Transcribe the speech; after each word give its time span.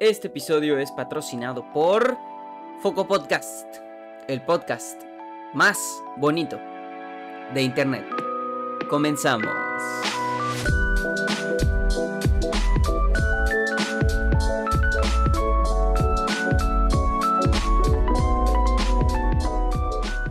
Este 0.00 0.28
episodio 0.28 0.78
es 0.78 0.92
patrocinado 0.92 1.64
por 1.72 2.16
Foco 2.80 3.08
Podcast, 3.08 3.66
el 4.28 4.40
podcast 4.42 5.02
más 5.54 5.76
bonito 6.18 6.56
de 7.52 7.62
Internet. 7.62 8.04
Comenzamos. 8.88 9.50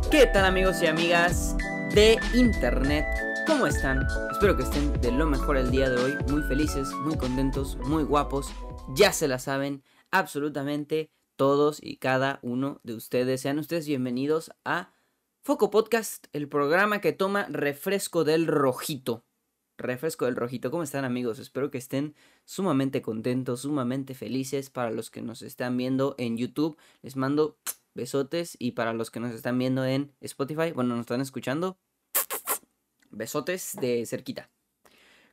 ¿Qué 0.10 0.28
tal 0.28 0.46
amigos 0.46 0.82
y 0.82 0.88
amigas 0.88 1.58
de 1.94 2.18
Internet? 2.34 3.06
¿Cómo 3.46 3.68
están? 3.68 4.08
Espero 4.32 4.56
que 4.56 4.64
estén 4.64 4.94
de 5.02 5.12
lo 5.12 5.26
mejor 5.26 5.58
el 5.58 5.70
día 5.72 5.90
de 5.90 6.02
hoy, 6.02 6.18
muy 6.30 6.42
felices, 6.44 6.88
muy 7.04 7.18
contentos, 7.18 7.76
muy 7.84 8.06
guapos 8.06 8.50
ya 8.94 9.12
se 9.12 9.28
la 9.28 9.40
saben 9.40 9.84
absolutamente 10.12 11.12
todos 11.36 11.80
y 11.82 11.98
cada 11.98 12.40
uno 12.42 12.80
de 12.84 12.94
ustedes. 12.94 13.42
Sean 13.42 13.60
ustedes 13.60 13.88
bienvenidos 13.88 14.52
a 14.66 14.94
Foco 15.42 15.70
Podcast, 15.70 16.28
el 16.34 16.48
programa 16.48 17.02
que 17.02 17.14
toma 17.14 17.46
refresco 17.50 18.24
del 18.24 18.48
rojito. 18.48 19.26
Refresco 19.78 20.26
del 20.26 20.36
rojito. 20.36 20.72
¿Cómo 20.72 20.84
están 20.84 21.06
amigos? 21.06 21.38
Espero 21.38 21.70
que 21.70 21.78
estén 21.78 22.16
sumamente 22.46 23.02
contentos, 23.02 23.62
sumamente 23.62 24.16
felices. 24.16 24.70
Para 24.70 24.90
los 24.90 25.12
que 25.12 25.22
nos 25.22 25.42
están 25.44 25.78
viendo 25.78 26.16
en 26.18 26.38
YouTube, 26.38 26.78
les 27.04 27.16
mando 27.16 27.60
besotes. 27.94 28.56
Y 28.60 28.72
para 28.72 28.94
los 28.94 29.12
que 29.12 29.20
nos 29.20 29.36
están 29.36 29.60
viendo 29.60 29.86
en 29.86 30.16
Spotify, 30.22 30.72
bueno, 30.72 30.96
nos 30.96 31.02
están 31.02 31.22
escuchando, 31.22 31.78
besotes 33.12 33.78
de 33.80 34.06
cerquita. 34.08 34.50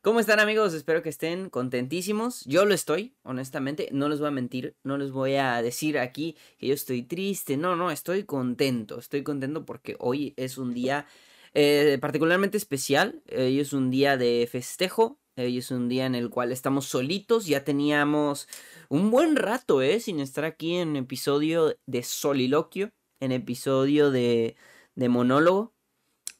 ¿Cómo 0.05 0.21
están 0.21 0.39
amigos? 0.39 0.75
Espero 0.75 1.03
que 1.03 1.09
estén 1.09 1.49
contentísimos. 1.49 2.45
Yo 2.45 2.67
lo 2.67 2.75
estoy, 2.75 3.17
honestamente. 3.23 3.89
No 3.91 4.11
les 4.11 4.19
voy 4.19 4.29
a 4.29 4.33
mentir. 4.33 4.77
No 4.83 4.99
les 4.99 5.13
voy 5.13 5.37
a 5.37 5.63
decir 5.63 5.99
aquí 5.99 6.37
que 6.59 6.67
yo 6.67 6.75
estoy 6.75 7.05
triste. 7.05 7.57
No, 7.57 7.75
no, 7.75 7.91
estoy 7.91 8.25
contento. 8.25 8.99
Estoy 8.99 9.23
contento 9.23 9.65
porque 9.65 9.97
hoy 9.99 10.35
es 10.37 10.59
un 10.59 10.75
día 10.75 11.07
eh, 11.55 11.97
particularmente 12.03 12.59
especial. 12.59 13.23
Hoy 13.35 13.59
es 13.59 13.73
un 13.73 13.91
día 13.91 14.19
de 14.19 14.47
festejo. 14.53 15.19
Hoy 15.39 15.57
es 15.57 15.71
un 15.71 15.89
día 15.89 16.05
en 16.05 16.15
el 16.15 16.29
cual 16.29 16.53
estamos 16.53 16.85
solitos. 16.85 17.47
Ya 17.47 17.65
teníamos 17.65 18.47
un 18.91 19.11
buen 19.11 19.37
rato, 19.37 19.81
¿eh? 19.81 20.01
Sin 20.01 20.21
estar 20.21 20.45
aquí 20.45 20.77
en 20.77 20.97
episodio 20.97 21.79
de 21.87 22.03
soliloquio. 22.03 22.91
En 23.21 23.33
episodio 23.33 24.11
de, 24.11 24.55
de 24.97 25.09
monólogo 25.09 25.74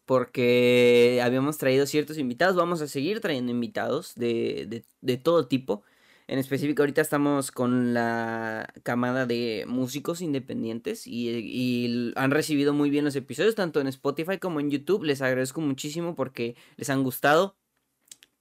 porque 0.07 1.21
habíamos 1.23 1.59
traído 1.59 1.87
ciertos 1.87 2.19
invitados, 2.19 2.57
vamos 2.57 2.81
a 2.81 2.89
seguir 2.89 3.21
trayendo 3.21 3.53
invitados 3.53 4.15
de, 4.15 4.85
todo 5.23 5.47
tipo. 5.49 5.83
En 6.27 6.39
específico, 6.39 6.83
ahorita 6.83 7.03
estamos 7.03 7.51
con 7.53 7.93
la 7.93 8.73
camada 8.83 9.27
de 9.27 9.65
músicos 9.69 10.23
independientes 10.23 11.07
y, 11.07 12.13
han 12.17 12.31
recibido 12.31 12.73
muy 12.73 12.91
bien 12.91 13.05
los 13.05 13.17
episodios, 13.17 13.55
tanto 13.55 13.81
en 13.81 13.89
Spotify 13.89 14.39
como 14.39 14.61
en 14.61 14.71
YouTube. 14.71 15.05
Les 15.05 15.21
agradezco 15.23 15.61
muchísimo 15.61 16.15
porque 16.15 16.57
les 16.77 16.91
han 16.91 17.03
gustado. 17.03 17.57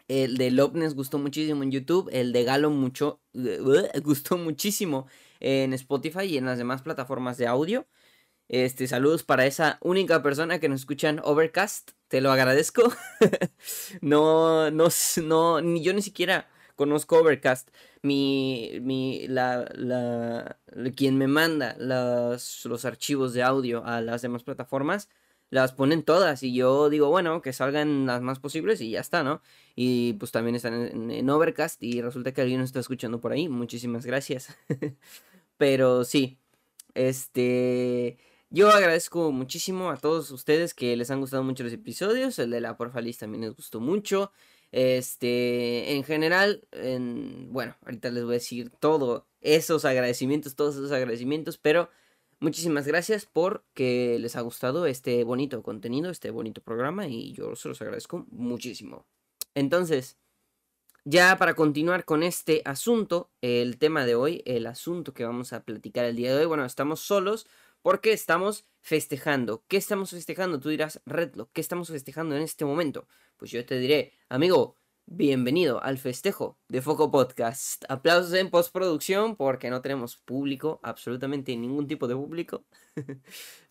El 0.08 0.38
de 0.38 0.52
Lopnes 0.52 0.96
gustó 0.96 1.18
muchísimo 1.18 1.64
en 1.64 1.72
YouTube, 1.72 2.10
el 2.12 2.34
de 2.34 2.44
Galo 2.44 2.70
mucho, 2.70 3.22
gustó 4.04 4.38
muchísimo 4.38 5.08
en 5.40 5.74
Spotify 5.74 6.26
y 6.26 6.38
en 6.38 6.46
las 6.46 6.58
demás 6.58 6.82
plataformas 6.82 7.38
de 7.38 7.48
audio. 7.48 7.88
Este, 8.50 8.88
saludos 8.88 9.24
para 9.24 9.46
esa 9.46 9.78
única 9.82 10.22
persona 10.22 10.60
que 10.60 10.70
nos 10.70 10.82
escucha 10.82 11.10
en 11.10 11.20
Overcast. 11.24 11.92
Te 12.08 12.22
lo 12.22 12.32
agradezco. 12.32 12.84
no, 14.02 14.70
no, 14.72 14.88
no, 15.24 15.62
ni 15.62 15.84
yo 15.84 15.94
ni 15.94 16.02
siquiera 16.02 16.50
conozco 16.76 17.18
Overcast. 17.20 17.70
Mi, 18.02 18.80
mi, 18.82 19.28
la, 19.28 19.66
la, 19.76 20.58
quien 20.96 21.18
me 21.18 21.28
manda 21.28 21.76
los, 21.80 22.66
los 22.66 22.86
archivos 22.86 23.34
de 23.34 23.44
audio 23.44 23.86
a 23.86 24.02
las 24.02 24.22
demás 24.22 24.44
plataformas, 24.44 25.10
las 25.50 25.72
ponen 25.72 26.04
todas 26.04 26.44
y 26.44 26.54
yo 26.54 26.90
digo, 26.90 27.10
bueno, 27.10 27.42
que 27.42 27.54
salgan 27.54 28.06
las 28.08 28.22
más 28.22 28.40
posibles 28.40 28.82
y 28.82 28.92
ya 28.92 29.00
está, 29.00 29.24
¿no? 29.24 29.42
Y 29.76 30.14
pues 30.14 30.32
también 30.32 30.56
están 30.56 30.74
en, 30.74 31.12
en 31.12 31.30
Overcast 31.30 31.82
y 31.82 32.02
resulta 32.02 32.34
que 32.34 32.42
alguien 32.42 32.60
nos 32.60 32.70
está 32.70 32.80
escuchando 32.82 33.22
por 33.22 33.32
ahí. 33.32 33.48
Muchísimas 33.50 34.06
gracias. 34.06 34.56
Pero 35.58 36.04
sí, 36.06 36.38
este... 36.96 38.18
Yo 38.56 38.70
agradezco 38.70 39.32
muchísimo 39.32 39.90
a 39.90 39.98
todos 39.98 40.30
ustedes 40.30 40.76
que 40.76 40.96
les 40.96 41.10
han 41.10 41.20
gustado 41.20 41.42
mucho 41.42 41.64
los 41.64 41.74
episodios. 41.74 42.38
El 42.38 42.52
de 42.52 42.62
la 42.62 42.78
Porfalis 42.78 43.18
también 43.18 43.42
les 43.42 43.56
gustó 43.56 43.80
mucho. 43.80 44.32
Este, 44.72 45.96
en 45.96 46.04
general, 46.04 46.62
bueno, 47.50 47.76
ahorita 47.84 48.12
les 48.12 48.24
voy 48.24 48.34
a 48.34 48.36
decir 48.36 48.70
todos 48.80 49.24
esos 49.42 49.86
agradecimientos, 49.86 50.56
todos 50.56 50.76
esos 50.76 50.92
agradecimientos, 50.92 51.58
pero 51.58 51.90
muchísimas 52.40 52.86
gracias 52.86 53.26
por 53.26 53.66
que 53.74 54.20
les 54.20 54.36
ha 54.36 54.42
gustado 54.42 54.86
este 54.86 55.24
bonito 55.24 55.64
contenido, 55.64 56.12
este 56.12 56.30
bonito 56.30 56.62
programa 56.62 57.08
y 57.08 57.34
yo 57.34 57.56
se 57.56 57.70
los 57.70 57.82
agradezco 57.82 58.28
muchísimo. 58.30 59.08
Entonces, 59.56 60.16
ya 61.06 61.38
para 61.40 61.56
continuar 61.56 62.06
con 62.06 62.22
este 62.22 62.62
asunto, 62.66 63.32
el 63.42 63.80
tema 63.80 64.06
de 64.06 64.14
hoy, 64.14 64.44
el 64.46 64.68
asunto 64.68 65.12
que 65.12 65.26
vamos 65.26 65.54
a 65.54 65.64
platicar 65.64 66.06
el 66.06 66.16
día 66.16 66.36
de 66.36 66.42
hoy, 66.42 66.46
bueno, 66.46 66.66
estamos 66.66 67.00
solos 67.00 67.48
porque 67.84 68.14
estamos 68.14 68.66
festejando. 68.82 69.64
¿Qué 69.68 69.78
estamos 69.78 70.10
festejando? 70.10 70.60
Tú 70.60 70.70
dirás, 70.70 71.02
Redlock, 71.06 71.52
¿qué 71.54 71.62
estamos 71.62 71.90
festejando 71.90 72.36
en 72.36 72.42
este 72.42 72.66
momento? 72.66 73.08
Pues 73.38 73.52
yo 73.52 73.64
te 73.66 73.78
diré, 73.78 74.14
amigo, 74.30 74.78
bienvenido 75.06 75.84
al 75.84 75.98
festejo 75.98 76.58
de 76.70 76.82
Foco 76.82 77.12
Podcast. 77.12 77.84
Aplausos 77.90 78.34
en 78.34 78.50
postproducción 78.50 79.36
porque 79.36 79.70
no 79.70 79.82
tenemos 79.82 80.16
público, 80.16 80.80
absolutamente 80.82 81.56
ningún 81.58 81.86
tipo 81.86 82.08
de 82.08 82.16
público. 82.16 82.64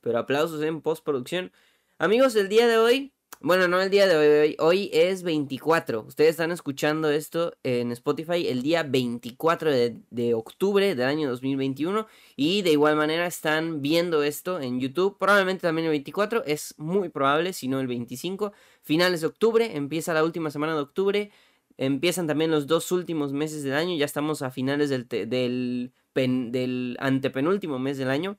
Pero 0.02 0.18
aplausos 0.18 0.62
en 0.62 0.82
postproducción. 0.82 1.50
Amigos, 1.98 2.36
el 2.36 2.50
día 2.50 2.68
de 2.68 2.76
hoy 2.76 3.14
bueno, 3.40 3.66
no 3.66 3.80
el 3.80 3.90
día 3.90 4.06
de 4.06 4.16
hoy, 4.16 4.56
hoy 4.60 4.90
es 4.92 5.24
24. 5.24 6.02
Ustedes 6.02 6.30
están 6.30 6.52
escuchando 6.52 7.10
esto 7.10 7.52
en 7.64 7.90
Spotify 7.90 8.46
el 8.46 8.62
día 8.62 8.84
24 8.84 9.72
de, 9.72 10.34
octubre 10.34 10.94
del 10.94 11.08
año 11.08 11.28
2021 11.28 12.06
y 12.36 12.62
de 12.62 12.70
igual 12.70 12.94
manera 12.94 13.26
están 13.26 13.82
viendo 13.82 14.22
esto 14.22 14.60
en 14.60 14.78
YouTube, 14.78 15.18
probablemente 15.18 15.62
también 15.62 15.86
el 15.86 15.90
24, 15.90 16.44
es 16.44 16.74
muy 16.78 17.08
probable, 17.08 17.52
si 17.52 17.66
no 17.66 17.80
el 17.80 17.88
25. 17.88 18.52
Finales 18.80 19.22
de 19.22 19.26
octubre, 19.26 19.76
empieza 19.76 20.14
la 20.14 20.22
última 20.22 20.52
semana 20.52 20.74
de 20.74 20.80
octubre, 20.80 21.32
empiezan 21.78 22.28
también 22.28 22.52
los 22.52 22.68
dos 22.68 22.92
últimos 22.92 23.32
meses 23.32 23.64
del 23.64 23.74
año, 23.74 23.96
ya 23.96 24.04
estamos 24.04 24.42
a 24.42 24.52
finales 24.52 24.88
del, 24.88 25.08
del, 25.08 25.92
del 26.14 26.96
antepenúltimo 27.00 27.80
mes 27.80 27.98
del 27.98 28.10
año. 28.10 28.38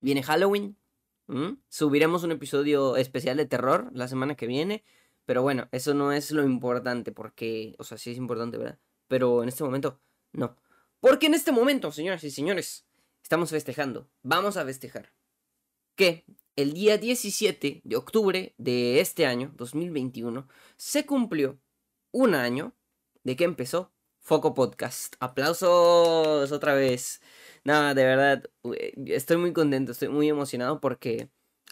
Viene 0.00 0.22
Halloween, 0.22 0.76
Subiremos 1.68 2.24
un 2.24 2.32
episodio 2.32 2.96
especial 2.96 3.36
de 3.36 3.46
terror 3.46 3.90
la 3.92 4.08
semana 4.08 4.34
que 4.34 4.46
viene. 4.46 4.84
Pero 5.26 5.42
bueno, 5.42 5.68
eso 5.72 5.92
no 5.92 6.12
es 6.12 6.30
lo 6.30 6.42
importante 6.42 7.12
porque, 7.12 7.74
o 7.78 7.84
sea, 7.84 7.98
sí 7.98 8.10
es 8.10 8.16
importante, 8.16 8.56
¿verdad? 8.56 8.78
Pero 9.08 9.42
en 9.42 9.50
este 9.50 9.62
momento, 9.62 10.00
no. 10.32 10.56
Porque 11.00 11.26
en 11.26 11.34
este 11.34 11.52
momento, 11.52 11.92
señoras 11.92 12.24
y 12.24 12.30
señores, 12.30 12.86
estamos 13.22 13.50
festejando. 13.50 14.08
Vamos 14.22 14.56
a 14.56 14.64
festejar. 14.64 15.12
Que 15.96 16.24
el 16.56 16.72
día 16.72 16.96
17 16.96 17.82
de 17.84 17.96
octubre 17.96 18.54
de 18.56 19.00
este 19.00 19.26
año, 19.26 19.52
2021, 19.56 20.48
se 20.76 21.04
cumplió 21.04 21.60
un 22.10 22.34
año 22.34 22.74
de 23.22 23.36
que 23.36 23.44
empezó 23.44 23.92
Foco 24.20 24.54
Podcast. 24.54 25.14
Aplausos 25.20 26.50
otra 26.52 26.74
vez. 26.74 27.20
Nada, 27.68 27.92
de 27.92 28.02
verdad, 28.02 28.44
estoy 29.08 29.36
muy 29.36 29.52
contento, 29.52 29.92
estoy 29.92 30.08
muy 30.08 30.26
emocionado 30.26 30.80
porque 30.80 31.28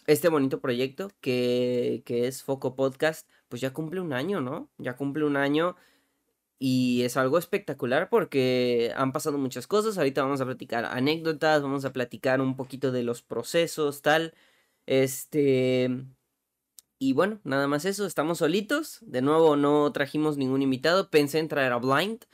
este 0.06 0.28
bonito 0.28 0.60
proyecto 0.60 1.10
que, 1.22 2.02
que 2.04 2.26
es 2.26 2.42
Foco 2.42 2.76
Podcast, 2.76 3.26
pues 3.48 3.62
ya 3.62 3.72
cumple 3.72 4.02
un 4.02 4.12
año, 4.12 4.42
¿no? 4.42 4.70
Ya 4.76 4.94
cumple 4.94 5.24
un 5.24 5.38
año 5.38 5.74
y 6.58 7.02
es 7.04 7.16
algo 7.16 7.38
espectacular 7.38 8.10
porque 8.10 8.92
han 8.94 9.12
pasado 9.12 9.38
muchas 9.38 9.66
cosas. 9.66 9.96
Ahorita 9.96 10.22
vamos 10.22 10.42
a 10.42 10.44
platicar 10.44 10.84
anécdotas, 10.84 11.62
vamos 11.62 11.86
a 11.86 11.94
platicar 11.94 12.42
un 12.42 12.56
poquito 12.56 12.92
de 12.92 13.02
los 13.02 13.22
procesos, 13.22 14.02
tal. 14.02 14.34
Este. 14.84 15.88
Y 16.98 17.14
bueno, 17.14 17.40
nada 17.44 17.68
más 17.68 17.86
eso, 17.86 18.04
estamos 18.04 18.38
solitos. 18.38 18.98
De 19.02 19.22
nuevo, 19.22 19.56
no 19.56 19.90
trajimos 19.92 20.36
ningún 20.36 20.60
invitado. 20.60 21.10
Pensé 21.10 21.38
en 21.38 21.48
traer 21.48 21.72
a 21.72 21.78
Blind, 21.78 22.26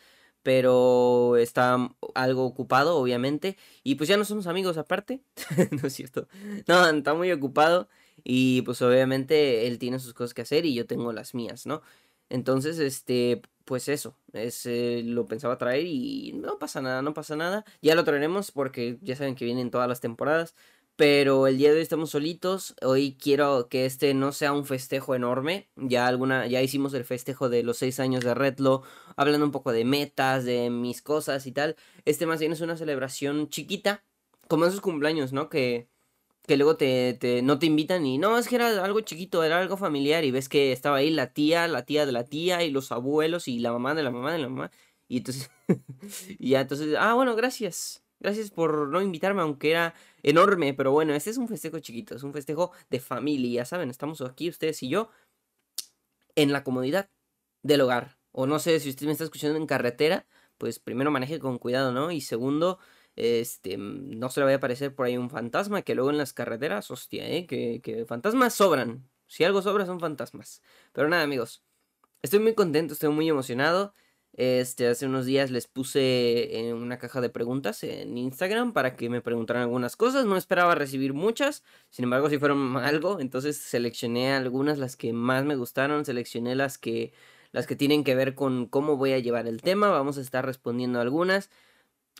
pero 0.42 1.36
está 1.36 1.76
algo 2.14 2.44
ocupado, 2.44 2.96
obviamente. 2.96 3.56
Y 3.82 3.96
pues 3.96 4.08
ya 4.08 4.16
no 4.16 4.24
somos 4.24 4.46
amigos 4.46 4.76
aparte. 4.76 5.22
no 5.82 5.86
es 5.88 5.92
cierto. 5.94 6.28
No, 6.66 6.88
está 6.88 7.14
muy 7.14 7.32
ocupado. 7.32 7.88
Y 8.24 8.62
pues 8.62 8.82
obviamente 8.82 9.66
él 9.66 9.78
tiene 9.78 9.98
sus 9.98 10.14
cosas 10.14 10.34
que 10.34 10.42
hacer 10.42 10.66
y 10.66 10.74
yo 10.74 10.86
tengo 10.86 11.12
las 11.12 11.34
mías, 11.34 11.66
¿no? 11.66 11.82
Entonces, 12.28 12.78
este, 12.78 13.42
pues 13.64 13.88
eso, 13.88 14.16
es, 14.32 14.64
eh, 14.66 15.02
lo 15.04 15.26
pensaba 15.26 15.58
traer 15.58 15.86
y 15.86 16.32
no 16.34 16.58
pasa 16.58 16.80
nada, 16.80 17.02
no 17.02 17.14
pasa 17.14 17.36
nada. 17.36 17.64
Ya 17.82 17.94
lo 17.94 18.04
traeremos 18.04 18.50
porque 18.50 18.98
ya 19.02 19.16
saben 19.16 19.34
que 19.34 19.44
vienen 19.44 19.70
todas 19.70 19.88
las 19.88 20.00
temporadas. 20.00 20.54
Pero 20.96 21.46
el 21.46 21.58
día 21.58 21.70
de 21.70 21.76
hoy 21.76 21.82
estamos 21.82 22.10
solitos. 22.10 22.74
Hoy 22.82 23.16
quiero 23.20 23.68
que 23.68 23.86
este 23.86 24.12
no 24.14 24.32
sea 24.32 24.52
un 24.52 24.66
festejo 24.66 25.14
enorme. 25.14 25.68
Ya 25.76 26.06
alguna, 26.06 26.46
ya 26.46 26.60
hicimos 26.62 26.92
el 26.94 27.04
festejo 27.04 27.48
de 27.48 27.62
los 27.62 27.78
seis 27.78 27.98
años 27.98 28.22
de 28.24 28.34
Redlo, 28.34 28.82
hablando 29.16 29.46
un 29.46 29.52
poco 29.52 29.72
de 29.72 29.84
metas, 29.84 30.44
de 30.44 30.70
mis 30.70 31.00
cosas 31.02 31.46
y 31.46 31.52
tal. 31.52 31.76
Este 32.04 32.26
más 32.26 32.40
bien 32.40 32.52
es 32.52 32.60
una 32.60 32.76
celebración 32.76 33.48
chiquita, 33.48 34.04
como 34.48 34.66
esos 34.66 34.80
cumpleaños, 34.82 35.32
¿no? 35.32 35.48
Que, 35.48 35.88
que 36.46 36.56
luego 36.56 36.76
te, 36.76 37.14
te, 37.14 37.42
no 37.42 37.58
te 37.58 37.66
invitan 37.66 38.04
y 38.06 38.18
no, 38.18 38.38
es 38.38 38.48
que 38.48 38.56
era 38.56 38.84
algo 38.84 39.00
chiquito, 39.00 39.44
era 39.44 39.60
algo 39.60 39.76
familiar 39.78 40.24
y 40.24 40.30
ves 40.30 40.48
que 40.48 40.72
estaba 40.72 40.98
ahí 40.98 41.10
la 41.10 41.32
tía, 41.32 41.68
la 41.68 41.84
tía 41.86 42.06
de 42.06 42.12
la 42.12 42.24
tía 42.24 42.62
y 42.64 42.70
los 42.70 42.92
abuelos 42.92 43.48
y 43.48 43.60
la 43.60 43.72
mamá 43.72 43.94
de 43.94 44.02
la 44.02 44.10
mamá 44.10 44.32
de 44.32 44.38
la 44.40 44.48
mamá. 44.48 44.70
Y 45.08 45.18
entonces, 45.18 45.50
y 46.38 46.50
ya, 46.50 46.60
entonces, 46.62 46.94
ah, 46.98 47.14
bueno, 47.14 47.36
gracias. 47.36 48.01
Gracias 48.22 48.52
por 48.52 48.88
no 48.88 49.02
invitarme, 49.02 49.42
aunque 49.42 49.72
era 49.72 49.94
enorme. 50.22 50.74
Pero 50.74 50.92
bueno, 50.92 51.12
este 51.12 51.30
es 51.30 51.38
un 51.38 51.48
festejo 51.48 51.80
chiquito, 51.80 52.14
es 52.14 52.22
un 52.22 52.32
festejo 52.32 52.70
de 52.88 53.00
familia, 53.00 53.64
¿saben? 53.64 53.90
Estamos 53.90 54.20
aquí, 54.20 54.48
ustedes 54.48 54.80
y 54.84 54.88
yo, 54.88 55.10
en 56.36 56.52
la 56.52 56.62
comodidad 56.62 57.10
del 57.62 57.80
hogar. 57.80 58.18
O 58.30 58.46
no 58.46 58.60
sé 58.60 58.78
si 58.78 58.90
usted 58.90 59.06
me 59.06 59.12
está 59.12 59.24
escuchando 59.24 59.56
en 59.58 59.66
carretera, 59.66 60.24
pues 60.56 60.78
primero 60.78 61.10
maneje 61.10 61.40
con 61.40 61.58
cuidado, 61.58 61.90
¿no? 61.92 62.12
Y 62.12 62.20
segundo, 62.20 62.78
este, 63.16 63.76
no 63.76 64.30
se 64.30 64.40
le 64.40 64.44
vaya 64.44 64.56
a 64.56 64.58
aparecer 64.58 64.94
por 64.94 65.06
ahí 65.06 65.16
un 65.16 65.28
fantasma, 65.28 65.82
que 65.82 65.96
luego 65.96 66.10
en 66.10 66.18
las 66.18 66.32
carreteras, 66.32 66.92
hostia, 66.92 67.28
¿eh? 67.28 67.46
Que, 67.46 67.80
que 67.82 68.06
fantasmas 68.06 68.54
sobran. 68.54 69.10
Si 69.26 69.42
algo 69.42 69.62
sobra 69.62 69.84
son 69.84 69.98
fantasmas. 69.98 70.62
Pero 70.92 71.08
nada, 71.08 71.24
amigos. 71.24 71.64
Estoy 72.22 72.38
muy 72.38 72.54
contento, 72.54 72.94
estoy 72.94 73.10
muy 73.10 73.28
emocionado. 73.28 73.94
Este, 74.34 74.86
hace 74.88 75.04
unos 75.04 75.26
días 75.26 75.50
les 75.50 75.66
puse 75.66 76.58
en 76.58 76.74
una 76.74 76.98
caja 76.98 77.20
de 77.20 77.28
preguntas 77.28 77.84
en 77.84 78.16
Instagram 78.16 78.72
para 78.72 78.96
que 78.96 79.10
me 79.10 79.20
preguntaran 79.20 79.62
algunas 79.62 79.94
cosas. 79.96 80.24
No 80.24 80.36
esperaba 80.36 80.74
recibir 80.74 81.12
muchas, 81.12 81.62
sin 81.90 82.04
embargo, 82.04 82.30
si 82.30 82.38
fueron 82.38 82.76
algo, 82.78 83.20
entonces 83.20 83.58
seleccioné 83.58 84.32
algunas, 84.32 84.78
las 84.78 84.96
que 84.96 85.12
más 85.12 85.44
me 85.44 85.56
gustaron, 85.56 86.04
seleccioné 86.04 86.54
las 86.54 86.78
que, 86.78 87.12
las 87.52 87.66
que 87.66 87.76
tienen 87.76 88.04
que 88.04 88.14
ver 88.14 88.34
con 88.34 88.66
cómo 88.66 88.96
voy 88.96 89.12
a 89.12 89.18
llevar 89.18 89.46
el 89.46 89.60
tema. 89.62 89.90
Vamos 89.90 90.16
a 90.18 90.22
estar 90.22 90.46
respondiendo 90.46 91.00
algunas. 91.00 91.50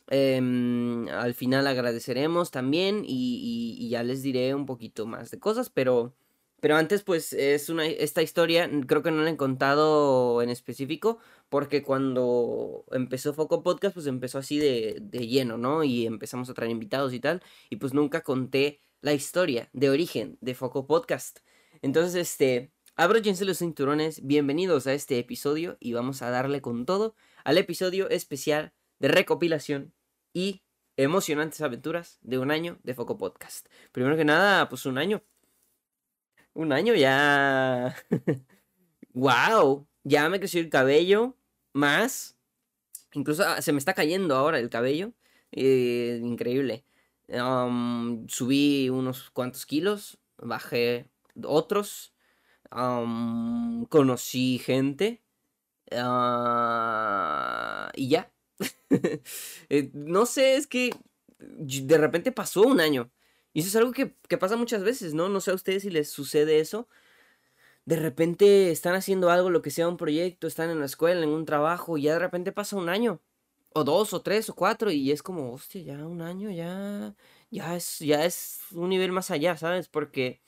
Em, 0.09 1.09
al 1.09 1.35
final 1.35 1.67
agradeceremos 1.67 2.51
también 2.51 3.05
y, 3.07 3.77
y 3.79 3.89
ya 3.89 4.03
les 4.03 4.23
diré 4.23 4.55
un 4.55 4.67
poquito 4.67 5.07
más 5.07 5.31
de 5.31 5.39
cosas, 5.39 5.71
pero 5.71 6.15
pero 6.63 6.77
antes, 6.77 7.03
pues, 7.03 7.33
es 7.33 7.69
una, 7.71 7.87
esta 7.87 8.23
historia, 8.23 8.71
creo 8.87 9.03
que 9.03 9.11
no 9.11 9.23
la 9.25 9.31
he 9.31 9.37
contado 9.37 10.43
en 10.43 10.49
específico, 10.49 11.19
porque 11.49 11.83
cuando 11.83 12.85
empezó 12.93 13.35
Foco 13.35 13.65
Podcast, 13.65 13.95
pues 13.95 14.07
empezó 14.07 14.39
así 14.39 14.61
de, 14.61 14.99
de 15.01 15.27
lleno, 15.27 15.59
¿no? 15.59 15.83
Y 15.83 16.07
empezamos 16.07 16.49
a 16.49 16.55
traer 16.55 16.71
invitados 16.71 17.15
y 17.15 17.19
tal, 17.19 17.43
y 17.69 17.77
pues 17.77 17.95
nunca 17.95 18.21
conté 18.21 18.81
la 19.01 19.13
historia 19.13 19.71
de 19.73 19.91
origen 19.91 20.39
de 20.41 20.55
Foco 20.55 20.87
Podcast. 20.87 21.41
Entonces, 21.83 22.15
este, 22.15 22.71
abróchense 22.95 23.45
los 23.45 23.59
cinturones, 23.59 24.25
bienvenidos 24.25 24.87
a 24.87 24.93
este 24.95 25.19
episodio 25.19 25.79
y 25.81 25.95
vamos 25.95 26.23
a 26.23 26.31
darle 26.31 26.61
con 26.61 26.87
todo 26.87 27.17
al 27.43 27.59
episodio 27.59 28.09
especial 28.09 28.73
de 29.01 29.09
recopilación 29.09 29.95
y 30.33 30.63
emocionantes 30.97 31.61
aventuras 31.61 32.21
de 32.23 32.39
un 32.39 32.53
año 32.53 32.79
de 32.85 32.95
Foco 32.95 33.19
Podcast. 33.19 33.67
Primero 33.91 34.17
que 34.17 34.25
nada, 34.25 34.69
pues 34.69 34.87
un 34.87 34.99
año 34.99 35.25
un 36.55 36.73
año 36.73 36.95
ya. 36.95 37.95
¡Wow! 39.15 39.87
Ya 40.05 40.29
me 40.29 40.39
creció 40.39 40.61
el 40.61 40.71
cabello. 40.71 41.37
Más. 41.73 42.37
Incluso 43.13 43.45
ah, 43.47 43.63
se 43.63 43.73
me 43.73 43.79
está 43.79 43.95
cayendo 43.95 44.35
ahora 44.37 44.59
el 44.59 44.71
cabello. 44.71 45.13
Eh, 45.53 46.21
increíble. 46.23 46.85
subí 48.29 48.89
unos 48.91 49.31
cuantos 49.31 49.67
kilos. 49.67 50.19
Bajé 50.39 51.07
otros. 51.45 52.13
conocí 52.71 54.59
gente. 54.59 55.23
Ah, 55.93 57.91
y 57.95 58.09
ya. 58.09 58.33
Eh, 59.71 59.91
no 59.95 60.27
sé, 60.27 60.57
es 60.57 60.67
que 60.67 60.91
de 61.39 61.99
repente 61.99 62.31
pasó 62.33 62.63
un 62.63 62.81
año. 62.81 63.11
Y 63.53 63.61
eso 63.61 63.69
es 63.69 63.77
algo 63.77 63.93
que, 63.93 64.07
pasa 64.39 64.57
muchas 64.57 64.83
veces, 64.83 65.15
¿no? 65.15 65.29
No 65.29 65.41
sé 65.41 65.51
a 65.51 65.55
ustedes 65.55 65.83
si 65.83 65.91
les 65.91 66.11
sucede 66.11 66.61
eso. 66.61 66.89
De 67.85 67.97
repente 67.97 68.71
están 68.71 68.95
haciendo 68.95 69.31
algo, 69.31 69.51
lo 69.51 69.63
que 69.63 69.71
sea 69.71 69.89
un 69.89 69.97
proyecto, 69.97 70.47
están 70.47 70.71
en 70.71 70.81
la 70.81 70.87
escuela, 70.87 71.23
en 71.23 71.31
un 71.31 71.45
trabajo, 71.45 71.99
y 71.99 72.03
ya 72.03 72.15
de 72.15 72.21
repente 72.21 72.53
pasa 72.53 72.77
un 72.77 72.89
año. 72.89 73.21
O 73.75 73.85
dos, 73.85 74.13
o 74.15 74.23
tres, 74.23 74.51
o 74.51 74.55
cuatro, 74.55 74.91
y 74.91 75.11
es 75.13 75.23
como, 75.23 75.53
hostia, 75.53 75.83
ya 75.83 76.07
un 76.07 76.23
año, 76.23 76.51
ya. 76.51 77.15
Ya 77.51 77.77
es, 77.77 77.99
ya 78.01 78.25
es 78.25 78.61
un 78.73 78.89
nivel 78.91 79.13
más 79.13 79.31
allá, 79.31 79.57
¿sabes? 79.57 79.89
Porque. 79.89 80.43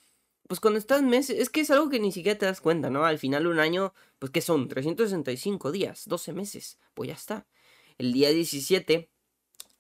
Pues 0.49 0.61
cuando 0.61 0.79
estás 0.79 1.03
meses, 1.03 1.39
es 1.39 1.51
que 1.51 1.63
es 1.63 1.71
algo 1.71 1.89
que 1.89 2.01
ni 2.01 2.13
siquiera 2.13 2.39
te 2.39 2.47
das 2.47 2.61
cuenta, 2.61 2.91
¿no? 2.91 3.05
Al 3.07 3.19
final 3.19 3.47
un 3.47 3.61
año, 3.61 3.95
pues 4.19 4.31
¿qué 4.33 4.43
son? 4.43 4.69
365 4.69 5.73
días, 5.73 6.05
12 6.07 6.33
meses, 6.35 6.79
pues 6.95 7.09
ya 7.09 7.15
está. 7.15 7.47
El 7.99 8.13
día 8.13 8.31
17 8.31 9.11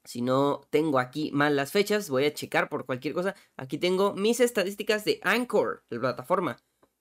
si 0.04 0.22
no 0.22 0.60
tengo 0.70 0.98
aquí 0.98 1.30
mal 1.32 1.56
las 1.56 1.72
fechas, 1.72 2.10
voy 2.10 2.26
a 2.26 2.34
checar 2.34 2.68
por 2.68 2.86
cualquier 2.86 3.14
cosa. 3.14 3.34
Aquí 3.56 3.78
tengo 3.78 4.14
mis 4.14 4.40
estadísticas 4.40 5.04
de 5.04 5.18
Anchor, 5.22 5.84
la 5.88 6.00
plataforma, 6.00 6.58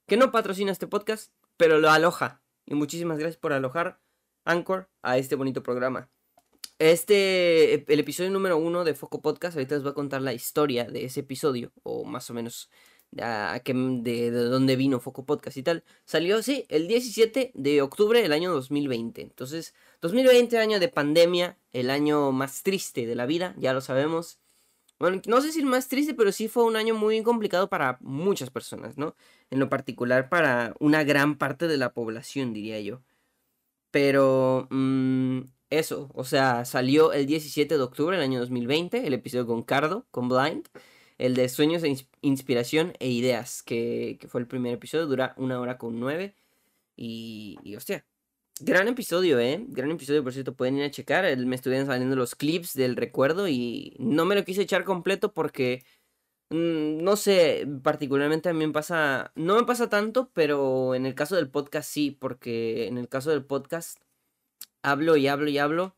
que 0.08 0.18
no 0.18 0.32
patrocina 0.32 0.72
este 0.72 0.88
podcast, 0.88 1.34
pero 1.58 1.80
lo 1.80 1.90
aloja. 1.90 2.42
Y 2.66 2.76
muchísimas 2.76 3.18
gracias 3.20 3.38
por 3.38 3.54
alojar 3.54 4.00
Anchor 4.46 4.90
a 5.02 5.18
este 5.18 5.36
bonito 5.36 5.64
programa. 5.64 6.10
Este, 6.80 7.74
el 7.92 8.00
episodio 8.00 8.32
número 8.32 8.58
uno 8.58 8.84
de 8.84 8.96
Foco 8.96 9.22
Podcast, 9.22 9.56
ahorita 9.56 9.76
les 9.76 9.84
voy 9.84 9.92
a 9.92 9.96
contar 9.96 10.22
la 10.22 10.34
historia 10.34 10.86
de 10.86 11.06
ese 11.06 11.22
episodio, 11.22 11.72
o 11.84 12.04
más 12.04 12.30
o 12.30 12.34
menos 12.34 12.70
que, 13.16 13.74
de, 13.74 14.32
de, 14.32 14.44
dónde 14.46 14.76
vino 14.76 15.00
Foco 15.00 15.26
Podcast 15.26 15.58
y 15.58 15.64
tal, 15.64 15.84
salió, 16.06 16.42
sí, 16.42 16.66
el 16.70 16.88
17 16.88 17.52
de 17.54 17.82
octubre 17.82 18.22
del 18.22 18.34
año 18.34 18.52
2020. 18.52 19.22
Entonces, 19.22 19.74
2020, 20.02 20.58
año 20.58 20.80
de 20.80 20.88
pandemia, 20.90 21.58
el 21.72 21.90
año 21.90 22.32
más 22.32 22.64
triste 22.64 23.06
de 23.06 23.16
la 23.16 23.26
vida, 23.26 23.56
ya 23.58 23.74
lo 23.74 23.82
sabemos. 23.82 24.40
Bueno, 25.00 25.22
no 25.28 25.42
sé 25.42 25.52
si 25.52 25.60
el 25.60 25.66
más 25.66 25.88
triste, 25.90 26.14
pero 26.14 26.32
sí 26.32 26.48
fue 26.48 26.64
un 26.64 26.76
año 26.76 26.96
muy 26.96 27.22
complicado 27.24 27.70
para 27.70 27.98
muchas 28.02 28.50
personas, 28.50 28.98
¿no? 28.98 29.16
En 29.50 29.60
lo 29.60 29.70
particular 29.70 30.30
para 30.30 30.76
una 30.80 31.04
gran 31.04 31.38
parte 31.38 31.68
de 31.68 31.78
la 31.78 31.94
población, 31.94 32.54
diría 32.54 32.80
yo. 32.80 33.02
Pero, 33.92 34.68
mmm, 34.72 35.42
eso, 35.70 36.10
o 36.14 36.24
sea, 36.24 36.66
salió 36.66 37.14
el 37.14 37.26
17 37.26 37.78
de 37.78 37.84
octubre 37.84 38.18
del 38.18 38.24
año 38.24 38.40
2020, 38.40 39.06
el 39.08 39.14
episodio 39.14 39.48
con 39.48 39.64
Cardo, 39.64 40.08
con 40.12 40.30
Blind 40.30 40.68
el 41.18 41.36
de 41.36 41.50
Sueños, 41.50 41.84
e 41.84 41.96
Inspiración 42.22 42.94
e 43.00 43.10
Ideas, 43.10 43.64
que, 43.64 44.20
fue 44.30 44.42
el 44.42 44.48
primer 44.48 44.74
episodio, 44.74 45.08
dura 45.08 45.34
una 45.38 45.60
hora 45.60 45.78
con 45.78 46.00
nueve. 46.00 46.36
Y, 46.96 47.58
y 47.64 47.76
hostia, 47.76 48.06
gran 48.62 48.88
episodio, 48.88 49.40
¿eh? 49.40 49.66
Gran 49.70 49.92
episodio, 49.92 50.24
por 50.24 50.34
cierto, 50.34 50.56
pueden 50.56 50.78
ir 50.78 50.84
a 50.84 50.92
checar. 50.92 51.38
Me 51.38 51.56
estuvieron 51.56 51.88
saliendo 51.88 52.16
los 52.16 52.36
clips 52.36 52.74
del 52.74 52.96
recuerdo 52.96 53.48
y 53.48 53.96
no 54.00 54.26
me 54.26 54.36
lo 54.36 54.46
quise 54.46 54.62
echar 54.64 54.84
completo 54.86 55.34
porque, 55.34 55.86
mm, 56.50 57.04
no 57.04 57.16
sé, 57.16 57.68
particularmente 57.84 58.50
a 58.50 58.54
mí 58.54 58.66
me 58.68 58.74
pasa, 58.74 59.32
no 59.36 59.56
me 59.56 59.66
pasa 59.66 59.90
tanto, 59.90 60.32
pero 60.34 60.96
en 60.96 61.06
el 61.06 61.16
caso 61.16 61.36
del 61.36 61.50
podcast 61.50 61.90
sí, 61.90 62.12
porque 62.12 62.88
en 62.88 62.98
el 62.98 63.10
caso 63.10 63.32
del 63.32 63.46
podcast 63.46 64.00
hablo 64.84 65.18
y 65.18 65.28
hablo 65.28 65.50
y 65.50 65.58
hablo 65.58 65.96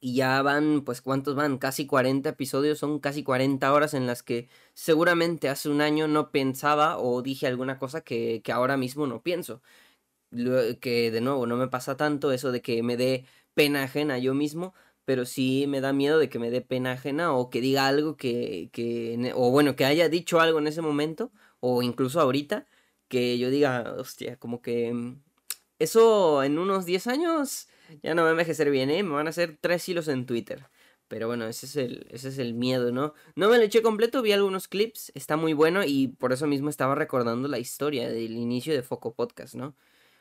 y 0.00 0.14
ya 0.16 0.40
van, 0.42 0.82
pues 0.84 1.02
¿cuántos 1.02 1.34
van? 1.34 1.58
Casi 1.58 1.86
40 1.86 2.30
episodios, 2.30 2.78
son 2.78 3.00
casi 3.00 3.22
40 3.22 3.72
horas 3.72 3.94
en 3.94 4.06
las 4.06 4.22
que 4.22 4.48
seguramente 4.74 5.48
hace 5.48 5.68
un 5.68 5.80
año 5.82 6.08
no 6.08 6.30
pensaba 6.30 6.98
o 6.98 7.22
dije 7.22 7.46
alguna 7.46 7.78
cosa 7.78 8.00
que, 8.02 8.40
que 8.42 8.52
ahora 8.52 8.76
mismo 8.76 9.06
no 9.06 9.22
pienso. 9.22 9.62
que 10.80 11.10
de 11.10 11.20
nuevo 11.20 11.46
no 11.46 11.56
me 11.56 11.68
pasa 11.68 11.96
tanto 11.96 12.32
eso 12.32 12.52
de 12.52 12.62
que 12.62 12.82
me 12.82 12.96
dé 12.96 13.26
pena 13.54 13.82
ajena 13.84 14.18
yo 14.18 14.34
mismo, 14.34 14.74
pero 15.04 15.26
sí 15.26 15.66
me 15.66 15.80
da 15.80 15.92
miedo 15.92 16.18
de 16.18 16.28
que 16.28 16.38
me 16.38 16.50
dé 16.50 16.60
pena 16.62 16.92
ajena 16.92 17.32
o 17.34 17.50
que 17.50 17.60
diga 17.60 17.86
algo 17.88 18.16
que, 18.16 18.70
que, 18.72 19.14
e, 19.14 19.32
o 19.34 19.50
bueno, 19.50 19.76
que 19.76 19.84
haya 19.84 20.08
dicho 20.08 20.40
algo 20.40 20.58
en 20.60 20.68
ese 20.68 20.82
momento, 20.82 21.32
o 21.60 21.82
incluso 21.82 22.20
ahorita, 22.20 22.66
que 23.08 23.38
yo 23.38 23.50
diga, 23.50 23.94
hostia, 23.98 24.36
como 24.38 24.62
que 24.62 24.92
mm, 24.94 25.22
eso 25.80 26.42
en 26.44 26.58
unos 26.58 26.86
10 26.86 27.06
años 27.08 27.68
ya 28.02 28.14
no 28.14 28.22
va 28.22 28.28
a 28.28 28.30
envejecer 28.32 28.70
bien, 28.70 28.90
¿eh? 28.90 29.02
Me 29.02 29.10
van 29.10 29.26
a 29.26 29.30
hacer 29.30 29.58
tres 29.60 29.88
hilos 29.88 30.08
en 30.08 30.26
Twitter. 30.26 30.66
Pero 31.08 31.26
bueno, 31.26 31.46
ese 31.46 31.66
es, 31.66 31.76
el, 31.76 32.06
ese 32.10 32.28
es 32.28 32.38
el 32.38 32.54
miedo, 32.54 32.92
¿no? 32.92 33.14
No 33.34 33.48
me 33.48 33.58
lo 33.58 33.64
eché 33.64 33.82
completo, 33.82 34.22
vi 34.22 34.32
algunos 34.32 34.68
clips, 34.68 35.10
está 35.16 35.36
muy 35.36 35.54
bueno 35.54 35.82
y 35.84 36.08
por 36.08 36.32
eso 36.32 36.46
mismo 36.46 36.70
estaba 36.70 36.94
recordando 36.94 37.48
la 37.48 37.58
historia 37.58 38.08
del 38.08 38.36
inicio 38.36 38.72
de 38.74 38.82
Foco 38.82 39.14
Podcast, 39.14 39.54
¿no? 39.56 39.74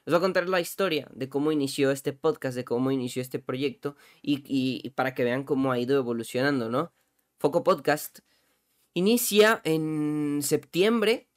Les 0.06 0.14
voy 0.14 0.18
a 0.18 0.22
contar 0.22 0.50
la 0.50 0.60
historia 0.60 1.08
de 1.14 1.30
cómo 1.30 1.52
inició 1.52 1.92
este 1.92 2.14
podcast, 2.14 2.56
de 2.56 2.66
cómo 2.66 2.92
inició 2.92 3.22
este 3.22 3.38
proyecto 3.38 3.96
y, 4.24 4.42
y 4.48 4.90
para 4.92 5.14
que 5.14 5.24
vean 5.24 5.44
cómo 5.44 5.72
ha 5.72 5.78
ido 5.78 5.98
evolucionando, 5.98 6.70
¿no? 6.70 6.92
Foco 7.38 7.64
Podcast 7.64 8.20
inicia 8.94 9.62
en 9.64 10.40
septiembre 10.42 11.29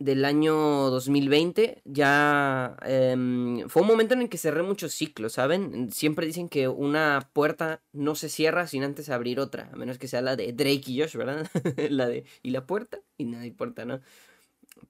del 0.00 0.24
año 0.24 0.54
2020 0.88 1.82
ya 1.84 2.74
em, 2.86 3.68
fue 3.68 3.82
un 3.82 3.88
momento 3.88 4.14
en 4.14 4.22
el 4.22 4.30
que 4.30 4.38
cerré 4.38 4.62
muchos 4.62 4.94
ciclos, 4.94 5.34
¿saben? 5.34 5.92
Siempre 5.92 6.26
dicen 6.26 6.48
que 6.48 6.68
una 6.68 7.28
puerta 7.34 7.82
no 7.92 8.14
se 8.14 8.30
cierra 8.30 8.66
sin 8.66 8.82
antes 8.82 9.10
abrir 9.10 9.38
otra, 9.38 9.68
a 9.70 9.76
menos 9.76 9.98
que 9.98 10.08
sea 10.08 10.22
la 10.22 10.36
de 10.36 10.54
Drake 10.54 10.84
y 10.86 11.00
Josh, 11.00 11.16
¿verdad? 11.16 11.48
la 11.90 12.08
de 12.08 12.24
¿y 12.42 12.50
la 12.50 12.66
puerta? 12.66 13.00
Y 13.18 13.26
nada 13.26 13.44
importa, 13.44 13.84
¿no? 13.84 14.00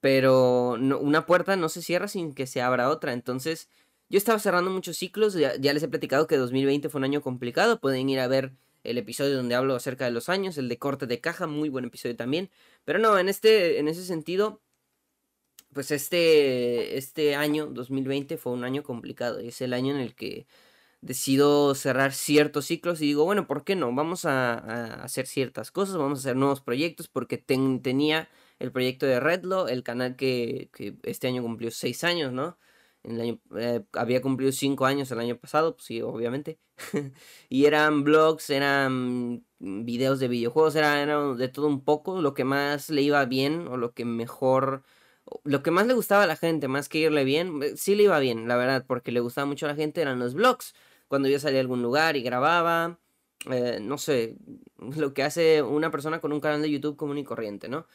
Pero 0.01 0.75
una 0.75 1.27
puerta 1.27 1.57
no 1.57 1.69
se 1.69 1.83
cierra 1.83 2.07
sin 2.07 2.33
que 2.33 2.47
se 2.47 2.63
abra 2.63 2.89
otra, 2.89 3.13
entonces 3.13 3.69
yo 4.09 4.17
estaba 4.17 4.39
cerrando 4.39 4.71
muchos 4.71 4.97
ciclos, 4.97 5.35
ya, 5.35 5.55
les 5.59 5.83
he 5.83 5.89
platicado 5.89 6.29
que 6.29 6.37
2020 6.37 6.89
fue 6.89 7.01
un 7.01 7.05
año 7.05 7.21
complicado, 7.21 7.81
pueden 7.81 8.09
ir 8.09 8.21
a 8.21 8.29
ver 8.29 8.53
el 8.85 8.97
episodio 8.97 9.37
donde 9.37 9.57
hablo 9.57 9.75
acerca 9.75 10.05
de 10.05 10.13
los 10.13 10.29
años, 10.29 10.57
el 10.57 10.69
de 10.69 10.79
corte 10.79 11.07
de 11.07 11.21
caja, 11.21 11.49
muy 11.49 11.69
buen 11.69 11.85
episodio 11.85 12.17
también. 12.17 12.49
Pero 12.85 12.99
no, 13.01 13.19
en 13.19 13.29
este 13.29 13.79
en 13.79 13.89
ese 13.89 14.05
sentido 14.05 14.61
pues 15.73 15.91
este, 15.91 16.99
este 16.99 17.37
año, 17.37 17.67
2020, 17.67 18.37
fue 18.37 18.53
un 18.53 18.65
año 18.65 18.83
complicado. 18.83 19.39
Es 19.39 19.61
el 19.61 19.73
año 19.73 19.95
en 19.95 20.01
el 20.01 20.15
que 20.15 20.47
decido 21.01 21.75
cerrar 21.75 22.13
ciertos 22.13 22.67
ciclos 22.67 23.01
y 23.01 23.07
digo, 23.07 23.25
bueno, 23.25 23.47
¿por 23.47 23.65
qué 23.65 23.77
no? 23.77 23.95
Vamos 23.95 24.25
a, 24.25 25.03
hacer 25.03 25.27
ciertas 25.27 25.71
cosas, 25.71 25.97
vamos 25.97 26.21
a 26.21 26.23
hacer 26.23 26.37
nuevos 26.37 26.61
proyectos 26.61 27.09
porque 27.09 27.39
tenía 27.39 28.29
el 28.59 28.73
proyecto 28.73 29.07
de 29.07 29.21
Redlo, 29.21 29.69
el 29.69 29.83
canal 29.83 30.17
que, 30.17 30.71
este 31.05 31.29
año 31.29 31.43
cumplió 31.43 31.71
seis 31.71 32.05
años, 32.05 32.33
¿no? 32.33 32.59
En 33.03 33.13
el 33.15 33.21
año, 33.23 33.41
eh, 33.59 33.83
había 33.95 34.21
cumplido 34.21 34.53
cinco 34.53 34.85
años 34.85 35.11
el 35.11 35.21
año 35.21 35.39
pasado, 35.39 35.75
pues 35.77 35.87
sí, 35.87 36.03
obviamente. 36.03 36.59
y 37.49 37.65
eran 37.65 38.05
blogs, 38.05 38.51
eran 38.51 39.45
videos 39.59 40.21
de 40.21 40.29
videojuegos, 40.29 40.75
era, 40.77 41.03
era 41.03 41.35
de 41.35 41.49
todo 41.49 41.67
un 41.69 41.83
poco, 41.85 42.21
lo 42.21 42.35
que 42.35 42.45
más 42.45 42.91
le 42.91 43.03
iba 43.03 43.25
bien 43.25 43.69
o 43.69 43.77
lo 43.79 43.95
que 43.95 44.05
mejor 44.05 44.85
lo 45.45 45.63
que 45.63 45.71
más 45.71 45.87
le 45.87 45.95
gustaba 45.95 46.25
a 46.25 46.27
la 46.27 46.37
gente, 46.37 46.69
más 46.69 46.89
que 46.89 46.99
irle 46.99 47.25
bien, 47.25 47.63
eh, 47.63 47.77
sí 47.77 47.95
le 47.95 48.05
iba 48.05 48.19
bien, 48.19 48.49
la 48.49 48.57
verdad, 48.57 48.85
porque 48.87 49.13
le 49.13 49.21
gustaba 49.21 49.47
mucho 49.47 49.67
a 49.67 49.71
la 49.71 49.77
gente 49.77 50.01
eran 50.01 50.19
los 50.19 50.35
vlogs. 50.35 50.75
Cuando 51.09 51.29
yo 51.29 51.39
salía 51.41 51.59
a 51.61 51.63
algún 51.63 51.83
lugar 51.83 52.17
y 52.17 52.23
grababa, 52.23 52.99
eh, 53.51 53.79
no 53.81 53.99
sé, 53.99 54.37
lo 54.97 55.15
que 55.15 55.23
hace 55.23 55.63
una 55.63 55.91
persona 55.91 56.21
con 56.21 56.33
un 56.33 56.41
canal 56.41 56.63
de 56.63 56.71
YouTube 56.71 56.97
común 56.97 57.19
y 57.19 57.25
corriente, 57.25 57.69
¿no? 57.69 57.87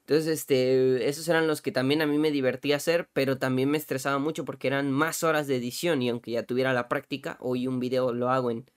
Entonces, 0.00 0.26
este, 0.26 1.08
esos 1.08 1.26
eran 1.28 1.46
los 1.46 1.62
que 1.62 1.72
también 1.72 2.02
a 2.02 2.06
mí 2.06 2.18
me 2.18 2.30
divertía 2.30 2.76
hacer, 2.76 3.08
pero 3.14 3.38
también 3.38 3.70
me 3.70 3.78
estresaba 3.78 4.18
mucho 4.18 4.44
porque 4.44 4.66
eran 4.68 4.90
más 4.92 5.22
horas 5.22 5.46
de 5.46 5.56
edición 5.56 6.02
y 6.02 6.10
aunque 6.10 6.32
ya 6.32 6.44
tuviera 6.44 6.74
la 6.74 6.88
práctica, 6.88 7.38
hoy 7.40 7.66
un 7.66 7.80
video 7.80 8.12
lo 8.12 8.28
hago 8.30 8.50
en 8.50 8.70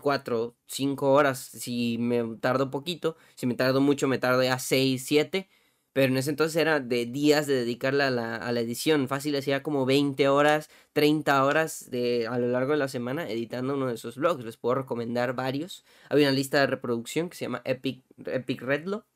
4, 0.00 0.54
5 0.66 1.12
horas 1.12 1.38
si 1.40 1.98
me 1.98 2.36
tardo 2.40 2.70
poquito, 2.70 3.16
si 3.36 3.46
me 3.46 3.54
tardo 3.54 3.80
mucho 3.80 4.08
me 4.08 4.18
tardo 4.18 4.42
ya 4.42 4.58
6, 4.58 5.04
7 5.06 5.48
pero 5.96 6.12
en 6.12 6.18
ese 6.18 6.28
entonces 6.28 6.56
era 6.56 6.78
de 6.78 7.06
días 7.06 7.46
de 7.46 7.54
dedicarla 7.54 8.08
a 8.08 8.10
la, 8.10 8.36
a 8.36 8.52
la 8.52 8.60
edición. 8.60 9.08
Fácil, 9.08 9.34
hacía 9.34 9.62
como 9.62 9.86
20 9.86 10.28
horas, 10.28 10.68
30 10.92 11.42
horas 11.42 11.90
de, 11.90 12.26
a 12.26 12.38
lo 12.38 12.48
largo 12.48 12.72
de 12.72 12.76
la 12.76 12.88
semana 12.88 13.26
editando 13.30 13.72
uno 13.72 13.86
de 13.86 13.94
esos 13.94 14.16
vlogs. 14.16 14.44
Les 14.44 14.58
puedo 14.58 14.74
recomendar 14.74 15.32
varios. 15.32 15.86
Había 16.10 16.28
una 16.28 16.36
lista 16.36 16.60
de 16.60 16.66
reproducción 16.66 17.30
que 17.30 17.36
se 17.38 17.46
llama 17.46 17.62
Epic, 17.64 18.04
Epic 18.26 18.60
Redlo. 18.60 19.06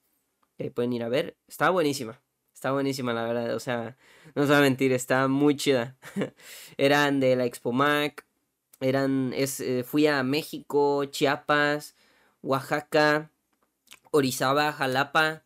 Que 0.56 0.70
pueden 0.70 0.94
ir 0.94 1.02
a 1.02 1.10
ver. 1.10 1.36
Está 1.46 1.68
buenísima. 1.68 2.22
Está 2.54 2.72
buenísima, 2.72 3.12
la 3.12 3.24
verdad. 3.24 3.54
O 3.54 3.60
sea, 3.60 3.98
no 4.34 4.44
os 4.44 4.48
voy 4.48 4.56
a 4.56 4.60
mentir, 4.62 4.92
está 4.92 5.28
muy 5.28 5.56
chida. 5.56 5.98
eran 6.78 7.20
de 7.20 7.36
la 7.36 7.44
Expo 7.44 7.72
Mac. 7.72 8.24
Eran, 8.80 9.34
es, 9.36 9.60
eh, 9.60 9.84
fui 9.84 10.06
a 10.06 10.22
México, 10.22 11.04
Chiapas, 11.04 11.94
Oaxaca, 12.40 13.30
Orizaba, 14.12 14.72
Jalapa 14.72 15.44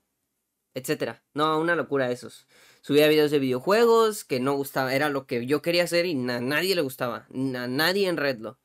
etcétera. 0.75 1.23
No, 1.35 1.59
una 1.59 1.77
locura 1.77 2.11
esos. 2.11 2.47
Subía 2.83 3.09
videos 3.09 3.31
de 3.31 3.39
videojuegos 3.39 4.25
que 4.25 4.41
no 4.41 4.55
gustaba, 4.55 4.95
era 4.95 5.09
lo 5.09 5.27
que 5.27 5.47
yo 5.47 5.63
quería 5.63 5.85
hacer 5.85 6.07
y 6.07 6.13
a 6.13 6.41
nadie 6.41 6.75
le 6.75 6.83
gustaba, 6.83 7.27
a 7.33 7.67
nadie 7.67 8.09
en 8.09 8.17
Redlo. 8.17 8.59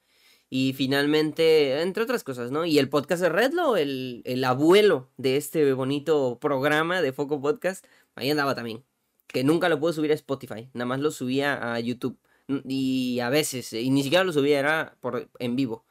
Y 0.49 0.73
finalmente, 0.73 1.81
entre 1.81 2.03
otras 2.03 2.23
cosas, 2.23 2.49
¿no? 2.51 2.65
Y 2.65 2.79
el 2.79 2.89
podcast 2.89 3.21
de 3.21 3.29
Redlo, 3.29 3.77
el, 3.77 4.23
el 4.25 4.43
abuelo 4.43 5.09
de 5.17 5.37
este 5.37 5.73
bonito 5.73 6.39
programa 6.41 7.01
de 7.01 7.13
Foco 7.13 7.39
Podcast, 7.39 7.85
ahí 8.15 8.31
andaba 8.31 8.55
también. 8.55 8.83
Que 9.27 9.43
nunca 9.43 9.69
lo 9.69 9.79
pude 9.79 9.93
subir 9.93 10.11
a 10.11 10.15
Spotify, 10.15 10.69
nada 10.73 10.87
más 10.87 10.99
lo 11.01 11.11
subía 11.11 11.73
a 11.73 11.79
YouTube. 11.79 12.17
Y 12.65 13.19
a 13.19 13.29
veces, 13.29 13.73
y 13.73 13.91
ni 13.91 14.01
siquiera 14.01 14.23
lo 14.23 14.33
subía, 14.33 14.59
era 14.59 14.97
por, 15.01 15.29
en 15.37 15.55
vivo. 15.55 15.85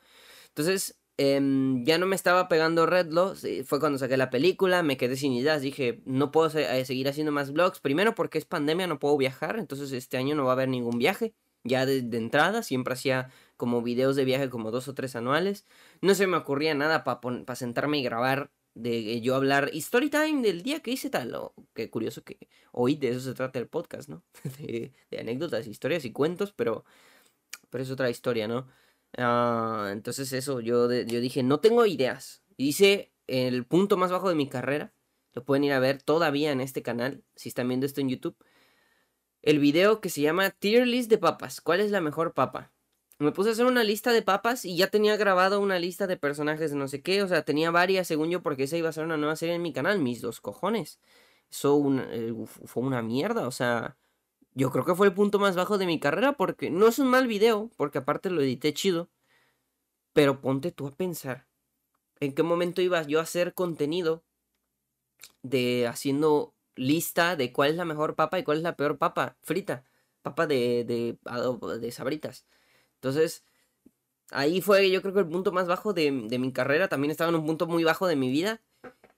Entonces, 0.49 0.99
Em, 1.21 1.85
ya 1.85 1.99
no 1.99 2.07
me 2.07 2.15
estaba 2.15 2.47
pegando 2.47 2.87
Redlo, 2.87 3.35
fue 3.65 3.81
cuando 3.81 3.99
saqué 3.99 4.17
la 4.17 4.31
película, 4.31 4.85
me 4.85 4.97
quedé 4.97 5.17
sin 5.17 5.33
ideas, 5.33 5.61
dije, 5.63 6.01
no 6.05 6.31
puedo 6.31 6.57
eh, 6.57 6.85
seguir 6.85 7.09
haciendo 7.09 7.33
más 7.33 7.53
vlogs, 7.53 7.81
primero 7.81 8.15
porque 8.15 8.39
es 8.39 8.45
pandemia, 8.45 8.87
no 8.87 9.01
puedo 9.01 9.17
viajar, 9.17 9.59
entonces 9.59 9.91
este 9.91 10.17
año 10.17 10.37
no 10.37 10.45
va 10.45 10.51
a 10.51 10.53
haber 10.53 10.69
ningún 10.69 10.97
viaje, 10.97 11.35
ya 11.65 11.87
de, 11.87 11.99
entrada, 12.17 12.63
siempre 12.63 12.95
hacía 12.95 13.33
como 13.57 13.83
videos 13.83 14.15
de 14.15 14.25
viaje 14.25 14.49
como 14.49 14.71
dos 14.71 14.87
o 14.87 14.95
tres 14.95 15.17
anuales, 15.17 15.67
no 16.03 16.15
se 16.15 16.29
me 16.29 16.37
ocurría 16.37 16.75
nada 16.75 17.03
para 17.03 17.57
sentarme 17.57 17.99
y 17.99 18.05
grabar, 18.05 18.53
de 18.75 19.21
yo 19.21 19.35
hablar 19.35 19.71
story 19.73 20.11
time 20.11 20.41
del 20.41 20.63
día 20.63 20.83
que 20.83 20.93
hice 20.93 21.11
tal, 21.11 21.37
qué 21.75 21.91
curioso 21.91 22.23
que 22.23 22.49
hoy 22.71 22.95
de 22.95 23.09
eso 23.09 23.19
se 23.21 23.35
trata 23.35 23.59
el 23.59 23.67
podcast, 23.67 24.09
¿no? 24.09 24.23
de, 24.61 24.93
de 25.11 25.19
anécdotas, 25.19 25.67
historias 25.67 26.05
y 26.05 26.13
cuentos, 26.13 26.53
pero, 26.53 26.85
pero 27.71 27.83
es 27.83 27.91
otra 27.91 28.09
historia, 28.09 28.47
¿no? 28.47 28.69
Ah, 29.17 29.89
entonces 29.93 30.33
eso, 30.33 30.61
yo, 30.61 30.91
yo 30.93 31.21
dije, 31.21 31.43
no 31.43 31.61
tengo 31.61 31.87
ideas. 31.87 32.43
Hice 32.57 33.13
el 33.27 33.65
punto 33.67 33.97
más 33.97 34.11
bajo 34.11 34.29
de 34.29 34.35
mi 34.35 34.49
carrera. 34.49 34.93
Lo 35.33 35.45
pueden 35.45 35.65
ir 35.65 35.73
a 35.73 35.81
ver 35.81 36.03
todavía 36.03 36.53
en 36.53 36.61
este 36.61 36.83
canal, 36.83 37.25
si 37.37 37.49
están 37.49 37.69
viendo 37.69 37.87
esto 37.87 38.01
en 38.01 38.09
YouTube. 38.09 38.37
El 39.43 39.59
video 39.61 40.01
que 40.01 40.11
se 40.11 40.21
llama 40.21 40.51
Tier 40.51 40.87
List 40.87 41.11
de 41.11 41.19
papas. 41.19 41.61
¿Cuál 41.61 41.81
es 41.81 41.91
la 41.91 42.01
mejor 42.01 42.35
papa? 42.35 42.73
Me 43.21 43.33
puse 43.33 43.51
a 43.51 43.53
hacer 43.53 43.67
una 43.67 43.83
lista 43.83 44.13
de 44.13 44.23
papas 44.23 44.65
y 44.65 44.77
ya 44.77 44.89
tenía 44.89 45.17
grabado 45.17 45.61
una 45.61 45.79
lista 45.79 46.07
de 46.07 46.17
personajes 46.17 46.71
de 46.71 46.77
no 46.77 46.89
sé 46.89 47.03
qué. 47.03 47.23
O 47.23 47.29
sea, 47.29 47.43
tenía 47.43 47.71
varias 47.71 48.07
según 48.07 48.31
yo 48.31 48.43
porque 48.43 48.65
esa 48.65 48.77
iba 48.77 48.89
a 48.89 48.93
ser 48.93 49.05
una 49.05 49.17
nueva 49.17 49.37
serie 49.37 49.55
en 49.57 49.63
mi 49.63 49.73
canal. 49.73 49.99
Mis 50.01 50.21
dos 50.21 50.41
cojones. 50.41 51.01
Eso 51.51 51.83
eh, 52.11 52.33
fue 52.47 52.83
una 52.83 53.03
mierda. 53.03 53.47
O 53.49 53.51
sea, 53.53 53.97
yo 54.59 54.73
creo 54.73 54.85
que 54.85 54.97
fue 54.97 55.07
el 55.07 55.15
punto 55.15 55.39
más 55.39 55.55
bajo 55.55 55.79
de 55.79 55.87
mi 55.87 56.01
carrera 56.01 56.33
porque 56.33 56.69
no 56.69 56.89
es 56.89 56.99
un 56.99 57.07
mal 57.07 57.29
video, 57.29 57.71
porque 57.77 57.99
aparte 57.99 58.29
lo 58.29 58.43
edité 58.43 58.75
chido. 58.75 59.09
Pero 60.13 60.41
ponte 60.41 60.73
tú 60.73 60.89
a 60.89 60.91
pensar, 60.91 61.47
¿en 62.19 62.35
qué 62.35 62.43
momento 62.43 62.83
ibas 62.83 63.07
yo 63.07 63.21
a 63.21 63.23
hacer 63.23 63.55
contenido 63.55 64.25
de 65.43 65.87
haciendo 65.87 66.57
lista 66.75 67.37
de 67.37 67.53
cuál 67.53 67.71
es 67.71 67.77
la 67.77 67.85
mejor 67.85 68.17
papa 68.17 68.41
y 68.41 68.43
cuál 68.43 68.57
es 68.57 68.65
la 68.65 68.77
peor 68.77 68.99
papa 68.99 69.37
frita? 69.43 69.85
Papa 70.23 70.49
de, 70.49 70.85
de, 70.85 71.19
de 71.79 71.93
sabritas. 71.93 72.45
Entonces, 72.95 73.45
ahí 74.33 74.61
fue 74.61 74.91
yo 74.91 75.03
creo 75.03 75.15
que 75.15 75.21
el 75.21 75.29
punto 75.29 75.53
más 75.53 75.69
bajo 75.69 75.93
de, 75.93 76.11
de, 76.29 76.39
mi 76.41 76.53
carrera. 76.53 76.89
También 76.89 77.13
estaba 77.13 77.31
en 77.31 77.37
un 77.37 77.47
punto 77.47 77.69
muy 77.69 77.85
bajo 77.85 78.09
de 78.09 78.17
mi 78.17 78.29
vida. 78.29 78.61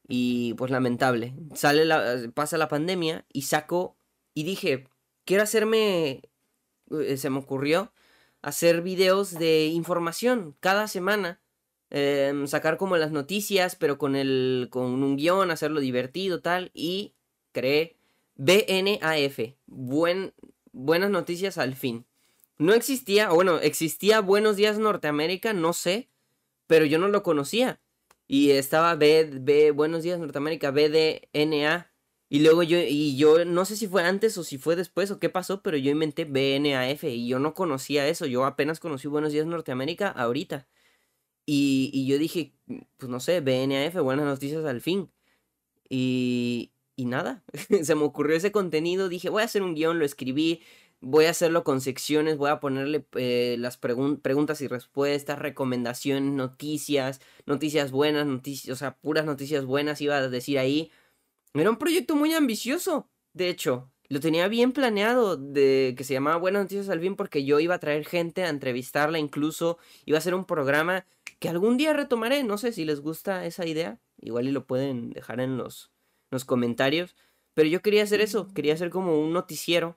Y 0.06 0.52
pues 0.54 0.70
lamentable. 0.70 1.34
Sale 1.54 1.86
la, 1.86 2.30
pasa 2.34 2.58
la 2.58 2.68
pandemia 2.68 3.24
y 3.32 3.42
saco 3.42 3.96
y 4.34 4.42
dije, 4.44 4.86
quiero 5.30 5.44
hacerme, 5.44 6.22
eh, 6.90 7.16
se 7.16 7.30
me 7.30 7.38
ocurrió 7.38 7.92
hacer 8.42 8.82
videos 8.82 9.30
de 9.30 9.66
información 9.66 10.56
cada 10.58 10.88
semana. 10.88 11.40
Em, 11.90 12.48
sacar 12.48 12.76
como 12.76 12.96
las 12.96 13.12
noticias, 13.12 13.76
pero 13.76 13.96
con, 13.96 14.16
el, 14.16 14.66
con 14.72 15.04
un 15.04 15.16
guion, 15.16 15.52
hacerlo 15.52 15.78
divertido, 15.78 16.40
tal. 16.40 16.72
Y 16.74 17.14
creé 17.52 17.96
BNAF. 18.34 19.54
Buen, 19.66 20.34
buenas 20.72 21.10
noticias 21.10 21.58
al 21.58 21.76
fin. 21.76 22.06
No 22.58 22.74
existía, 22.74 23.30
o 23.30 23.36
bueno, 23.36 23.60
existía 23.60 24.20
Buenos 24.20 24.56
Días 24.56 24.80
Norteamérica, 24.80 25.52
no 25.52 25.72
sé, 25.74 26.08
pero 26.66 26.86
yo 26.86 26.98
no 26.98 27.06
lo 27.06 27.22
conocía. 27.22 27.80
Y 28.26 28.50
estaba 28.50 28.96
B, 28.96 29.30
B 29.40 29.70
Buenos 29.70 30.02
Días 30.02 30.18
Norteamérica, 30.18 30.72
BDNA. 30.72 31.89
Y 32.32 32.40
luego 32.40 32.62
yo, 32.62 32.78
y 32.78 33.16
yo 33.16 33.44
no 33.44 33.64
sé 33.64 33.76
si 33.76 33.88
fue 33.88 34.04
antes 34.04 34.38
o 34.38 34.44
si 34.44 34.56
fue 34.56 34.76
después 34.76 35.10
o 35.10 35.18
qué 35.18 35.28
pasó, 35.30 35.62
pero 35.62 35.76
yo 35.76 35.90
inventé 35.90 36.24
BNAF 36.24 37.04
y 37.04 37.26
yo 37.26 37.40
no 37.40 37.54
conocía 37.54 38.06
eso. 38.06 38.24
Yo 38.26 38.44
apenas 38.44 38.78
conocí 38.78 39.08
Buenos 39.08 39.32
Días 39.32 39.46
Norteamérica 39.46 40.08
ahorita. 40.10 40.68
Y, 41.46 41.90
y 41.92 42.06
yo 42.06 42.18
dije, 42.18 42.54
pues 42.98 43.10
no 43.10 43.20
sé, 43.20 43.40
BNAF, 43.40 43.96
buenas 44.02 44.26
noticias 44.26 44.64
al 44.64 44.80
fin. 44.80 45.10
Y, 45.88 46.72
y 46.96 47.06
nada, 47.06 47.44
se 47.82 47.94
me 47.96 48.04
ocurrió 48.04 48.36
ese 48.36 48.52
contenido, 48.52 49.08
dije, 49.08 49.30
voy 49.30 49.42
a 49.42 49.46
hacer 49.46 49.62
un 49.62 49.74
guion, 49.74 49.98
lo 49.98 50.04
escribí, 50.04 50.62
voy 51.00 51.26
a 51.26 51.30
hacerlo 51.30 51.64
con 51.64 51.80
secciones, 51.80 52.36
voy 52.36 52.50
a 52.50 52.60
ponerle 52.60 53.06
eh, 53.16 53.56
las 53.58 53.76
preguntas 53.78 54.60
y 54.60 54.68
respuestas, 54.68 55.38
recomendaciones, 55.38 56.32
noticias, 56.32 57.20
noticias 57.46 57.90
buenas, 57.92 58.26
noticias, 58.26 58.72
o 58.74 58.78
sea, 58.78 58.96
puras 58.98 59.24
noticias 59.26 59.64
buenas 59.64 60.00
iba 60.00 60.16
a 60.16 60.28
decir 60.28 60.58
ahí 60.58 60.90
era 61.54 61.70
un 61.70 61.78
proyecto 61.78 62.16
muy 62.16 62.32
ambicioso, 62.32 63.08
de 63.32 63.48
hecho. 63.48 63.90
Lo 64.08 64.18
tenía 64.18 64.48
bien 64.48 64.72
planeado, 64.72 65.36
de 65.36 65.94
que 65.96 66.02
se 66.02 66.14
llamaba 66.14 66.36
Buenas 66.36 66.62
Noticias 66.62 66.88
al 66.88 67.00
Fin, 67.00 67.14
porque 67.14 67.44
yo 67.44 67.60
iba 67.60 67.76
a 67.76 67.78
traer 67.78 68.04
gente 68.04 68.42
a 68.42 68.48
entrevistarla, 68.48 69.20
incluso 69.20 69.78
iba 70.04 70.18
a 70.18 70.20
ser 70.20 70.34
un 70.34 70.44
programa 70.46 71.06
que 71.38 71.48
algún 71.48 71.76
día 71.76 71.92
retomaré. 71.92 72.42
No 72.42 72.58
sé 72.58 72.72
si 72.72 72.84
les 72.84 73.00
gusta 73.00 73.46
esa 73.46 73.66
idea, 73.66 74.00
igual 74.20 74.48
y 74.48 74.52
lo 74.52 74.66
pueden 74.66 75.10
dejar 75.10 75.40
en 75.40 75.56
los, 75.56 75.92
los 76.30 76.44
comentarios. 76.44 77.14
Pero 77.54 77.68
yo 77.68 77.82
quería 77.82 78.02
hacer 78.02 78.20
eso, 78.20 78.48
quería 78.52 78.74
hacer 78.74 78.90
como 78.90 79.20
un 79.20 79.32
noticiero 79.32 79.96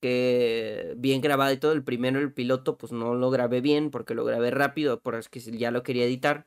que 0.00 0.94
bien 0.96 1.20
grabado 1.20 1.52
y 1.52 1.56
todo. 1.56 1.72
El 1.72 1.84
primero, 1.84 2.18
el 2.20 2.32
piloto, 2.32 2.76
pues 2.76 2.92
no 2.92 3.14
lo 3.14 3.30
grabé 3.30 3.60
bien 3.60 3.90
porque 3.90 4.14
lo 4.14 4.24
grabé 4.24 4.50
rápido, 4.50 5.00
porque 5.00 5.40
ya 5.40 5.70
lo 5.70 5.82
quería 5.82 6.04
editar. 6.04 6.46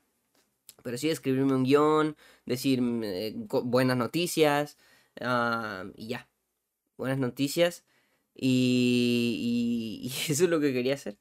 Pero 0.84 0.98
sí, 0.98 1.10
escribirme 1.10 1.54
un 1.54 1.64
guion, 1.64 2.18
decir 2.46 2.80
eh, 3.04 3.34
buenas 3.36 3.98
noticias 3.98 4.78
ah, 5.22 5.86
y 5.96 6.08
ya. 6.10 6.30
Buenas 6.98 7.20
noticias. 7.20 7.84
Y, 8.40 10.12
eso 10.30 10.44
es 10.44 10.50
lo 10.50 10.60
que 10.60 10.72
quería 10.72 10.94
hacer. 10.94 11.18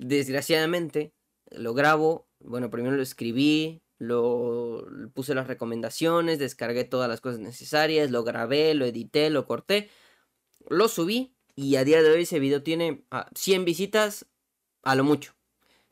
Desgraciadamente, 0.00 1.12
lo 1.52 1.74
grabo. 1.74 2.26
Bueno, 2.40 2.70
primero 2.70 2.96
lo 2.96 3.02
escribí, 3.02 3.82
lo 3.98 4.84
puse 5.14 5.34
las 5.34 5.46
recomendaciones, 5.46 6.40
descargué 6.40 6.82
todas 6.82 7.08
las 7.08 7.20
cosas 7.20 7.38
necesarias, 7.38 8.10
lo 8.10 8.24
grabé, 8.24 8.74
lo 8.74 8.84
edité, 8.84 9.30
lo 9.30 9.46
corté, 9.46 9.90
lo 10.68 10.88
subí 10.88 11.36
y 11.54 11.76
a 11.76 11.84
día 11.84 12.02
de 12.02 12.10
hoy 12.10 12.22
ese 12.22 12.38
video 12.38 12.62
tiene 12.62 13.04
100 13.34 13.60
ah, 13.60 13.64
visitas 13.64 14.26
a 14.82 14.94
lo 14.94 15.04
mucho. 15.04 15.35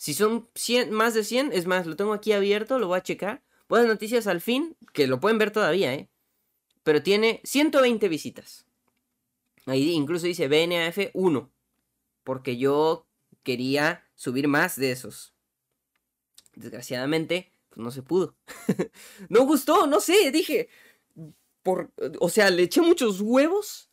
Si 0.04 0.12
son 0.12 0.50
100, 0.54 0.90
más 0.90 1.14
de 1.14 1.24
100, 1.24 1.54
es 1.54 1.64
más, 1.64 1.86
lo 1.86 1.96
tengo 1.96 2.12
aquí 2.12 2.32
abierto, 2.32 2.78
lo 2.78 2.88
voy 2.88 2.98
a 2.98 3.02
checar. 3.02 3.42
Buenas 3.70 3.88
noticias 3.88 4.26
al 4.26 4.42
fin, 4.42 4.76
que 4.92 5.06
lo 5.06 5.18
pueden 5.18 5.38
ver 5.38 5.50
todavía, 5.50 5.94
¿eh? 5.94 6.10
Pero 6.82 7.02
tiene 7.02 7.40
120 7.42 8.06
visitas. 8.10 8.66
Ahí 9.64 9.92
incluso 9.92 10.26
dice 10.26 10.46
BNAF 10.46 10.98
1. 11.14 11.50
Porque 12.22 12.58
yo 12.58 13.06
quería 13.42 14.04
subir 14.14 14.46
más 14.46 14.76
de 14.76 14.92
esos. 14.92 15.32
Desgraciadamente, 16.54 17.50
pues 17.70 17.82
no 17.82 17.90
se 17.90 18.02
pudo. 18.02 18.36
no 19.30 19.46
gustó, 19.46 19.86
no 19.86 20.00
sé, 20.00 20.30
dije. 20.30 20.68
Por, 21.62 21.94
o 22.20 22.28
sea, 22.28 22.50
le 22.50 22.64
eché 22.64 22.82
muchos 22.82 23.22
huevos 23.22 23.88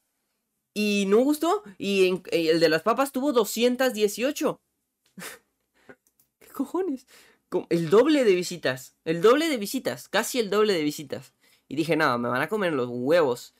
y 0.73 1.05
no 1.07 1.19
gustó. 1.19 1.63
Y 1.77 2.21
el 2.31 2.59
de 2.59 2.67
las 2.67 2.81
papas 2.81 3.13
tuvo 3.13 3.31
218. 3.31 4.61
El 7.69 7.89
doble 7.89 8.23
de 8.23 8.35
visitas. 8.35 8.95
El 9.03 9.21
doble 9.21 9.49
de 9.49 9.57
visitas. 9.57 10.07
Casi 10.07 10.39
el 10.39 10.49
doble 10.49 10.73
de 10.73 10.83
visitas. 10.83 11.33
Y 11.67 11.75
dije, 11.75 11.95
no, 11.95 12.17
me 12.17 12.29
van 12.29 12.41
a 12.41 12.49
comer 12.49 12.73
los 12.73 12.89
huevos. 12.89 13.55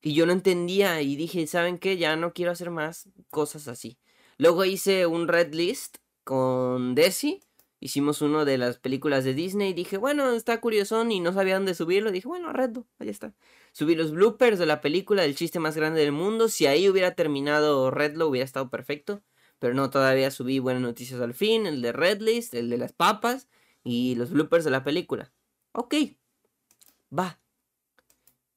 Y 0.00 0.14
yo 0.14 0.26
no 0.26 0.32
entendía 0.32 1.00
y 1.02 1.16
dije, 1.16 1.46
¿saben 1.46 1.78
qué? 1.78 1.96
Ya 1.96 2.16
no 2.16 2.32
quiero 2.32 2.52
hacer 2.52 2.70
más 2.70 3.08
cosas 3.30 3.68
así. 3.68 3.98
Luego 4.38 4.64
hice 4.64 5.06
un 5.06 5.28
red 5.28 5.52
list 5.52 5.96
con 6.24 6.94
Desi. 6.94 7.40
Hicimos 7.78 8.22
uno 8.22 8.44
de 8.44 8.56
las 8.56 8.78
películas 8.78 9.24
de 9.24 9.34
Disney 9.34 9.74
dije, 9.74 9.98
bueno, 9.98 10.32
está 10.32 10.60
curioso 10.60 11.04
y 11.08 11.20
no 11.20 11.32
sabía 11.32 11.54
dónde 11.54 11.74
subirlo. 11.74 12.10
Dije, 12.10 12.26
bueno, 12.26 12.52
redlo, 12.52 12.86
ahí 12.98 13.08
está. 13.10 13.34
Subí 13.72 13.94
los 13.94 14.12
bloopers 14.12 14.58
de 14.58 14.66
la 14.66 14.80
película 14.80 15.22
del 15.22 15.36
chiste 15.36 15.60
más 15.60 15.76
grande 15.76 16.00
del 16.00 16.12
mundo. 16.12 16.48
Si 16.48 16.66
ahí 16.66 16.88
hubiera 16.88 17.14
terminado 17.14 17.90
Redlo, 17.90 18.28
hubiera 18.28 18.44
estado 18.44 18.70
perfecto. 18.70 19.22
Pero 19.58 19.74
no, 19.74 19.90
todavía 19.90 20.30
subí 20.30 20.58
buenas 20.58 20.82
noticias 20.82 21.20
al 21.20 21.34
fin, 21.34 21.66
el 21.66 21.82
de 21.82 21.92
Redlist, 21.92 22.54
el 22.54 22.70
de 22.70 22.78
las 22.78 22.92
papas 22.92 23.48
y 23.84 24.14
los 24.16 24.30
bloopers 24.30 24.64
de 24.64 24.70
la 24.70 24.84
película. 24.84 25.32
Ok, 25.72 25.94
va. 27.16 27.38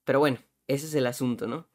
Pero 0.03 0.19
bueno, 0.19 0.39
ese 0.67 0.87
es 0.87 0.95
el 0.95 1.07
asunto, 1.07 1.47
¿no? 1.47 1.67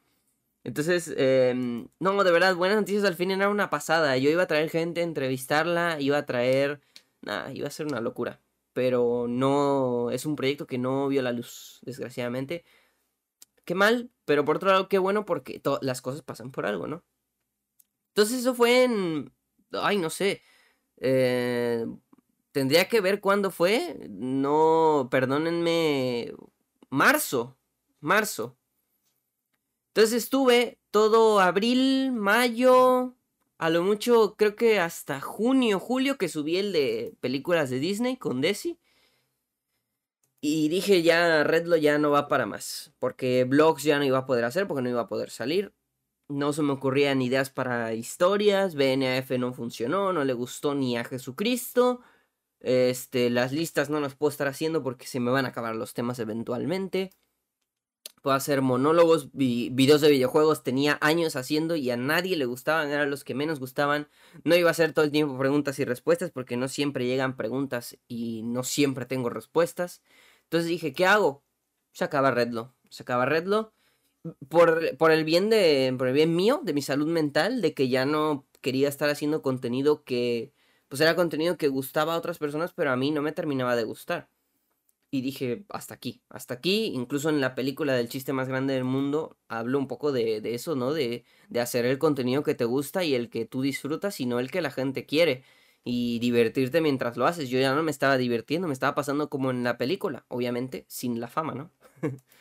Entonces, 0.63 1.13
em, 1.17 1.87
no, 1.99 2.23
de 2.23 2.31
verdad, 2.31 2.55
buenas 2.55 2.77
noticias 2.77 3.03
al 3.05 3.15
fin 3.15 3.31
era 3.31 3.49
una 3.49 3.69
pasada. 3.69 4.17
Yo 4.17 4.29
iba 4.29 4.43
a 4.43 4.47
traer 4.47 4.69
gente 4.69 5.01
entrevistarla, 5.01 5.99
iba 5.99 6.17
a 6.17 6.25
traer... 6.25 6.81
Nada, 7.21 7.51
iba 7.53 7.67
a 7.67 7.71
ser 7.71 7.87
una 7.87 8.01
locura. 8.01 8.41
Pero 8.73 9.27
no, 9.29 10.11
es 10.11 10.25
un 10.25 10.35
proyecto 10.35 10.67
que 10.67 10.77
no 10.77 11.07
vio 11.07 11.21
la 11.21 11.31
luz, 11.31 11.79
desgraciadamente 11.83 12.65
qué 13.65 13.75
mal, 13.75 14.11
pero 14.25 14.45
por 14.45 14.57
otro 14.57 14.69
lado, 14.69 14.87
qué 14.87 14.99
bueno 14.99 15.25
porque 15.25 15.61
las 15.81 16.01
cosas 16.01 16.21
pasan 16.21 16.51
por 16.51 16.65
algo, 16.65 16.87
¿no? 16.87 17.03
Entonces 18.15 18.39
eso 18.39 18.55
fue 18.55 18.85
en... 18.85 19.33
Ay, 19.73 19.97
no 19.97 20.09
sé. 20.09 20.41
Eh, 20.97 21.85
tendría 22.53 22.87
que 22.87 23.01
ver 23.01 23.19
cuándo 23.19 23.51
fue. 23.51 24.07
No, 24.09 25.09
perdónenme. 25.11 26.33
Marzo. 26.89 27.57
Marzo. 27.99 28.57
Entonces 29.89 30.23
estuve 30.23 30.79
todo 30.91 31.41
abril, 31.41 32.13
mayo, 32.13 33.15
a 33.57 33.69
lo 33.69 33.83
mucho 33.83 34.35
creo 34.37 34.55
que 34.55 34.79
hasta 34.79 35.19
junio, 35.19 35.79
julio 35.79 36.17
que 36.17 36.29
subí 36.29 36.57
el 36.57 36.71
de 36.71 37.15
películas 37.19 37.69
de 37.69 37.79
Disney 37.79 38.15
con 38.15 38.39
Desi. 38.39 38.79
Y 40.39 40.69
dije 40.69 41.01
ya, 41.03 41.43
Redlo 41.43 41.75
ya 41.75 41.97
no 41.97 42.11
va 42.11 42.27
para 42.29 42.45
más. 42.45 42.93
Porque 42.99 43.43
blogs 43.43 43.83
ya 43.83 43.97
no 43.97 44.05
iba 44.05 44.19
a 44.19 44.25
poder 44.25 44.45
hacer, 44.45 44.67
porque 44.67 44.83
no 44.83 44.89
iba 44.89 45.01
a 45.01 45.07
poder 45.07 45.29
salir. 45.31 45.73
No 46.27 46.53
se 46.53 46.63
me 46.63 46.73
ocurrían 46.73 47.21
ideas 47.21 47.49
para 47.51 47.93
historias. 47.93 48.75
BNAF 48.75 49.31
no 49.31 49.53
funcionó, 49.53 50.11
no 50.11 50.23
le 50.23 50.33
gustó 50.33 50.73
ni 50.73 50.97
a 50.97 51.03
Jesucristo. 51.03 52.01
Este, 52.59 53.29
las 53.29 53.51
listas 53.51 53.91
no 53.91 53.99
las 53.99 54.15
puedo 54.15 54.31
estar 54.31 54.47
haciendo 54.47 54.81
porque 54.81 55.05
se 55.05 55.19
me 55.19 55.29
van 55.29 55.45
a 55.45 55.49
acabar 55.49 55.75
los 55.75 55.93
temas 55.93 56.17
eventualmente. 56.19 57.11
Puedo 58.23 58.35
hacer 58.35 58.63
monólogos, 58.63 59.29
videos 59.33 60.01
de 60.01 60.09
videojuegos. 60.09 60.63
Tenía 60.63 60.97
años 60.99 61.35
haciendo 61.35 61.75
y 61.75 61.91
a 61.91 61.97
nadie 61.97 62.35
le 62.37 62.45
gustaban, 62.45 62.89
eran 62.89 63.11
los 63.11 63.23
que 63.23 63.35
menos 63.35 63.59
gustaban. 63.59 64.07
No 64.43 64.55
iba 64.55 64.69
a 64.69 64.71
hacer 64.71 64.93
todo 64.93 65.05
el 65.05 65.11
tiempo 65.11 65.37
preguntas 65.37 65.77
y 65.77 65.85
respuestas 65.85 66.31
porque 66.31 66.57
no 66.57 66.67
siempre 66.67 67.05
llegan 67.05 67.37
preguntas 67.37 67.99
y 68.07 68.41
no 68.43 68.63
siempre 68.63 69.05
tengo 69.05 69.29
respuestas. 69.29 70.01
Entonces 70.45 70.69
dije, 70.69 70.91
¿qué 70.93 71.05
hago? 71.05 71.43
Se 71.93 72.03
acaba 72.03 72.31
Redlo. 72.31 72.75
Se 72.89 73.03
acaba 73.03 73.27
Redlo. 73.27 73.74
Por, 74.49 74.97
por, 74.97 75.11
el 75.11 75.23
bien 75.23 75.49
de. 75.49 75.93
Por 75.97 76.07
el 76.07 76.13
bien 76.13 76.35
mío, 76.35 76.61
de 76.63 76.73
mi 76.73 76.81
salud 76.81 77.07
mental, 77.07 77.61
de 77.61 77.73
que 77.73 77.89
ya 77.89 78.05
no 78.05 78.45
quería 78.61 78.89
estar 78.89 79.09
haciendo 79.09 79.41
contenido 79.41 80.03
que. 80.03 80.51
Pues 80.87 81.01
era 81.01 81.15
contenido 81.15 81.57
que 81.57 81.67
gustaba 81.67 82.13
a 82.13 82.17
otras 82.17 82.37
personas, 82.37 82.73
pero 82.73 82.91
a 82.91 82.95
mí 82.95 83.11
no 83.11 83.21
me 83.21 83.31
terminaba 83.31 83.75
de 83.75 83.83
gustar. 83.83 84.29
Y 85.11 85.21
dije, 85.21 85.65
hasta 85.69 85.93
aquí, 85.95 86.21
hasta 86.29 86.55
aquí. 86.55 86.87
Incluso 86.93 87.29
en 87.29 87.41
la 87.41 87.55
película 87.55 87.93
del 87.93 88.09
chiste 88.09 88.33
más 88.33 88.47
grande 88.47 88.73
del 88.73 88.83
mundo, 88.83 89.37
hablo 89.47 89.79
un 89.79 89.87
poco 89.87 90.11
de, 90.11 90.41
de 90.41 90.55
eso, 90.55 90.75
¿no? 90.75 90.93
De, 90.93 91.25
de 91.49 91.61
hacer 91.61 91.85
el 91.85 91.99
contenido 91.99 92.43
que 92.43 92.55
te 92.55 92.65
gusta 92.65 93.03
y 93.03 93.15
el 93.15 93.29
que 93.29 93.45
tú 93.45 93.61
disfrutas 93.61 94.19
y 94.19 94.25
no 94.25 94.39
el 94.39 94.51
que 94.51 94.61
la 94.61 94.71
gente 94.71 95.05
quiere 95.05 95.43
y 95.83 96.19
divertirte 96.19 96.81
mientras 96.81 97.15
lo 97.17 97.27
haces. 97.27 97.49
Yo 97.49 97.59
ya 97.59 97.73
no 97.75 97.83
me 97.83 97.91
estaba 97.91 98.17
divirtiendo, 98.17 98.67
me 98.67 98.73
estaba 98.73 98.95
pasando 98.95 99.29
como 99.29 99.51
en 99.51 99.63
la 99.63 99.77
película, 99.77 100.25
obviamente 100.29 100.85
sin 100.89 101.19
la 101.21 101.27
fama, 101.27 101.53
¿no? 101.53 101.71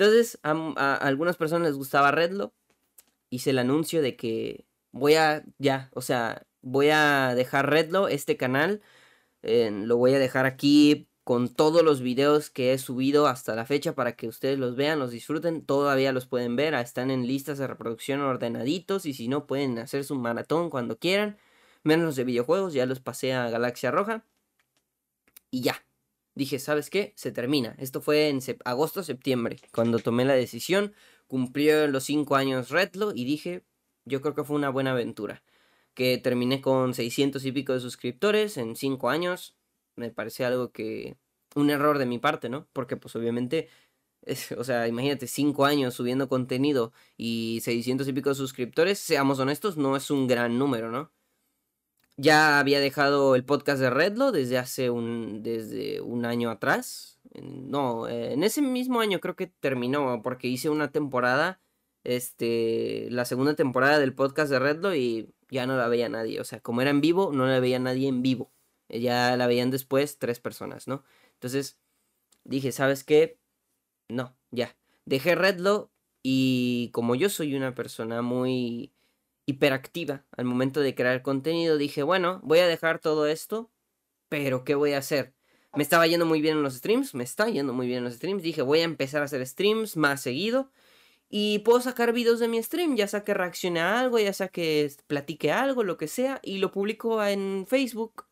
Entonces, 0.00 0.38
a, 0.42 0.94
algunas 0.96 1.36
personas 1.36 1.68
les 1.68 1.76
gustaba 1.76 2.10
Redlo. 2.10 2.54
Hice 3.30 3.50
el 3.50 3.58
anuncio 3.58 4.00
de 4.00 4.16
que 4.16 4.66
voy 4.92 5.14
a, 5.16 5.44
ya, 5.58 5.90
o 5.94 6.00
sea, 6.00 6.46
voy 6.62 6.88
a 6.90 7.34
dejar 7.34 7.68
Redlo, 7.68 8.08
este 8.08 8.38
canal, 8.38 8.80
lo 9.42 9.98
voy 9.98 10.14
a 10.14 10.18
dejar 10.18 10.46
aquí 10.46 11.08
con 11.22 11.50
todos 11.54 11.82
los 11.82 12.00
videos 12.00 12.48
que 12.50 12.72
he 12.72 12.78
subido 12.78 13.26
hasta 13.26 13.54
la 13.54 13.66
fecha 13.66 13.94
para 13.94 14.16
que 14.16 14.26
ustedes 14.28 14.58
los 14.58 14.74
vean, 14.74 14.98
los 14.98 15.10
disfruten, 15.10 15.66
todavía 15.66 16.12
los 16.12 16.26
pueden 16.26 16.56
ver, 16.56 16.74
están 16.74 17.10
en 17.10 17.26
listas 17.26 17.58
de 17.58 17.66
reproducción 17.66 18.22
ordenaditos 18.22 19.04
y 19.06 19.12
si 19.14 19.28
no 19.28 19.46
pueden 19.46 19.78
hacer 19.78 20.04
su 20.04 20.14
maratón 20.16 20.70
cuando 20.70 20.98
quieran 20.98 21.38
menos 21.82 22.06
los 22.06 22.16
de 22.16 22.24
videojuegos, 22.24 22.72
ya 22.72 22.86
los 22.86 23.00
pasé 23.00 23.34
a 23.34 23.50
Galaxia 23.50 23.90
Roja. 23.90 24.24
Y 25.50 25.62
ya. 25.62 25.84
Dije, 26.34 26.58
¿sabes 26.58 26.90
qué? 26.90 27.12
Se 27.16 27.32
termina. 27.32 27.74
Esto 27.78 28.00
fue 28.00 28.28
en 28.28 28.40
agosto, 28.64 29.02
septiembre, 29.02 29.58
cuando 29.72 29.98
tomé 29.98 30.24
la 30.24 30.34
decisión. 30.34 30.94
Cumplió 31.26 31.86
los 31.88 32.04
5 32.04 32.36
años 32.36 32.70
Redlo 32.70 33.12
y 33.14 33.24
dije, 33.24 33.64
yo 34.04 34.20
creo 34.20 34.34
que 34.34 34.44
fue 34.44 34.56
una 34.56 34.70
buena 34.70 34.92
aventura. 34.92 35.42
Que 35.94 36.18
terminé 36.18 36.60
con 36.60 36.94
600 36.94 37.44
y 37.44 37.52
pico 37.52 37.72
de 37.72 37.80
suscriptores 37.80 38.56
en 38.56 38.76
5 38.76 39.10
años. 39.10 39.56
Me 39.96 40.10
parece 40.10 40.44
algo 40.44 40.72
que... 40.72 41.16
Un 41.56 41.70
error 41.70 41.98
de 41.98 42.06
mi 42.06 42.20
parte, 42.20 42.48
¿no? 42.48 42.68
Porque 42.72 42.96
pues 42.96 43.16
obviamente 43.16 43.68
o 44.56 44.64
sea, 44.64 44.86
imagínate, 44.86 45.26
5 45.26 45.64
años 45.64 45.94
subiendo 45.94 46.28
contenido 46.28 46.92
y 47.16 47.60
600 47.62 48.06
y 48.08 48.12
pico 48.12 48.28
de 48.30 48.34
suscriptores, 48.34 48.98
seamos 48.98 49.38
honestos, 49.38 49.76
no 49.76 49.96
es 49.96 50.10
un 50.10 50.26
gran 50.26 50.58
número, 50.58 50.90
¿no? 50.90 51.10
Ya 52.22 52.58
había 52.58 52.80
dejado 52.80 53.34
el 53.34 53.46
podcast 53.46 53.80
de 53.80 53.88
Redlo 53.88 54.30
desde 54.30 54.58
hace 54.58 54.90
un, 54.90 55.42
desde 55.42 56.02
un 56.02 56.26
año 56.26 56.50
atrás. 56.50 57.18
No, 57.32 58.08
eh, 58.08 58.34
en 58.34 58.44
ese 58.44 58.60
mismo 58.60 59.00
año 59.00 59.20
creo 59.20 59.36
que 59.36 59.46
terminó 59.46 60.20
porque 60.22 60.46
hice 60.46 60.68
una 60.68 60.92
temporada, 60.92 61.62
este, 62.04 63.08
la 63.10 63.24
segunda 63.24 63.54
temporada 63.54 63.98
del 63.98 64.14
podcast 64.14 64.50
de 64.50 64.58
Redlo 64.58 64.94
y 64.94 65.32
ya 65.48 65.66
no 65.66 65.78
la 65.78 65.88
veía 65.88 66.10
nadie. 66.10 66.40
O 66.40 66.44
sea, 66.44 66.60
como 66.60 66.82
era 66.82 66.90
en 66.90 67.00
vivo, 67.00 67.32
no 67.32 67.46
la 67.46 67.58
veía 67.58 67.78
nadie 67.78 68.08
en 68.08 68.20
vivo. 68.20 68.52
Ya 68.90 69.34
la 69.38 69.46
veían 69.46 69.70
después 69.70 70.18
tres 70.18 70.40
personas, 70.40 70.88
¿no? 70.88 71.04
Entonces 71.34 71.78
dije, 72.44 72.70
¿sabes 72.70 73.02
qué? 73.02 73.38
No, 74.10 74.36
ya. 74.50 74.76
Dejé 75.06 75.36
Redlo 75.36 75.90
y 76.22 76.90
como 76.92 77.14
yo 77.14 77.30
soy 77.30 77.54
una 77.54 77.74
persona 77.74 78.20
muy 78.20 78.92
hiperactiva 79.50 80.24
al 80.36 80.44
momento 80.44 80.80
de 80.80 80.94
crear 80.94 81.22
contenido, 81.22 81.76
dije, 81.76 82.02
bueno, 82.02 82.40
voy 82.42 82.60
a 82.60 82.66
dejar 82.66 82.98
todo 82.98 83.26
esto, 83.26 83.70
pero 84.28 84.64
¿qué 84.64 84.74
voy 84.74 84.92
a 84.92 84.98
hacer? 84.98 85.34
Me 85.74 85.82
estaba 85.82 86.06
yendo 86.06 86.26
muy 86.26 86.40
bien 86.40 86.56
en 86.58 86.62
los 86.62 86.74
streams, 86.74 87.14
me 87.14 87.24
está 87.24 87.48
yendo 87.48 87.72
muy 87.72 87.86
bien 87.86 87.98
en 87.98 88.04
los 88.04 88.14
streams, 88.14 88.42
dije, 88.42 88.62
voy 88.62 88.80
a 88.80 88.84
empezar 88.84 89.22
a 89.22 89.26
hacer 89.26 89.46
streams 89.46 89.96
más 89.96 90.22
seguido 90.22 90.70
y 91.28 91.60
puedo 91.60 91.80
sacar 91.80 92.12
videos 92.12 92.40
de 92.40 92.48
mi 92.48 92.60
stream, 92.62 92.96
ya 92.96 93.06
sea 93.06 93.22
que 93.22 93.34
reaccione 93.34 93.80
a 93.80 94.00
algo, 94.00 94.18
ya 94.18 94.32
sea 94.32 94.48
que 94.48 94.90
platique 95.06 95.52
algo, 95.52 95.84
lo 95.84 95.96
que 95.96 96.08
sea, 96.08 96.40
y 96.42 96.58
lo 96.58 96.72
publico 96.72 97.24
en 97.24 97.66
Facebook, 97.68 98.26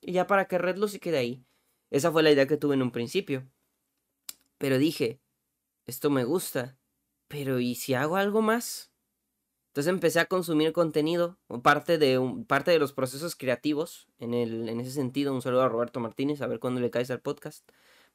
ya 0.00 0.26
para 0.26 0.46
que 0.46 0.56
Redlo 0.56 0.88
se 0.88 0.98
quede 0.98 1.18
ahí. 1.18 1.44
Esa 1.90 2.10
fue 2.10 2.22
la 2.22 2.30
idea 2.30 2.46
que 2.46 2.56
tuve 2.56 2.74
en 2.74 2.82
un 2.82 2.90
principio. 2.90 3.46
Pero 4.56 4.78
dije, 4.78 5.20
esto 5.86 6.08
me 6.10 6.24
gusta, 6.24 6.78
pero 7.28 7.60
¿y 7.60 7.74
si 7.74 7.92
hago 7.94 8.16
algo 8.16 8.40
más? 8.40 8.90
Entonces 9.78 9.94
empecé 9.94 10.18
a 10.18 10.26
consumir 10.26 10.72
contenido, 10.72 11.38
parte 11.62 11.98
de, 11.98 12.20
parte 12.48 12.72
de 12.72 12.80
los 12.80 12.92
procesos 12.92 13.36
creativos, 13.36 14.08
en, 14.18 14.34
el, 14.34 14.68
en 14.68 14.80
ese 14.80 14.90
sentido, 14.90 15.32
un 15.32 15.40
saludo 15.40 15.62
a 15.62 15.68
Roberto 15.68 16.00
Martínez, 16.00 16.42
a 16.42 16.48
ver 16.48 16.58
cuándo 16.58 16.80
le 16.80 16.90
caes 16.90 17.12
al 17.12 17.20
podcast. 17.20 17.64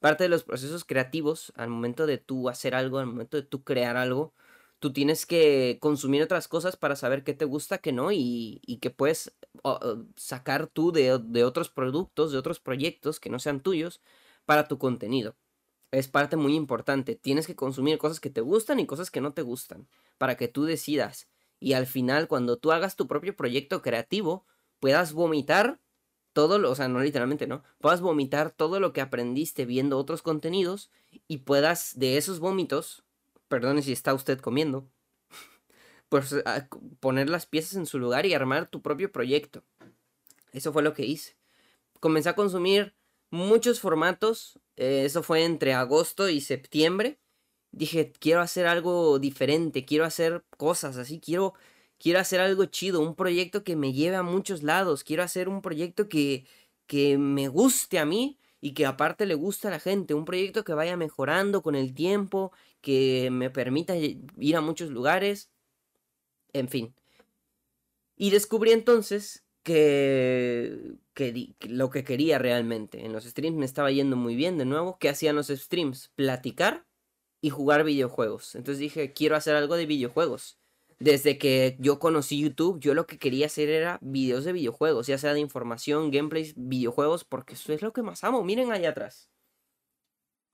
Parte 0.02 0.26
de 0.26 0.30
los 0.30 0.44
procesos 0.44 0.84
creativos, 0.84 1.54
al 1.56 1.70
momento 1.70 2.06
de 2.06 2.18
tú 2.18 2.50
hacer 2.50 2.76
algo, 2.76 3.00
al 3.00 3.06
momento 3.06 3.38
de 3.38 3.44
tú 3.44 3.64
crear 3.64 3.96
algo, 3.96 4.34
tú 4.80 4.92
tienes 4.92 5.26
que 5.26 5.78
consumir 5.80 6.22
otras 6.22 6.50
cosas 6.50 6.76
para 6.76 6.98
saber 6.98 7.24
qué 7.24 7.34
te 7.34 7.46
gusta, 7.46 7.78
qué 7.78 7.94
no, 7.94 8.12
y, 8.12 8.60
y 8.66 8.80
que 8.80 8.90
puedes 8.90 9.34
sacar 10.18 10.68
tú 10.68 10.92
de, 10.92 11.18
de 11.18 11.46
otros 11.46 11.70
productos, 11.70 12.34
de 12.34 12.40
otros 12.40 12.60
proyectos 12.60 13.22
que 13.22 13.30
no 13.30 13.40
sean 13.40 13.62
tuyos, 13.62 14.02
para 14.46 14.68
tu 14.68 14.78
contenido 14.78 15.38
es 15.92 16.08
parte 16.08 16.36
muy 16.36 16.56
importante. 16.56 17.16
Tienes 17.16 17.48
que 17.48 17.56
consumir 17.56 18.00
cosas 18.00 18.20
que 18.20 18.32
te 18.32 18.42
gustan 18.42 18.80
y 18.80 18.88
cosas 18.88 19.12
que 19.12 19.22
no 19.22 19.34
te 19.34 19.44
gustan, 19.44 19.88
para 20.18 20.36
que 20.36 20.48
tú 20.48 20.66
decidas. 20.66 21.28
Y 21.64 21.76
al 21.76 21.88
final, 21.88 22.28
cuando 22.28 22.58
tú 22.58 22.74
hagas 22.74 22.98
tu 22.98 23.08
propio 23.08 23.38
proyecto 23.38 23.82
creativo, 23.82 24.46
puedas 24.82 25.14
vomitar 25.14 25.80
todo 26.34 26.60
lo, 26.60 26.70
o 26.70 26.76
sea, 26.76 26.90
no 26.90 27.00
literalmente, 27.00 27.48
¿no? 27.48 27.64
Puedas 27.80 28.02
vomitar 28.02 28.52
todo 28.52 28.82
lo 28.82 28.92
que 28.92 29.00
aprendiste 29.00 29.66
viendo 29.66 29.98
otros 29.98 30.22
contenidos 30.22 30.92
y 31.26 31.38
puedas 31.38 31.98
de 31.98 32.18
esos 32.18 32.42
vómitos, 32.42 33.06
perdone 33.48 33.82
si 33.82 33.94
está 33.94 34.14
usted 34.14 34.42
comiendo, 34.42 34.90
pues 36.10 36.36
poner 37.00 37.30
las 37.30 37.46
piezas 37.46 37.76
en 37.76 37.86
su 37.86 37.98
lugar 37.98 38.26
y 38.26 38.34
armar 38.34 38.68
tu 38.68 38.82
propio 38.82 39.10
proyecto. 39.14 39.64
Eso 40.52 40.74
fue 40.74 40.84
lo 40.84 40.94
que 40.94 41.06
hice. 41.06 41.38
Comencé 42.02 42.28
a 42.28 42.36
consumir 42.36 42.94
muchos 43.30 43.80
formatos. 43.80 44.60
Eh, 44.76 45.04
eso 45.06 45.24
fue 45.24 45.46
entre 45.46 45.74
agosto 45.74 46.28
y 46.28 46.42
septiembre. 46.42 47.22
Dije, 47.74 48.14
quiero 48.20 48.42
hacer 48.42 48.68
algo 48.68 49.18
diferente, 49.18 49.84
quiero 49.84 50.06
hacer 50.06 50.44
cosas 50.58 50.96
así, 50.98 51.20
quiero, 51.20 51.56
quiero 51.98 52.20
hacer 52.20 52.40
algo 52.40 52.66
chido, 52.66 53.02
un 53.02 53.16
proyecto 53.16 53.64
que 53.64 53.76
me 53.76 53.94
lleve 53.94 54.16
a 54.16 54.22
muchos 54.24 54.62
lados, 54.62 55.04
quiero 55.04 55.24
hacer 55.24 55.50
un 55.50 55.64
proyecto 55.64 56.08
que, 56.08 56.46
que 56.86 57.18
me 57.18 57.48
guste 57.48 57.98
a 57.98 58.06
mí 58.06 58.38
y 58.62 58.74
que 58.76 58.86
aparte 58.86 59.26
le 59.26 59.34
guste 59.34 59.70
a 59.70 59.72
la 59.72 59.80
gente, 59.80 60.14
un 60.14 60.26
proyecto 60.26 60.64
que 60.64 60.76
vaya 60.76 60.96
mejorando 60.98 61.64
con 61.64 61.74
el 61.76 61.96
tiempo, 61.96 62.52
que 62.82 63.30
me 63.32 63.50
permita 63.50 63.96
ir 63.98 64.56
a 64.56 64.62
muchos 64.62 64.92
lugares, 64.92 65.50
en 66.54 66.70
fin. 66.70 66.96
Y 68.16 68.30
descubrí 68.30 68.72
entonces 68.72 69.44
que, 69.64 70.96
que, 71.16 71.56
lo 71.68 71.90
que 71.90 72.04
quería 72.04 72.38
realmente. 72.38 73.06
En 73.06 73.14
los 73.14 73.24
streams 73.26 73.58
me 73.58 73.66
estaba 73.66 73.92
yendo 73.92 74.16
muy 74.16 74.36
bien 74.36 74.58
de 74.60 74.66
nuevo. 74.66 75.00
¿Qué 75.00 75.10
hacían 75.10 75.36
los 75.36 75.48
streams? 75.48 76.12
Platicar 76.16 76.86
y 77.44 77.50
jugar 77.50 77.84
videojuegos. 77.84 78.56
Entonces 78.56 78.80
dije, 78.80 79.12
quiero 79.12 79.36
hacer 79.36 79.54
algo 79.58 79.76
de 79.76 79.86
videojuegos. 79.86 80.58
Desde 81.00 81.38
que 81.38 81.76
yo 81.78 82.00
conocí 82.00 82.40
YouTube, 82.40 82.80
yo 82.80 82.94
lo 82.94 83.06
que 83.06 83.20
quería 83.20 83.48
hacer 83.48 83.68
era 83.68 84.00
videos 84.02 84.46
de 84.46 84.54
videojuegos, 84.54 85.08
ya 85.08 85.18
sea 85.18 85.34
de 85.34 85.42
información, 85.42 86.10
gameplays, 86.10 86.54
videojuegos, 86.56 87.26
porque 87.26 87.56
eso 87.56 87.74
es 87.74 87.82
lo 87.82 87.92
que 87.92 88.02
más 88.02 88.24
amo. 88.24 88.46
Miren 88.46 88.72
allá 88.72 88.92
atrás. 88.92 89.30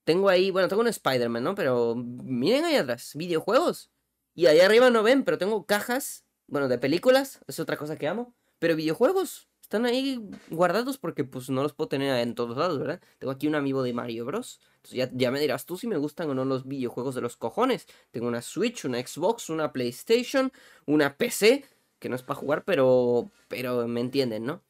Tengo 0.04 0.30
ahí, 0.30 0.49
bueno, 0.49 0.67
tengo 0.67 0.82
un 0.82 0.88
Spider-Man, 0.88 1.43
¿no? 1.43 1.54
Pero 1.54 1.93
miren 1.95 2.65
allá 2.65 2.82
atrás, 2.82 3.12
videojuegos. 3.13 3.91
Y 4.34 4.47
allá 4.47 4.65
arriba 4.65 4.89
no 4.89 5.04
ven, 5.04 5.23
pero 5.23 5.38
tengo 5.38 5.67
cajas, 5.67 6.25
bueno, 6.47 6.67
de 6.67 6.80
películas, 6.80 7.39
es 7.45 7.60
otra 7.60 7.78
cosa 7.78 7.99
que 7.99 8.08
amo. 8.08 8.34
Pero 8.58 8.75
videojuegos 8.75 9.47
están 9.62 9.86
ahí 9.86 10.28
guardados 10.49 10.97
porque 10.97 11.23
pues 11.23 11.52
no 11.52 11.62
los 11.62 11.73
puedo 11.73 11.89
tener 11.89 12.17
en 12.17 12.34
todos 12.34 12.58
lados, 12.58 12.80
¿verdad? 12.80 12.99
Tengo 13.19 13.32
aquí 13.32 13.45
un 13.45 13.54
amigo 13.54 13.84
de 13.84 13.93
Mario 13.93 14.25
Bros. 14.25 14.60
Entonces 14.80 14.98
ya, 14.98 15.10
ya 15.13 15.32
me 15.32 15.39
dirás 15.42 15.65
tú 15.65 15.78
si 15.78 15.88
me 15.88 15.98
gustan 15.98 16.30
o 16.30 16.34
no 16.34 16.46
los 16.46 16.65
videojuegos 16.68 17.15
de 17.15 17.22
los 17.22 17.36
cojones. 17.36 17.86
Tengo 18.12 18.28
una 18.28 18.42
Switch, 18.42 18.86
una 18.86 19.06
Xbox, 19.06 19.50
una 19.50 19.74
PlayStation, 19.74 20.52
una 20.86 21.18
PC, 21.18 21.65
que 22.00 22.10
no 22.10 22.15
es 22.15 22.24
para 22.24 22.39
jugar, 22.39 22.63
pero, 22.63 23.30
pero 23.50 23.88
me 23.88 24.00
entienden, 24.00 24.46
¿no? 24.46 24.63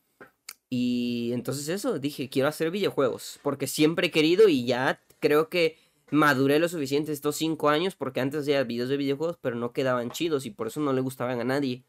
Y 0.69 1.31
entonces 1.33 1.67
eso, 1.69 1.99
dije, 1.99 2.29
quiero 2.29 2.47
hacer 2.47 2.71
videojuegos, 2.71 3.39
porque 3.43 3.67
siempre 3.67 4.07
he 4.07 4.11
querido 4.11 4.49
y 4.49 4.65
ya 4.65 5.01
creo 5.19 5.49
que 5.49 5.77
maduré 6.11 6.59
lo 6.59 6.69
suficiente 6.69 7.11
estos 7.11 7.35
cinco 7.35 7.69
años, 7.69 7.95
porque 7.95 8.19
antes 8.21 8.41
hacía 8.41 8.63
videos 8.63 8.89
de 8.89 8.97
videojuegos, 8.97 9.37
pero 9.41 9.55
no 9.55 9.73
quedaban 9.73 10.11
chidos 10.11 10.45
y 10.45 10.51
por 10.51 10.67
eso 10.67 10.79
no 10.79 10.93
le 10.93 11.01
gustaban 11.01 11.39
a 11.39 11.43
nadie. 11.43 11.83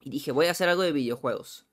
Y 0.00 0.10
dije, 0.10 0.32
voy 0.32 0.46
a 0.46 0.52
hacer 0.52 0.68
algo 0.68 0.82
de 0.82 0.92
videojuegos. 0.92 1.66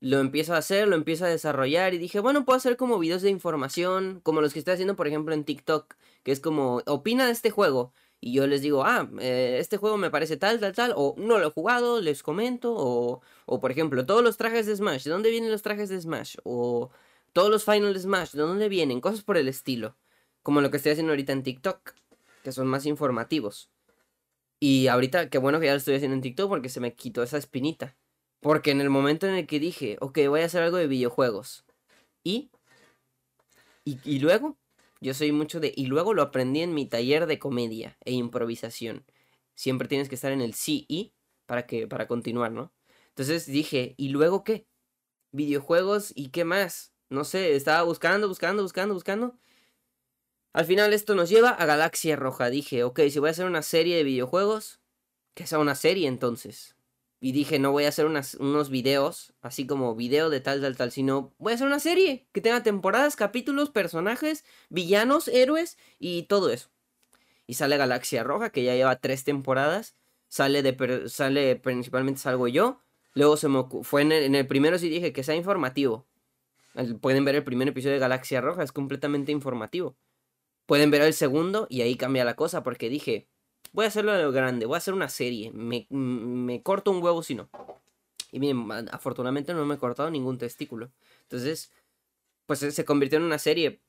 Lo 0.00 0.20
empiezo 0.20 0.54
a 0.54 0.58
hacer, 0.58 0.88
lo 0.88 0.96
empiezo 0.96 1.24
a 1.24 1.28
desarrollar 1.28 1.94
y 1.94 1.98
dije, 1.98 2.20
bueno, 2.20 2.44
puedo 2.44 2.56
hacer 2.56 2.76
como 2.76 2.98
videos 2.98 3.22
de 3.22 3.30
información, 3.30 4.20
como 4.22 4.40
los 4.40 4.52
que 4.52 4.58
estoy 4.58 4.74
haciendo, 4.74 4.96
por 4.96 5.08
ejemplo, 5.08 5.34
en 5.34 5.44
TikTok, 5.44 5.94
que 6.22 6.32
es 6.32 6.40
como, 6.40 6.82
opina 6.86 7.26
de 7.26 7.32
este 7.32 7.50
juego. 7.50 7.92
Y 8.20 8.32
yo 8.32 8.46
les 8.46 8.62
digo, 8.62 8.84
ah, 8.84 9.08
eh, 9.20 9.58
este 9.60 9.76
juego 9.76 9.96
me 9.98 10.10
parece 10.10 10.36
tal, 10.36 10.60
tal, 10.60 10.74
tal, 10.74 10.92
o 10.96 11.14
no 11.18 11.38
lo 11.38 11.48
he 11.48 11.50
jugado, 11.50 12.00
les 12.00 12.22
comento, 12.22 12.74
o, 12.76 13.20
o 13.46 13.60
por 13.60 13.70
ejemplo, 13.70 14.04
todos 14.06 14.22
los 14.22 14.36
trajes 14.36 14.66
de 14.66 14.76
Smash, 14.76 15.04
¿de 15.04 15.10
dónde 15.10 15.30
vienen 15.30 15.50
los 15.50 15.62
trajes 15.62 15.88
de 15.88 16.00
Smash? 16.00 16.36
O 16.44 16.90
todos 17.32 17.50
los 17.50 17.64
Final 17.64 17.98
Smash, 17.98 18.32
¿de 18.32 18.42
dónde 18.42 18.68
vienen? 18.68 19.00
Cosas 19.00 19.22
por 19.22 19.36
el 19.36 19.48
estilo. 19.48 19.96
Como 20.42 20.60
lo 20.60 20.70
que 20.70 20.78
estoy 20.78 20.92
haciendo 20.92 21.12
ahorita 21.12 21.32
en 21.32 21.42
TikTok, 21.42 21.94
que 22.42 22.52
son 22.52 22.66
más 22.66 22.86
informativos. 22.86 23.70
Y 24.60 24.86
ahorita, 24.88 25.28
qué 25.30 25.38
bueno 25.38 25.60
que 25.60 25.66
ya 25.66 25.72
lo 25.72 25.78
estoy 25.78 25.96
haciendo 25.96 26.14
en 26.14 26.22
TikTok 26.22 26.48
porque 26.48 26.68
se 26.70 26.80
me 26.80 26.94
quitó 26.94 27.22
esa 27.22 27.38
espinita. 27.38 27.96
Porque 28.46 28.70
en 28.70 28.80
el 28.80 28.90
momento 28.90 29.26
en 29.26 29.34
el 29.34 29.44
que 29.48 29.58
dije, 29.58 29.96
ok, 30.00 30.20
voy 30.28 30.42
a 30.42 30.44
hacer 30.44 30.62
algo 30.62 30.76
de 30.76 30.86
videojuegos. 30.86 31.64
Y, 32.22 32.52
y, 33.82 34.20
luego, 34.20 34.56
yo 35.00 35.14
soy 35.14 35.32
mucho 35.32 35.58
de... 35.58 35.72
Y 35.74 35.86
luego 35.86 36.14
lo 36.14 36.22
aprendí 36.22 36.60
en 36.60 36.72
mi 36.72 36.86
taller 36.86 37.26
de 37.26 37.40
comedia 37.40 37.98
e 38.04 38.12
improvisación. 38.12 39.04
Siempre 39.56 39.88
tienes 39.88 40.08
que 40.08 40.14
estar 40.14 40.30
en 40.30 40.42
el 40.42 40.54
sí 40.54 40.86
y 40.88 41.12
para, 41.46 41.66
que, 41.66 41.88
para 41.88 42.06
continuar, 42.06 42.52
¿no? 42.52 42.72
Entonces 43.08 43.46
dije, 43.46 43.96
¿y 43.96 44.10
luego 44.10 44.44
qué? 44.44 44.68
Videojuegos 45.32 46.12
y 46.14 46.28
qué 46.28 46.44
más. 46.44 46.92
No 47.10 47.24
sé, 47.24 47.56
estaba 47.56 47.82
buscando, 47.82 48.28
buscando, 48.28 48.62
buscando, 48.62 48.94
buscando. 48.94 49.36
Al 50.52 50.66
final 50.66 50.92
esto 50.92 51.16
nos 51.16 51.30
lleva 51.30 51.48
a 51.50 51.66
Galaxia 51.66 52.14
Roja. 52.14 52.48
Dije, 52.48 52.84
ok, 52.84 53.00
si 53.10 53.18
voy 53.18 53.26
a 53.26 53.32
hacer 53.32 53.46
una 53.46 53.62
serie 53.62 53.96
de 53.96 54.04
videojuegos, 54.04 54.80
que 55.34 55.48
sea 55.48 55.58
una 55.58 55.74
serie 55.74 56.06
entonces. 56.06 56.75
Y 57.26 57.32
dije, 57.32 57.58
no 57.58 57.72
voy 57.72 57.86
a 57.86 57.88
hacer 57.88 58.06
unos 58.06 58.70
videos, 58.70 59.34
así 59.42 59.66
como 59.66 59.96
video 59.96 60.30
de 60.30 60.38
tal, 60.38 60.60
tal, 60.60 60.76
tal, 60.76 60.92
sino 60.92 61.34
voy 61.38 61.50
a 61.50 61.54
hacer 61.56 61.66
una 61.66 61.80
serie 61.80 62.28
que 62.30 62.40
tenga 62.40 62.62
temporadas, 62.62 63.16
capítulos, 63.16 63.68
personajes, 63.70 64.44
villanos, 64.68 65.26
héroes 65.26 65.76
y 65.98 66.22
todo 66.28 66.52
eso. 66.52 66.70
Y 67.48 67.54
sale 67.54 67.78
Galaxia 67.78 68.22
Roja, 68.22 68.50
que 68.50 68.62
ya 68.62 68.76
lleva 68.76 69.00
tres 69.00 69.24
temporadas. 69.24 69.96
Sale, 70.28 70.62
de, 70.62 71.08
sale 71.08 71.56
principalmente 71.56 72.20
salgo 72.20 72.46
yo. 72.46 72.80
Luego 73.12 73.36
se 73.36 73.48
me 73.48 73.64
fue 73.82 74.02
en 74.02 74.12
el 74.36 74.46
primero 74.46 74.78
sí 74.78 74.88
dije 74.88 75.12
que 75.12 75.24
sea 75.24 75.34
informativo. 75.34 76.06
Pueden 77.00 77.24
ver 77.24 77.34
el 77.34 77.42
primer 77.42 77.66
episodio 77.66 77.94
de 77.94 78.00
Galaxia 78.00 78.40
Roja, 78.40 78.62
es 78.62 78.70
completamente 78.70 79.32
informativo 79.32 79.96
pueden 80.66 80.90
ver 80.90 81.02
el 81.02 81.14
segundo 81.14 81.66
y 81.70 81.80
ahí 81.80 81.96
cambia 81.96 82.24
la 82.24 82.34
cosa 82.34 82.62
porque 82.62 82.88
dije, 82.88 83.28
voy 83.76 83.84
a 83.84 83.88
hacerlo 83.88 84.12
de 84.12 84.22
lo 84.22 84.32
grande, 84.32 84.64
voy 84.64 84.74
a 84.74 84.78
hacer 84.78 84.94
una 84.94 85.10
serie, 85.10 85.52
me, 85.52 85.86
me 85.90 86.62
corto 86.62 86.90
un 86.90 87.02
huevo 87.02 87.22
si 87.22 87.34
no. 87.34 87.48
Y 88.32 88.38
bien, 88.38 88.66
afortunadamente 88.90 89.54
no 89.54 89.64
me 89.66 89.74
he 89.74 89.78
cortado 89.78 90.10
ningún 90.10 90.38
testículo. 90.38 90.90
Entonces, 91.22 91.70
pues 92.46 92.60
se 92.60 92.84
convirtió 92.84 93.18
en 93.18 93.24
una 93.24 93.38
serie. 93.38 93.80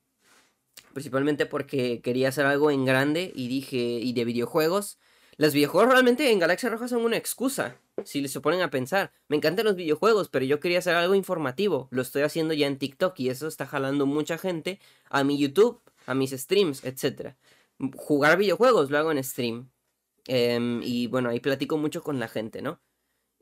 Principalmente 0.92 1.46
porque 1.46 2.00
quería 2.02 2.28
hacer 2.28 2.46
algo 2.46 2.70
en 2.70 2.84
grande 2.84 3.32
y 3.34 3.48
dije, 3.48 3.76
y 3.76 4.12
de 4.12 4.24
videojuegos. 4.24 4.98
Los 5.38 5.54
videojuegos 5.54 5.92
realmente 5.92 6.30
en 6.30 6.38
Galaxia 6.38 6.68
Roja 6.68 6.86
son 6.86 7.02
una 7.04 7.16
excusa, 7.16 7.76
si 8.04 8.26
se 8.28 8.40
ponen 8.40 8.60
a 8.60 8.70
pensar. 8.70 9.12
Me 9.28 9.36
encantan 9.36 9.64
los 9.64 9.76
videojuegos, 9.76 10.28
pero 10.28 10.44
yo 10.44 10.60
quería 10.60 10.80
hacer 10.80 10.94
algo 10.94 11.14
informativo. 11.14 11.88
Lo 11.90 12.02
estoy 12.02 12.22
haciendo 12.22 12.54
ya 12.54 12.66
en 12.66 12.78
TikTok 12.78 13.18
y 13.18 13.30
eso 13.30 13.48
está 13.48 13.66
jalando 13.66 14.06
mucha 14.06 14.38
gente 14.38 14.80
a 15.08 15.24
mi 15.24 15.38
YouTube 15.38 15.80
a 16.08 16.14
mis 16.14 16.30
streams, 16.30 16.84
etc. 16.84 17.34
Jugar 17.96 18.38
videojuegos 18.38 18.90
lo 18.90 18.98
hago 18.98 19.12
en 19.12 19.22
stream. 19.22 19.70
Em, 20.28 20.82
y 20.84 21.06
bueno, 21.06 21.30
ahí 21.30 21.40
platico 21.40 21.78
mucho 21.78 22.02
con 22.02 22.20
la 22.20 22.28
gente, 22.28 22.60
¿no? 22.62 22.80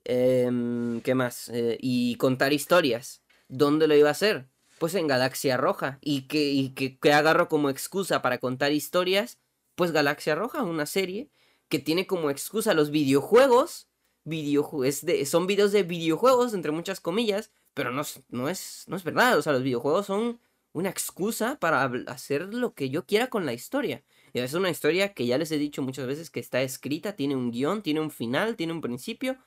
Em, 0.04 1.00
¿Qué 1.02 1.14
más? 1.16 1.48
Eh, 1.48 1.78
y 1.80 2.14
contar 2.16 2.52
historias. 2.52 3.22
¿Dónde 3.48 3.88
lo 3.88 3.96
iba 3.96 4.08
a 4.08 4.12
hacer? 4.12 4.48
Pues 4.78 4.94
en 4.94 5.08
Galaxia 5.08 5.56
Roja. 5.56 5.98
¿Y 6.00 6.28
que, 6.28 6.96
que, 7.00 7.12
agarro 7.12 7.48
como 7.48 7.70
excusa 7.70 8.22
para 8.22 8.38
contar 8.38 8.72
historias? 8.72 9.40
Pues 9.74 9.90
Galaxia 9.90 10.36
Roja, 10.36 10.62
una 10.62 10.86
serie 10.86 11.28
que 11.68 11.80
tiene 11.80 12.06
como 12.06 12.30
excusa 12.30 12.72
los 12.72 12.90
videojuegos. 12.90 13.88
de, 14.24 15.26
son 15.26 15.46
videos 15.48 15.72
de 15.72 15.82
videojuegos, 15.82 16.54
entre 16.54 16.70
muchas 16.70 17.00
comillas, 17.00 17.50
pero 17.74 17.90
no, 17.90 18.02
no, 18.28 18.48
es, 18.48 18.84
no 18.86 18.96
es 18.96 19.02
verdad. 19.02 19.36
O 19.38 19.42
sea, 19.42 19.52
los 19.52 19.64
videojuegos 19.64 20.06
son 20.06 20.40
una 20.72 20.90
excusa 20.90 21.58
para 21.58 21.84
hacer 22.06 22.54
lo 22.54 22.74
que 22.74 22.90
yo 22.90 23.06
quiera 23.06 23.28
con 23.28 23.44
la 23.44 23.54
historia. 23.54 24.04
Es 24.44 24.54
una 24.54 24.70
historia 24.70 25.14
que 25.14 25.26
ya 25.26 25.38
les 25.38 25.50
he 25.50 25.58
dicho 25.58 25.82
muchas 25.82 26.06
veces 26.06 26.30
que 26.30 26.40
está 26.40 26.62
escrita, 26.62 27.16
tiene 27.16 27.36
un 27.36 27.50
guion, 27.50 27.82
tiene 27.82 28.00
un 28.00 28.10
final, 28.10 28.56
tiene 28.56 28.72
un 28.72 28.80
principio, 28.80 29.38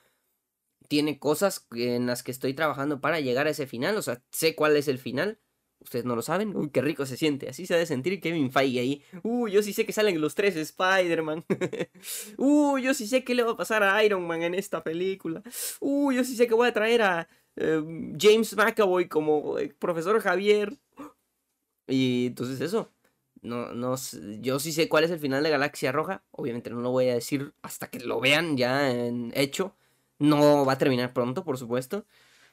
tiene 0.88 1.18
cosas 1.18 1.66
en 1.72 2.06
las 2.06 2.22
que 2.22 2.32
estoy 2.32 2.54
trabajando 2.54 3.00
para 3.00 3.20
llegar 3.20 3.46
a 3.46 3.50
ese 3.50 3.66
final, 3.66 3.96
o 3.96 4.02
sea, 4.02 4.22
sé 4.30 4.54
cuál 4.56 4.76
es 4.76 4.88
el 4.88 4.98
final. 4.98 5.38
Ustedes 5.82 6.04
no 6.04 6.14
lo 6.14 6.20
saben, 6.20 6.54
uy, 6.54 6.68
qué 6.70 6.82
rico 6.82 7.06
se 7.06 7.16
siente. 7.16 7.48
Así 7.48 7.66
se 7.66 7.74
ha 7.74 7.78
de 7.78 7.86
sentir 7.86 8.20
Kevin 8.20 8.50
Feige 8.50 8.80
ahí. 8.80 9.02
Uy, 9.22 9.52
yo 9.52 9.62
sí 9.62 9.72
sé 9.72 9.86
que 9.86 9.94
salen 9.94 10.20
los 10.20 10.34
tres 10.34 10.54
Spider-Man. 10.54 11.46
Uy, 12.36 12.82
yo 12.82 12.92
sí 12.92 13.06
sé 13.06 13.24
qué 13.24 13.34
le 13.34 13.44
va 13.44 13.52
a 13.52 13.56
pasar 13.56 13.82
a 13.82 14.04
Iron 14.04 14.26
Man 14.26 14.42
en 14.42 14.54
esta 14.54 14.84
película. 14.84 15.42
Uy, 15.80 16.16
yo 16.16 16.24
sí 16.24 16.36
sé 16.36 16.46
que 16.46 16.52
voy 16.52 16.68
a 16.68 16.74
traer 16.74 17.00
a 17.00 17.28
eh, 17.56 17.82
James 18.20 18.54
McAvoy 18.56 19.08
como 19.08 19.58
eh, 19.58 19.74
profesor 19.78 20.20
Javier. 20.20 20.78
Y 21.86 22.26
entonces 22.26 22.60
eso. 22.60 22.92
No, 23.42 23.72
no, 23.72 23.96
yo 24.40 24.58
sí 24.58 24.72
sé 24.72 24.88
cuál 24.88 25.04
es 25.04 25.10
el 25.10 25.18
final 25.18 25.42
de 25.42 25.50
Galaxia 25.50 25.92
Roja. 25.92 26.22
Obviamente 26.30 26.70
no 26.70 26.80
lo 26.80 26.90
voy 26.90 27.08
a 27.08 27.14
decir 27.14 27.54
hasta 27.62 27.88
que 27.88 28.00
lo 28.00 28.20
vean 28.20 28.56
ya 28.56 28.90
en 28.90 29.32
hecho. 29.34 29.74
No 30.18 30.66
va 30.66 30.74
a 30.74 30.78
terminar 30.78 31.14
pronto, 31.14 31.44
por 31.44 31.56
supuesto. 31.56 32.04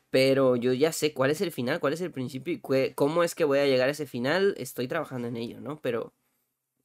Pero 0.10 0.56
yo 0.56 0.74
ya 0.74 0.94
sé 0.94 1.14
cuál 1.14 1.32
es 1.32 1.42
el 1.42 1.52
final, 1.52 1.82
cuál 1.82 1.94
es 1.94 2.02
el 2.02 2.12
principio 2.12 2.54
y 2.54 2.94
cómo 2.94 3.24
es 3.24 3.36
que 3.36 3.44
voy 3.44 3.60
a 3.60 3.66
llegar 3.66 3.90
a 3.90 3.92
ese 3.92 4.06
final. 4.06 4.56
Estoy 4.58 4.88
trabajando 4.88 5.28
en 5.28 5.36
ello, 5.36 5.60
¿no? 5.60 5.82
Pero, 5.82 6.14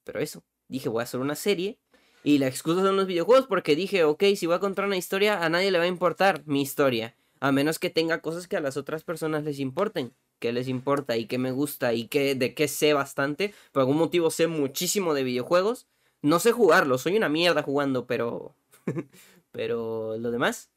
pero 0.05 0.21
eso. 0.21 0.45
Dije, 0.69 0.89
voy 0.89 1.01
a 1.01 1.05
hacer 1.05 1.21
una 1.21 1.37
serie. 1.37 1.79
Y 2.25 2.39
la 2.39 2.49
excusa 2.49 2.83
son 2.83 2.97
los 2.97 3.07
videojuegos 3.07 3.47
porque 3.47 3.77
dije, 3.77 4.05
ok, 4.05 4.25
si 4.37 4.47
voy 4.47 4.57
a 4.57 4.61
contar 4.61 4.87
una 4.87 4.97
historia, 4.97 5.45
a 5.45 5.49
nadie 5.49 5.71
le 5.71 5.79
va 5.79 5.85
a 5.85 5.89
importar 5.89 6.43
mi 6.47 6.63
historia. 6.63 7.17
A 7.43 7.51
menos 7.51 7.81
que 7.81 7.91
tenga 7.91 8.23
cosas 8.23 8.47
que 8.47 8.57
a 8.57 8.61
las 8.61 8.77
otras 8.77 9.03
personas 9.03 9.43
les 9.43 9.59
importen. 9.59 10.15
Que 10.39 10.53
les 10.53 10.69
importa 10.69 11.17
y 11.17 11.27
que 11.27 11.39
me 11.39 11.51
gusta 11.51 11.93
y 11.93 12.07
que 12.07 12.37
de 12.37 12.55
qué 12.55 12.69
sé 12.69 12.95
bastante. 12.95 13.53
Por 13.73 13.81
algún 13.81 13.97
motivo 13.97 14.31
sé 14.31 14.47
muchísimo 14.47 15.13
de 15.13 15.25
videojuegos. 15.25 15.89
No 16.23 16.39
sé 16.39 16.53
jugarlo, 16.53 16.99
soy 16.99 17.17
una 17.17 17.29
mierda 17.29 17.65
jugando, 17.65 18.07
pero... 18.07 18.55
pero 19.51 20.17
lo 20.19 20.31
demás... 20.31 20.71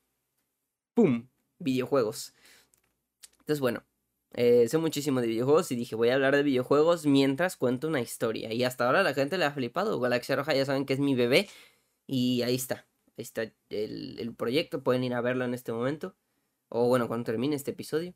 ¡Pum! 0.96 1.28
Videojuegos. 1.60 2.34
Entonces, 3.42 3.60
bueno, 3.60 3.84
eh, 4.34 4.68
sé 4.68 4.80
muchísimo 4.80 5.22
de 5.22 5.28
videojuegos 5.28 5.72
y 5.72 5.76
dije, 5.76 5.96
voy 5.96 6.10
a 6.10 6.16
hablar 6.16 6.36
de 6.36 6.42
videojuegos 6.42 7.06
mientras 7.06 7.58
cuento 7.58 7.88
una 7.88 8.02
historia. 8.02 8.52
Y 8.52 8.64
hasta 8.64 8.88
ahora 8.88 9.04
la 9.04 9.14
gente 9.14 9.38
le 9.38 9.46
ha 9.46 9.52
flipado. 9.52 10.00
Galaxia 10.00 10.36
Roja 10.36 10.56
ya 10.56 10.66
saben 10.66 10.88
que 10.88 10.94
es 10.94 11.00
mi 11.00 11.14
bebé. 11.14 11.48
Y 12.08 12.42
ahí 12.42 12.56
está. 12.56 12.88
Ahí 13.18 13.22
está 13.22 13.44
el, 13.70 14.34
proyecto. 14.36 14.82
Pueden 14.82 15.04
ir 15.04 15.14
a 15.14 15.22
verlo 15.22 15.46
en 15.46 15.54
este 15.54 15.72
momento. 15.72 16.16
O 16.76 16.88
bueno, 16.90 17.08
cuando 17.08 17.24
termine 17.24 17.56
este 17.56 17.72
episodio. 17.72 18.14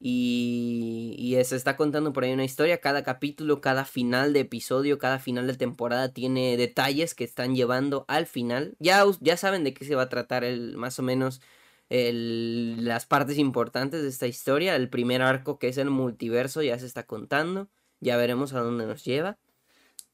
Y, 0.00 1.14
y 1.16 1.44
se 1.44 1.54
está 1.54 1.76
contando 1.76 2.12
por 2.12 2.24
ahí 2.24 2.32
una 2.32 2.44
historia. 2.44 2.80
Cada 2.80 3.04
capítulo, 3.04 3.60
cada 3.60 3.84
final 3.84 4.32
de 4.32 4.40
episodio, 4.40 4.98
cada 4.98 5.20
final 5.20 5.46
de 5.46 5.54
temporada 5.54 6.12
tiene 6.12 6.56
detalles 6.56 7.14
que 7.14 7.22
están 7.22 7.54
llevando 7.54 8.04
al 8.08 8.26
final. 8.26 8.74
Ya, 8.80 9.04
ya 9.20 9.36
saben 9.36 9.62
de 9.62 9.72
qué 9.72 9.84
se 9.84 9.94
va 9.94 10.02
a 10.02 10.08
tratar 10.08 10.42
el 10.42 10.76
más 10.76 10.98
o 10.98 11.04
menos 11.04 11.40
las 11.88 13.06
partes 13.06 13.38
importantes 13.38 14.02
de 14.02 14.08
esta 14.08 14.26
historia. 14.26 14.74
El 14.74 14.88
primer 14.88 15.22
arco 15.22 15.60
que 15.60 15.68
es 15.68 15.78
el 15.78 15.90
multiverso 15.90 16.60
ya 16.60 16.76
se 16.80 16.86
está 16.86 17.04
contando. 17.04 17.68
Ya 18.00 18.16
veremos 18.16 18.52
a 18.52 18.60
dónde 18.62 18.84
nos 18.84 19.04
lleva. 19.04 19.38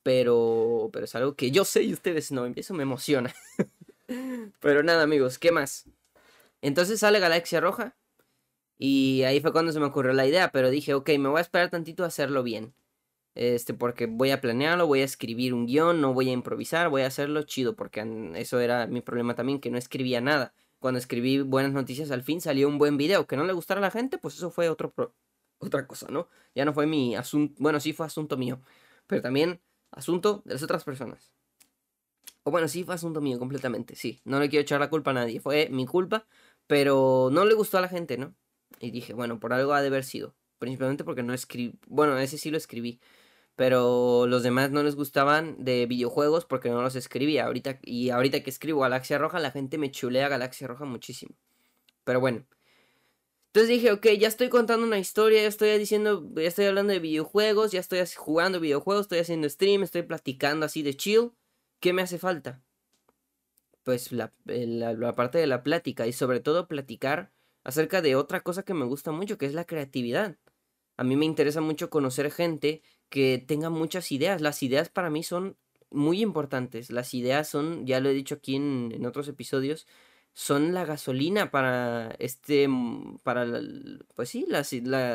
Pero, 0.02 0.90
pero 0.92 1.06
es 1.06 1.14
algo 1.14 1.36
que 1.36 1.50
yo 1.50 1.64
sé 1.64 1.84
y 1.84 1.94
ustedes 1.94 2.32
no. 2.32 2.44
Eso 2.44 2.74
me 2.74 2.82
emociona. 2.82 3.34
pero 4.60 4.82
nada 4.82 5.04
amigos, 5.04 5.38
¿qué 5.38 5.52
más? 5.52 5.88
Entonces 6.62 7.00
sale 7.00 7.20
Galaxia 7.20 7.60
Roja. 7.60 7.96
Y 8.78 9.22
ahí 9.24 9.40
fue 9.40 9.52
cuando 9.52 9.72
se 9.72 9.80
me 9.80 9.86
ocurrió 9.86 10.12
la 10.12 10.26
idea. 10.26 10.50
Pero 10.52 10.70
dije, 10.70 10.94
ok, 10.94 11.10
me 11.18 11.28
voy 11.28 11.38
a 11.38 11.42
esperar 11.42 11.70
tantito 11.70 12.04
a 12.04 12.08
hacerlo 12.08 12.42
bien. 12.42 12.74
Este, 13.34 13.74
porque 13.74 14.06
voy 14.06 14.30
a 14.30 14.40
planearlo, 14.40 14.86
voy 14.86 15.00
a 15.00 15.04
escribir 15.04 15.54
un 15.54 15.66
guion, 15.66 16.00
no 16.00 16.12
voy 16.12 16.28
a 16.28 16.32
improvisar, 16.32 16.88
voy 16.88 17.02
a 17.02 17.06
hacerlo 17.06 17.42
chido, 17.42 17.76
porque 17.76 18.04
eso 18.34 18.58
era 18.58 18.88
mi 18.88 19.00
problema 19.00 19.36
también, 19.36 19.60
que 19.60 19.70
no 19.70 19.78
escribía 19.78 20.20
nada 20.20 20.54
cuando 20.78 20.98
escribí 20.98 21.40
buenas 21.40 21.72
noticias 21.72 22.10
al 22.10 22.22
fin 22.22 22.40
salió 22.40 22.68
un 22.68 22.78
buen 22.78 22.96
video. 22.96 23.26
Que 23.26 23.36
no 23.36 23.44
le 23.44 23.52
gustara 23.52 23.78
a 23.78 23.82
la 23.82 23.90
gente, 23.90 24.18
pues 24.18 24.34
eso 24.36 24.50
fue 24.50 24.68
otro 24.68 24.92
otra 25.58 25.86
cosa, 25.86 26.06
¿no? 26.10 26.28
Ya 26.54 26.64
no 26.64 26.72
fue 26.72 26.86
mi 26.86 27.16
asunto, 27.16 27.54
bueno, 27.58 27.80
sí 27.80 27.92
fue 27.92 28.06
asunto 28.06 28.36
mío, 28.36 28.60
pero 29.06 29.22
también 29.22 29.60
asunto 29.90 30.42
de 30.44 30.54
las 30.54 30.62
otras 30.62 30.84
personas. 30.84 31.32
O 32.44 32.50
bueno, 32.50 32.68
sí 32.68 32.84
fue 32.84 32.94
asunto 32.94 33.20
mío 33.20 33.38
completamente, 33.38 33.96
sí. 33.96 34.20
No 34.24 34.38
le 34.40 34.48
quiero 34.48 34.62
echar 34.62 34.80
la 34.80 34.88
culpa 34.88 35.10
a 35.10 35.14
nadie, 35.14 35.40
fue 35.40 35.68
mi 35.70 35.84
culpa, 35.86 36.26
pero 36.68 37.30
no 37.32 37.44
le 37.44 37.54
gustó 37.54 37.78
a 37.78 37.80
la 37.80 37.88
gente, 37.88 38.18
¿no? 38.18 38.36
Y 38.78 38.92
dije, 38.92 39.14
bueno, 39.14 39.40
por 39.40 39.52
algo 39.52 39.72
ha 39.72 39.80
de 39.82 39.88
haber 39.88 40.04
sido. 40.04 40.36
Principalmente 40.58 41.02
porque 41.02 41.24
no 41.24 41.34
escribí, 41.34 41.78
bueno, 41.88 42.18
ese 42.18 42.38
sí 42.38 42.50
lo 42.50 42.58
escribí, 42.58 43.00
pero 43.56 44.26
los 44.28 44.44
demás 44.44 44.70
no 44.70 44.82
les 44.84 44.94
gustaban 44.94 45.56
de 45.64 45.86
videojuegos 45.86 46.44
porque 46.44 46.70
no 46.70 46.82
los 46.82 46.94
escribía. 46.94 47.46
Ahorita, 47.46 47.80
y 47.82 48.10
ahorita 48.10 48.42
que 48.42 48.50
escribo 48.50 48.82
Galaxia 48.82 49.18
Roja, 49.18 49.40
la 49.40 49.50
gente 49.50 49.78
me 49.78 49.90
chulea 49.90 50.28
Galaxia 50.28 50.68
Roja 50.68 50.84
muchísimo. 50.84 51.34
Pero 52.04 52.20
bueno. 52.20 52.46
Entonces 53.48 53.70
dije, 53.70 53.92
ok, 53.92 54.06
ya 54.18 54.28
estoy 54.28 54.50
contando 54.50 54.86
una 54.86 54.98
historia, 54.98 55.42
ya 55.42 55.48
estoy 55.48 55.76
diciendo, 55.78 56.30
ya 56.36 56.42
estoy 56.42 56.66
hablando 56.66 56.92
de 56.92 57.00
videojuegos, 57.00 57.72
ya 57.72 57.80
estoy 57.80 58.00
jugando 58.16 58.60
videojuegos, 58.60 59.06
estoy 59.06 59.20
haciendo 59.20 59.48
stream, 59.48 59.82
estoy 59.82 60.02
platicando 60.02 60.66
así 60.66 60.82
de 60.82 60.94
chill. 60.94 61.32
¿Qué 61.80 61.92
me 61.92 62.02
hace 62.02 62.18
falta? 62.18 62.62
Pues 63.88 64.12
la, 64.12 64.34
la 64.44 65.14
parte 65.14 65.38
de 65.38 65.46
la 65.46 65.62
plática 65.62 66.06
y 66.06 66.12
sobre 66.12 66.40
todo 66.40 66.68
platicar 66.68 67.32
acerca 67.64 68.02
de 68.02 68.16
otra 68.16 68.42
cosa 68.42 68.62
que 68.62 68.74
me 68.74 68.84
gusta 68.84 69.12
mucho, 69.12 69.38
que 69.38 69.46
es 69.46 69.54
la 69.54 69.64
creatividad. 69.64 70.36
A 70.98 71.04
mí 71.04 71.16
me 71.16 71.24
interesa 71.24 71.62
mucho 71.62 71.88
conocer 71.88 72.30
gente 72.30 72.82
que 73.08 73.42
tenga 73.48 73.70
muchas 73.70 74.12
ideas. 74.12 74.42
Las 74.42 74.62
ideas 74.62 74.90
para 74.90 75.08
mí 75.08 75.22
son 75.22 75.56
muy 75.90 76.20
importantes. 76.20 76.90
Las 76.90 77.14
ideas 77.14 77.48
son, 77.48 77.86
ya 77.86 78.00
lo 78.00 78.10
he 78.10 78.12
dicho 78.12 78.34
aquí 78.34 78.56
en, 78.56 79.06
otros 79.06 79.26
episodios, 79.26 79.86
son 80.34 80.74
la 80.74 80.84
gasolina 80.84 81.50
para 81.50 82.14
este, 82.18 82.68
mm, 82.68 83.20
para, 83.22 83.46
pues 84.14 84.28
sí, 84.28 84.44
la, 84.46 84.64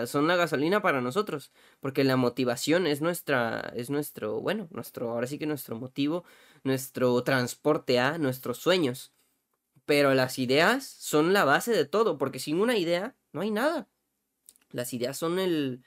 son 0.07 0.27
la 0.27 0.35
gasolina 0.35 0.81
para 0.81 0.99
nosotros, 0.99 1.51
porque 1.79 2.03
la 2.03 2.15
motivación 2.17 2.87
es 2.87 3.01
nuestra, 3.01 3.71
es 3.75 3.91
nuestro, 3.91 4.41
bueno, 4.41 4.67
nuestro, 4.71 5.11
ahora 5.11 5.27
sí 5.27 5.37
que 5.37 5.45
nuestro 5.45 5.77
motivo, 5.77 6.23
nuestro 6.63 7.23
transporte 7.23 7.99
a 7.99 8.17
nuestros 8.17 8.57
sueños. 8.57 9.13
Pero 9.85 10.13
las 10.13 10.39
ideas 10.39 10.85
son 10.85 11.33
la 11.33 11.45
base 11.45 11.71
de 11.71 11.85
todo, 11.85 12.17
porque 12.17 12.39
sin 12.39 12.59
una 12.59 12.77
idea 12.77 13.15
no 13.33 13.41
hay 13.41 13.51
nada. 13.51 13.89
Las 14.71 14.93
ideas 14.93 15.17
son 15.17 15.39
el, 15.39 15.83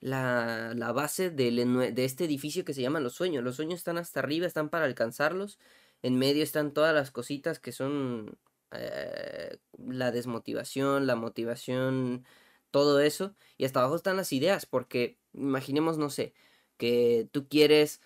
la, 0.00 0.74
la 0.74 0.92
base 0.92 1.30
de 1.30 1.92
este 2.04 2.24
edificio 2.24 2.64
que 2.64 2.74
se 2.74 2.82
llama 2.82 3.00
los 3.00 3.14
sueños. 3.14 3.44
Los 3.44 3.56
sueños 3.56 3.78
están 3.78 3.98
hasta 3.98 4.20
arriba, 4.20 4.46
están 4.46 4.68
para 4.68 4.84
alcanzarlos. 4.84 5.58
En 6.02 6.18
medio 6.18 6.42
están 6.42 6.72
todas 6.72 6.94
las 6.94 7.10
cositas 7.10 7.58
que 7.58 7.72
son 7.72 8.38
eh, 8.72 9.58
la 9.78 10.12
desmotivación, 10.12 11.06
la 11.06 11.16
motivación, 11.16 12.24
todo 12.70 13.00
eso. 13.00 13.34
Y 13.56 13.64
hasta 13.64 13.80
abajo 13.80 13.96
están 13.96 14.16
las 14.16 14.32
ideas, 14.32 14.66
porque 14.66 15.18
imaginemos, 15.32 15.98
no 15.98 16.10
sé, 16.10 16.34
que 16.76 17.28
tú 17.32 17.48
quieres 17.48 18.00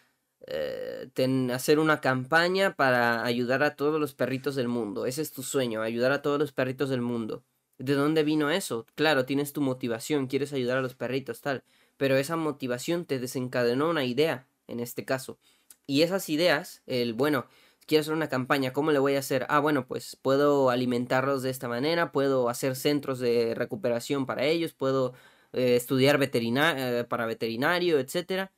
eh, 0.47 1.11
hacer 1.53 1.79
una 1.79 2.01
campaña 2.01 2.75
para 2.75 3.25
ayudar 3.25 3.63
a 3.63 3.77
todos 3.77 4.01
los 4.01 4.15
perritos 4.15 4.55
del 4.55 4.69
mundo. 4.69 5.07
Ese 5.07 5.23
es 5.23 5.33
tu 5.33 5.43
sueño, 5.43 5.83
ayudar 5.83 6.13
a 6.13 6.23
todos 6.23 6.39
los 6.39 6.53
perritos 6.53 6.91
del 6.91 7.01
mundo. 7.01 7.45
¿De 7.79 7.95
dónde 7.95 8.23
vino 8.23 8.51
eso? 8.51 8.87
Claro, 8.95 9.25
tienes 9.25 9.53
tu 9.53 9.61
motivación, 9.61 10.27
quieres 10.27 10.53
ayudar 10.53 10.79
a 10.79 10.83
los 10.83 10.95
perritos, 10.95 11.41
tal 11.41 11.65
pero 12.03 12.17
esa 12.17 12.35
motivación 12.35 13.05
te 13.05 13.21
desencadenó 13.21 13.89
una 13.89 14.05
idea, 14.05 14.49
en 14.67 14.81
este 14.81 15.05
caso. 15.05 15.39
Y 15.87 16.03
esas 16.03 16.29
ideas, 16.29 16.83
el 16.87 17.15
bueno, 17.15 17.47
quiero 17.87 18.01
hacer 18.01 18.13
una 18.13 18.29
campaña, 18.29 18.73
¿cómo 18.73 18.91
le 18.91 18.99
voy 18.99 19.15
a 19.15 19.21
hacer? 19.21 19.47
Ah, 19.49 19.61
bueno, 19.61 19.87
pues 19.87 20.17
puedo 20.21 20.71
alimentarlos 20.71 21.45
de 21.45 21.51
esta 21.51 21.69
manera, 21.69 22.11
puedo 22.11 22.49
hacer 22.49 22.75
centros 22.75 23.21
de 23.21 23.55
recuperación 23.55 24.27
para 24.27 24.45
ellos, 24.45 24.73
puedo 24.73 25.15
eh, 25.53 25.77
estudiar 25.77 26.21
eh, 26.21 27.05
para 27.09 27.27
veterinario, 27.27 28.01
etc. 28.01 28.51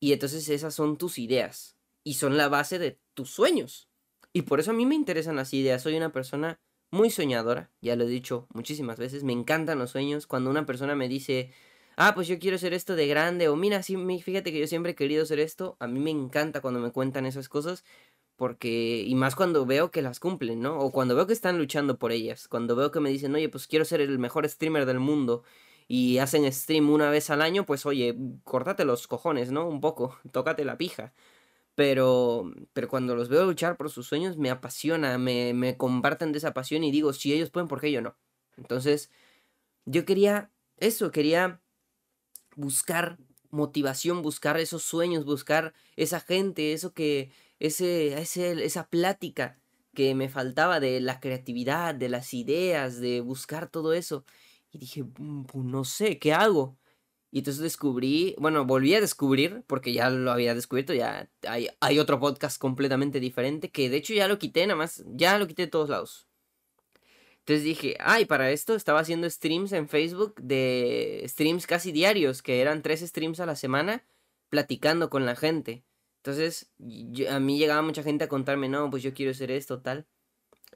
Y 0.00 0.12
entonces 0.12 0.48
esas 0.48 0.74
son 0.74 0.96
tus 0.96 1.18
ideas 1.18 1.76
y 2.04 2.14
son 2.14 2.36
la 2.36 2.48
base 2.48 2.78
de 2.78 3.00
tus 3.14 3.30
sueños. 3.30 3.88
Y 4.32 4.42
por 4.42 4.60
eso 4.60 4.70
a 4.70 4.74
mí 4.74 4.86
me 4.86 4.94
interesan 4.94 5.36
las 5.36 5.54
ideas. 5.54 5.82
Soy 5.82 5.96
una 5.96 6.12
persona 6.12 6.60
muy 6.90 7.10
soñadora, 7.10 7.70
ya 7.80 7.96
lo 7.96 8.04
he 8.04 8.08
dicho 8.08 8.46
muchísimas 8.52 8.98
veces, 8.98 9.24
me 9.24 9.32
encantan 9.32 9.78
los 9.78 9.90
sueños. 9.90 10.26
Cuando 10.26 10.50
una 10.50 10.66
persona 10.66 10.94
me 10.94 11.08
dice, 11.08 11.52
ah, 11.96 12.14
pues 12.14 12.28
yo 12.28 12.38
quiero 12.38 12.58
ser 12.58 12.74
esto 12.74 12.94
de 12.96 13.06
grande, 13.06 13.48
o 13.48 13.56
mira, 13.56 13.82
sí, 13.82 13.96
fíjate 14.22 14.52
que 14.52 14.60
yo 14.60 14.66
siempre 14.66 14.92
he 14.92 14.94
querido 14.94 15.24
ser 15.26 15.40
esto, 15.40 15.76
a 15.80 15.86
mí 15.86 15.98
me 16.00 16.10
encanta 16.10 16.60
cuando 16.60 16.80
me 16.80 16.92
cuentan 16.92 17.26
esas 17.26 17.48
cosas, 17.48 17.84
porque, 18.36 19.02
y 19.06 19.14
más 19.14 19.34
cuando 19.34 19.66
veo 19.66 19.90
que 19.90 20.02
las 20.02 20.20
cumplen, 20.20 20.60
¿no? 20.60 20.78
O 20.78 20.92
cuando 20.92 21.16
veo 21.16 21.26
que 21.26 21.32
están 21.32 21.58
luchando 21.58 21.98
por 21.98 22.12
ellas, 22.12 22.48
cuando 22.48 22.76
veo 22.76 22.90
que 22.90 23.00
me 23.00 23.10
dicen, 23.10 23.34
oye, 23.34 23.48
pues 23.48 23.66
quiero 23.66 23.84
ser 23.84 24.00
el 24.00 24.18
mejor 24.18 24.48
streamer 24.48 24.86
del 24.86 25.00
mundo, 25.00 25.42
y 25.88 26.18
hacen 26.18 26.50
stream 26.52 26.90
una 26.90 27.10
vez 27.10 27.30
al 27.30 27.42
año, 27.42 27.66
pues 27.66 27.86
oye, 27.86 28.16
córtate 28.44 28.84
los 28.84 29.06
cojones, 29.06 29.52
¿no? 29.52 29.68
Un 29.68 29.80
poco, 29.80 30.18
tócate 30.32 30.64
la 30.64 30.76
pija. 30.78 31.12
Pero, 31.74 32.52
pero 32.72 32.88
cuando 32.88 33.16
los 33.16 33.28
veo 33.28 33.44
luchar 33.46 33.76
por 33.76 33.90
sus 33.90 34.06
sueños, 34.06 34.38
me 34.38 34.50
apasiona, 34.50 35.18
me, 35.18 35.54
me 35.54 35.76
comparten 35.76 36.32
de 36.32 36.38
esa 36.38 36.54
pasión 36.54 36.84
y 36.84 36.90
digo, 36.92 37.12
si 37.12 37.32
ellos 37.34 37.50
pueden, 37.50 37.68
¿por 37.68 37.80
qué 37.80 37.92
yo 37.92 38.00
no? 38.02 38.16
Entonces, 38.56 39.10
yo 39.86 40.04
quería 40.04 40.50
eso, 40.78 41.10
quería 41.12 41.62
buscar 42.56 43.18
motivación, 43.50 44.22
buscar 44.22 44.58
esos 44.58 44.82
sueños, 44.82 45.24
buscar 45.24 45.74
esa 45.96 46.20
gente, 46.20 46.72
eso 46.72 46.92
que, 46.94 47.30
ese, 47.58 48.18
ese, 48.20 48.64
esa 48.64 48.88
plática 48.88 49.58
que 49.94 50.14
me 50.14 50.28
faltaba 50.28 50.80
de 50.80 51.00
la 51.00 51.20
creatividad, 51.20 51.94
de 51.94 52.08
las 52.08 52.34
ideas, 52.34 53.00
de 53.00 53.20
buscar 53.20 53.70
todo 53.70 53.94
eso. 53.94 54.24
Y 54.76 54.78
dije, 54.78 55.04
mm, 55.04 55.44
pues 55.44 55.64
no 55.64 55.84
sé, 55.84 56.18
¿qué 56.18 56.34
hago? 56.34 56.78
Y 57.30 57.38
entonces 57.38 57.62
descubrí, 57.62 58.34
bueno, 58.38 58.66
volví 58.66 58.94
a 58.94 59.00
descubrir, 59.00 59.64
porque 59.66 59.94
ya 59.94 60.10
lo 60.10 60.30
había 60.30 60.54
descubierto, 60.54 60.92
ya 60.92 61.30
hay, 61.48 61.68
hay 61.80 61.98
otro 61.98 62.20
podcast 62.20 62.60
completamente 62.60 63.18
diferente, 63.18 63.70
que 63.70 63.88
de 63.88 63.96
hecho 63.96 64.12
ya 64.12 64.28
lo 64.28 64.38
quité, 64.38 64.66
nada 64.66 64.76
más, 64.76 65.02
ya 65.06 65.38
lo 65.38 65.46
quité 65.46 65.62
de 65.62 65.68
todos 65.68 65.88
lados. 65.88 66.28
Entonces 67.38 67.64
dije, 67.64 67.96
ay, 68.00 68.26
para 68.26 68.50
esto 68.50 68.74
estaba 68.74 69.00
haciendo 69.00 69.30
streams 69.30 69.72
en 69.72 69.88
Facebook 69.88 70.34
de 70.42 71.24
streams 71.26 71.66
casi 71.66 71.90
diarios, 71.90 72.42
que 72.42 72.60
eran 72.60 72.82
tres 72.82 73.00
streams 73.00 73.40
a 73.40 73.46
la 73.46 73.56
semana, 73.56 74.04
platicando 74.50 75.08
con 75.08 75.24
la 75.24 75.36
gente. 75.36 75.84
Entonces, 76.18 76.70
a 77.30 77.40
mí 77.40 77.58
llegaba 77.58 77.80
mucha 77.80 78.02
gente 78.02 78.24
a 78.24 78.28
contarme, 78.28 78.68
no, 78.68 78.90
pues 78.90 79.02
yo 79.02 79.14
quiero 79.14 79.30
hacer 79.30 79.50
esto, 79.50 79.80
tal. 79.80 80.06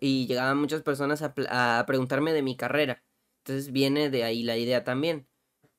Y 0.00 0.26
llegaban 0.26 0.56
muchas 0.58 0.82
personas 0.82 1.22
a 1.22 1.84
preguntarme 1.86 2.32
de 2.32 2.42
mi 2.42 2.56
carrera. 2.56 3.02
Entonces 3.44 3.72
viene 3.72 4.10
de 4.10 4.24
ahí 4.24 4.42
la 4.42 4.56
idea 4.56 4.84
también. 4.84 5.26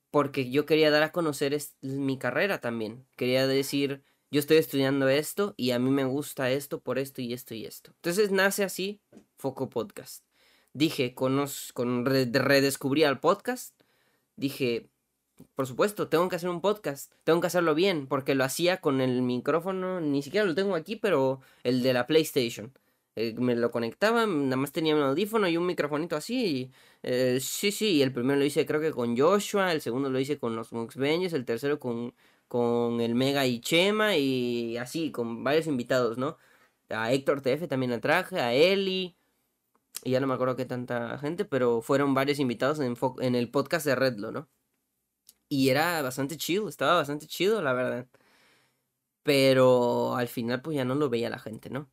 Porque 0.10 0.50
yo 0.50 0.66
quería 0.66 0.92
dar 0.92 1.04
a 1.04 1.12
conocer 1.12 1.58
mi 1.82 2.18
carrera 2.18 2.60
también. 2.60 3.06
Quería 3.16 3.48
decir, 3.48 4.04
yo 4.30 4.40
estoy 4.40 4.58
estudiando 4.58 5.08
esto 5.08 5.54
y 5.58 5.72
a 5.72 5.80
mí 5.80 5.90
me 5.90 6.04
gusta 6.04 6.52
esto 6.52 6.82
por 6.82 7.00
esto 7.00 7.22
y 7.22 7.34
esto 7.34 7.54
y 7.54 7.66
esto. 7.66 7.92
Entonces 7.96 8.32
nace 8.32 8.64
así 8.64 9.02
Foco 9.38 9.70
Podcast 9.70 10.26
dije, 10.74 11.14
con 11.14 12.06
redescubrí 12.06 13.04
al 13.04 13.20
podcast, 13.20 13.80
dije, 14.36 14.90
por 15.56 15.68
supuesto, 15.68 16.08
tengo 16.08 16.30
que 16.30 16.36
hacer 16.36 16.50
un 16.50 16.62
podcast, 16.62 17.14
tengo 17.24 17.42
que 17.42 17.48
hacerlo 17.48 17.76
bien, 17.76 18.08
porque 18.08 18.36
lo 18.36 18.44
hacía 18.44 18.80
con 18.80 19.02
el 19.02 19.22
micrófono, 19.22 20.02
ni 20.02 20.22
siquiera 20.22 20.46
lo 20.46 20.56
tengo 20.56 20.76
aquí, 20.76 20.96
pero 20.96 21.42
el 21.64 21.82
de 21.82 21.94
la 21.94 22.08
PlayStation. 22.08 22.74
Eh, 23.16 23.36
me 23.38 23.56
lo 23.56 23.72
conectaba, 23.72 24.26
nada 24.26 24.56
más 24.56 24.72
tenía 24.72 24.96
un 24.96 25.02
audífono 25.02 25.48
y 25.50 25.58
un 25.58 25.66
microfonito 25.66 26.16
así. 26.16 26.46
Y, 26.46 26.72
eh, 27.04 27.40
sí, 27.42 27.72
sí, 27.72 28.02
el 28.02 28.14
primero 28.14 28.40
lo 28.40 28.46
hice 28.46 28.66
creo 28.66 28.80
que 28.82 28.92
con 28.92 29.18
Joshua, 29.18 29.72
el 29.74 29.82
segundo 29.82 30.10
lo 30.10 30.20
hice 30.20 30.40
con 30.40 30.56
los 30.56 30.72
Muxbeños, 30.72 31.34
el 31.34 31.46
tercero 31.46 31.80
con, 31.80 32.14
con 32.48 33.02
el 33.02 33.16
Mega 33.16 33.46
y 33.46 33.60
Chema 33.60 34.16
y 34.18 34.78
así, 34.78 35.12
con 35.12 35.44
varios 35.44 35.68
invitados, 35.68 36.18
¿no? 36.18 36.38
A 36.90 37.12
Héctor 37.14 37.42
TF 37.42 37.68
también 37.68 37.92
la 37.92 38.00
traje, 38.02 38.40
a 38.40 38.54
Eli, 38.54 39.16
y 40.04 40.12
ya 40.12 40.20
no 40.20 40.28
me 40.28 40.34
acuerdo 40.34 40.56
qué 40.56 40.66
tanta 40.66 41.18
gente, 41.20 41.46
pero 41.46 41.82
fueron 41.82 42.14
varios 42.14 42.40
invitados 42.40 42.80
en, 42.80 42.96
en 43.20 43.36
el 43.36 43.50
podcast 43.52 43.86
de 43.86 43.96
Redlo, 43.96 44.32
¿no? 44.32 44.50
Y 45.50 45.70
era 45.70 46.02
bastante 46.02 46.38
chido, 46.38 46.68
estaba 46.70 46.96
bastante 46.96 47.28
chido, 47.28 47.62
la 47.62 47.74
verdad. 47.74 48.08
Pero 49.24 50.16
al 50.16 50.28
final 50.28 50.62
pues 50.62 50.76
ya 50.78 50.86
no 50.86 50.96
lo 50.96 51.10
veía 51.10 51.30
la 51.30 51.40
gente, 51.40 51.70
¿no? 51.70 51.90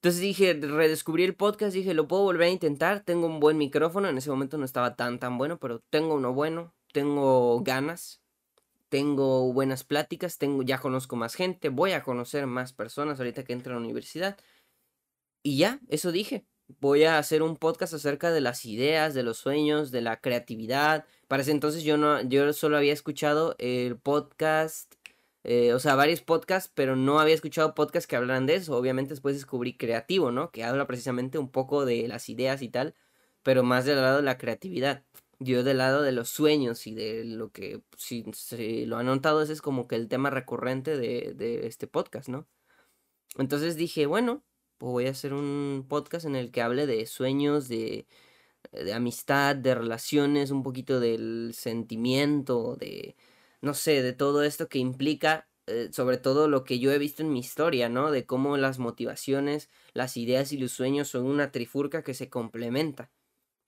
Entonces 0.00 0.20
dije, 0.22 0.54
redescubrí 0.54 1.24
el 1.24 1.34
podcast, 1.36 1.74
dije, 1.74 1.94
lo 1.94 2.08
puedo 2.08 2.22
volver 2.22 2.48
a 2.48 2.50
intentar, 2.50 3.00
tengo 3.00 3.26
un 3.26 3.38
buen 3.38 3.58
micrófono, 3.58 4.08
en 4.08 4.16
ese 4.18 4.30
momento 4.30 4.56
no 4.58 4.64
estaba 4.64 4.96
tan 4.96 5.18
tan 5.18 5.36
bueno, 5.38 5.58
pero 5.58 5.80
tengo 5.90 6.14
uno 6.14 6.32
bueno, 6.32 6.74
tengo 6.92 7.60
ganas, 7.62 8.22
tengo 8.88 9.52
buenas 9.52 9.84
pláticas, 9.84 10.38
tengo 10.38 10.62
ya 10.62 10.78
conozco 10.78 11.16
más 11.16 11.34
gente, 11.34 11.68
voy 11.68 11.92
a 11.92 12.02
conocer 12.02 12.46
más 12.46 12.72
personas 12.72 13.18
ahorita 13.18 13.44
que 13.44 13.52
entro 13.52 13.72
a 13.72 13.76
la 13.76 13.82
universidad. 13.82 14.38
Y 15.42 15.58
ya, 15.58 15.80
eso 15.88 16.12
dije 16.12 16.46
voy 16.78 17.04
a 17.04 17.18
hacer 17.18 17.42
un 17.42 17.56
podcast 17.56 17.94
acerca 17.94 18.30
de 18.30 18.40
las 18.40 18.64
ideas, 18.64 19.14
de 19.14 19.22
los 19.22 19.38
sueños, 19.38 19.90
de 19.90 20.02
la 20.02 20.20
creatividad. 20.20 21.04
Para 21.28 21.42
ese 21.42 21.50
entonces 21.50 21.82
yo 21.82 21.96
no, 21.96 22.22
yo 22.22 22.52
solo 22.52 22.76
había 22.76 22.92
escuchado 22.92 23.56
el 23.58 23.98
podcast, 23.98 24.94
eh, 25.44 25.72
o 25.72 25.78
sea, 25.78 25.94
varios 25.94 26.20
podcasts, 26.20 26.70
pero 26.74 26.96
no 26.96 27.18
había 27.20 27.34
escuchado 27.34 27.74
podcasts 27.74 28.06
que 28.06 28.16
hablaran 28.16 28.46
de 28.46 28.56
eso. 28.56 28.76
Obviamente 28.76 29.10
después 29.10 29.34
descubrí 29.34 29.76
creativo, 29.76 30.30
¿no? 30.32 30.50
Que 30.50 30.64
habla 30.64 30.86
precisamente 30.86 31.38
un 31.38 31.50
poco 31.50 31.84
de 31.84 32.08
las 32.08 32.28
ideas 32.28 32.62
y 32.62 32.68
tal, 32.68 32.94
pero 33.42 33.62
más 33.62 33.84
del 33.84 33.96
lado 33.96 34.18
de 34.18 34.22
la 34.22 34.38
creatividad. 34.38 35.04
Yo 35.38 35.64
del 35.64 35.78
lado 35.78 36.02
de 36.02 36.12
los 36.12 36.28
sueños 36.28 36.86
y 36.86 36.94
de 36.94 37.24
lo 37.24 37.50
que, 37.50 37.82
si, 37.96 38.24
lo 38.86 38.98
han 38.98 39.06
notado, 39.06 39.42
ese 39.42 39.54
es 39.54 39.62
como 39.62 39.88
que 39.88 39.96
el 39.96 40.08
tema 40.08 40.30
recurrente 40.30 40.98
de, 40.98 41.32
de 41.34 41.66
este 41.66 41.86
podcast, 41.86 42.28
¿no? 42.28 42.46
Entonces 43.38 43.76
dije, 43.76 44.06
bueno, 44.06 44.44
voy 44.78 45.06
a 45.06 45.10
hacer 45.10 45.34
un 45.34 45.86
podcast 45.88 46.26
en 46.26 46.36
el 46.36 46.50
que 46.50 46.62
hable 46.62 46.86
de 46.86 47.06
sueños, 47.06 47.68
de, 47.68 48.06
de 48.72 48.92
amistad, 48.92 49.56
de 49.56 49.74
relaciones, 49.74 50.50
un 50.50 50.62
poquito 50.62 51.00
del 51.00 51.52
sentimiento, 51.54 52.76
de, 52.76 53.16
no 53.62 53.74
sé, 53.74 54.02
de 54.02 54.12
todo 54.12 54.42
esto 54.42 54.68
que 54.68 54.78
implica 54.78 55.48
eh, 55.66 55.90
sobre 55.92 56.18
todo 56.18 56.48
lo 56.48 56.64
que 56.64 56.78
yo 56.80 56.90
he 56.92 56.98
visto 56.98 57.22
en 57.22 57.32
mi 57.32 57.40
historia, 57.40 57.88
¿no? 57.88 58.10
De 58.10 58.26
cómo 58.26 58.56
las 58.56 58.78
motivaciones, 58.78 59.70
las 59.92 60.16
ideas 60.16 60.52
y 60.52 60.58
los 60.58 60.72
sueños 60.72 61.08
son 61.08 61.26
una 61.26 61.52
trifurca 61.52 62.02
que 62.02 62.14
se 62.14 62.28
complementa, 62.30 63.12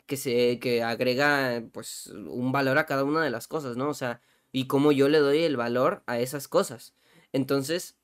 que 0.07 0.17
se 0.17 0.59
que 0.61 0.83
agrega 0.83 1.65
pues 1.73 2.09
un 2.09 2.53
valor 2.53 2.79
a 2.79 2.87
cada 2.87 3.05
una 3.05 3.23
de 3.25 3.31
las 3.31 3.49
cosas, 3.49 3.77
¿no? 3.77 3.89
O 3.91 3.95
sea, 3.95 4.21
y 4.53 4.67
cómo 4.69 4.93
yo 4.93 5.09
le 5.09 5.19
doy 5.19 5.45
el 5.45 5.57
valor 5.57 6.03
a 6.07 6.19
esas 6.21 6.49
cosas. 6.49 6.95
Entonces, 7.33 7.99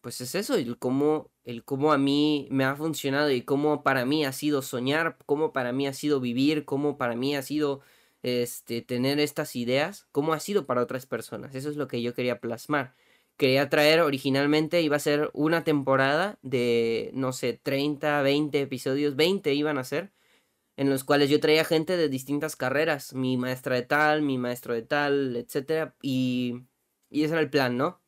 pues 0.00 0.20
es 0.20 0.34
eso, 0.36 0.54
el 0.56 0.78
cómo, 0.78 1.32
el 1.44 1.64
cómo 1.64 1.92
a 1.92 1.98
mí 1.98 2.48
me 2.50 2.64
ha 2.64 2.76
funcionado 2.76 3.30
y 3.30 3.42
cómo 3.42 3.82
para 3.82 4.06
mí 4.06 4.24
ha 4.24 4.32
sido 4.32 4.62
soñar, 4.62 5.18
cómo 5.26 5.52
para 5.52 5.72
mí 5.72 5.86
ha 5.88 5.92
sido 5.94 6.20
vivir, 6.20 6.64
cómo 6.64 6.98
para 6.98 7.16
mí 7.16 7.36
ha 7.36 7.42
sido 7.42 7.80
este, 8.22 8.82
tener 8.82 9.20
estas 9.20 9.56
ideas, 9.56 10.06
cómo 10.12 10.32
ha 10.32 10.40
sido 10.40 10.66
para 10.66 10.82
otras 10.82 11.06
personas. 11.06 11.54
Eso 11.54 11.70
es 11.70 11.76
lo 11.76 11.88
que 11.88 12.02
yo 12.02 12.14
quería 12.14 12.40
plasmar. 12.40 12.94
Quería 13.36 13.68
traer 13.68 14.00
originalmente, 14.00 14.82
iba 14.82 14.96
a 14.96 15.00
ser 15.00 15.30
una 15.34 15.64
temporada 15.64 16.38
de, 16.42 17.10
no 17.14 17.32
sé, 17.32 17.60
30, 17.62 18.22
20 18.22 18.60
episodios, 18.62 19.16
20 19.16 19.52
iban 19.54 19.78
a 19.78 19.84
ser, 19.84 20.12
en 20.76 20.90
los 20.90 21.04
cuales 21.04 21.30
yo 21.30 21.40
traía 21.40 21.64
gente 21.64 21.96
de 21.96 22.08
distintas 22.08 22.56
carreras, 22.56 23.14
mi 23.14 23.36
maestra 23.36 23.76
de 23.76 23.82
tal, 23.82 24.22
mi 24.22 24.38
maestro 24.38 24.74
de 24.74 24.82
tal, 24.82 25.36
etc. 25.36 25.92
Y, 26.02 26.62
y 27.10 27.24
ese 27.24 27.34
era 27.34 27.42
el 27.42 27.50
plan, 27.50 27.76
¿no? 27.76 28.00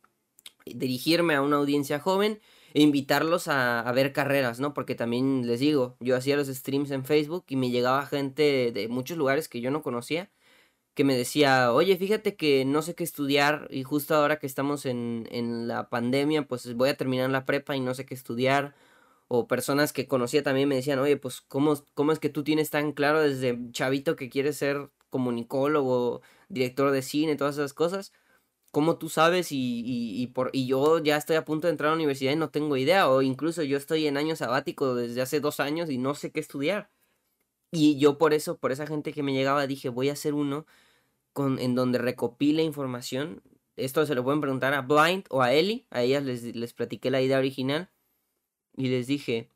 dirigirme 0.74 1.34
a 1.34 1.42
una 1.42 1.56
audiencia 1.56 1.98
joven 1.98 2.40
e 2.74 2.82
invitarlos 2.82 3.48
a, 3.48 3.90
ver 3.92 4.12
carreras, 4.12 4.60
¿no? 4.60 4.74
Porque 4.74 4.94
también 4.94 5.46
les 5.46 5.60
digo, 5.60 5.96
yo 6.00 6.16
hacía 6.16 6.36
los 6.36 6.48
streams 6.48 6.90
en 6.90 7.04
Facebook 7.04 7.44
y 7.48 7.56
me 7.56 7.70
llegaba 7.70 8.06
gente 8.06 8.72
de 8.72 8.88
muchos 8.88 9.16
lugares 9.18 9.48
que 9.48 9.60
yo 9.60 9.70
no 9.70 9.82
conocía 9.82 10.30
que 10.98 11.04
me 11.04 11.16
decía, 11.16 11.72
oye, 11.72 11.96
fíjate 11.96 12.34
que 12.36 12.64
no 12.64 12.82
sé 12.82 12.96
qué 12.96 13.04
estudiar 13.04 13.68
y 13.70 13.84
justo 13.84 14.16
ahora 14.16 14.40
que 14.40 14.48
estamos 14.48 14.84
en, 14.84 15.28
en 15.30 15.68
la 15.68 15.88
pandemia, 15.90 16.48
pues 16.48 16.74
voy 16.74 16.88
a 16.88 16.96
terminar 16.96 17.30
la 17.30 17.44
prepa 17.46 17.76
y 17.76 17.80
no 17.80 17.94
sé 17.94 18.04
qué 18.04 18.14
estudiar. 18.14 18.74
O 19.28 19.46
personas 19.46 19.92
que 19.92 20.08
conocía 20.08 20.42
también 20.42 20.68
me 20.68 20.74
decían, 20.76 20.98
oye, 20.98 21.16
pues 21.16 21.40
¿cómo, 21.42 21.74
cómo 21.94 22.12
es 22.12 22.18
que 22.18 22.30
tú 22.30 22.42
tienes 22.44 22.70
tan 22.70 22.92
claro 22.92 23.20
desde 23.22 23.56
chavito 23.72 24.16
que 24.16 24.28
quieres 24.28 24.56
ser 24.56 24.90
comunicólogo, 25.10 26.22
director 26.48 26.90
de 26.90 27.02
cine, 27.02 27.36
todas 27.36 27.56
esas 27.56 27.74
cosas? 27.74 28.12
¿Cómo 28.70 28.98
tú 28.98 29.08
sabes 29.08 29.50
y, 29.50 29.82
y, 29.84 30.26
por, 30.28 30.50
y 30.52 30.66
yo 30.66 30.98
ya 31.02 31.16
estoy 31.16 31.36
a 31.36 31.44
punto 31.44 31.66
de 31.66 31.72
entrar 31.72 31.88
a 31.88 31.92
la 31.92 31.96
universidad 31.96 32.32
y 32.32 32.36
no 32.36 32.50
tengo 32.50 32.76
idea? 32.76 33.08
O 33.08 33.22
incluso 33.22 33.62
yo 33.62 33.78
estoy 33.78 34.06
en 34.06 34.16
año 34.18 34.36
sabático 34.36 34.94
desde 34.94 35.22
hace 35.22 35.40
dos 35.40 35.58
años 35.60 35.90
y 35.90 35.98
no 35.98 36.14
sé 36.14 36.32
qué 36.32 36.40
estudiar. 36.40 36.90
Y 37.72 37.98
yo 37.98 38.18
por 38.18 38.34
eso, 38.34 38.58
por 38.58 38.72
esa 38.72 38.86
gente 38.86 39.12
que 39.12 39.22
me 39.22 39.32
llegaba, 39.32 39.66
dije, 39.66 39.88
voy 39.88 40.10
a 40.10 40.12
hacer 40.14 40.34
uno 40.34 40.66
con, 41.32 41.58
en 41.58 41.74
donde 41.74 41.98
recopile 41.98 42.62
información. 42.62 43.42
Esto 43.76 44.04
se 44.06 44.14
lo 44.14 44.24
pueden 44.24 44.40
preguntar 44.40 44.74
a 44.74 44.82
Blind 44.82 45.24
o 45.30 45.42
a 45.42 45.52
Ellie. 45.52 45.86
A 45.90 46.02
ellas 46.02 46.24
les, 46.24 46.42
les 46.54 46.72
platiqué 46.74 47.10
la 47.10 47.22
idea 47.22 47.38
original. 47.38 47.90
Y 48.76 48.88
les 48.88 49.06
dije, 49.06 49.48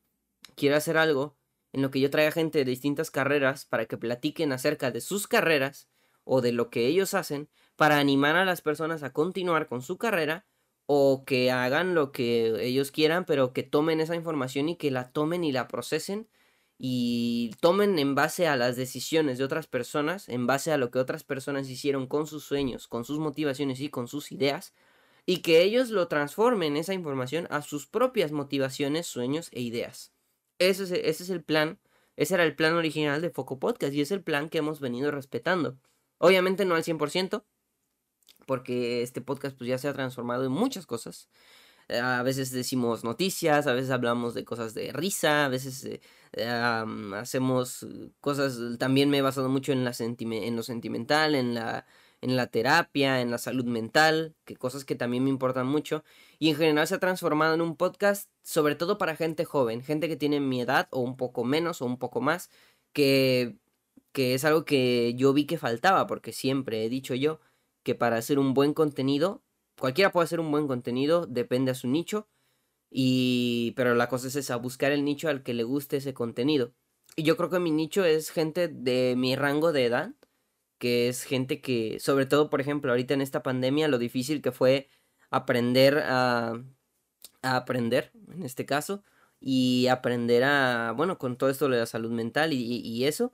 quiero 0.57 0.77
hacer 0.77 0.96
algo 0.96 1.37
en 1.72 1.83
lo 1.83 1.90
que 1.90 2.01
yo 2.01 2.11
traiga 2.11 2.33
gente 2.33 2.59
de 2.59 2.64
distintas 2.64 3.11
carreras 3.11 3.64
para 3.66 3.87
que 3.87 3.96
platiquen 3.96 4.53
acerca 4.53 4.90
de 4.90 5.01
sus 5.01 5.27
carreras 5.27 5.88
o 6.25 6.40
de 6.40 6.53
lo 6.53 6.70
que 6.70 6.87
ellos 6.87 7.14
hacen 7.14 7.48
para 7.83 7.99
animar 7.99 8.37
a 8.37 8.45
las 8.45 8.61
personas 8.61 9.03
a 9.03 9.12
continuar 9.12 9.66
con 9.66 9.83
su 9.83 9.99
carrera 9.99 10.47
o 10.87 11.25
que 11.27 11.51
hagan 11.51 11.97
lo 11.97 12.12
que 12.12 12.64
ellos 12.64 12.92
quieran, 12.92 13.25
pero 13.25 13.53
que 13.53 13.64
tomen 13.64 14.01
esa 14.01 14.14
información 14.14 14.68
y 14.68 14.77
que 14.77 14.92
la 14.92 15.11
tomen 15.11 15.42
y 15.42 15.51
la 15.51 15.66
procesen 15.66 16.29
y 16.79 17.51
tomen 17.61 17.99
en 17.99 18.14
base 18.14 18.47
a 18.47 18.55
las 18.55 18.77
decisiones 18.77 19.37
de 19.37 19.42
otras 19.42 19.66
personas, 19.66 20.29
en 20.29 20.47
base 20.47 20.71
a 20.71 20.77
lo 20.77 20.92
que 20.92 21.01
otras 21.01 21.25
personas 21.25 21.68
hicieron 21.68 22.07
con 22.07 22.29
sus 22.29 22.45
sueños, 22.45 22.87
con 22.87 23.05
sus 23.05 23.18
motivaciones 23.18 23.81
y 23.81 23.88
con 23.88 24.07
sus 24.07 24.31
ideas, 24.31 24.75
y 25.27 25.38
que 25.38 25.62
ellos 25.62 25.90
lo 25.90 26.07
transformen 26.07 26.77
esa 26.77 26.95
información 26.95 27.49
a 27.51 27.62
sus 27.62 27.88
propias 27.88 28.31
motivaciones, 28.31 29.09
sueños 29.09 29.49
e 29.51 29.61
ideas. 29.61 30.12
Ese 30.61 30.85
es, 30.85 30.92
ese 30.92 31.25
es 31.25 31.31
el 31.31 31.42
plan, 31.42 31.81
ese 32.14 32.35
era 32.35 32.45
el 32.45 32.55
plan 32.55 32.75
original 32.75 33.21
de 33.21 33.31
Foco 33.31 33.59
Podcast 33.59 33.92
y 33.92 34.02
es 34.02 34.13
el 34.13 34.23
plan 34.23 34.50
que 34.50 34.59
hemos 34.59 34.79
venido 34.79 35.11
respetando. 35.11 35.81
Obviamente 36.19 36.65
no 36.65 36.77
al 36.77 36.85
100%, 36.85 37.42
porque 38.47 39.03
este 39.03 39.21
podcast 39.21 39.57
pues 39.57 39.69
ya 39.69 39.79
se 39.79 39.88
ha 39.88 39.93
transformado 39.93 40.45
en 40.45 40.53
muchas 40.53 40.87
cosas. 40.87 41.29
Eh, 41.88 41.99
a 41.99 42.23
veces 42.23 42.51
decimos 42.51 43.05
noticias, 43.05 43.67
a 43.67 43.73
veces 43.75 43.90
hablamos 43.90 44.35
de 44.35 44.45
cosas 44.45 44.75
de 44.75 44.93
risa, 44.93 45.47
a 45.47 45.49
veces 45.49 45.85
eh, 46.33 46.47
hacemos 47.15 47.87
cosas, 48.21 48.59
también 48.79 49.11
me 49.11 49.19
he 49.19 49.23
basado 49.23 49.49
mucho 49.49 49.73
en, 49.73 49.85
la 49.85 49.93
en 49.99 50.57
lo 50.57 50.63
sentimental, 50.63 51.35
en 51.35 51.55
la, 51.55 51.87
en 52.23 52.37
la 52.37 52.47
terapia, 52.47 53.21
en 53.21 53.31
la 53.31 53.38
salud 53.38 53.65
mental, 53.65 54.35
que 54.45 54.57
cosas 54.57 54.85
que 54.85 54.95
también 54.95 55.25
me 55.25 55.31
importan 55.31 55.67
mucho. 55.67 56.05
Y 56.38 56.51
en 56.51 56.57
general 56.57 56.87
se 56.87 56.95
ha 56.95 57.01
transformado 57.01 57.55
en 57.55 57.61
un 57.61 57.77
podcast 57.77 58.31
sobre 58.43 58.75
todo 58.75 58.99
para 58.99 59.17
gente 59.17 59.45
joven, 59.45 59.83
gente 59.83 60.09
que 60.09 60.17
tiene 60.17 60.40
mi 60.40 60.61
edad 60.61 60.88
o 60.90 61.01
un 61.01 61.17
poco 61.17 61.45
menos 61.45 61.83
o 61.83 61.87
un 61.87 61.99
poco 61.99 62.21
más, 62.21 62.51
que, 62.93 63.57
que 64.13 64.35
es 64.35 64.45
algo 64.45 64.65
que 64.65 65.15
yo 65.17 65.33
vi 65.33 65.47
que 65.47 65.59
faltaba, 65.59 66.07
porque 66.07 66.33
siempre 66.33 66.85
he 66.85 66.88
dicho 66.88 67.15
yo 67.15 67.40
que 67.83 67.94
para 67.94 68.16
hacer 68.16 68.38
un 68.38 68.54
buen 68.54 68.74
contenido, 68.74 69.42
cualquiera 69.78 70.12
puede 70.12 70.24
hacer 70.24 70.40
un 70.40 70.50
buen 70.50 70.66
contenido, 70.68 71.26
depende 71.26 71.72
a 71.72 71.74
su 71.74 71.88
nicho, 71.88 72.28
y 72.90 73.72
pero 73.76 73.94
la 73.94 74.08
cosa 74.08 74.28
es 74.28 74.37
esa, 74.37 74.56
buscar 74.56 74.92
el 74.92 75.04
nicho 75.04 75.28
al 75.28 75.42
que 75.42 75.54
le 75.54 75.64
guste 75.64 75.98
ese 75.98 76.14
contenido. 76.14 76.74
Y 77.16 77.24
yo 77.24 77.37
creo 77.37 77.50
que 77.50 77.58
mi 77.60 77.70
nicho 77.70 78.04
es 78.04 78.30
gente 78.30 78.68
de 78.68 79.14
mi 79.16 79.37
rango 79.37 79.72
de 79.72 79.87
edad, 79.87 80.14
que 80.78 81.08
es 81.08 81.24
gente 81.24 81.60
que, 81.60 81.98
sobre 82.00 82.26
todo, 82.26 82.50
por 82.50 82.60
ejemplo, 82.60 82.90
ahorita 82.92 83.14
en 83.14 83.22
esta 83.22 83.42
pandemia, 83.42 83.88
lo 83.88 83.98
difícil 83.98 84.42
que 84.42 84.52
fue 84.52 84.88
aprender 85.30 85.98
a, 85.98 86.62
a 87.42 87.56
aprender, 87.56 88.12
en 88.33 88.42
este 88.44 88.66
caso, 88.66 89.04
y 89.40 89.88
aprender 89.88 90.44
a, 90.44 90.92
bueno, 90.96 91.18
con 91.18 91.37
todo 91.37 91.50
esto 91.50 91.68
de 91.68 91.78
la 91.78 91.87
salud 91.87 92.10
mental 92.12 92.52
y, 92.52 92.58
y 92.80 93.04
eso, 93.06 93.33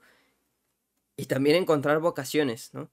y 1.16 1.26
también 1.26 1.57
encontrar 1.57 2.01
vocaciones, 2.01 2.72
¿no? 2.74 2.90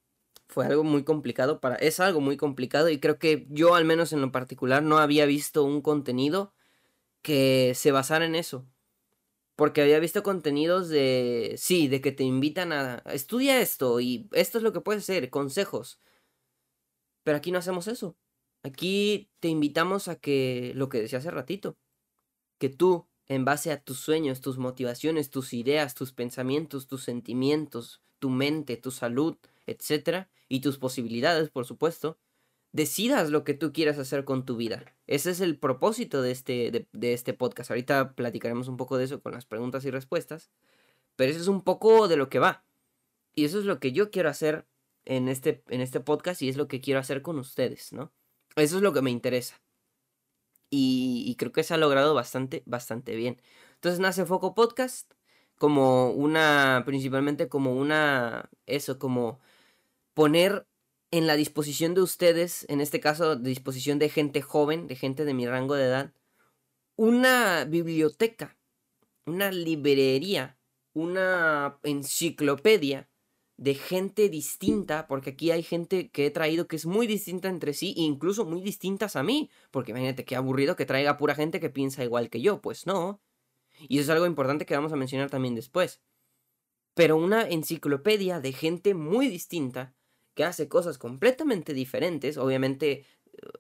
Fue 0.56 0.66
algo 0.66 0.86
muy 0.86 1.04
complicado 1.04 1.60
para, 1.60 1.76
es 1.76 2.00
algo 2.00 2.22
muy 2.22 2.38
complicado 2.38 2.88
y 2.88 2.98
creo 3.02 3.20
que 3.20 3.46
yo 3.50 3.76
al 3.76 3.84
menos 3.84 4.14
en 4.14 4.22
lo 4.22 4.32
particular 4.32 4.82
no 4.84 5.00
había 5.00 5.26
visto 5.26 5.66
un 5.66 5.82
contenido 5.82 6.54
que 7.22 7.74
se 7.76 7.92
basara 7.92 8.26
en 8.26 8.36
eso, 8.36 8.66
porque 9.58 9.82
había 9.82 10.00
visto 10.00 10.24
contenidos 10.24 10.88
de, 10.88 11.56
sí, 11.58 11.90
de 11.90 12.00
que 12.00 12.14
te 12.14 12.24
invitan 12.24 12.72
a, 12.72 13.04
estudia 13.12 13.60
esto 13.60 14.00
y 14.00 14.30
esto 14.32 14.60
es 14.60 14.64
lo 14.64 14.72
que 14.72 14.80
puedes 14.80 15.04
hacer, 15.04 15.30
consejos. 15.30 16.00
Pero 17.24 17.36
aquí 17.36 17.52
no 17.52 17.60
hacemos 17.60 17.90
eso. 17.90 18.16
Aquí 18.64 19.30
te 19.42 19.50
invitamos 19.50 20.08
a 20.08 20.16
que, 20.16 20.72
lo 20.76 20.88
que 20.88 21.02
decía 21.02 21.20
hace 21.20 21.32
ratito, 21.32 21.76
que 22.60 22.70
tú, 22.70 23.10
en 23.28 23.44
base 23.44 23.74
a 23.74 23.84
tus 23.84 24.00
sueños, 24.00 24.40
tus 24.40 24.58
motivaciones, 24.58 25.30
tus 25.30 25.54
ideas, 25.54 25.96
tus 25.96 26.14
pensamientos, 26.14 26.88
tus 26.88 27.04
sentimientos, 27.04 28.02
tu 28.20 28.30
mente, 28.30 28.78
tu 28.78 28.92
salud, 28.92 29.36
etcétera, 29.68 30.30
y 30.48 30.62
tus 30.62 30.78
posibilidades, 30.78 31.50
por 31.50 31.66
supuesto, 31.66 32.18
decidas 32.76 33.30
lo 33.30 33.46
que 33.46 33.54
tú 33.54 33.72
quieras 33.72 33.98
hacer 33.98 34.26
con 34.26 34.46
tu 34.46 34.58
vida. 34.58 34.84
Ese 35.08 35.32
es 35.32 35.40
el 35.40 35.58
propósito 35.58 36.22
de 36.22 36.32
este, 36.32 36.88
de, 36.92 37.14
este 37.14 37.34
podcast. 37.34 37.72
Ahorita 37.72 38.14
platicaremos 38.16 38.68
un 38.68 38.76
poco 38.76 38.98
de 38.98 39.06
eso 39.06 39.22
con 39.22 39.32
las 39.32 39.46
preguntas 39.46 39.86
y 39.86 39.92
respuestas. 39.92 40.52
Pero 41.16 41.32
eso 41.32 41.40
es 41.40 41.48
un 41.48 41.62
poco 41.64 42.10
de 42.10 42.18
lo 42.18 42.28
que 42.28 42.40
va. 42.40 42.66
Y 43.34 43.46
eso 43.46 43.60
es 43.60 43.66
lo 43.66 43.80
que 43.80 43.94
yo 43.94 44.12
quiero 44.12 44.30
hacer 44.30 44.68
en 45.06 45.30
este, 45.30 45.64
en 45.70 45.80
este 45.80 46.02
podcast 46.02 46.42
y 46.42 46.50
es 46.50 46.58
lo 46.58 46.68
que 46.68 46.82
quiero 46.82 47.00
hacer 47.00 47.22
con 47.22 47.40
ustedes, 47.40 47.94
¿no? 47.94 48.12
Eso 48.58 48.78
es 48.78 48.82
lo 48.82 48.92
que 48.92 49.02
me 49.02 49.12
interesa. 49.12 49.62
Y, 50.70 51.24
y 51.28 51.36
creo 51.36 51.54
que 51.54 51.64
se 51.64 51.74
ha 51.74 51.78
logrado 51.78 52.14
bastante, 52.14 52.64
bastante 52.66 53.16
bien. 53.16 53.42
Entonces 53.76 54.02
nace 54.02 54.26
Foco 54.26 54.54
Podcast 54.54 55.14
como 55.58 56.12
una, 56.12 56.84
principalmente 56.86 57.48
como 57.48 57.74
una, 57.74 58.50
eso, 58.66 59.00
como 59.00 59.40
poner 60.16 60.68
en 61.12 61.28
la 61.28 61.36
disposición 61.36 61.94
de 61.94 62.02
ustedes, 62.02 62.66
en 62.68 62.82
este 62.82 63.00
caso, 63.00 63.36
de 63.36 63.50
disposición 63.50 64.00
de 64.00 64.10
gente 64.10 64.42
joven, 64.42 64.88
de 64.88 64.96
gente 64.96 65.26
de 65.26 65.36
mi 65.36 65.46
rango 65.46 65.76
de 65.76 65.86
edad, 65.86 66.14
una 66.96 67.66
biblioteca, 67.66 68.58
una 69.26 69.52
librería, 69.52 70.58
una 70.94 71.78
enciclopedia 71.84 73.10
de 73.58 73.76
gente 73.76 74.30
distinta, 74.30 75.08
porque 75.08 75.32
aquí 75.32 75.52
hay 75.52 75.64
gente 75.64 76.10
que 76.10 76.26
he 76.26 76.32
traído 76.32 76.68
que 76.68 76.76
es 76.76 76.86
muy 76.86 77.08
distinta 77.08 77.50
entre 77.50 77.74
sí, 77.74 77.94
e 77.98 78.02
incluso 78.02 78.46
muy 78.46 78.62
distintas 78.62 79.16
a 79.16 79.24
mí, 79.24 79.50
porque 79.72 79.92
imagínate 79.92 80.26
qué 80.26 80.36
aburrido 80.36 80.76
que 80.76 80.86
traiga 80.86 81.18
pura 81.18 81.36
gente 81.36 81.60
que 81.60 81.70
piensa 81.70 82.04
igual 82.04 82.30
que 82.30 82.42
yo, 82.42 82.62
pues 82.62 82.86
no. 82.86 83.22
Y 83.88 84.00
eso 84.00 84.04
es 84.06 84.10
algo 84.10 84.26
importante 84.26 84.66
que 84.66 84.76
vamos 84.76 84.94
a 84.94 84.98
mencionar 84.98 85.30
también 85.30 85.56
después. 85.56 86.02
Pero 86.94 87.18
una 87.18 87.48
enciclopedia 87.48 88.40
de 88.40 88.54
gente 88.54 88.94
muy 88.94 89.28
distinta, 89.28 89.94
que 90.36 90.44
hace 90.44 90.68
cosas 90.70 90.98
completamente 90.98 91.74
diferentes, 91.74 92.38
obviamente 92.38 93.06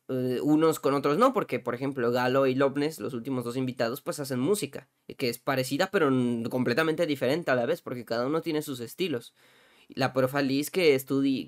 eh, 0.07 0.39
unos 0.41 0.80
con 0.80 0.93
otros 0.93 1.17
no, 1.17 1.34
porque 1.34 1.59
por 1.59 1.76
ejemplo 1.76 2.11
Galo 2.11 2.47
y 2.47 2.55
Lopnes, 2.55 2.99
los 2.99 3.13
últimos 3.13 3.43
dos 3.43 3.57
invitados, 3.57 4.01
pues 4.01 4.19
hacen 4.19 4.39
música, 4.39 4.88
que 5.17 5.30
es 5.30 5.39
parecida 5.39 5.89
pero 5.91 6.09
completamente 6.49 7.05
diferente 7.05 7.51
a 7.51 7.55
la 7.55 7.65
vez, 7.65 7.82
porque 7.82 8.05
cada 8.05 8.28
uno 8.28 8.41
tiene 8.41 8.61
sus 8.61 8.80
estilos. 8.80 9.34
La 9.89 10.13
profa 10.13 10.41
Liz, 10.41 10.71
que, 10.71 10.97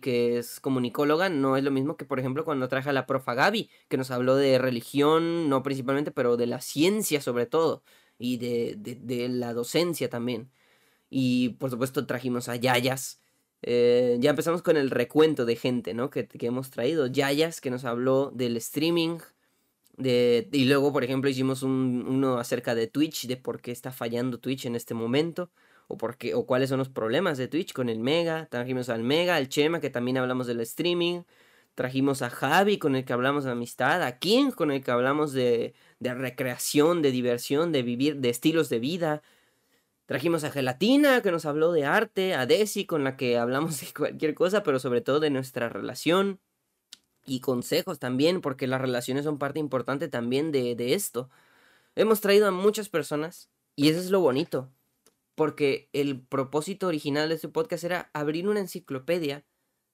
que 0.02 0.38
es 0.38 0.60
comunicóloga, 0.60 1.30
no 1.30 1.58
es 1.58 1.64
lo 1.64 1.72
mismo 1.72 1.98
que, 1.98 2.06
por 2.06 2.20
ejemplo, 2.20 2.46
cuando 2.46 2.68
traje 2.68 2.90
a 2.90 2.94
la 2.94 3.08
profa 3.08 3.34
Gaby, 3.34 3.70
que 3.88 3.98
nos 3.98 4.12
habló 4.12 4.36
de 4.36 4.60
religión, 4.60 5.50
no 5.50 5.64
principalmente, 5.64 6.12
pero 6.12 6.38
de 6.38 6.46
la 6.48 6.62
ciencia 6.62 7.20
sobre 7.22 7.48
todo, 7.48 7.84
y 8.20 8.38
de, 8.38 8.76
de, 8.78 8.96
de 8.96 9.30
la 9.30 9.54
docencia 9.54 10.10
también. 10.10 10.52
Y 11.10 11.50
por 11.60 11.72
supuesto 11.72 12.06
trajimos 12.06 12.50
a 12.50 12.56
Yayas, 12.58 13.22
eh, 13.64 14.18
ya 14.20 14.30
empezamos 14.30 14.62
con 14.62 14.78
el 14.78 14.92
recuento 14.92 15.46
de 15.46 15.56
gente, 15.56 15.94
¿no? 15.94 16.10
Que, 16.10 16.28
que, 16.28 16.48
hemos 16.48 16.70
traído. 16.70 17.08
Yayas, 17.08 17.62
que 17.62 17.72
nos 17.72 17.86
habló 17.86 18.32
del 18.32 18.58
streaming. 18.58 19.20
De, 19.98 20.48
y 20.52 20.66
luego, 20.66 20.94
por 20.94 21.04
ejemplo, 21.04 21.30
hicimos 21.30 21.64
un, 21.64 22.06
uno 22.08 22.38
acerca 22.38 22.76
de 22.76 22.88
Twitch, 22.88 23.28
de 23.28 23.38
por 23.38 23.62
qué 23.62 23.72
está 23.72 23.92
fallando 23.92 24.40
Twitch 24.40 24.66
en 24.66 24.76
este 24.76 24.94
momento. 24.94 25.50
O, 25.88 25.98
por 25.98 26.18
qué, 26.18 26.36
o 26.36 26.46
cuáles 26.46 26.70
son 26.70 26.80
los 26.80 26.90
problemas 26.90 27.38
de 27.38 27.48
Twitch 27.48 27.74
con 27.74 27.90
el 27.90 28.00
Mega. 28.00 28.48
Trajimos 28.48 28.90
al 28.90 29.04
Mega, 29.04 29.36
al 29.36 29.50
Chema, 29.50 29.80
que 29.80 29.90
también 29.90 30.18
hablamos 30.18 30.48
del 30.48 30.60
streaming. 30.62 31.24
Trajimos 31.76 32.22
a 32.22 32.30
Javi, 32.30 32.78
con 32.80 32.96
el 32.96 33.06
que 33.06 33.14
hablamos 33.14 33.44
de 33.46 33.52
amistad. 33.52 34.04
A 34.04 34.20
King, 34.20 34.52
con 34.52 34.72
el 34.72 34.84
que 34.84 34.92
hablamos 34.92 35.34
de, 35.34 35.74
de 36.00 36.14
recreación, 36.14 37.02
de 37.02 37.12
diversión, 37.12 37.72
de 37.72 37.84
vivir, 37.84 38.18
de 38.18 38.30
estilos 38.30 38.70
de 38.70 38.80
vida. 38.80 39.22
Trajimos 40.08 40.46
a 40.46 40.52
Gelatina, 40.52 41.22
que 41.22 41.34
nos 41.34 41.46
habló 41.46 41.74
de 41.74 41.84
arte, 41.84 42.34
a 42.34 42.46
Desi, 42.46 42.86
con 42.86 43.04
la 43.04 43.18
que 43.18 43.38
hablamos 43.38 43.82
de 43.82 43.88
cualquier 43.94 44.34
cosa, 44.36 44.64
pero 44.64 44.80
sobre 44.80 45.02
todo 45.02 45.20
de 45.20 45.30
nuestra 45.30 45.68
relación. 45.68 46.40
Y 47.26 47.42
consejos 47.42 48.00
también, 48.00 48.40
porque 48.40 48.68
las 48.68 48.80
relaciones 48.80 49.26
son 49.26 49.38
parte 49.38 49.60
importante 49.60 50.08
también 50.08 50.54
de, 50.54 50.76
de 50.76 50.94
esto. 50.94 51.30
Hemos 51.96 52.22
traído 52.22 52.48
a 52.48 52.52
muchas 52.52 52.88
personas, 52.88 53.50
y 53.76 53.90
eso 53.90 54.00
es 54.00 54.10
lo 54.10 54.22
bonito, 54.22 54.72
porque 55.36 55.90
el 55.92 56.22
propósito 56.22 56.88
original 56.88 57.28
de 57.28 57.36
este 57.36 57.50
podcast 57.50 57.84
era 57.84 58.10
abrir 58.14 58.48
una 58.48 58.62
enciclopedia 58.62 59.46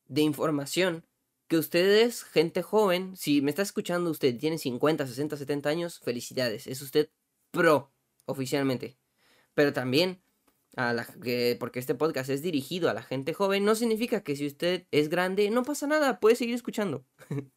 de 0.05 0.21
información 0.21 1.05
que 1.47 1.57
ustedes, 1.57 2.23
gente 2.23 2.61
joven, 2.61 3.15
si 3.15 3.41
me 3.41 3.49
está 3.49 3.63
escuchando 3.63 4.11
usted, 4.11 4.37
tiene 4.37 4.59
50, 4.59 5.07
60, 5.07 5.37
70 5.37 5.69
años, 5.69 5.99
felicidades, 6.01 6.67
es 6.67 6.83
usted 6.83 7.09
pro, 7.51 7.91
oficialmente 8.25 8.95
pero 9.53 9.73
también 9.73 10.21
a 10.75 10.93
la, 10.93 11.05
que, 11.05 11.55
porque 11.59 11.79
este 11.79 11.95
podcast 11.95 12.29
es 12.29 12.41
dirigido 12.41 12.89
a 12.89 12.93
la 12.93 13.03
gente 13.03 13.33
joven, 13.33 13.65
no 13.65 13.75
significa 13.75 14.23
que 14.23 14.35
si 14.35 14.47
usted 14.47 14.87
es 14.91 15.09
grande 15.09 15.49
no 15.49 15.63
pasa 15.63 15.87
nada, 15.87 16.19
puede 16.19 16.35
seguir 16.35 16.55
escuchando. 16.55 17.05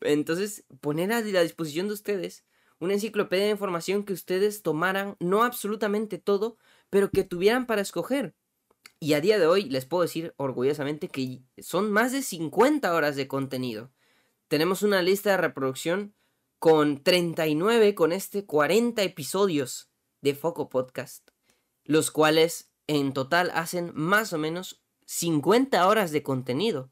Entonces, 0.00 0.64
poner 0.80 1.12
a 1.12 1.20
la 1.20 1.42
disposición 1.42 1.86
de 1.86 1.94
ustedes 1.94 2.44
una 2.80 2.94
enciclopedia 2.94 3.44
de 3.44 3.52
información 3.52 4.04
que 4.04 4.12
ustedes 4.12 4.62
tomaran, 4.62 5.16
no 5.20 5.44
absolutamente 5.44 6.18
todo, 6.18 6.58
pero 6.90 7.10
que 7.10 7.22
tuvieran 7.22 7.66
para 7.66 7.82
escoger. 7.82 8.34
Y 8.98 9.14
a 9.14 9.20
día 9.20 9.38
de 9.38 9.46
hoy 9.46 9.64
les 9.64 9.86
puedo 9.86 10.02
decir 10.02 10.34
orgullosamente 10.36 11.08
que 11.08 11.42
son 11.58 11.92
más 11.92 12.10
de 12.10 12.22
50 12.22 12.92
horas 12.92 13.14
de 13.14 13.28
contenido. 13.28 13.92
Tenemos 14.48 14.82
una 14.82 15.00
lista 15.00 15.30
de 15.30 15.36
reproducción 15.36 16.16
con 16.58 17.02
39, 17.04 17.94
con 17.94 18.12
este 18.12 18.46
40 18.46 19.02
episodios 19.04 19.91
de 20.22 20.34
Foco 20.34 20.70
Podcast, 20.70 21.28
los 21.84 22.10
cuales 22.10 22.72
en 22.86 23.12
total 23.12 23.50
hacen 23.54 23.92
más 23.94 24.32
o 24.32 24.38
menos 24.38 24.82
50 25.04 25.86
horas 25.86 26.12
de 26.12 26.22
contenido. 26.22 26.90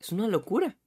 Es 0.00 0.10
una 0.10 0.26
locura. 0.26 0.78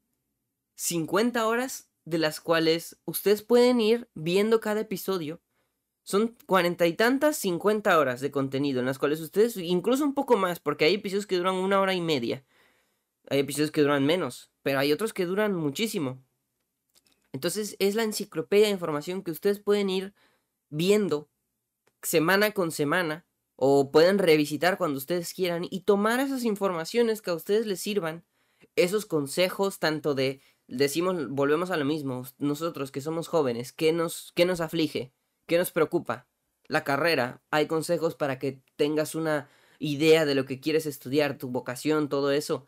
50 0.75 1.47
horas 1.47 1.89
de 2.05 2.17
las 2.17 2.39
cuales 2.39 2.99
ustedes 3.05 3.41
pueden 3.41 3.79
ir 3.79 4.09
viendo 4.13 4.59
cada 4.59 4.81
episodio. 4.81 5.41
Son 6.03 6.37
cuarenta 6.45 6.87
y 6.87 6.93
tantas, 6.93 7.37
50 7.37 7.97
horas 7.97 8.21
de 8.21 8.31
contenido 8.31 8.79
en 8.79 8.85
las 8.85 8.97
cuales 8.97 9.19
ustedes, 9.19 9.57
incluso 9.57 10.03
un 10.05 10.13
poco 10.13 10.37
más, 10.37 10.59
porque 10.59 10.85
hay 10.85 10.95
episodios 10.95 11.27
que 11.27 11.37
duran 11.37 11.55
una 11.55 11.81
hora 11.81 11.93
y 11.93 12.01
media. 12.01 12.45
Hay 13.29 13.39
episodios 13.39 13.71
que 13.71 13.81
duran 13.81 14.05
menos, 14.05 14.51
pero 14.63 14.79
hay 14.79 14.93
otros 14.93 15.13
que 15.13 15.25
duran 15.25 15.53
muchísimo. 15.53 16.23
Entonces 17.33 17.75
es 17.79 17.95
la 17.95 18.03
enciclopedia 18.03 18.67
de 18.67 18.71
información 18.71 19.21
que 19.21 19.31
ustedes 19.31 19.59
pueden 19.59 19.89
ir 19.89 20.13
viendo 20.69 21.29
semana 22.01 22.51
con 22.51 22.71
semana 22.71 23.25
o 23.55 23.91
pueden 23.91 24.19
revisitar 24.19 24.77
cuando 24.77 24.97
ustedes 24.97 25.33
quieran 25.33 25.67
y 25.69 25.81
tomar 25.81 26.19
esas 26.19 26.43
informaciones 26.43 27.21
que 27.21 27.31
a 27.31 27.35
ustedes 27.35 27.65
les 27.65 27.79
sirvan, 27.79 28.25
esos 28.75 29.05
consejos 29.05 29.79
tanto 29.79 30.15
de 30.15 30.41
decimos 30.67 31.29
volvemos 31.29 31.71
a 31.71 31.77
lo 31.77 31.85
mismo, 31.85 32.23
nosotros 32.37 32.91
que 32.91 33.01
somos 33.01 33.27
jóvenes, 33.27 33.73
¿qué 33.73 33.93
nos 33.93 34.31
qué 34.35 34.45
nos 34.45 34.61
aflige? 34.61 35.13
¿Qué 35.47 35.57
nos 35.57 35.71
preocupa? 35.71 36.27
La 36.67 36.83
carrera, 36.83 37.41
hay 37.51 37.67
consejos 37.67 38.15
para 38.15 38.39
que 38.39 38.61
tengas 38.75 39.15
una 39.15 39.49
idea 39.79 40.25
de 40.25 40.35
lo 40.35 40.45
que 40.45 40.59
quieres 40.59 40.85
estudiar, 40.85 41.37
tu 41.37 41.49
vocación, 41.49 42.09
todo 42.09 42.31
eso. 42.31 42.67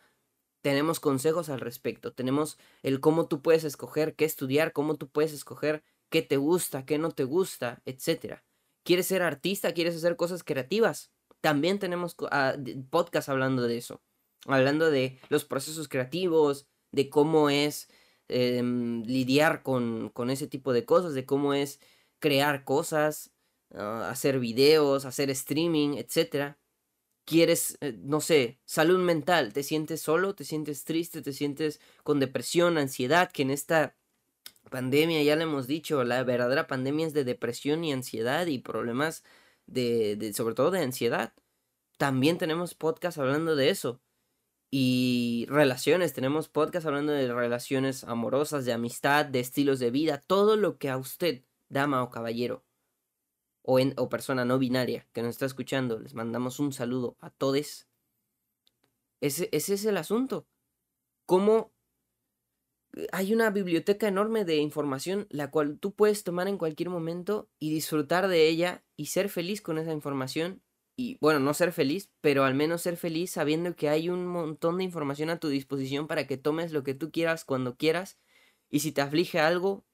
tenemos 0.63 0.99
consejos 0.99 1.49
al 1.49 1.61
respecto, 1.61 2.13
tenemos 2.13 2.57
el 2.83 2.99
cómo 3.01 3.27
tú 3.27 3.41
puedes 3.41 3.63
escoger 3.63 4.15
qué 4.15 4.25
estudiar, 4.25 4.73
cómo 4.73 4.95
tú 4.97 5.09
puedes 5.09 5.33
escoger 5.33 5.83
qué 6.09 6.21
te 6.21 6.37
gusta, 6.37 6.85
qué 6.85 6.97
no 6.97 7.11
te 7.11 7.23
gusta, 7.23 7.81
etc. 7.85 8.41
¿Quieres 8.83 9.07
ser 9.07 9.21
artista? 9.21 9.73
¿Quieres 9.73 9.95
hacer 9.95 10.15
cosas 10.15 10.43
creativas? 10.43 11.11
También 11.41 11.79
tenemos 11.79 12.15
ah, 12.31 12.55
podcast 12.89 13.29
hablando 13.29 13.63
de 13.63 13.77
eso, 13.77 14.01
hablando 14.45 14.91
de 14.91 15.19
los 15.29 15.45
procesos 15.45 15.87
creativos, 15.87 16.67
de 16.91 17.09
cómo 17.09 17.49
es 17.49 17.89
em, 18.27 19.03
lidiar 19.03 19.63
con, 19.63 20.09
con, 20.09 20.29
ese 20.29 20.47
tipo 20.47 20.73
de 20.73 20.85
cosas, 20.85 21.13
de 21.13 21.25
cómo 21.25 21.53
es 21.53 21.79
crear 22.19 22.63
cosas, 22.65 23.31
ah, 23.73 24.09
hacer 24.09 24.39
videos, 24.39 25.05
hacer 25.05 25.29
streaming, 25.29 25.97
etc 25.97 26.57
quieres, 27.29 27.77
eh, 27.81 27.95
no 28.01 28.21
sé, 28.21 28.59
salud 28.65 28.97
mental, 28.97 29.53
te 29.53 29.61
sientes 29.61 30.01
solo, 30.01 30.33
te 30.33 30.43
sientes 30.45 30.83
triste, 30.83 31.21
te 31.21 31.31
sientes 31.31 31.79
con 32.03 32.19
depresión, 32.19 32.79
ansiedad, 32.79 33.31
que 33.31 33.43
en 33.43 33.51
esta 33.51 33.95
pandemia 34.69 35.23
ya 35.23 35.35
le 35.35 35.43
hemos 35.43 35.67
dicho, 35.67 36.03
la 36.03 36.23
verdadera 36.23 36.67
pandemia 36.67 37.07
es 37.07 37.13
de 37.13 37.23
depresión 37.23 37.83
y 37.83 37.91
ansiedad 37.93 38.47
y 38.47 38.59
problemas 38.59 39.23
de, 39.67 40.33
sobre 40.35 40.55
todo 40.55 40.71
de 40.71 40.81
ansiedad. 40.81 41.33
También 41.97 42.37
tenemos 42.37 42.75
podcast 42.75 43.17
hablando 43.17 43.55
de 43.55 43.69
eso. 43.69 44.01
Y 44.71 45.47
relaciones, 45.49 46.13
tenemos 46.13 46.47
podcast 46.47 46.85
hablando 46.85 47.11
de 47.11 47.33
relaciones 47.33 48.03
amorosas, 48.03 48.65
de 48.65 48.73
amistad, 48.73 49.25
de 49.25 49.39
estilos 49.39 49.79
de 49.79 49.91
vida, 49.91 50.23
todo 50.25 50.55
lo 50.55 50.77
que 50.77 50.89
a 50.89 50.97
usted, 50.97 51.43
dama 51.69 52.03
o 52.03 52.11
caballero, 52.11 52.63
o, 53.63 54.09
persona 54.09 54.45
no 54.45 54.59
binaria 54.59 55.07
que 55.11 55.21
nos 55.21 55.31
está 55.31 55.45
escuchando, 55.45 55.99
les 55.99 56.13
mandamos 56.13 56.59
un 56.59 56.71
saludo 56.71 57.17
a 57.19 57.31
todos. 57.31 57.87
Ese, 59.21 59.49
ese 59.51 59.73
es 59.73 59.85
el 59.85 59.97
asunto. 59.97 60.47
Cómo 61.25 61.71
hay 63.11 63.33
una 63.33 63.49
biblioteca 63.51 64.07
enorme 64.07 64.45
de 64.45 64.57
información 64.57 65.27
la 65.29 65.51
cual 65.51 65.77
tú 65.79 65.93
puedes 65.93 66.23
tomar 66.23 66.47
en 66.47 66.57
cualquier 66.57 66.89
momento 66.89 67.49
y 67.59 67.71
disfrutar 67.71 68.27
de 68.27 68.47
ella 68.47 68.83
y 68.95 69.07
ser 69.07 69.29
feliz 69.29 69.61
con 69.61 69.77
esa 69.77 69.93
información. 69.93 70.61
Y 70.95 71.17
bueno, 71.21 71.39
no 71.39 71.53
ser 71.53 71.71
feliz, 71.71 72.11
pero 72.19 72.43
al 72.43 72.55
menos 72.55 72.81
ser 72.81 72.97
feliz 72.97 73.31
sabiendo 73.31 73.75
que 73.75 73.89
hay 73.89 74.09
un 74.09 74.27
montón 74.27 74.77
de 74.77 74.83
información 74.83 75.29
a 75.29 75.39
tu 75.39 75.47
disposición 75.47 76.07
para 76.07 76.27
que 76.27 76.37
tomes 76.37 76.73
lo 76.73 76.83
que 76.83 76.93
tú 76.93 77.11
quieras 77.11 77.45
cuando 77.45 77.77
quieras. 77.77 78.19
Y 78.69 78.79
si 78.79 78.91
te 78.91 79.01
aflige 79.01 79.39
algo, 79.39 79.85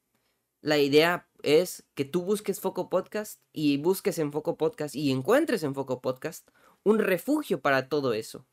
la 0.62 0.80
idea 0.80 1.30
es 1.44 1.86
que 1.94 2.06
tú 2.06 2.24
busques 2.24 2.60
Foco 2.60 2.90
Podcast 2.90 3.40
y 3.54 3.78
busques 3.78 4.18
en 4.18 4.32
Foco 4.32 4.58
Podcast 4.58 4.96
y 4.96 5.12
encuentres 5.12 5.62
en 5.62 5.76
Foco 5.76 6.02
Podcast 6.02 6.50
un 6.84 6.98
refugio 6.98 7.62
para 7.62 7.88
todo 7.88 8.14
eso. 8.14 8.48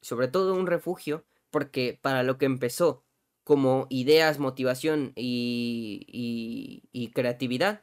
Sobre 0.00 0.26
todo 0.26 0.54
un 0.54 0.66
refugio 0.66 1.24
porque 1.50 2.00
para 2.02 2.24
lo 2.24 2.36
que 2.36 2.46
empezó 2.46 3.04
como 3.44 3.86
ideas, 3.90 4.38
motivación 4.38 5.12
y, 5.16 6.82
y, 6.92 7.08
creatividad, 7.12 7.82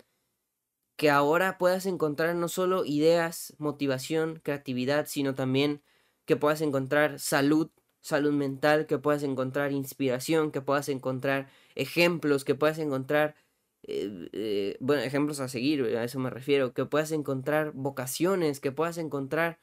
que 0.98 1.10
ahora 1.10 1.58
puedas 1.58 1.86
encontrar 1.86 2.36
no 2.36 2.48
solo 2.48 2.86
ideas, 2.86 3.56
motivación, 3.58 4.40
creatividad, 4.44 5.08
sino 5.08 5.36
también 5.36 5.82
que 6.26 6.36
puedas 6.36 6.62
encontrar 6.62 7.20
salud, 7.20 7.72
salud 8.02 8.34
mental, 8.34 8.86
que 8.88 8.98
puedas 9.00 9.24
encontrar 9.24 9.72
inspiración, 9.72 10.52
que 10.52 10.62
puedas 10.62 10.90
encontrar 10.90 11.50
ejemplos, 11.76 12.44
que 12.46 12.56
puedas 12.56 12.80
encontrar 12.80 13.36
eh, 13.84 14.30
eh, 14.34 14.78
bueno, 14.82 15.02
ejemplos 15.04 15.40
a 15.40 15.48
seguir, 15.48 15.84
a 15.98 16.04
eso 16.04 16.20
me 16.20 16.30
refiero, 16.30 16.74
que 16.74 16.86
puedas 16.86 17.12
encontrar 17.12 17.72
vocaciones, 17.74 18.60
que 18.60 18.72
puedas 18.72 18.98
encontrar 18.98 19.60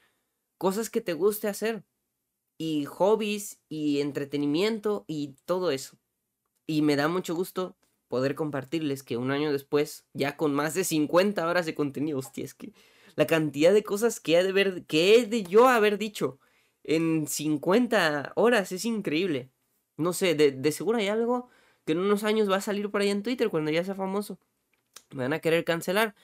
cosas 0.58 0.90
que 0.90 1.00
te 1.00 1.12
guste 1.14 1.48
hacer, 1.48 1.84
y 2.58 2.84
hobbies, 2.86 3.60
y 3.68 4.00
entretenimiento, 4.00 5.04
y 5.06 5.36
todo 5.44 5.70
eso. 5.70 5.98
Y 6.66 6.82
me 6.82 6.96
da 6.96 7.08
mucho 7.08 7.34
gusto 7.34 7.76
poder 8.08 8.34
compartirles 8.34 9.02
que 9.02 9.16
un 9.16 9.30
año 9.30 9.52
después, 9.52 10.06
ya 10.12 10.36
con 10.36 10.54
más 10.54 10.74
de 10.74 10.84
50 10.84 11.46
horas 11.46 11.66
de 11.66 11.74
contenido, 11.74 12.18
hostia, 12.18 12.46
que 12.56 12.72
la 13.16 13.26
cantidad 13.26 13.72
de 13.72 13.82
cosas 13.82 14.20
que 14.20 14.38
he 14.38 14.44
de, 14.44 14.52
ver, 14.52 14.84
que 14.86 15.16
he 15.16 15.26
de 15.26 15.42
yo 15.42 15.68
haber 15.68 15.98
dicho 15.98 16.38
en 16.84 17.26
50 17.26 18.32
horas 18.36 18.72
es 18.72 18.84
increíble. 18.84 19.50
No 19.96 20.12
sé, 20.12 20.34
de, 20.34 20.52
de 20.52 20.72
seguro 20.72 20.98
hay 20.98 21.08
algo 21.08 21.48
que 21.84 21.92
en 21.92 21.98
unos 21.98 22.24
años 22.24 22.50
va 22.50 22.56
a 22.56 22.60
salir 22.60 22.90
por 22.90 23.00
ahí 23.00 23.10
en 23.10 23.22
Twitter 23.22 23.48
cuando 23.50 23.70
ya 23.70 23.84
sea 23.84 23.94
famoso. 23.94 24.38
Me 25.10 25.24
van 25.24 25.32
a 25.32 25.40
querer 25.40 25.64
cancelar. 25.64 26.14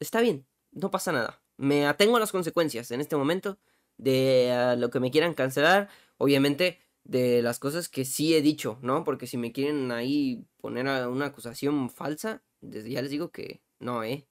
Está 0.00 0.20
bien, 0.20 0.46
no 0.72 0.90
pasa 0.90 1.12
nada. 1.12 1.42
Me 1.56 1.86
atengo 1.86 2.16
a 2.16 2.20
las 2.20 2.32
consecuencias 2.32 2.90
en 2.90 3.00
este 3.00 3.16
momento 3.16 3.58
de 3.98 4.76
lo 4.78 4.90
que 4.90 5.00
me 5.00 5.10
quieran 5.10 5.34
cancelar. 5.34 5.88
Obviamente 6.18 6.80
de 7.04 7.42
las 7.42 7.58
cosas 7.58 7.88
que 7.88 8.04
sí 8.04 8.34
he 8.34 8.42
dicho, 8.42 8.78
¿no? 8.82 9.04
Porque 9.04 9.26
si 9.26 9.36
me 9.38 9.52
quieren 9.52 9.92
ahí 9.92 10.44
poner 10.58 10.88
a 10.88 11.08
una 11.08 11.26
acusación 11.26 11.90
falsa, 11.90 12.42
desde 12.60 12.90
ya 12.90 13.02
les 13.02 13.10
digo 13.10 13.30
que 13.30 13.62
no, 13.78 14.02
¿eh? 14.04 14.26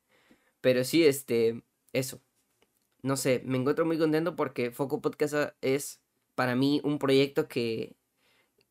Pero 0.61 0.83
sí, 0.83 1.05
este, 1.05 1.63
eso. 1.93 2.21
No 3.01 3.17
sé, 3.17 3.41
me 3.45 3.57
encuentro 3.57 3.85
muy 3.85 3.97
contento 3.97 4.35
porque 4.35 4.71
Foco 4.71 5.01
Podcast 5.01 5.53
es 5.61 6.01
para 6.35 6.55
mí 6.55 6.81
un 6.83 6.99
proyecto 6.99 7.47
que 7.47 7.95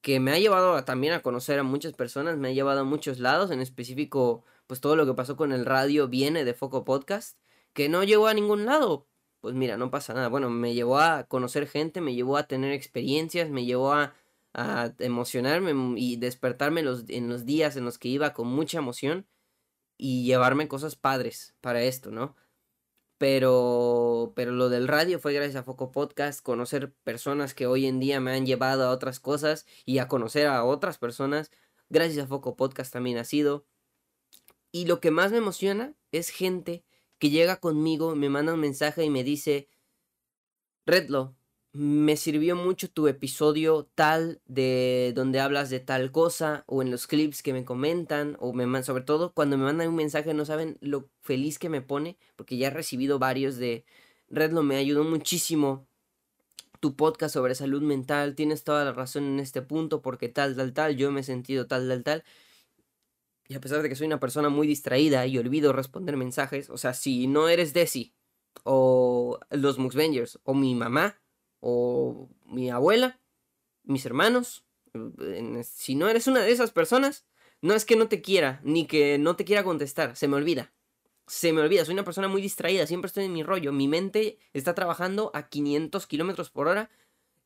que 0.05 0.20
me 0.20 0.32
ha 0.32 0.38
llevado 0.38 0.84
también 0.84 1.14
a 1.14 1.22
conocer 1.22 1.59
a 1.59 1.62
muchas 1.62 1.95
personas, 1.95 2.36
me 2.36 2.49
ha 2.49 2.53
llevado 2.53 2.80
a 2.80 2.84
muchos 2.84 3.20
lados, 3.20 3.51
en 3.51 3.62
específico, 3.62 4.45
pues 4.66 4.82
todo 4.82 4.97
lo 4.97 5.07
que 5.07 5.14
pasó 5.14 5.34
con 5.34 5.51
el 5.51 5.64
radio 5.64 6.09
viene 6.09 6.45
de 6.45 6.53
Foco 6.53 6.84
Podcast, 6.84 7.38
que 7.72 7.88
no 7.88 8.05
llegó 8.05 8.26
a 8.26 8.34
ningún 8.34 8.66
lado. 8.66 9.09
Pues 9.45 9.55
mira, 9.55 9.76
no 9.76 9.90
pasa 9.90 10.14
nada. 10.14 10.28
Bueno, 10.28 10.49
me 10.49 10.72
llevó 10.72 10.99
a 11.01 11.24
conocer 11.24 11.66
gente, 11.68 12.01
me 12.01 12.14
llevó 12.14 12.38
a 12.38 12.47
tener 12.47 12.72
experiencias, 12.72 13.51
me 13.51 13.66
llevó 13.66 13.92
a, 13.92 14.14
a 14.55 14.95
emocionarme 15.01 15.74
y 16.01 16.16
despertarme 16.16 16.82
los, 16.82 17.05
en 17.11 17.28
los 17.28 17.45
días 17.45 17.76
en 17.76 17.84
los 17.84 17.99
que 17.99 18.09
iba 18.09 18.32
con 18.32 18.49
mucha 18.49 18.78
emoción 18.78 19.26
y 19.99 20.24
llevarme 20.24 20.66
cosas 20.66 20.97
padres 20.97 21.55
para 21.61 21.82
esto, 21.82 22.11
¿no? 22.11 22.36
Pero, 23.18 24.32
pero 24.34 24.53
lo 24.53 24.70
del 24.70 24.88
radio 24.88 25.18
fue 25.18 25.34
gracias 25.34 25.57
a 25.57 25.62
Foco 25.62 25.92
Podcast, 25.92 26.42
conocer 26.42 26.95
personas 27.05 27.53
que 27.53 27.66
hoy 27.66 27.84
en 27.84 28.01
día 28.01 28.20
me 28.20 28.32
han 28.32 28.47
llevado 28.47 28.84
a 28.84 28.92
otras 28.92 29.20
cosas 29.20 29.66
y 29.84 29.99
a 29.99 30.09
conocer 30.09 30.47
a 30.47 30.64
otras 30.64 30.97
personas. 30.97 31.51
Gracias 31.90 32.24
a 32.24 32.28
Foco 32.28 32.57
Podcast 32.57 32.95
también 32.95 33.18
ha 33.18 33.24
sido. 33.24 33.66
Y 34.72 34.86
lo 34.86 35.01
que 35.01 35.11
más 35.11 35.32
me 35.32 35.38
emociona 35.38 35.95
es 36.12 36.30
gente 36.30 36.82
que 37.25 37.31
llega 37.31 37.57
conmigo, 37.57 38.14
me 38.14 38.29
manda 38.29 38.53
un 38.53 38.61
mensaje 38.61 39.03
y 39.03 39.09
me 39.09 39.25
dice, 39.25 39.70
Redlo, 40.85 41.35
me 41.72 42.18
sirvió 42.18 42.55
mucho 42.55 42.91
tu 42.91 43.09
episodio 43.09 43.89
tal 43.95 44.43
de 44.45 45.14
donde 45.16 45.41
hablas 45.41 45.70
de 45.70 45.81
tal 45.81 46.12
cosa 46.12 46.64
o 46.66 46.83
en 46.83 46.91
los 46.91 47.07
clips 47.07 47.43
que 47.43 47.55
me 47.55 47.64
comentan 47.64 48.37
o 48.41 48.53
me 48.53 48.83
sobre 48.83 49.05
todo 49.05 49.33
cuando 49.33 49.57
me 49.57 49.64
mandan 49.64 49.89
un 49.89 49.95
mensaje 49.95 50.35
no 50.35 50.45
saben 50.45 50.77
lo 50.83 51.09
feliz 51.22 51.59
que 51.59 51.70
me 51.70 51.81
pone 51.81 52.18
porque 52.37 52.59
ya 52.59 52.66
he 52.66 52.70
recibido 52.70 53.18
varios 53.18 53.57
de 53.57 53.87
Redlo 54.29 54.62
me 54.62 54.77
ayudó 54.77 55.03
muchísimo 55.03 55.87
tu 56.81 56.95
podcast 56.95 57.33
sobre 57.33 57.55
salud 57.55 57.81
mental 57.81 58.35
tienes 58.35 58.64
toda 58.64 58.85
la 58.85 58.93
razón 58.93 59.25
en 59.25 59.41
este 59.41 59.62
punto 59.62 60.03
porque 60.03 60.29
tal 60.29 60.57
tal 60.57 60.75
tal 60.75 60.95
yo 60.95 61.11
me 61.11 61.20
he 61.20 61.25
sentido 61.25 61.66
tal 61.66 61.89
tal 61.89 62.03
tal 62.03 62.25
y 63.47 63.55
a 63.55 63.61
pesar 63.61 63.82
de 63.82 63.88
que 63.88 63.97
soy 63.97 64.07
una 64.07 64.20
persona 64.20 64.49
muy 64.49 64.66
distraída 64.66 65.26
y 65.26 65.38
olvido 65.38 65.72
responder 65.72 66.16
mensajes 66.16 66.70
o 66.70 66.78
sea 66.78 66.95
si 66.95 67.26
no 67.26 67.49
eres 67.49 67.72
Desi 67.74 68.14
o 68.62 69.38
los 69.51 69.78
Muxvengers 69.78 70.38
o 70.45 70.55
mi 70.55 70.74
mamá 70.74 71.18
o 71.66 72.28
mi 72.45 72.70
abuela, 72.70 73.20
mis 73.84 74.05
hermanos. 74.05 74.64
Si 75.62 75.95
no 75.95 76.09
eres 76.09 76.26
una 76.26 76.40
de 76.40 76.53
esas 76.53 76.70
personas, 76.70 77.26
no 77.62 77.74
es 77.74 77.84
que 77.84 77.97
no 77.97 78.07
te 78.07 78.20
quiera, 78.20 78.61
ni 78.62 78.86
que 78.86 79.18
no 79.18 79.34
te 79.34 79.45
quiera 79.45 79.64
contestar, 79.64 80.14
se 80.14 80.28
me 80.28 80.36
olvida. 80.36 80.72
Se 81.26 81.55
me 81.55 81.62
olvida, 81.62 81.86
soy 81.86 81.95
una 81.95 82.05
persona 82.05 82.28
muy 82.28 82.42
distraída, 82.42 82.86
siempre 82.86 83.07
estoy 83.07 83.24
en 83.24 83.32
mi 83.32 83.42
rollo. 83.42 83.72
Mi 83.72 83.88
mente 83.88 84.38
está 84.53 84.74
trabajando 84.74 85.30
a 85.32 85.49
500 85.49 86.07
kilómetros 86.07 86.51
por 86.51 86.68
hora, 86.68 86.90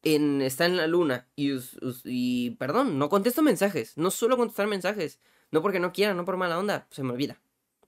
está 0.03 0.67
en 0.67 0.77
la 0.77 0.89
luna. 0.89 1.29
Y, 1.37 2.51
perdón, 2.59 2.99
no 2.99 3.09
contesto 3.09 3.41
mensajes, 3.43 3.97
no 3.97 4.11
suelo 4.11 4.37
contestar 4.37 4.67
mensajes. 4.67 5.21
No 5.51 5.63
porque 5.63 5.81
no 5.81 5.93
quiera, 5.93 6.15
no 6.15 6.25
por 6.25 6.37
mala 6.37 6.59
onda, 6.59 6.87
se 6.91 7.03
me 7.03 7.13
olvida. 7.13 7.41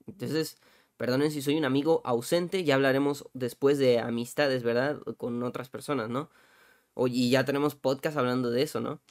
Entonces, 0.07 0.57
Perdonen 1.01 1.31
si 1.31 1.41
soy 1.41 1.57
un 1.57 1.65
amigo 1.65 2.01
ausente, 2.05 2.63
ya 2.63 2.75
hablaremos 2.75 3.27
después 3.33 3.79
de 3.79 3.97
amistades, 3.97 4.61
¿verdad? 4.61 4.99
Con 5.17 5.41
otras 5.41 5.67
personas, 5.67 6.09
¿no? 6.09 6.29
y 7.07 7.31
ya 7.31 7.43
tenemos 7.45 7.73
podcast 7.73 8.17
hablando 8.17 8.51
de 8.51 8.61
eso, 8.61 8.81
¿no? 8.81 9.01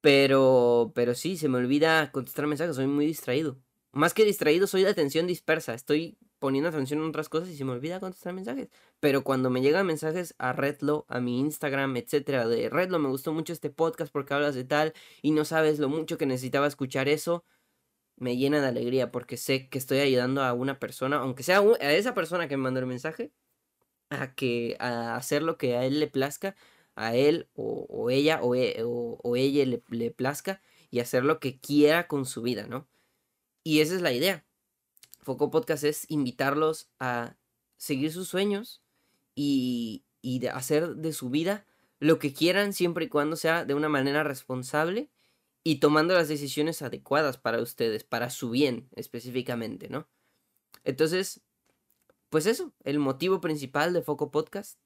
Pero, 0.00 0.90
pero 0.94 1.14
sí, 1.14 1.36
se 1.36 1.48
me 1.48 1.58
olvida 1.58 2.10
contestar 2.10 2.48
mensajes, 2.48 2.74
soy 2.74 2.88
muy 2.88 3.06
distraído. 3.06 3.58
Más 3.92 4.12
que 4.12 4.24
distraído, 4.24 4.66
soy 4.66 4.82
de 4.82 4.90
atención 4.90 5.28
dispersa. 5.28 5.74
Estoy 5.74 6.18
poniendo 6.42 6.68
atención 6.68 7.00
en 7.00 7.06
otras 7.06 7.28
cosas 7.28 7.50
y 7.50 7.56
se 7.56 7.64
me 7.64 7.70
olvida 7.72 8.00
contestar 8.00 8.34
mensajes. 8.34 8.68
Pero 8.98 9.22
cuando 9.22 9.48
me 9.48 9.62
llegan 9.62 9.86
mensajes 9.86 10.34
a 10.38 10.52
Redlo, 10.52 11.06
a 11.08 11.20
mi 11.20 11.38
Instagram, 11.38 11.96
etcétera, 11.96 12.48
de 12.48 12.68
Redlo, 12.68 12.98
me 12.98 13.08
gustó 13.08 13.32
mucho 13.32 13.52
este 13.52 13.70
podcast 13.70 14.12
porque 14.12 14.34
hablas 14.34 14.56
de 14.56 14.64
tal 14.64 14.92
y 15.22 15.30
no 15.30 15.44
sabes 15.44 15.78
lo 15.78 15.88
mucho 15.88 16.18
que 16.18 16.26
necesitaba 16.26 16.66
escuchar 16.66 17.08
eso 17.08 17.44
me 18.16 18.36
llena 18.36 18.60
de 18.60 18.68
alegría 18.68 19.12
porque 19.12 19.36
sé 19.36 19.68
que 19.68 19.78
estoy 19.78 19.98
ayudando 20.00 20.42
a 20.42 20.52
una 20.52 20.78
persona, 20.78 21.18
aunque 21.18 21.42
sea 21.44 21.60
a 21.60 21.92
esa 21.92 22.14
persona 22.14 22.48
que 22.48 22.56
me 22.56 22.64
mandó 22.64 22.80
el 22.80 22.86
mensaje, 22.86 23.32
a 24.10 24.34
que 24.34 24.76
a 24.80 25.16
hacer 25.16 25.42
lo 25.42 25.58
que 25.58 25.76
a 25.76 25.84
él 25.84 26.00
le 26.00 26.08
plazca, 26.08 26.56
a 26.96 27.16
él 27.16 27.48
o, 27.54 28.10
ella 28.10 28.40
o, 28.42 28.54
e, 28.54 28.76
o, 28.84 29.36
ella 29.36 29.64
le, 29.66 29.82
le 29.90 30.10
plazca 30.10 30.62
y 30.90 31.00
hacer 31.00 31.24
lo 31.24 31.40
que 31.40 31.60
quiera 31.60 32.08
con 32.08 32.26
su 32.26 32.42
vida, 32.42 32.66
¿no? 32.66 32.88
Y 33.64 33.80
esa 33.80 33.94
es 33.96 34.02
la 34.02 34.12
idea. 34.12 34.46
Foco 35.22 35.50
Podcast 35.50 35.84
es 35.84 36.04
invitarlos 36.08 36.90
a 36.98 37.36
seguir 37.76 38.12
sus 38.12 38.28
sueños 38.28 38.82
y, 39.34 40.04
y 40.20 40.40
de 40.40 40.50
hacer 40.50 40.96
de 40.96 41.12
su 41.12 41.30
vida 41.30 41.66
lo 41.98 42.18
que 42.18 42.32
quieran 42.32 42.72
siempre 42.72 43.04
y 43.04 43.08
cuando 43.08 43.36
sea 43.36 43.64
de 43.64 43.74
una 43.74 43.88
manera 43.88 44.24
responsable 44.24 45.10
y 45.64 45.76
tomando 45.76 46.14
las 46.14 46.28
decisiones 46.28 46.82
adecuadas 46.82 47.38
para 47.38 47.62
ustedes, 47.62 48.02
para 48.02 48.30
su 48.30 48.50
bien 48.50 48.88
específicamente, 48.96 49.88
¿no? 49.88 50.08
Entonces, 50.84 51.42
pues 52.28 52.46
eso, 52.46 52.72
el 52.82 52.98
motivo 52.98 53.40
principal 53.40 53.92
de 53.92 54.02
Foco 54.02 54.30
Podcast 54.30 54.78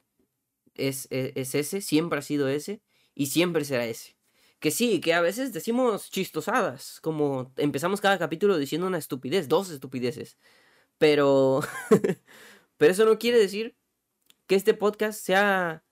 es, 0.74 1.08
es, 1.10 1.32
es, 1.36 1.54
ese, 1.54 1.80
siempre 1.80 2.18
ha 2.18 2.22
sido 2.22 2.48
ese 2.48 2.82
y 3.14 3.26
siempre 3.26 3.64
será 3.64 3.86
ese. 3.86 4.15
Que 4.58 4.70
sí, 4.70 5.00
que 5.00 5.14
a 5.14 5.20
veces 5.20 5.52
decimos 5.52 6.10
chistosadas, 6.10 7.00
como 7.02 7.52
empezamos 7.56 8.00
cada 8.00 8.18
capítulo 8.18 8.56
diciendo 8.58 8.86
una 8.86 8.98
estupidez, 8.98 9.48
dos 9.48 9.70
estupideces, 9.70 10.38
pero, 10.98 11.60
pero 12.78 12.92
eso 12.92 13.04
no 13.04 13.18
quiere 13.18 13.38
decir 13.38 13.76
que 14.46 14.56
este 14.56 14.74
podcast 14.74 15.20
sea 15.20 15.84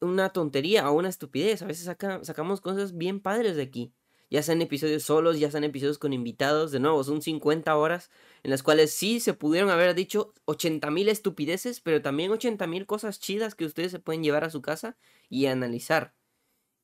una 0.00 0.30
tontería 0.30 0.90
o 0.90 0.94
una 0.94 1.08
estupidez. 1.08 1.62
A 1.62 1.66
veces 1.66 1.84
sacamos 2.22 2.60
cosas 2.60 2.96
bien 2.96 3.20
padres 3.20 3.56
de 3.56 3.62
aquí. 3.62 3.94
Ya 4.30 4.42
sean 4.42 4.60
episodios 4.60 5.04
solos, 5.04 5.38
ya 5.40 5.50
sean 5.50 5.64
episodios 5.64 5.98
con 5.98 6.12
invitados. 6.12 6.70
De 6.70 6.80
nuevo, 6.80 7.02
son 7.04 7.22
50 7.22 7.74
horas 7.76 8.10
en 8.42 8.50
las 8.50 8.62
cuales 8.62 8.92
sí 8.92 9.20
se 9.20 9.34
pudieron 9.34 9.70
haber 9.70 9.94
dicho 9.94 10.34
80 10.44 10.90
mil 10.90 11.08
estupideces, 11.08 11.80
pero 11.80 12.02
también 12.02 12.30
80 12.30 12.66
mil 12.66 12.86
cosas 12.86 13.20
chidas 13.20 13.54
que 13.54 13.64
ustedes 13.64 13.90
se 13.92 14.00
pueden 14.00 14.22
llevar 14.22 14.44
a 14.44 14.50
su 14.50 14.60
casa 14.62 14.98
y 15.30 15.46
analizar. 15.46 16.17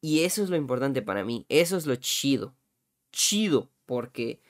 Y 0.05 0.25
eso 0.25 0.43
es 0.43 0.51
lo 0.51 0.57
importante 0.57 1.01
para 1.01 1.25
mí. 1.25 1.47
Eso 1.49 1.79
es 1.79 1.87
lo 1.87 1.97
chido. 1.97 2.55
Chido. 3.11 3.71
Porque 3.87 4.43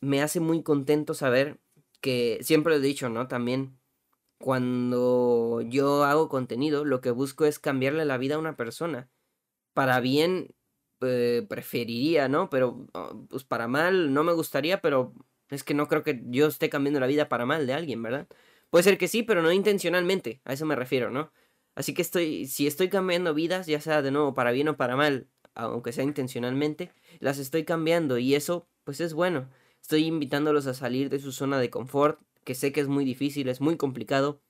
me 0.00 0.22
hace 0.22 0.38
muy 0.38 0.62
contento 0.62 1.14
saber 1.14 1.58
que, 2.00 2.38
siempre 2.42 2.72
lo 2.72 2.78
he 2.78 2.86
dicho, 2.86 3.08
¿no? 3.08 3.26
También 3.26 3.76
cuando 4.38 5.62
yo 5.62 6.04
hago 6.04 6.28
contenido, 6.28 6.84
lo 6.84 7.00
que 7.00 7.10
busco 7.10 7.44
es 7.44 7.58
cambiarle 7.58 8.04
la 8.04 8.18
vida 8.18 8.36
a 8.36 8.38
una 8.38 8.56
persona. 8.56 9.10
Para 9.74 9.98
bien, 9.98 10.54
eh, 11.00 11.44
preferiría, 11.48 12.28
¿no? 12.28 12.48
Pero, 12.48 12.86
ah, 12.94 13.12
pues 13.28 13.42
para 13.42 13.66
mal, 13.66 14.14
no 14.14 14.22
me 14.22 14.32
gustaría, 14.32 14.80
pero 14.80 15.12
es 15.50 15.64
que 15.64 15.74
no 15.74 15.88
creo 15.88 16.04
que 16.04 16.22
yo 16.26 16.46
esté 16.46 16.70
cambiando 16.70 17.00
la 17.00 17.08
vida 17.08 17.28
para 17.28 17.46
mal 17.46 17.66
de 17.66 17.74
alguien, 17.74 18.00
¿verdad? 18.00 18.28
Puede 18.70 18.84
ser 18.84 18.98
que 18.98 19.08
sí, 19.08 19.24
pero 19.24 19.42
no 19.42 19.50
intencionalmente, 19.50 20.40
a 20.44 20.52
eso 20.52 20.66
me 20.66 20.76
refiero, 20.76 21.10
¿no? 21.10 21.32
Así 21.78 21.94
que 21.94 22.02
estoy, 22.02 22.48
si 22.48 22.66
estoy 22.66 22.88
cambiando 22.88 23.34
vidas, 23.34 23.68
ya 23.68 23.80
sea 23.80 24.02
de 24.02 24.10
nuevo 24.10 24.34
para 24.34 24.50
bien 24.50 24.66
o 24.66 24.76
para 24.76 24.96
mal, 24.96 25.28
aunque 25.54 25.92
sea 25.92 26.02
intencionalmente, 26.02 26.90
las 27.20 27.38
estoy 27.38 27.64
cambiando 27.64 28.18
y 28.18 28.34
eso, 28.34 28.68
pues 28.82 29.00
es 29.00 29.14
bueno. 29.14 29.48
Estoy 29.80 30.06
invitándolos 30.06 30.66
a 30.66 30.74
salir 30.74 31.08
de 31.08 31.20
su 31.20 31.30
zona 31.30 31.60
de 31.60 31.70
confort, 31.70 32.20
que 32.42 32.56
sé 32.56 32.72
que 32.72 32.80
es 32.80 32.88
muy 32.88 33.04
difícil, 33.04 33.48
es 33.48 33.60
muy 33.60 33.76
complicado, 33.76 34.42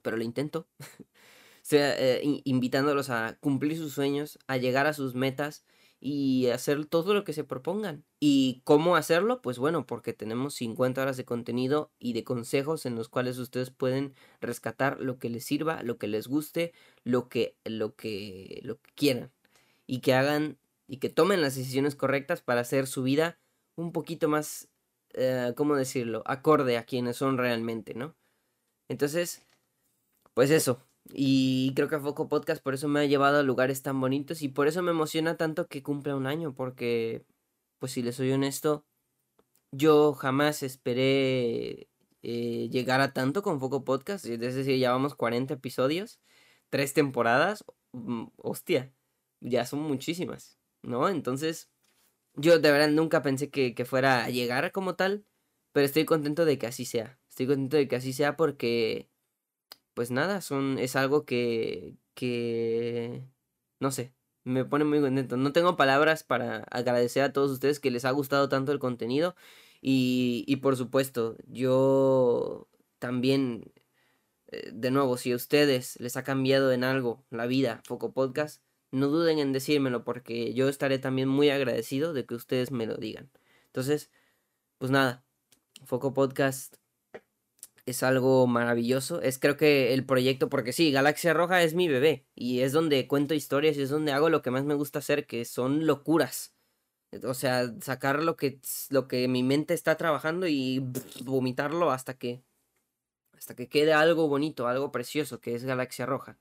pero 0.00 0.16
lo 0.16 0.24
intento. 0.24 0.66
sea, 1.60 1.94
eh, 1.98 2.22
invitándolos 2.44 3.10
a 3.10 3.36
cumplir 3.40 3.76
sus 3.76 3.92
sueños, 3.92 4.38
a 4.46 4.56
llegar 4.56 4.86
a 4.86 4.94
sus 4.94 5.14
metas 5.14 5.66
y 6.00 6.48
hacer 6.48 6.86
todo 6.86 7.14
lo 7.14 7.24
que 7.24 7.32
se 7.32 7.44
propongan. 7.44 8.04
¿Y 8.20 8.62
cómo 8.64 8.96
hacerlo? 8.96 9.42
Pues 9.42 9.58
bueno, 9.58 9.86
porque 9.86 10.12
tenemos 10.12 10.54
50 10.54 11.02
horas 11.02 11.16
de 11.16 11.24
contenido 11.24 11.92
y 11.98 12.12
de 12.12 12.24
consejos 12.24 12.86
en 12.86 12.94
los 12.94 13.08
cuales 13.08 13.38
ustedes 13.38 13.70
pueden 13.70 14.14
rescatar 14.40 15.00
lo 15.00 15.18
que 15.18 15.30
les 15.30 15.44
sirva, 15.44 15.82
lo 15.82 15.98
que 15.98 16.08
les 16.08 16.28
guste, 16.28 16.72
lo 17.04 17.28
que, 17.28 17.56
lo 17.64 17.94
que, 17.96 18.60
lo 18.62 18.80
que 18.80 18.90
quieran. 18.94 19.32
Y 19.86 20.00
que 20.00 20.14
hagan 20.14 20.58
y 20.86 20.98
que 20.98 21.08
tomen 21.10 21.40
las 21.42 21.56
decisiones 21.56 21.94
correctas 21.96 22.42
para 22.42 22.62
hacer 22.62 22.86
su 22.86 23.02
vida 23.02 23.38
un 23.76 23.92
poquito 23.92 24.28
más 24.28 24.68
eh, 25.14 25.52
¿cómo 25.56 25.74
decirlo? 25.76 26.22
Acorde 26.26 26.76
a 26.78 26.84
quienes 26.84 27.16
son 27.16 27.38
realmente, 27.38 27.94
¿no? 27.94 28.16
Entonces, 28.88 29.46
pues 30.34 30.50
eso. 30.50 30.87
Y 31.14 31.72
creo 31.74 31.88
que 31.88 31.98
Foco 31.98 32.28
Podcast 32.28 32.62
por 32.62 32.74
eso 32.74 32.88
me 32.88 33.00
ha 33.00 33.04
llevado 33.06 33.38
a 33.38 33.42
lugares 33.42 33.82
tan 33.82 34.00
bonitos 34.00 34.42
y 34.42 34.48
por 34.48 34.68
eso 34.68 34.82
me 34.82 34.90
emociona 34.90 35.36
tanto 35.36 35.66
que 35.66 35.82
cumpla 35.82 36.16
un 36.16 36.26
año, 36.26 36.54
porque, 36.54 37.24
pues 37.78 37.92
si 37.92 38.02
les 38.02 38.16
soy 38.16 38.32
honesto, 38.32 38.84
yo 39.72 40.12
jamás 40.14 40.62
esperé 40.62 41.88
eh, 42.22 42.68
llegar 42.70 43.00
a 43.00 43.12
tanto 43.12 43.42
con 43.42 43.60
Foco 43.60 43.84
Podcast, 43.84 44.24
es 44.26 44.40
decir, 44.40 44.78
llevamos 44.78 45.14
40 45.14 45.54
episodios, 45.54 46.20
tres 46.70 46.94
temporadas, 46.94 47.64
mm, 47.92 48.26
hostia, 48.36 48.92
ya 49.40 49.66
son 49.66 49.80
muchísimas, 49.80 50.58
¿no? 50.82 51.08
Entonces, 51.08 51.70
yo 52.34 52.58
de 52.58 52.70
verdad 52.72 52.90
nunca 52.90 53.22
pensé 53.22 53.50
que, 53.50 53.74
fuera 53.84 54.24
a 54.24 54.30
llegar 54.30 54.72
como 54.72 54.96
tal, 54.96 55.24
pero 55.72 55.86
estoy 55.86 56.04
contento 56.04 56.44
de 56.44 56.58
que 56.58 56.66
así 56.66 56.84
sea. 56.84 57.18
Estoy 57.28 57.46
contento 57.46 57.76
de 57.76 57.88
que 57.88 57.96
así 57.96 58.12
sea 58.12 58.36
porque, 58.36 59.10
pues 59.98 60.12
nada, 60.12 60.42
son, 60.42 60.78
es 60.78 60.94
algo 60.94 61.24
que, 61.24 61.96
que, 62.14 63.24
no 63.80 63.90
sé, 63.90 64.14
me 64.44 64.64
pone 64.64 64.84
muy 64.84 65.00
contento. 65.00 65.36
No 65.36 65.52
tengo 65.52 65.76
palabras 65.76 66.22
para 66.22 66.58
agradecer 66.70 67.24
a 67.24 67.32
todos 67.32 67.50
ustedes 67.50 67.80
que 67.80 67.90
les 67.90 68.04
ha 68.04 68.12
gustado 68.12 68.48
tanto 68.48 68.70
el 68.70 68.78
contenido 68.78 69.34
y, 69.82 70.44
y 70.46 70.56
por 70.58 70.76
supuesto, 70.76 71.36
yo 71.48 72.68
también, 73.00 73.72
eh, 74.52 74.70
de 74.72 74.92
nuevo, 74.92 75.16
si 75.16 75.32
a 75.32 75.36
ustedes 75.36 75.98
les 75.98 76.16
ha 76.16 76.22
cambiado 76.22 76.70
en 76.70 76.84
algo 76.84 77.24
la 77.30 77.46
vida, 77.46 77.82
Foco 77.84 78.12
Podcast, 78.12 78.62
no 78.92 79.08
duden 79.08 79.40
en 79.40 79.52
decírmelo 79.52 80.04
porque 80.04 80.54
yo 80.54 80.68
estaré 80.68 81.00
también 81.00 81.28
muy 81.28 81.50
agradecido 81.50 82.12
de 82.12 82.24
que 82.24 82.36
ustedes 82.36 82.70
me 82.70 82.86
lo 82.86 82.98
digan. 82.98 83.32
Entonces, 83.66 84.12
pues 84.78 84.92
nada, 84.92 85.24
Foco 85.86 86.14
Podcast 86.14 86.76
es 87.90 88.02
algo 88.02 88.46
maravilloso. 88.46 89.20
Es 89.22 89.38
creo 89.38 89.56
que 89.56 89.94
el 89.94 90.04
proyecto, 90.04 90.48
porque 90.48 90.72
sí, 90.72 90.92
Galaxia 90.92 91.34
Roja 91.34 91.62
es 91.62 91.74
mi 91.74 91.88
bebé 91.88 92.26
y 92.34 92.60
es 92.60 92.72
donde 92.72 93.06
cuento 93.08 93.34
historias 93.34 93.76
y 93.76 93.82
es 93.82 93.90
donde 93.90 94.12
hago 94.12 94.30
lo 94.30 94.42
que 94.42 94.50
más 94.50 94.64
me 94.64 94.74
gusta 94.74 95.00
hacer, 95.00 95.26
que 95.26 95.44
son 95.44 95.86
locuras. 95.86 96.54
O 97.24 97.34
sea, 97.34 97.72
sacar 97.80 98.22
lo 98.22 98.36
que, 98.36 98.60
lo 98.90 99.08
que 99.08 99.28
mi 99.28 99.42
mente 99.42 99.74
está 99.74 99.96
trabajando 99.96 100.46
y 100.46 100.84
vomitarlo 101.24 101.90
hasta 101.90 102.14
que, 102.18 102.42
hasta 103.32 103.54
que 103.56 103.68
quede 103.68 103.92
algo 103.92 104.28
bonito, 104.28 104.68
algo 104.68 104.92
precioso, 104.92 105.40
que 105.40 105.54
es 105.54 105.64
Galaxia 105.64 106.06
Roja. 106.06 106.38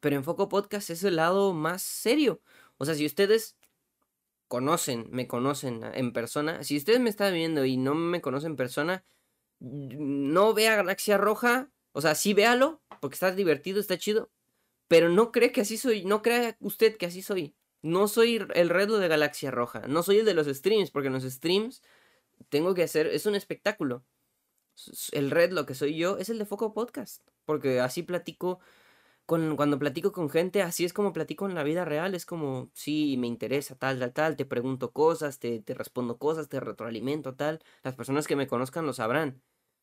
Pero 0.00 0.16
en 0.16 0.24
Foco 0.24 0.48
Podcast 0.48 0.90
es 0.90 1.04
el 1.04 1.16
lado 1.16 1.52
más 1.54 1.82
serio. 1.82 2.42
O 2.78 2.84
sea, 2.84 2.94
si 2.94 3.06
ustedes 3.06 3.56
conocen, 4.48 5.06
me 5.10 5.26
conocen 5.28 5.82
en 5.94 6.12
persona, 6.12 6.64
si 6.64 6.76
ustedes 6.76 7.00
me 7.00 7.10
están 7.10 7.32
viendo 7.34 7.64
y 7.64 7.76
no 7.76 7.94
me 7.94 8.20
conocen 8.20 8.52
en 8.52 8.56
persona, 8.56 9.04
no 9.60 10.54
vea 10.54 10.76
Galaxia 10.76 11.18
Roja, 11.18 11.70
o 11.92 12.00
sea, 12.00 12.14
sí 12.14 12.34
véalo, 12.34 12.82
porque 13.00 13.14
está 13.14 13.32
divertido, 13.32 13.80
está 13.80 13.98
chido, 13.98 14.30
pero 14.88 15.08
no 15.08 15.32
cree 15.32 15.52
que 15.52 15.60
así 15.60 15.76
soy, 15.76 16.04
no 16.04 16.22
crea 16.22 16.56
usted 16.60 16.96
que 16.96 17.06
así 17.06 17.22
soy. 17.22 17.54
No 17.82 18.08
soy 18.08 18.46
el 18.54 18.68
redo 18.68 18.98
de 18.98 19.08
Galaxia 19.08 19.50
Roja, 19.50 19.86
no 19.86 20.02
soy 20.02 20.18
el 20.18 20.26
de 20.26 20.34
los 20.34 20.46
streams, 20.46 20.90
porque 20.90 21.06
en 21.06 21.14
los 21.14 21.22
streams 21.22 21.82
tengo 22.48 22.74
que 22.74 22.82
hacer, 22.82 23.06
es 23.06 23.26
un 23.26 23.34
espectáculo. 23.34 24.04
El 25.12 25.30
red, 25.30 25.52
lo 25.52 25.66
que 25.66 25.74
soy 25.74 25.96
yo, 25.96 26.18
es 26.18 26.28
el 26.30 26.38
de 26.38 26.46
Foco 26.46 26.74
Podcast, 26.74 27.22
porque 27.44 27.80
así 27.80 28.02
platico 28.02 28.60
cuando 29.26 29.78
platico 29.78 30.10
con 30.10 30.28
gente, 30.28 30.60
así 30.60 30.84
es 30.84 30.92
como 30.92 31.12
platico 31.12 31.48
en 31.48 31.54
la 31.54 31.62
vida 31.62 31.84
real, 31.84 32.16
es 32.16 32.26
como, 32.26 32.68
sí, 32.74 33.16
me 33.16 33.28
interesa, 33.28 33.76
tal, 33.76 34.00
tal, 34.00 34.12
tal, 34.12 34.36
te 34.36 34.44
pregunto 34.44 34.92
cosas, 34.92 35.38
te, 35.38 35.60
te 35.60 35.74
respondo 35.74 36.18
cosas, 36.18 36.48
te 36.48 36.58
retroalimento, 36.58 37.36
tal. 37.36 37.60
Las 37.84 37.94
personas 37.94 38.26
que 38.26 38.34
me 38.34 38.48
conozcan 38.48 38.86
lo 38.86 38.92
sabrán. 38.92 39.40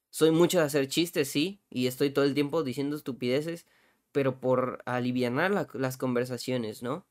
Soy 0.10 0.32
mucho 0.32 0.60
de 0.60 0.66
hacer 0.66 0.88
chistes, 0.88 1.30
sí, 1.30 1.62
y 1.70 1.88
estoy 1.88 2.10
todo 2.12 2.26
el 2.26 2.34
tiempo 2.34 2.64
diciendo 2.64 2.96
estupideces, 2.96 3.66
pero 4.12 4.40
por 4.40 4.82
aliviar 4.86 5.34
las 5.74 5.98
conversaciones, 5.98 6.82
¿no? 6.84 7.06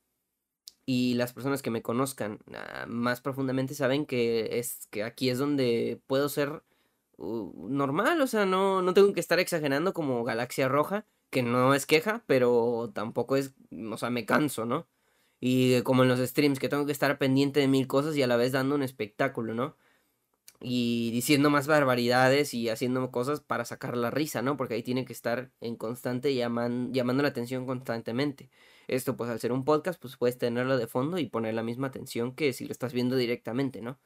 Y 0.87 1.15
las 1.15 1.33
personas 1.33 1.63
que 1.63 1.71
me 1.71 1.83
conozcan 1.83 2.39
ah, 2.55 2.87
más 2.89 3.21
profundamente 3.21 3.75
saben 3.75 4.07
que 4.07 4.59
es 4.59 4.87
que 4.91 5.03
aquí 5.05 5.31
es 5.31 5.39
donde 5.39 6.01
puedo 6.07 6.29
ser 6.29 6.63
uh, 7.19 7.69
normal, 7.69 8.21
o 8.21 8.27
sea, 8.27 8.47
no, 8.47 8.83
no 8.83 8.95
tengo 8.95 9.13
que 9.13 9.21
estar 9.21 9.39
exagerando 9.41 9.93
como 9.93 10.25
Galaxia 10.25 10.69
Roja 10.69 11.07
que 11.31 11.43
no 11.43 11.75
es 11.75 11.87
queja, 11.87 12.25
pero 12.27 12.91
tampoco 12.95 13.37
es, 13.37 13.55
o 13.91 13.97
sea, 13.97 14.11
me 14.11 14.27
canso, 14.27 14.65
¿no? 14.65 14.89
Y 15.41 15.83
como 15.83 16.03
en 16.03 16.09
los 16.09 16.21
streams, 16.21 16.59
que 16.59 16.69
tengo 16.69 16.87
que 16.87 16.93
estar 16.93 17.19
pendiente 17.19 17.61
de 17.61 17.69
mil 17.69 17.87
cosas 17.87 18.17
y 18.17 18.23
a 18.23 18.27
la 18.27 18.37
vez 18.37 18.53
dando 18.53 18.75
un 18.75 18.83
espectáculo, 18.83 19.55
¿no? 19.55 19.77
Y 20.61 21.11
diciendo 21.13 21.51
más 21.51 21.67
barbaridades 21.67 22.55
y 22.55 22.69
haciendo 22.69 23.11
cosas 23.11 23.41
para 23.41 23.65
sacar 23.65 23.97
la 23.97 24.11
risa, 24.11 24.43
¿no? 24.43 24.57
Porque 24.57 24.75
ahí 24.75 24.83
tiene 24.83 25.05
que 25.05 25.13
estar 25.13 25.51
en 25.61 25.77
constante 25.77 26.35
llamando 26.35 27.23
la 27.23 27.29
atención 27.29 27.67
constantemente. 27.67 28.51
Esto, 28.89 29.17
pues 29.17 29.31
al 29.31 29.41
ser 29.41 29.53
un 29.53 29.65
podcast, 29.65 30.01
pues 30.01 30.17
puedes 30.17 30.39
tenerlo 30.39 30.79
de 30.79 30.87
fondo 30.87 31.19
y 31.19 31.27
poner 31.27 31.55
la 31.55 31.63
misma 31.63 31.89
atención 31.89 32.35
que 32.35 32.53
si 32.53 32.65
lo 32.65 32.73
estás 32.73 32.93
viendo 32.93 33.17
directamente, 33.17 33.83
¿no? 33.83 33.99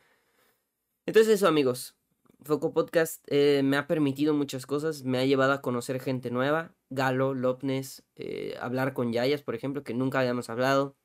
Entonces 1.06 1.34
eso, 1.34 1.48
amigos. 1.48 1.96
Foco 2.42 2.72
Podcast 2.72 3.22
eh, 3.26 3.60
me 3.62 3.76
ha 3.76 3.86
permitido 3.86 4.32
muchas 4.32 4.66
cosas, 4.66 5.04
me 5.04 5.18
ha 5.18 5.24
llevado 5.26 5.52
a 5.52 5.60
conocer 5.60 6.00
gente 6.00 6.30
nueva, 6.30 6.74
Galo, 6.88 7.34
Lopnes, 7.34 8.02
eh, 8.16 8.56
hablar 8.60 8.94
con 8.94 9.12
Yayas, 9.12 9.42
por 9.42 9.54
ejemplo, 9.54 9.82
que 9.82 9.92
nunca 9.92 10.20
habíamos 10.20 10.48
hablado, 10.48 10.96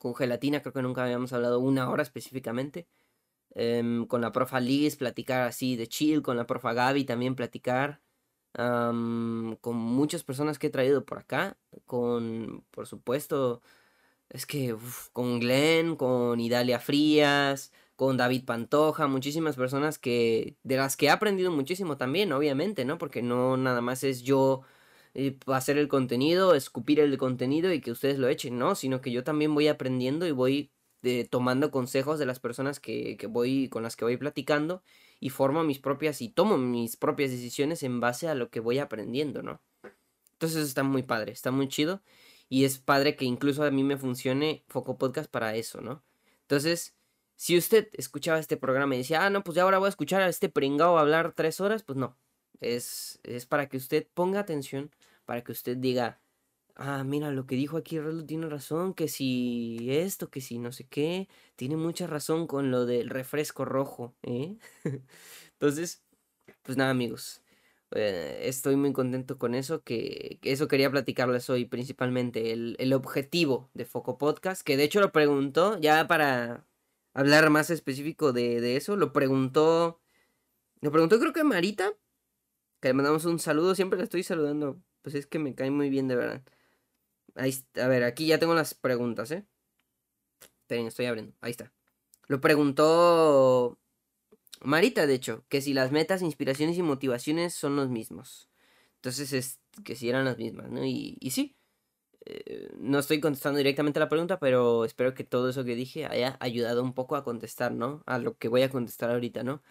con 0.00 0.14
Gelatina, 0.14 0.62
creo 0.62 0.72
que 0.72 0.82
nunca 0.82 1.04
habíamos 1.04 1.32
hablado 1.32 1.60
una 1.60 1.88
hora 1.88 2.02
específicamente, 2.02 2.88
em, 3.56 4.06
con 4.06 4.20
la 4.20 4.32
profa 4.32 4.60
Liz, 4.60 4.96
platicar 4.96 5.42
así 5.42 5.76
de 5.76 5.88
chill, 5.88 6.22
con 6.22 6.36
la 6.36 6.46
profa 6.46 6.72
Gaby 6.74 7.04
también 7.04 7.34
platicar, 7.36 8.00
con 9.60 9.76
muchas 9.76 10.24
personas 10.24 10.58
que 10.58 10.68
he 10.68 10.70
traído 10.70 11.04
por 11.04 11.18
acá, 11.18 11.58
con, 11.84 12.64
por 12.70 12.86
supuesto, 12.86 13.62
es 14.30 14.46
que 14.46 14.76
con 15.12 15.40
Glenn, 15.40 15.96
con 15.96 16.40
Idalia 16.40 16.80
Frías, 16.80 17.72
con 17.96 18.16
David 18.16 18.44
Pantoja, 18.44 19.06
muchísimas 19.08 19.56
personas 19.56 19.98
que 19.98 20.56
de 20.62 20.76
las 20.76 20.96
que 20.96 21.06
he 21.06 21.10
aprendido 21.10 21.50
muchísimo 21.50 21.96
también, 21.96 22.32
obviamente, 22.32 22.84
¿no? 22.84 22.98
Porque 22.98 23.22
no 23.22 23.56
nada 23.56 23.80
más 23.80 24.04
es 24.04 24.22
yo 24.22 24.62
eh, 25.14 25.38
hacer 25.46 25.78
el 25.78 25.88
contenido, 25.88 26.54
escupir 26.54 27.00
el 27.00 27.16
contenido 27.18 27.72
y 27.72 27.80
que 27.80 27.90
ustedes 27.90 28.18
lo 28.18 28.28
echen, 28.28 28.58
¿no? 28.58 28.74
Sino 28.74 29.00
que 29.00 29.12
yo 29.12 29.24
también 29.24 29.54
voy 29.54 29.68
aprendiendo 29.68 30.26
y 30.26 30.32
voy 30.32 30.70
tomando 31.30 31.70
consejos 31.70 32.18
de 32.18 32.26
las 32.26 32.40
personas 32.40 32.80
que, 32.80 33.16
que 33.16 33.26
voy 33.26 33.68
con 33.68 33.82
las 33.82 33.96
que 33.96 34.04
voy 34.04 34.16
platicando 34.16 34.82
y 35.20 35.30
formo 35.30 35.64
mis 35.64 35.78
propias 35.78 36.20
y 36.22 36.28
tomo 36.28 36.58
mis 36.58 36.96
propias 36.96 37.30
decisiones 37.30 37.82
en 37.82 38.00
base 38.00 38.28
a 38.28 38.34
lo 38.34 38.50
que 38.50 38.60
voy 38.60 38.78
aprendiendo, 38.78 39.42
¿no? 39.42 39.60
Entonces 40.32 40.68
está 40.68 40.82
muy 40.82 41.02
padre, 41.02 41.32
está 41.32 41.50
muy 41.50 41.68
chido 41.68 42.02
y 42.48 42.64
es 42.64 42.78
padre 42.78 43.16
que 43.16 43.24
incluso 43.24 43.64
a 43.64 43.70
mí 43.70 43.82
me 43.82 43.96
funcione 43.96 44.64
Foco 44.68 44.98
Podcast 44.98 45.30
para 45.30 45.54
eso, 45.56 45.80
¿no? 45.80 46.02
Entonces, 46.42 46.94
si 47.36 47.56
usted 47.56 47.88
escuchaba 47.92 48.38
este 48.38 48.56
programa 48.56 48.94
y 48.94 48.98
decía, 48.98 49.24
ah, 49.24 49.30
no, 49.30 49.42
pues 49.42 49.56
ya 49.56 49.62
ahora 49.62 49.78
voy 49.78 49.86
a 49.86 49.90
escuchar 49.90 50.22
a 50.22 50.28
este 50.28 50.48
pringao 50.48 50.98
hablar 50.98 51.32
tres 51.34 51.60
horas, 51.60 51.82
pues 51.82 51.98
no. 51.98 52.16
Es, 52.60 53.18
es 53.24 53.46
para 53.46 53.68
que 53.68 53.76
usted 53.76 54.06
ponga 54.14 54.40
atención, 54.40 54.90
para 55.24 55.42
que 55.42 55.52
usted 55.52 55.76
diga, 55.76 56.20
ah, 56.76 57.04
mira, 57.04 57.30
lo 57.30 57.46
que 57.46 57.56
dijo 57.56 57.76
aquí 57.76 57.98
Rolo 58.00 58.24
tiene 58.24 58.48
razón, 58.48 58.94
que 58.94 59.08
si 59.08 59.88
esto, 59.90 60.30
que 60.30 60.40
si 60.40 60.58
no 60.58 60.72
sé 60.72 60.86
qué, 60.88 61.28
tiene 61.56 61.76
mucha 61.76 62.06
razón 62.06 62.46
con 62.46 62.70
lo 62.70 62.86
del 62.86 63.10
refresco 63.10 63.64
rojo, 63.64 64.14
¿eh? 64.22 64.56
Entonces, 65.52 66.04
pues 66.62 66.76
nada, 66.78 66.90
amigos. 66.90 67.42
Eh, 67.92 68.40
estoy 68.42 68.76
muy 68.76 68.92
contento 68.92 69.38
con 69.38 69.54
eso, 69.54 69.82
que, 69.84 70.38
eso 70.42 70.68
quería 70.68 70.90
platicarles 70.90 71.48
hoy 71.50 71.66
principalmente, 71.66 72.52
el, 72.52 72.76
el 72.78 72.92
objetivo 72.92 73.70
de 73.74 73.84
Foco 73.86 74.18
Podcast, 74.18 74.62
que 74.62 74.76
de 74.76 74.84
hecho 74.84 75.00
lo 75.00 75.12
preguntó 75.12 75.78
ya 75.80 76.06
para, 76.08 76.66
hablar 77.16 77.50
más 77.50 77.70
específico 77.70 78.32
de, 78.32 78.76
eso. 78.76 78.96
Lo 78.96 79.12
preguntó. 79.12 80.00
Lo 80.82 80.92
preguntó 80.92 81.18
creo 81.18 81.32
que 81.32 81.44
Marita. 81.44 81.92
Que 82.80 82.88
le 82.88 82.94
mandamos 82.94 83.24
un 83.24 83.38
saludo. 83.38 83.74
Siempre 83.74 83.98
le 83.98 84.04
estoy 84.04 84.22
saludando. 84.22 84.80
Pues 85.02 85.14
es 85.16 85.26
que 85.26 85.38
me 85.38 85.54
cae 85.54 85.70
muy 85.70 85.90
bien, 85.90 86.08
de 86.08 86.16
verdad. 86.16 86.42
Ahí, 87.36 87.54
a 87.80 87.86
ver, 87.88 88.04
aquí 88.04 88.26
ya 88.26 88.38
tengo 88.38 88.54
las 88.54 88.74
preguntas, 88.74 89.30
¿eh? 89.30 89.46
Esperen, 90.40 90.86
estoy 90.86 91.06
abriendo. 91.06 91.34
Ahí 91.40 91.52
está. 91.52 91.72
Lo 92.28 92.40
preguntó 92.40 93.78
Marita, 94.62 95.06
de 95.06 95.14
hecho, 95.14 95.44
que 95.48 95.60
si 95.60 95.74
las 95.74 95.92
metas, 95.92 96.22
inspiraciones 96.22 96.78
y 96.78 96.82
motivaciones 96.82 97.54
son 97.54 97.76
los 97.76 97.88
mismos. 97.88 98.48
Entonces 98.96 99.32
es 99.32 99.60
que 99.84 99.94
si 99.94 100.08
eran 100.08 100.24
las 100.24 100.38
mismas, 100.38 100.70
¿no? 100.70 100.84
Y, 100.84 101.18
sí. 101.30 101.56
Eh, 102.26 102.70
no 102.78 102.98
estoy 102.98 103.20
contestando 103.20 103.58
directamente 103.58 103.98
a 104.00 104.02
la 104.02 104.08
pregunta, 104.08 104.38
pero 104.40 104.84
espero 104.84 105.14
que 105.14 105.24
todo 105.24 105.48
eso 105.50 105.64
que 105.64 105.76
dije 105.76 106.06
haya 106.06 106.36
ayudado 106.40 106.82
un 106.82 106.94
poco 106.94 107.16
a 107.16 107.24
contestar, 107.24 107.72
¿no? 107.72 108.02
A 108.06 108.18
lo 108.18 108.36
que 108.38 108.48
voy 108.48 108.62
a 108.62 108.70
contestar 108.70 109.10
ahorita, 109.10 109.44
¿no? 109.44 109.62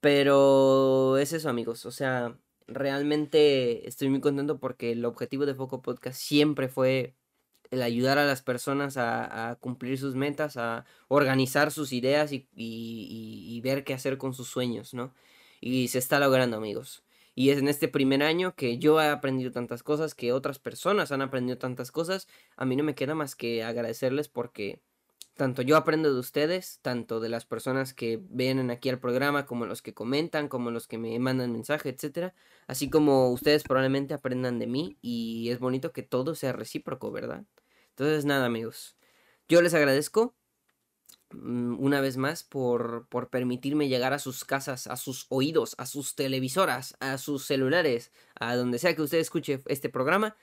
Pero 0.00 1.18
es 1.18 1.32
eso, 1.32 1.48
amigos. 1.50 1.84
O 1.86 1.90
sea, 1.90 2.38
realmente 2.70 3.86
estoy 3.88 4.08
muy 4.08 4.20
contento 4.20 4.58
porque 4.58 4.92
el 4.92 5.04
objetivo 5.04 5.46
de 5.46 5.54
Foco 5.54 5.82
Podcast 5.82 6.20
siempre 6.20 6.68
fue 6.68 7.14
el 7.70 7.82
ayudar 7.82 8.18
a 8.18 8.26
las 8.26 8.42
personas 8.42 8.96
a, 8.96 9.58
cumplir 9.60 9.98
sus 9.98 10.14
metas, 10.16 10.56
a 10.56 10.84
organizar 11.08 11.70
sus 11.70 11.92
ideas 11.92 12.32
y, 12.32 12.48
y 12.54 13.60
ver 13.62 13.84
qué 13.84 13.94
hacer 13.94 14.18
con 14.18 14.34
sus 14.34 14.48
sueños, 14.48 14.94
¿no? 14.94 15.14
Y 15.60 15.88
se 15.88 15.98
está 15.98 16.18
logrando, 16.18 16.56
amigos. 16.56 17.04
Y 17.34 17.50
es 17.50 17.58
en 17.58 17.68
este 17.68 17.88
primer 17.88 18.22
año 18.22 18.54
que 18.54 18.78
yo 18.78 19.00
he 19.00 19.08
aprendido 19.08 19.52
tantas 19.52 19.82
cosas, 19.82 20.14
que 20.14 20.32
otras 20.32 20.58
personas 20.58 21.12
han 21.12 21.22
aprendido 21.22 21.58
tantas 21.58 21.92
cosas. 21.92 22.28
A 22.56 22.64
mí 22.64 22.76
no 22.76 22.84
me 22.84 22.94
queda 22.94 23.14
más 23.14 23.36
que 23.36 23.62
agradecerles 23.64 24.28
porque 24.28 24.82
tanto 25.40 25.62
yo 25.62 25.78
aprendo 25.78 26.12
de 26.12 26.20
ustedes, 26.20 26.80
tanto 26.82 27.18
de 27.18 27.30
las 27.30 27.46
personas 27.46 27.94
que 27.94 28.20
vienen 28.28 28.70
aquí 28.70 28.90
al 28.90 29.00
programa, 29.00 29.46
como 29.46 29.64
los 29.64 29.80
que 29.80 29.94
comentan, 29.94 30.48
como 30.48 30.70
los 30.70 30.86
que 30.86 30.98
me 30.98 31.18
mandan 31.18 31.50
mensaje, 31.50 31.88
etcétera, 31.88 32.34
así 32.66 32.90
como 32.90 33.30
ustedes 33.30 33.62
probablemente 33.62 34.12
aprendan 34.12 34.58
de 34.58 34.66
mí 34.66 34.98
y 35.00 35.48
es 35.48 35.58
bonito 35.58 35.94
que 35.94 36.02
todo 36.02 36.34
sea 36.34 36.52
recíproco, 36.52 37.10
¿verdad? 37.10 37.46
Entonces 37.88 38.26
nada, 38.26 38.44
amigos. 38.44 38.98
Yo 39.48 39.62
les 39.62 39.72
agradezco 39.72 40.34
Mm, 41.32 41.76
una 41.80 42.00
vez 42.00 42.16
más 42.16 42.42
por, 42.42 43.06
por 43.08 43.30
permitirme 43.30 43.88
llegar 43.88 44.12
a 44.12 44.18
sus 44.18 44.44
casas, 44.44 44.86
a 44.88 44.96
sus 44.96 45.26
oídos, 45.28 45.76
a 45.78 45.86
sus 45.86 46.16
televisoras, 46.16 46.96
a 47.00 47.18
sus 47.18 47.44
celulares, 47.46 48.12
a 48.34 48.56
donde 48.56 48.78
sea 48.80 48.96
que 48.96 49.02
usted 49.02 49.18
escuche 49.18 49.62
este 49.66 49.88
programa 49.88 50.36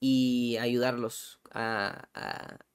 y 0.00 0.56
ayudarlos 0.58 1.40
a, 1.50 2.08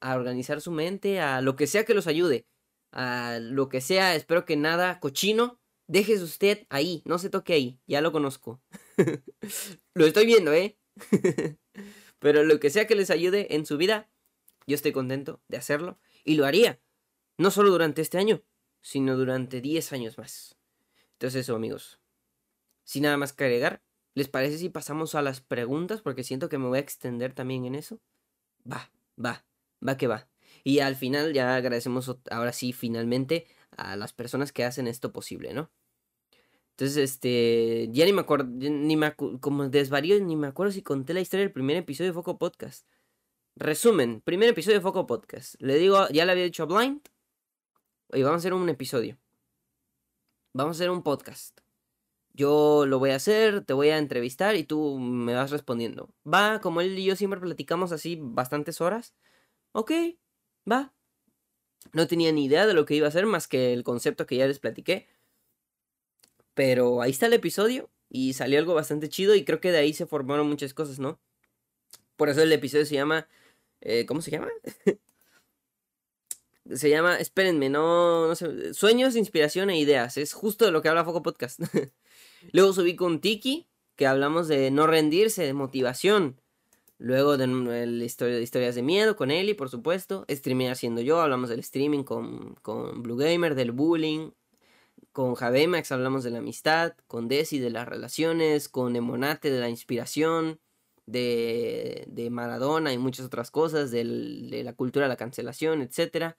a, 0.00 0.14
organizar 0.14 0.60
su 0.60 0.70
mente, 0.70 1.20
a 1.20 1.40
lo 1.40 1.56
que 1.56 1.66
sea 1.66 1.84
que 1.84 1.94
los 1.94 2.06
ayude, 2.06 2.46
a 2.92 3.38
lo 3.40 3.68
que 3.68 3.80
sea, 3.80 4.14
espero 4.14 4.44
que 4.44 4.56
nada 4.56 5.00
cochino, 5.00 5.60
déjese 5.86 6.22
usted 6.22 6.66
ahí, 6.70 7.02
no 7.04 7.18
se 7.18 7.30
toque 7.30 7.54
ahí, 7.54 7.80
ya 7.86 8.00
lo 8.00 8.12
conozco. 8.12 8.62
lo 9.94 10.06
estoy 10.06 10.26
viendo, 10.26 10.52
¿eh? 10.52 10.78
Pero 12.18 12.44
lo 12.44 12.60
que 12.60 12.70
sea 12.70 12.86
que 12.86 12.94
les 12.94 13.10
ayude 13.10 13.54
en 13.54 13.66
su 13.66 13.76
vida, 13.76 14.10
yo 14.66 14.74
estoy 14.74 14.92
contento 14.92 15.42
de 15.48 15.56
hacerlo 15.56 15.98
y 16.24 16.34
lo 16.34 16.46
haría 16.46 16.80
no 17.36 17.50
solo 17.50 17.70
durante 17.70 18.02
este 18.02 18.18
año, 18.18 18.42
sino 18.80 19.16
durante 19.16 19.60
10 19.60 19.92
años 19.92 20.18
más. 20.18 20.56
Entonces 21.12 21.42
eso, 21.42 21.56
amigos. 21.56 22.00
Sin 22.84 23.02
nada 23.04 23.16
más 23.16 23.32
que 23.32 23.44
agregar, 23.44 23.82
¿les 24.14 24.28
parece 24.28 24.58
si 24.58 24.68
pasamos 24.68 25.14
a 25.14 25.22
las 25.22 25.40
preguntas? 25.40 26.02
Porque 26.02 26.24
siento 26.24 26.48
que 26.48 26.58
me 26.58 26.68
voy 26.68 26.78
a 26.78 26.80
extender 26.80 27.34
también 27.34 27.64
en 27.64 27.74
eso. 27.74 28.00
Va, 28.70 28.90
va, 29.22 29.44
va 29.86 29.96
que 29.96 30.06
va. 30.06 30.28
Y 30.64 30.80
al 30.80 30.96
final 30.96 31.32
ya 31.34 31.56
agradecemos 31.56 32.16
ahora 32.30 32.52
sí 32.52 32.72
finalmente 32.72 33.46
a 33.76 33.96
las 33.96 34.12
personas 34.12 34.52
que 34.52 34.64
hacen 34.64 34.86
esto 34.86 35.12
posible, 35.12 35.52
¿no? 35.52 35.70
Entonces, 36.70 36.96
este, 36.96 37.88
ya 37.92 38.04
ni 38.04 38.12
me 38.12 38.22
acuerdo, 38.22 38.46
ni 38.46 38.96
me 38.96 39.14
como 39.14 39.68
desvarío, 39.68 40.18
ni 40.20 40.36
me 40.36 40.48
acuerdo 40.48 40.72
si 40.72 40.82
conté 40.82 41.14
la 41.14 41.20
historia 41.20 41.44
del 41.44 41.52
primer 41.52 41.76
episodio 41.76 42.10
de 42.10 42.14
Foco 42.14 42.38
Podcast. 42.38 42.86
Resumen, 43.56 44.20
primer 44.20 44.48
episodio 44.48 44.78
de 44.78 44.82
Foco 44.82 45.06
Podcast. 45.06 45.54
Le 45.60 45.76
digo, 45.76 46.08
ya 46.08 46.24
le 46.24 46.32
había 46.32 46.44
dicho 46.44 46.64
a 46.64 46.66
Blind, 46.66 47.00
y 48.12 48.22
vamos 48.22 48.36
a 48.36 48.38
hacer 48.38 48.54
un 48.54 48.68
episodio. 48.68 49.18
Vamos 50.52 50.76
a 50.76 50.78
hacer 50.78 50.90
un 50.90 51.02
podcast. 51.02 51.63
Yo 52.34 52.84
lo 52.86 52.98
voy 52.98 53.10
a 53.10 53.16
hacer, 53.16 53.64
te 53.64 53.72
voy 53.74 53.90
a 53.90 53.98
entrevistar 53.98 54.56
y 54.56 54.64
tú 54.64 54.98
me 54.98 55.34
vas 55.34 55.52
respondiendo. 55.52 56.10
Va, 56.26 56.60
como 56.60 56.80
él 56.80 56.98
y 56.98 57.04
yo 57.04 57.14
siempre 57.16 57.40
platicamos 57.40 57.92
así 57.92 58.18
bastantes 58.20 58.80
horas. 58.80 59.14
Ok, 59.72 59.92
va. 60.70 60.92
No 61.92 62.08
tenía 62.08 62.32
ni 62.32 62.46
idea 62.46 62.66
de 62.66 62.74
lo 62.74 62.86
que 62.86 62.96
iba 62.96 63.06
a 63.06 63.10
hacer 63.10 63.26
más 63.26 63.46
que 63.48 63.72
el 63.72 63.84
concepto 63.84 64.26
que 64.26 64.36
ya 64.36 64.46
les 64.48 64.58
platiqué. 64.58 65.06
Pero 66.54 67.02
ahí 67.02 67.10
está 67.12 67.26
el 67.26 67.32
episodio 67.34 67.90
y 68.08 68.32
salió 68.34 68.58
algo 68.58 68.74
bastante 68.74 69.08
chido 69.08 69.34
y 69.36 69.44
creo 69.44 69.60
que 69.60 69.72
de 69.72 69.78
ahí 69.78 69.92
se 69.92 70.06
formaron 70.06 70.48
muchas 70.48 70.74
cosas, 70.74 70.98
¿no? 70.98 71.20
Por 72.16 72.28
eso 72.28 72.42
el 72.42 72.52
episodio 72.52 72.86
se 72.86 72.94
llama... 72.96 73.28
Eh, 73.80 74.06
¿Cómo 74.06 74.22
se 74.22 74.30
llama? 74.32 74.48
Se 76.72 76.88
llama, 76.88 77.18
espérenme, 77.18 77.68
no, 77.68 78.26
no 78.26 78.34
sé, 78.34 78.72
Sueños, 78.72 79.16
Inspiración 79.16 79.68
e 79.68 79.78
Ideas. 79.78 80.16
Es 80.16 80.32
justo 80.32 80.64
de 80.64 80.70
lo 80.70 80.80
que 80.80 80.88
habla 80.88 81.04
Foco 81.04 81.22
Podcast. 81.22 81.60
Luego 82.52 82.72
subí 82.72 82.96
con 82.96 83.20
Tiki, 83.20 83.66
que 83.96 84.06
hablamos 84.06 84.48
de 84.48 84.70
no 84.70 84.86
rendirse, 84.86 85.44
de 85.44 85.54
motivación. 85.54 86.40
Luego 86.98 87.36
de 87.36 87.46
la 87.46 88.04
historia 88.04 88.36
de 88.36 88.42
historias 88.42 88.74
de 88.74 88.82
miedo 88.82 89.16
con 89.16 89.30
Eli, 89.30 89.54
por 89.54 89.68
supuesto. 89.68 90.24
Streaming 90.28 90.68
haciendo 90.68 91.00
yo, 91.00 91.20
hablamos 91.20 91.50
del 91.50 91.60
streaming 91.60 92.04
con, 92.04 92.54
con 92.62 93.02
Blue 93.02 93.16
Gamer, 93.16 93.54
del 93.54 93.72
bullying. 93.72 94.30
Con 95.12 95.34
Javemax 95.34 95.92
hablamos 95.92 96.24
de 96.24 96.30
la 96.30 96.38
amistad, 96.38 96.94
con 97.06 97.28
Desi 97.28 97.58
de 97.58 97.70
las 97.70 97.86
relaciones, 97.86 98.68
con 98.68 98.96
Emonate 98.96 99.50
de 99.50 99.60
la 99.60 99.68
inspiración, 99.68 100.60
de, 101.06 102.04
de 102.08 102.30
Maradona 102.30 102.92
y 102.92 102.98
muchas 102.98 103.26
otras 103.26 103.50
cosas, 103.50 103.90
de 103.90 104.62
la 104.64 104.72
cultura 104.72 105.06
de 105.06 105.10
la 105.10 105.16
cancelación, 105.16 105.82
etcétera 105.82 106.36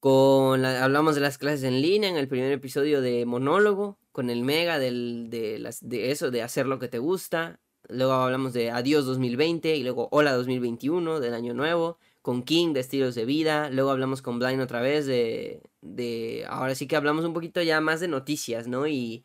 con 0.00 0.64
hablamos 0.64 1.14
de 1.14 1.20
las 1.20 1.38
clases 1.38 1.62
en 1.62 1.82
línea 1.82 2.08
en 2.08 2.16
el 2.16 2.28
primer 2.28 2.50
episodio 2.52 3.02
de 3.02 3.26
monólogo, 3.26 3.98
con 4.12 4.30
el 4.30 4.42
mega 4.42 4.78
del, 4.78 5.28
de, 5.30 5.58
las, 5.58 5.86
de 5.86 6.10
eso, 6.10 6.30
de 6.30 6.42
hacer 6.42 6.66
lo 6.66 6.78
que 6.78 6.88
te 6.88 6.98
gusta. 6.98 7.60
Luego 7.88 8.12
hablamos 8.14 8.52
de 8.54 8.70
Adiós 8.70 9.04
2020 9.04 9.76
y 9.76 9.82
luego 9.82 10.08
Hola 10.10 10.32
2021 10.32 11.20
del 11.20 11.34
año 11.34 11.54
nuevo, 11.54 11.98
con 12.22 12.42
King 12.42 12.72
de 12.72 12.80
estilos 12.80 13.14
de 13.14 13.24
vida, 13.26 13.70
luego 13.70 13.90
hablamos 13.90 14.22
con 14.22 14.38
Blind 14.38 14.60
otra 14.62 14.80
vez 14.80 15.06
de, 15.06 15.62
de, 15.82 16.44
ahora 16.48 16.74
sí 16.74 16.86
que 16.86 16.96
hablamos 16.96 17.24
un 17.24 17.34
poquito 17.34 17.62
ya 17.62 17.80
más 17.80 18.00
de 18.00 18.08
noticias, 18.08 18.68
¿no? 18.68 18.86
Y, 18.86 19.24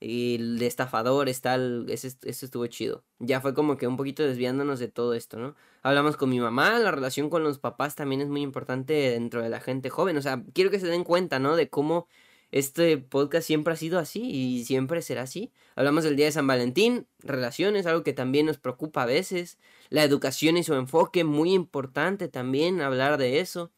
y 0.00 0.36
el 0.36 0.58
de 0.58 0.66
estafadores, 0.66 1.40
tal, 1.42 1.86
ese 1.88 2.16
estuvo 2.22 2.66
chido. 2.66 3.04
Ya 3.18 3.40
fue 3.40 3.54
como 3.54 3.76
que 3.76 3.86
un 3.86 3.96
poquito 3.96 4.22
desviándonos 4.24 4.78
de 4.80 4.88
todo 4.88 5.14
esto, 5.14 5.38
¿no? 5.38 5.54
Hablamos 5.82 6.16
con 6.16 6.28
mi 6.28 6.40
mamá, 6.40 6.78
la 6.78 6.90
relación 6.90 7.30
con 7.30 7.42
los 7.42 7.58
papás 7.58 7.94
también 7.94 8.20
es 8.20 8.28
muy 8.28 8.42
importante 8.42 8.92
dentro 8.92 9.42
de 9.42 9.48
la 9.48 9.60
gente 9.60 9.88
joven, 9.88 10.16
o 10.18 10.22
sea, 10.22 10.42
quiero 10.52 10.70
que 10.70 10.78
se 10.78 10.86
den 10.86 11.04
cuenta, 11.04 11.38
¿no? 11.38 11.56
De 11.56 11.70
cómo 11.70 12.06
este 12.50 12.98
podcast 12.98 13.46
siempre 13.46 13.72
ha 13.74 13.76
sido 13.76 13.98
así 13.98 14.22
y 14.22 14.64
siempre 14.64 15.02
será 15.02 15.22
así. 15.22 15.52
Hablamos 15.76 16.04
del 16.04 16.16
Día 16.16 16.26
de 16.26 16.32
San 16.32 16.46
Valentín, 16.46 17.06
relaciones, 17.20 17.86
algo 17.86 18.02
que 18.02 18.12
también 18.12 18.46
nos 18.46 18.58
preocupa 18.58 19.02
a 19.04 19.06
veces. 19.06 19.58
La 19.88 20.02
educación 20.04 20.56
y 20.56 20.64
su 20.64 20.74
enfoque, 20.74 21.24
muy 21.24 21.52
importante 21.52 22.28
también 22.28 22.80
hablar 22.80 23.18
de 23.18 23.40
eso. 23.40 23.72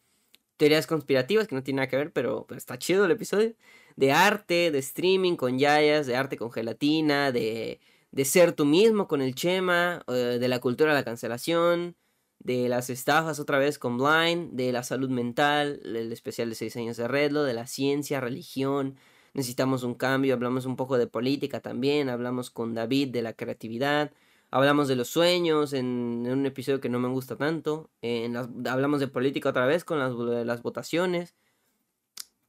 Teorías 0.57 0.86
conspirativas, 0.86 1.48
que 1.48 1.55
no 1.55 1.62
tiene 1.62 1.78
nada 1.78 1.88
que 1.88 1.96
ver, 1.96 2.12
pero, 2.12 2.46
está 2.57 2.78
chido 2.78 3.05
el 3.05 3.12
episodio. 3.12 3.55
De 3.96 4.12
arte, 4.12 4.70
de 4.70 4.78
streaming 4.78 5.36
con 5.36 5.59
yayas, 5.59 6.07
de 6.07 6.16
arte 6.16 6.36
con 6.38 6.50
gelatina, 6.53 7.32
de, 7.32 7.80
de 8.12 8.24
ser 8.24 8.52
tú 8.52 8.64
mismo 8.66 9.08
con 9.08 9.22
el 9.22 9.34
Chema, 9.34 10.04
eh, 10.06 10.38
de 10.40 10.48
la 10.48 10.60
cultura 10.60 10.92
de 10.92 11.00
la 11.00 11.04
cancelación, 11.04 11.96
de 12.38 12.68
las 12.68 12.90
estafas 12.90 13.40
otra 13.40 13.58
vez 13.58 13.78
con 13.78 13.98
Blind, 13.98 14.52
de 14.52 14.72
la 14.72 14.82
salud 14.82 15.10
mental, 15.10 15.80
el 15.84 16.12
especial 16.12 16.50
de 16.50 16.54
6 16.54 16.76
años 16.76 16.96
de 16.96 17.08
Redlo, 17.08 17.44
de 17.44 17.54
la 17.54 17.66
ciencia, 17.66 18.20
religión, 18.20 18.96
necesitamos 19.34 19.82
un 19.82 19.94
cambio, 19.94 20.34
hablamos 20.34 20.66
un 20.66 20.76
poco 20.76 20.98
de 20.98 21.06
política 21.06 21.60
también, 21.60 22.08
hablamos 22.08 22.50
con 22.50 22.74
David 22.74 23.08
de 23.10 23.22
la 23.22 23.32
creatividad, 23.32 24.12
hablamos 24.50 24.88
de 24.88 24.96
los 24.96 25.08
sueños 25.08 25.72
en, 25.72 26.26
un 26.28 26.46
episodio 26.46 26.80
que 26.80 26.88
no 26.90 26.98
me 27.00 27.08
gusta 27.08 27.36
tanto, 27.36 27.90
en 28.02 28.36
hablamos 28.36 29.00
de 29.00 29.08
política 29.08 29.48
otra 29.50 29.66
vez 29.66 29.84
con 29.84 29.98
las, 29.98 30.12
las 30.46 30.62
votaciones, 30.62 31.34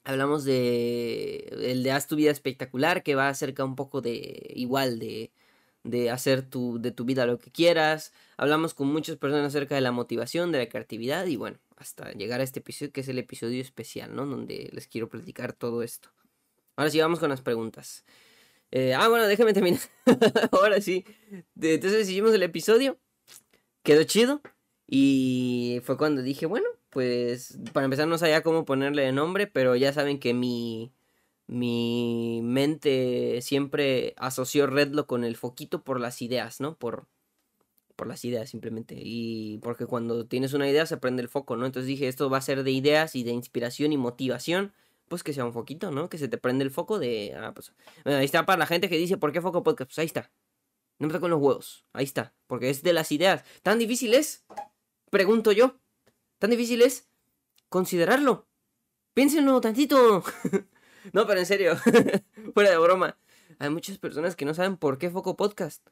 hablamos 0.03 0.43
de 0.43 1.71
el 1.71 1.83
de 1.83 1.91
Haz 1.91 2.07
tu 2.07 2.15
vida 2.15 2.31
espectacular 2.31 3.03
que 3.03 3.15
va 3.15 3.29
acerca 3.29 3.63
un 3.63 3.75
poco 3.75 4.01
de 4.01 4.51
igual 4.55 4.99
de 4.99 5.31
de 5.83 6.09
hacer 6.09 6.41
tu, 6.43 6.79
de 6.81 6.91
tu 6.91 7.05
vida 7.05 7.25
lo 7.25 7.37
que 7.39 7.51
quieras. 7.51 8.13
Hablamos 8.37 8.73
con 8.73 8.87
muchas 8.87 9.17
personas 9.17 9.47
acerca 9.47 9.75
de 9.75 9.81
la 9.81 9.91
motivación, 9.91 10.51
de 10.51 10.59
la 10.59 10.69
creatividad 10.69 11.25
y 11.27 11.35
bueno, 11.35 11.59
hasta 11.77 12.11
llegar 12.13 12.39
a 12.39 12.43
este 12.43 12.59
episodio 12.59 12.91
que 12.91 13.01
es 13.01 13.07
el 13.09 13.19
episodio 13.19 13.61
especial, 13.61 14.15
¿no? 14.15 14.25
Donde 14.25 14.69
les 14.71 14.87
quiero 14.87 15.09
platicar 15.09 15.53
todo 15.53 15.83
esto. 15.83 16.09
Ahora 16.75 16.89
sí, 16.89 16.99
vamos 16.99 17.19
con 17.19 17.29
las 17.29 17.41
preguntas. 17.41 18.05
Eh, 18.71 18.95
ah, 18.95 19.07
bueno, 19.07 19.27
déjame 19.27 19.53
terminar. 19.53 19.81
Ahora 20.51 20.81
sí. 20.81 21.05
Entonces 21.61 22.09
hicimos 22.09 22.33
el 22.33 22.43
episodio. 22.43 22.97
Quedó 23.83 24.03
chido. 24.03 24.41
Y 24.87 25.81
fue 25.83 25.97
cuando 25.97 26.21
dije, 26.21 26.45
bueno, 26.45 26.67
pues 26.89 27.57
para 27.73 27.85
empezar 27.85 28.07
no 28.07 28.17
sabía 28.17 28.43
cómo 28.43 28.65
ponerle 28.65 29.11
nombre, 29.11 29.47
pero 29.47 29.75
ya 29.75 29.93
saben 29.93 30.19
que 30.19 30.33
mi 30.33 30.91
mi 31.53 32.41
mente 32.41 33.39
siempre 33.43 34.15
asoció 34.17 34.65
Redlo 34.65 35.05
con 35.05 35.23
el 35.23 35.35
foquito 35.35 35.83
por 35.83 35.99
las 35.99 36.23
ideas, 36.23 36.59
¿no? 36.59 36.75
Por, 36.79 37.05
por 37.95 38.07
las 38.07 38.25
ideas 38.25 38.49
simplemente. 38.49 38.95
Y 38.97 39.59
porque 39.59 39.85
cuando 39.85 40.25
tienes 40.25 40.53
una 40.53 40.67
idea 40.67 40.87
se 40.87 40.97
prende 40.97 41.21
el 41.21 41.29
foco, 41.29 41.55
¿no? 41.55 41.67
Entonces 41.67 41.85
dije, 41.85 42.07
esto 42.07 42.27
va 42.27 42.39
a 42.39 42.41
ser 42.41 42.63
de 42.63 42.71
ideas 42.71 43.15
y 43.15 43.23
de 43.23 43.33
inspiración 43.33 43.93
y 43.93 43.97
motivación. 43.97 44.73
Pues 45.07 45.21
que 45.21 45.31
sea 45.31 45.45
un 45.45 45.53
foquito, 45.53 45.91
¿no? 45.91 46.09
Que 46.09 46.17
se 46.17 46.27
te 46.27 46.39
prende 46.39 46.63
el 46.63 46.71
foco 46.71 46.97
de... 46.97 47.35
Ah, 47.37 47.53
pues... 47.53 47.71
ahí 48.05 48.25
está 48.25 48.47
para 48.47 48.57
la 48.57 48.65
gente 48.65 48.89
que 48.89 48.97
dice, 48.97 49.17
¿por 49.17 49.31
qué 49.31 49.39
foco 49.39 49.61
podcast? 49.61 49.89
Pues 49.91 49.99
ahí 49.99 50.07
está. 50.07 50.31
No 50.97 51.07
me 51.07 51.19
con 51.19 51.29
los 51.29 51.39
huevos. 51.39 51.85
Ahí 51.93 52.05
está. 52.05 52.33
Porque 52.47 52.71
es 52.71 52.81
de 52.81 52.93
las 52.93 53.11
ideas. 53.11 53.43
¿Tan 53.61 53.77
difícil 53.77 54.15
es? 54.15 54.43
Pregunto 55.11 55.51
yo. 55.51 55.75
¿Tan 56.39 56.49
difícil 56.49 56.81
es 56.81 57.07
considerarlo? 57.69 58.47
Piénsenlo 59.13 59.61
tantito. 59.61 60.23
No, 61.13 61.27
pero 61.27 61.39
en 61.39 61.45
serio, 61.45 61.75
fuera 62.53 62.69
de 62.69 62.77
broma. 62.77 63.17
Hay 63.59 63.69
muchas 63.69 63.97
personas 63.97 64.35
que 64.35 64.45
no 64.45 64.53
saben 64.53 64.77
por 64.77 64.97
qué 64.97 65.09
Foco 65.09 65.35
Podcast. 65.35 65.85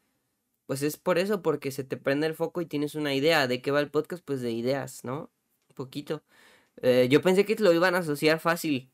Pues 0.65 0.83
es 0.83 0.97
por 0.97 1.17
eso, 1.17 1.41
porque 1.41 1.71
se 1.71 1.83
te 1.83 1.97
prende 1.97 2.27
el 2.27 2.35
foco 2.35 2.61
y 2.61 2.65
tienes 2.65 2.95
una 2.95 3.13
idea. 3.13 3.47
¿De 3.47 3.61
qué 3.61 3.71
va 3.71 3.79
el 3.81 3.91
podcast? 3.91 4.23
Pues 4.23 4.41
de 4.41 4.51
ideas, 4.51 5.03
¿no? 5.03 5.29
Un 5.69 5.75
poquito. 5.75 6.23
Eh, 6.81 7.07
yo 7.09 7.21
pensé 7.21 7.45
que 7.45 7.55
lo 7.55 7.73
iban 7.73 7.95
a 7.95 7.99
asociar 7.99 8.39
fácil, 8.39 8.89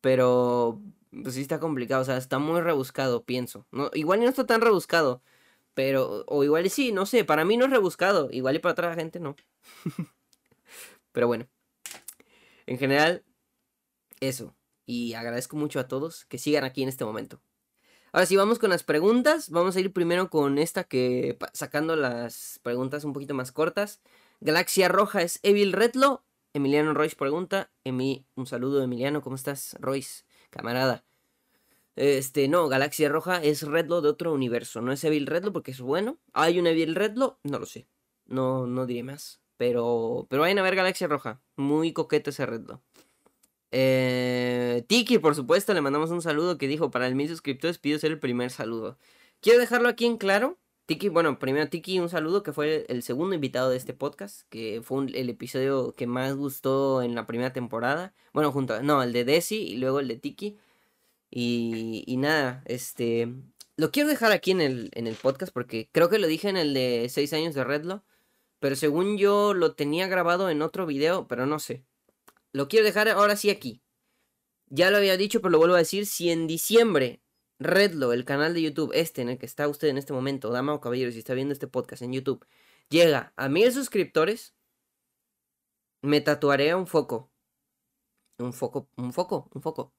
pero 0.00 0.80
pues 1.10 1.34
sí 1.34 1.42
está 1.42 1.60
complicado. 1.60 2.02
O 2.02 2.04
sea, 2.04 2.16
está 2.16 2.38
muy 2.38 2.60
rebuscado, 2.62 3.24
pienso. 3.24 3.66
No, 3.70 3.90
igual 3.94 4.20
no 4.20 4.28
está 4.28 4.46
tan 4.46 4.62
rebuscado, 4.62 5.22
pero, 5.74 6.24
o 6.26 6.44
igual 6.44 6.70
sí, 6.70 6.92
no 6.92 7.06
sé. 7.06 7.24
Para 7.24 7.44
mí 7.44 7.56
no 7.56 7.66
es 7.66 7.70
rebuscado, 7.70 8.30
igual 8.32 8.56
y 8.56 8.60
para 8.60 8.72
otra 8.72 8.94
gente 8.94 9.20
no. 9.20 9.36
pero 11.12 11.26
bueno, 11.26 11.48
en 12.66 12.78
general, 12.78 13.24
eso 14.20 14.54
y 14.90 15.14
agradezco 15.14 15.56
mucho 15.56 15.78
a 15.78 15.86
todos 15.86 16.24
que 16.24 16.36
sigan 16.36 16.64
aquí 16.64 16.82
en 16.82 16.88
este 16.88 17.04
momento. 17.04 17.40
Ahora 18.12 18.26
sí, 18.26 18.34
vamos 18.34 18.58
con 18.58 18.70
las 18.70 18.82
preguntas. 18.82 19.48
Vamos 19.50 19.76
a 19.76 19.80
ir 19.80 19.92
primero 19.92 20.30
con 20.30 20.58
esta 20.58 20.82
que 20.82 21.38
sacando 21.52 21.94
las 21.94 22.58
preguntas 22.64 23.04
un 23.04 23.12
poquito 23.12 23.32
más 23.32 23.52
cortas. 23.52 24.00
Galaxia 24.40 24.88
Roja 24.88 25.22
es 25.22 25.38
Evil 25.44 25.72
Redlo. 25.72 26.24
Emiliano 26.54 26.92
Royce 26.92 27.14
pregunta. 27.14 27.70
Emi, 27.84 28.26
un 28.34 28.46
saludo 28.46 28.82
Emiliano, 28.82 29.22
¿cómo 29.22 29.36
estás? 29.36 29.76
Royce, 29.78 30.24
camarada. 30.50 31.04
Este, 31.94 32.48
no, 32.48 32.68
Galaxia 32.68 33.08
Roja 33.08 33.40
es 33.44 33.62
Redlo 33.62 34.00
de 34.00 34.08
otro 34.08 34.32
universo. 34.32 34.80
No 34.80 34.90
es 34.90 35.04
Evil 35.04 35.28
Redlo 35.28 35.52
porque 35.52 35.70
es 35.70 35.80
bueno. 35.80 36.18
¿Hay 36.32 36.58
un 36.58 36.66
Evil 36.66 36.96
Redlo? 36.96 37.38
No 37.44 37.60
lo 37.60 37.66
sé. 37.66 37.86
No, 38.26 38.66
no 38.66 38.86
diré 38.86 39.04
más. 39.04 39.40
Pero, 39.56 40.26
pero 40.28 40.42
vayan 40.42 40.58
a 40.58 40.62
ver 40.62 40.74
Galaxia 40.74 41.06
Roja. 41.06 41.40
Muy 41.54 41.92
coqueto 41.92 42.30
ese 42.30 42.44
Redlo. 42.44 42.82
Eh, 43.72 44.84
Tiki, 44.88 45.18
por 45.18 45.34
supuesto, 45.34 45.74
le 45.74 45.80
mandamos 45.80 46.10
un 46.10 46.22
saludo 46.22 46.58
que 46.58 46.68
dijo, 46.68 46.90
para 46.90 47.06
el 47.06 47.14
mil 47.14 47.28
suscriptores 47.28 47.78
pido 47.78 47.98
ser 47.98 48.12
el 48.12 48.18
primer 48.18 48.50
saludo. 48.50 48.98
Quiero 49.40 49.60
dejarlo 49.60 49.88
aquí 49.88 50.06
en 50.06 50.16
claro. 50.18 50.58
Tiki, 50.86 51.08
bueno, 51.08 51.38
primero 51.38 51.68
Tiki, 51.68 52.00
un 52.00 52.08
saludo 52.08 52.42
que 52.42 52.52
fue 52.52 52.84
el 52.88 53.02
segundo 53.02 53.34
invitado 53.34 53.70
de 53.70 53.76
este 53.76 53.94
podcast, 53.94 54.42
que 54.48 54.82
fue 54.82 55.06
el 55.06 55.28
episodio 55.30 55.94
que 55.94 56.06
más 56.06 56.34
gustó 56.34 57.02
en 57.02 57.14
la 57.14 57.26
primera 57.26 57.52
temporada. 57.52 58.12
Bueno, 58.32 58.50
junto 58.52 58.74
a, 58.74 58.82
no, 58.82 59.02
el 59.02 59.12
de 59.12 59.24
Desi 59.24 59.56
y 59.62 59.76
luego 59.76 60.00
el 60.00 60.08
de 60.08 60.16
Tiki. 60.16 60.58
Y, 61.30 62.04
y 62.06 62.16
nada, 62.16 62.62
este, 62.66 63.28
lo 63.76 63.92
quiero 63.92 64.08
dejar 64.08 64.32
aquí 64.32 64.50
en 64.50 64.60
el, 64.60 64.90
en 64.94 65.06
el 65.06 65.14
podcast 65.14 65.52
porque 65.52 65.88
creo 65.92 66.08
que 66.10 66.18
lo 66.18 66.26
dije 66.26 66.48
en 66.48 66.56
el 66.56 66.74
de 66.74 67.06
6 67.08 67.32
años 67.34 67.54
de 67.54 67.64
Redlo. 67.64 68.04
Pero 68.60 68.76
según 68.76 69.18
yo 69.18 69.54
lo 69.54 69.74
tenía 69.74 70.06
grabado 70.08 70.50
en 70.50 70.62
otro 70.62 70.86
video, 70.86 71.26
pero 71.28 71.46
no 71.46 71.58
sé. 71.58 71.84
Lo 72.52 72.68
quiero 72.68 72.84
dejar 72.84 73.08
ahora 73.08 73.36
sí 73.36 73.50
aquí. 73.50 73.82
Ya 74.66 74.90
lo 74.90 74.98
había 74.98 75.16
dicho, 75.16 75.40
pero 75.40 75.50
lo 75.50 75.58
vuelvo 75.58 75.74
a 75.74 75.78
decir. 75.78 76.06
Si 76.06 76.30
en 76.30 76.46
diciembre 76.46 77.22
Redlo, 77.60 78.14
el 78.14 78.24
canal 78.24 78.54
de 78.54 78.62
YouTube, 78.62 78.90
este 78.94 79.20
en 79.20 79.28
el 79.28 79.38
que 79.38 79.44
está 79.44 79.68
usted 79.68 79.88
en 79.88 79.98
este 79.98 80.14
momento, 80.14 80.50
dama 80.50 80.72
o 80.72 80.80
caballero, 80.80 81.12
si 81.12 81.18
está 81.18 81.34
viendo 81.34 81.52
este 81.52 81.66
podcast 81.66 82.00
en 82.02 82.14
YouTube, 82.14 82.46
llega 82.88 83.34
a 83.36 83.50
mil 83.50 83.70
suscriptores, 83.70 84.54
me 86.00 86.22
tatuaré 86.22 86.74
un 86.74 86.86
foco. 86.86 87.30
Un 88.38 88.54
foco, 88.54 88.88
un 88.96 89.12
foco, 89.12 89.50
un 89.52 89.60
foco. 89.60 89.92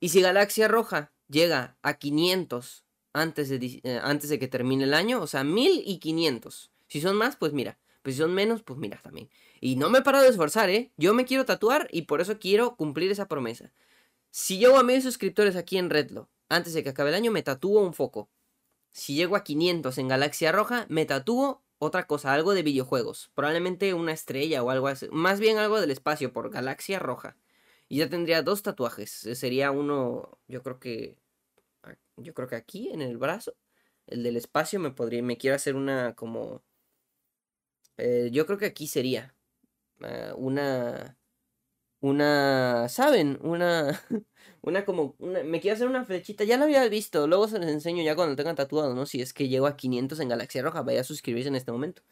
Y 0.00 0.10
si 0.10 0.20
Galaxia 0.20 0.68
Roja 0.68 1.14
llega 1.28 1.78
a 1.82 1.94
500 1.98 2.84
antes 3.14 3.48
de, 3.48 3.80
eh, 3.82 4.00
antes 4.02 4.28
de 4.28 4.38
que 4.38 4.48
termine 4.48 4.84
el 4.84 4.92
año, 4.92 5.22
o 5.22 5.26
sea, 5.26 5.44
1500. 5.44 6.70
Si 6.88 7.00
son 7.00 7.16
más, 7.16 7.36
pues 7.36 7.54
mira. 7.54 7.78
Pues 8.02 8.16
si 8.16 8.22
son 8.22 8.34
menos, 8.34 8.62
pues 8.62 8.78
mira 8.78 9.00
también. 9.02 9.30
Y 9.60 9.76
no 9.76 9.90
me 9.90 9.98
he 9.98 10.02
parado 10.02 10.24
de 10.24 10.30
esforzar, 10.30 10.70
¿eh? 10.70 10.92
Yo 10.96 11.14
me 11.14 11.24
quiero 11.24 11.44
tatuar 11.44 11.88
y 11.90 12.02
por 12.02 12.20
eso 12.20 12.38
quiero 12.38 12.76
cumplir 12.76 13.10
esa 13.10 13.28
promesa. 13.28 13.72
Si 14.30 14.58
llego 14.58 14.78
a 14.78 14.82
mil 14.82 15.02
suscriptores 15.02 15.56
aquí 15.56 15.78
en 15.78 15.90
Redlo, 15.90 16.28
antes 16.48 16.74
de 16.74 16.82
que 16.82 16.90
acabe 16.90 17.10
el 17.10 17.16
año, 17.16 17.30
me 17.30 17.42
tatúo 17.42 17.82
un 17.82 17.94
foco. 17.94 18.28
Si 18.90 19.14
llego 19.14 19.36
a 19.36 19.44
500 19.44 19.96
en 19.98 20.08
Galaxia 20.08 20.52
Roja, 20.52 20.86
me 20.88 21.04
tatúo 21.06 21.62
otra 21.78 22.06
cosa, 22.06 22.32
algo 22.32 22.54
de 22.54 22.62
videojuegos. 22.62 23.30
Probablemente 23.34 23.94
una 23.94 24.12
estrella 24.12 24.62
o 24.62 24.70
algo 24.70 24.88
así. 24.88 25.08
Más 25.10 25.40
bien 25.40 25.58
algo 25.58 25.80
del 25.80 25.90
espacio 25.90 26.32
por 26.32 26.50
Galaxia 26.50 26.98
Roja. 26.98 27.36
Y 27.88 27.98
ya 27.98 28.08
tendría 28.08 28.42
dos 28.42 28.62
tatuajes. 28.62 29.10
Sería 29.10 29.70
uno, 29.70 30.38
yo 30.48 30.62
creo 30.62 30.78
que... 30.78 31.16
Yo 32.16 32.34
creo 32.34 32.48
que 32.48 32.56
aquí, 32.56 32.90
en 32.90 33.00
el 33.00 33.16
brazo. 33.16 33.54
El 34.06 34.22
del 34.22 34.36
espacio 34.36 34.80
me 34.80 34.90
podría... 34.90 35.22
Me 35.22 35.38
quiero 35.38 35.56
hacer 35.56 35.76
una 35.76 36.14
como... 36.14 36.62
Eh, 37.96 38.30
yo 38.32 38.46
creo 38.46 38.58
que 38.58 38.66
aquí 38.66 38.86
sería. 38.88 39.34
Eh, 40.02 40.32
una, 40.36 41.18
una, 42.00 42.88
¿saben? 42.88 43.38
Una, 43.42 44.00
una 44.62 44.84
como, 44.84 45.16
me 45.18 45.60
quiero 45.60 45.74
hacer 45.74 45.88
una 45.88 46.04
flechita, 46.04 46.44
ya 46.44 46.56
la 46.56 46.64
había 46.64 46.88
visto, 46.88 47.26
luego 47.26 47.48
se 47.48 47.58
les 47.58 47.70
enseño 47.70 48.02
ya 48.02 48.14
cuando 48.14 48.36
tengan 48.36 48.56
tatuado, 48.56 48.94
¿no? 48.94 49.06
Si 49.06 49.20
es 49.20 49.32
que 49.32 49.48
llego 49.48 49.66
a 49.66 49.76
500 49.76 50.20
en 50.20 50.28
Galaxia 50.28 50.62
Roja, 50.62 50.82
vaya 50.82 51.00
a 51.00 51.04
suscribirse 51.04 51.48
en 51.48 51.56
este 51.56 51.72
momento. 51.72 52.02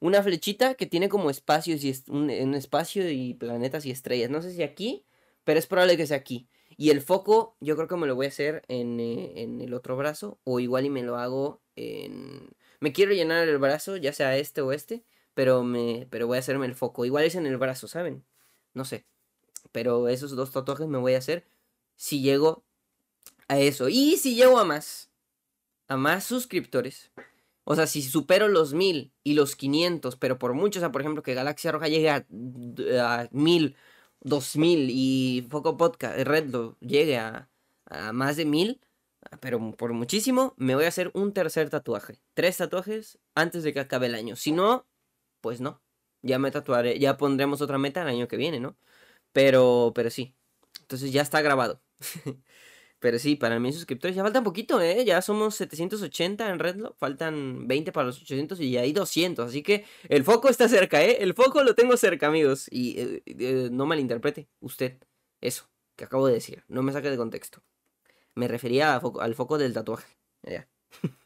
Una 0.00 0.22
flechita 0.22 0.74
que 0.74 0.86
tiene 0.86 1.08
como 1.08 1.30
espacios 1.30 1.84
y 1.84 1.94
un, 2.08 2.54
espacio 2.54 3.08
y 3.10 3.34
planetas 3.34 3.86
y 3.86 3.90
estrellas, 3.90 4.30
no 4.30 4.42
sé 4.42 4.52
si 4.52 4.62
aquí, 4.62 5.04
pero 5.44 5.58
es 5.58 5.66
probable 5.66 5.96
que 5.96 6.06
sea 6.06 6.16
aquí. 6.16 6.48
Y 6.76 6.90
el 6.90 7.02
foco, 7.02 7.56
yo 7.60 7.76
creo 7.76 7.86
que 7.88 7.96
me 7.96 8.06
lo 8.06 8.16
voy 8.16 8.26
a 8.26 8.30
hacer 8.30 8.62
en, 8.68 8.98
eh, 8.98 9.42
en 9.42 9.60
el 9.60 9.74
otro 9.74 9.96
brazo, 9.96 10.40
o 10.44 10.60
igual 10.60 10.86
y 10.86 10.90
me 10.90 11.02
lo 11.02 11.16
hago 11.16 11.62
en... 11.76 12.48
Me 12.80 12.92
quiero 12.92 13.12
llenar 13.12 13.48
el 13.48 13.58
brazo, 13.58 13.96
ya 13.96 14.12
sea 14.12 14.36
este 14.36 14.60
o 14.60 14.72
este, 14.72 15.04
pero 15.34 15.62
me 15.64 16.06
pero 16.10 16.26
voy 16.26 16.36
a 16.36 16.40
hacerme 16.40 16.66
el 16.66 16.74
foco. 16.74 17.04
Igual 17.04 17.24
es 17.24 17.34
en 17.34 17.46
el 17.46 17.58
brazo, 17.58 17.88
¿saben? 17.88 18.24
No 18.74 18.84
sé. 18.84 19.06
Pero 19.72 20.08
esos 20.08 20.32
dos 20.36 20.52
tatuajes 20.52 20.88
me 20.88 20.98
voy 20.98 21.14
a 21.14 21.18
hacer 21.18 21.46
si 21.96 22.22
llego 22.22 22.64
a 23.48 23.58
eso. 23.58 23.88
Y 23.88 24.16
si 24.16 24.34
llego 24.36 24.58
a 24.58 24.64
más, 24.64 25.10
a 25.88 25.96
más 25.96 26.24
suscriptores. 26.24 27.12
O 27.64 27.74
sea, 27.76 27.86
si 27.86 28.02
supero 28.02 28.48
los 28.48 28.74
mil 28.74 29.12
y 29.24 29.34
los 29.34 29.56
500, 29.56 30.16
pero 30.16 30.38
por 30.38 30.54
mucho, 30.54 30.78
o 30.80 30.82
sea, 30.82 30.92
por 30.92 31.00
ejemplo, 31.00 31.22
que 31.22 31.34
Galaxia 31.34 31.72
Roja 31.72 31.88
llegue 31.88 32.10
a, 32.10 32.26
a 33.00 33.28
mil, 33.32 33.76
dos 34.20 34.56
mil 34.56 34.88
y 34.90 35.46
Foco 35.50 35.76
Podcast, 35.76 36.18
Redlo 36.20 36.76
llegue 36.80 37.18
a, 37.18 37.48
a 37.86 38.12
más 38.12 38.36
de 38.36 38.44
mil, 38.44 38.80
pero 39.40 39.74
por 39.76 39.92
muchísimo, 39.94 40.54
me 40.58 40.74
voy 40.74 40.84
a 40.84 40.88
hacer 40.88 41.10
un 41.14 41.32
tercer 41.32 41.70
tatuaje. 41.70 42.20
Tres 42.34 42.58
tatuajes 42.58 43.18
antes 43.34 43.62
de 43.62 43.72
que 43.72 43.80
acabe 43.80 44.06
el 44.06 44.14
año. 44.14 44.36
Si 44.36 44.52
no, 44.52 44.86
pues 45.44 45.60
no. 45.60 45.82
Ya 46.22 46.38
me 46.38 46.50
tatuaré, 46.50 46.98
ya 46.98 47.18
pondremos 47.18 47.60
otra 47.60 47.76
meta 47.76 48.00
el 48.00 48.08
año 48.08 48.28
que 48.28 48.38
viene, 48.38 48.60
¿no? 48.60 48.78
Pero, 49.32 49.92
pero 49.94 50.08
sí. 50.10 50.34
Entonces 50.80 51.12
ya 51.12 51.20
está 51.20 51.42
grabado. 51.42 51.82
pero 52.98 53.18
sí, 53.18 53.36
para 53.36 53.60
mis 53.60 53.74
suscriptores 53.74 54.16
ya 54.16 54.22
falta 54.22 54.38
un 54.38 54.44
poquito, 54.46 54.80
¿eh? 54.80 55.04
Ya 55.04 55.20
somos 55.20 55.56
780 55.56 56.48
en 56.48 56.58
Redlo. 56.58 56.94
Faltan 56.98 57.68
20 57.68 57.92
para 57.92 58.06
los 58.06 58.22
800 58.22 58.58
y 58.60 58.70
ya 58.70 58.80
hay 58.80 58.94
200. 58.94 59.46
Así 59.48 59.62
que 59.62 59.84
el 60.08 60.24
foco 60.24 60.48
está 60.48 60.66
cerca, 60.66 61.02
¿eh? 61.04 61.18
El 61.20 61.34
foco 61.34 61.62
lo 61.62 61.74
tengo 61.74 61.96
cerca, 61.98 62.28
amigos. 62.28 62.68
Y 62.70 62.98
eh, 62.98 63.22
eh, 63.26 63.68
no 63.70 63.84
malinterprete 63.84 64.48
usted 64.60 64.98
eso 65.42 65.68
que 65.96 66.04
acabo 66.04 66.26
de 66.26 66.34
decir. 66.34 66.64
No 66.68 66.82
me 66.82 66.92
saque 66.92 67.10
de 67.10 67.18
contexto. 67.18 67.62
Me 68.34 68.48
refería 68.48 68.96
al 68.96 69.34
foco 69.34 69.58
del 69.58 69.74
tatuaje. 69.74 70.08
Ya. 70.42 70.68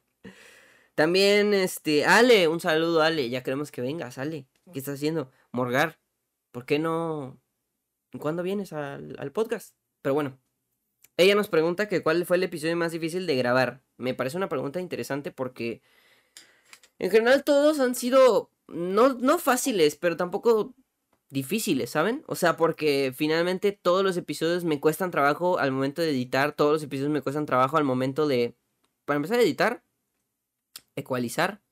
También, 0.99 1.55
este, 1.55 2.05
Ale, 2.07 2.49
un 2.49 2.59
saludo, 2.59 3.03
Ale. 3.03 3.31
Ya 3.31 3.45
queremos 3.45 3.71
que 3.71 3.81
vengas, 3.81 4.19
Ale. 4.19 4.49
¿Qué 4.73 4.81
estás 4.81 4.97
haciendo? 4.97 5.31
Morgar. 5.53 6.01
¿Por 6.51 6.67
qué 6.67 6.81
no? 6.81 7.41
¿Cuándo 8.19 8.43
vienes 8.43 8.73
al, 8.73 9.31
podcast? 9.33 9.77
Pero 10.03 10.15
bueno. 10.15 10.41
Ella 11.17 11.37
nos 11.37 11.47
pregunta 11.47 11.87
que 11.87 12.03
cuál 12.03 12.27
fue 12.27 12.37
el 12.37 12.43
episodio 12.43 12.77
más 12.77 12.91
difícil 12.91 13.29
de 13.29 13.37
grabar. 13.37 13.81
Me 13.97 14.13
parece 14.13 14.39
una 14.39 14.49
pregunta 14.49 14.81
interesante 14.81 15.31
porque 15.31 15.83
en 16.99 17.13
general 17.13 17.45
todos 17.45 17.79
han 17.79 17.95
sido 17.95 18.51
no, 18.67 19.11
no 19.15 19.39
fáciles, 19.39 19.95
pero 19.95 20.17
tampoco 20.17 20.75
difíciles, 21.31 21.91
¿saben? 21.91 22.25
O 22.27 22.35
sea, 22.35 22.57
porque 22.57 23.13
finalmente 23.15 23.71
todos 23.71 24.03
los 24.03 24.17
episodios 24.17 24.65
me 24.65 24.81
cuestan 24.81 25.13
trabajo 25.13 25.61
al 25.61 25.71
momento 25.71 26.03
de 26.03 26.11
editar, 26.11 26.55
todos 26.57 26.73
los 26.73 26.83
episodios 26.83 27.13
me 27.13 27.23
cuestan 27.23 27.47
trabajo 27.47 27.77
al 27.77 27.85
momento 27.85 28.27
de, 28.27 28.57
para 29.05 29.19
empezar 29.19 29.39
a 29.39 29.43
editar, 29.43 29.85
ecualizar. 30.99 31.63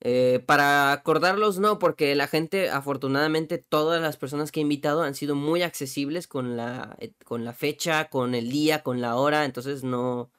Eh, 0.00 0.44
para 0.46 0.92
acordarlos 0.92 1.58
no, 1.58 1.78
porque 1.78 2.14
la 2.14 2.28
gente, 2.28 2.70
afortunadamente, 2.70 3.58
todas 3.58 4.00
las 4.00 4.16
personas 4.16 4.52
que 4.52 4.60
he 4.60 4.62
invitado 4.62 5.02
han 5.02 5.14
sido 5.14 5.34
muy 5.34 5.62
accesibles 5.62 6.28
con 6.28 6.56
la, 6.56 6.96
eh, 7.00 7.12
con 7.24 7.44
la 7.44 7.52
fecha, 7.52 8.08
con 8.08 8.34
el 8.34 8.50
día, 8.50 8.82
con 8.82 9.00
la 9.00 9.16
hora, 9.16 9.44
entonces 9.44 9.84
no, 9.84 10.30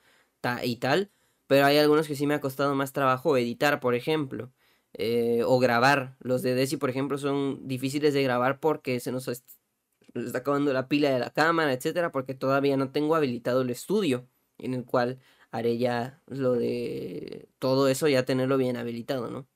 y 0.63 0.77
tal. 0.77 1.11
Pero 1.47 1.65
hay 1.65 1.77
algunos 1.77 2.07
que 2.07 2.15
sí 2.15 2.27
me 2.27 2.35
ha 2.35 2.41
costado 2.41 2.75
más 2.75 2.93
trabajo 2.93 3.37
editar, 3.37 3.79
por 3.79 3.95
ejemplo. 3.95 4.51
Eh, 4.93 5.43
o 5.45 5.59
grabar. 5.59 6.17
Los 6.19 6.41
de 6.41 6.55
Desi, 6.55 6.77
por 6.77 6.89
ejemplo, 6.89 7.17
son 7.17 7.67
difíciles 7.67 8.13
de 8.13 8.23
grabar 8.23 8.59
porque 8.59 8.99
se 8.99 9.11
nos 9.11 9.27
está 9.27 10.39
acabando 10.39 10.73
la 10.73 10.87
pila 10.87 11.11
de 11.11 11.19
la 11.19 11.31
cámara, 11.31 11.73
etcétera, 11.73 12.11
porque 12.11 12.33
todavía 12.33 12.77
no 12.77 12.91
tengo 12.91 13.15
habilitado 13.15 13.61
el 13.61 13.69
estudio 13.69 14.27
en 14.57 14.73
el 14.73 14.85
cual 14.85 15.19
haré 15.51 15.77
ya 15.77 16.21
lo 16.27 16.53
de 16.53 17.49
todo 17.59 17.87
eso, 17.89 18.07
ya 18.07 18.25
tenerlo 18.25 18.57
bien 18.57 18.77
habilitado, 18.77 19.29
¿no? 19.29 19.47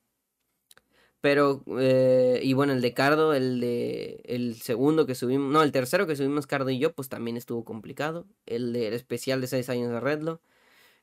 Pero, 1.20 1.64
eh, 1.78 2.40
y 2.42 2.52
bueno, 2.52 2.74
el 2.74 2.82
de 2.82 2.92
Cardo, 2.92 3.32
el 3.32 3.58
de 3.60 4.20
el 4.26 4.56
segundo 4.60 5.06
que 5.06 5.14
subimos, 5.14 5.50
no, 5.50 5.62
el 5.62 5.72
tercero 5.72 6.06
que 6.06 6.16
subimos 6.16 6.46
Cardo 6.46 6.68
y 6.68 6.78
yo, 6.78 6.94
pues 6.94 7.08
también 7.08 7.38
estuvo 7.38 7.64
complicado. 7.64 8.26
El 8.44 8.74
del 8.74 8.92
especial 8.92 9.40
de 9.40 9.46
6 9.46 9.70
años 9.70 9.90
de 9.90 10.00
Redlo. 10.00 10.42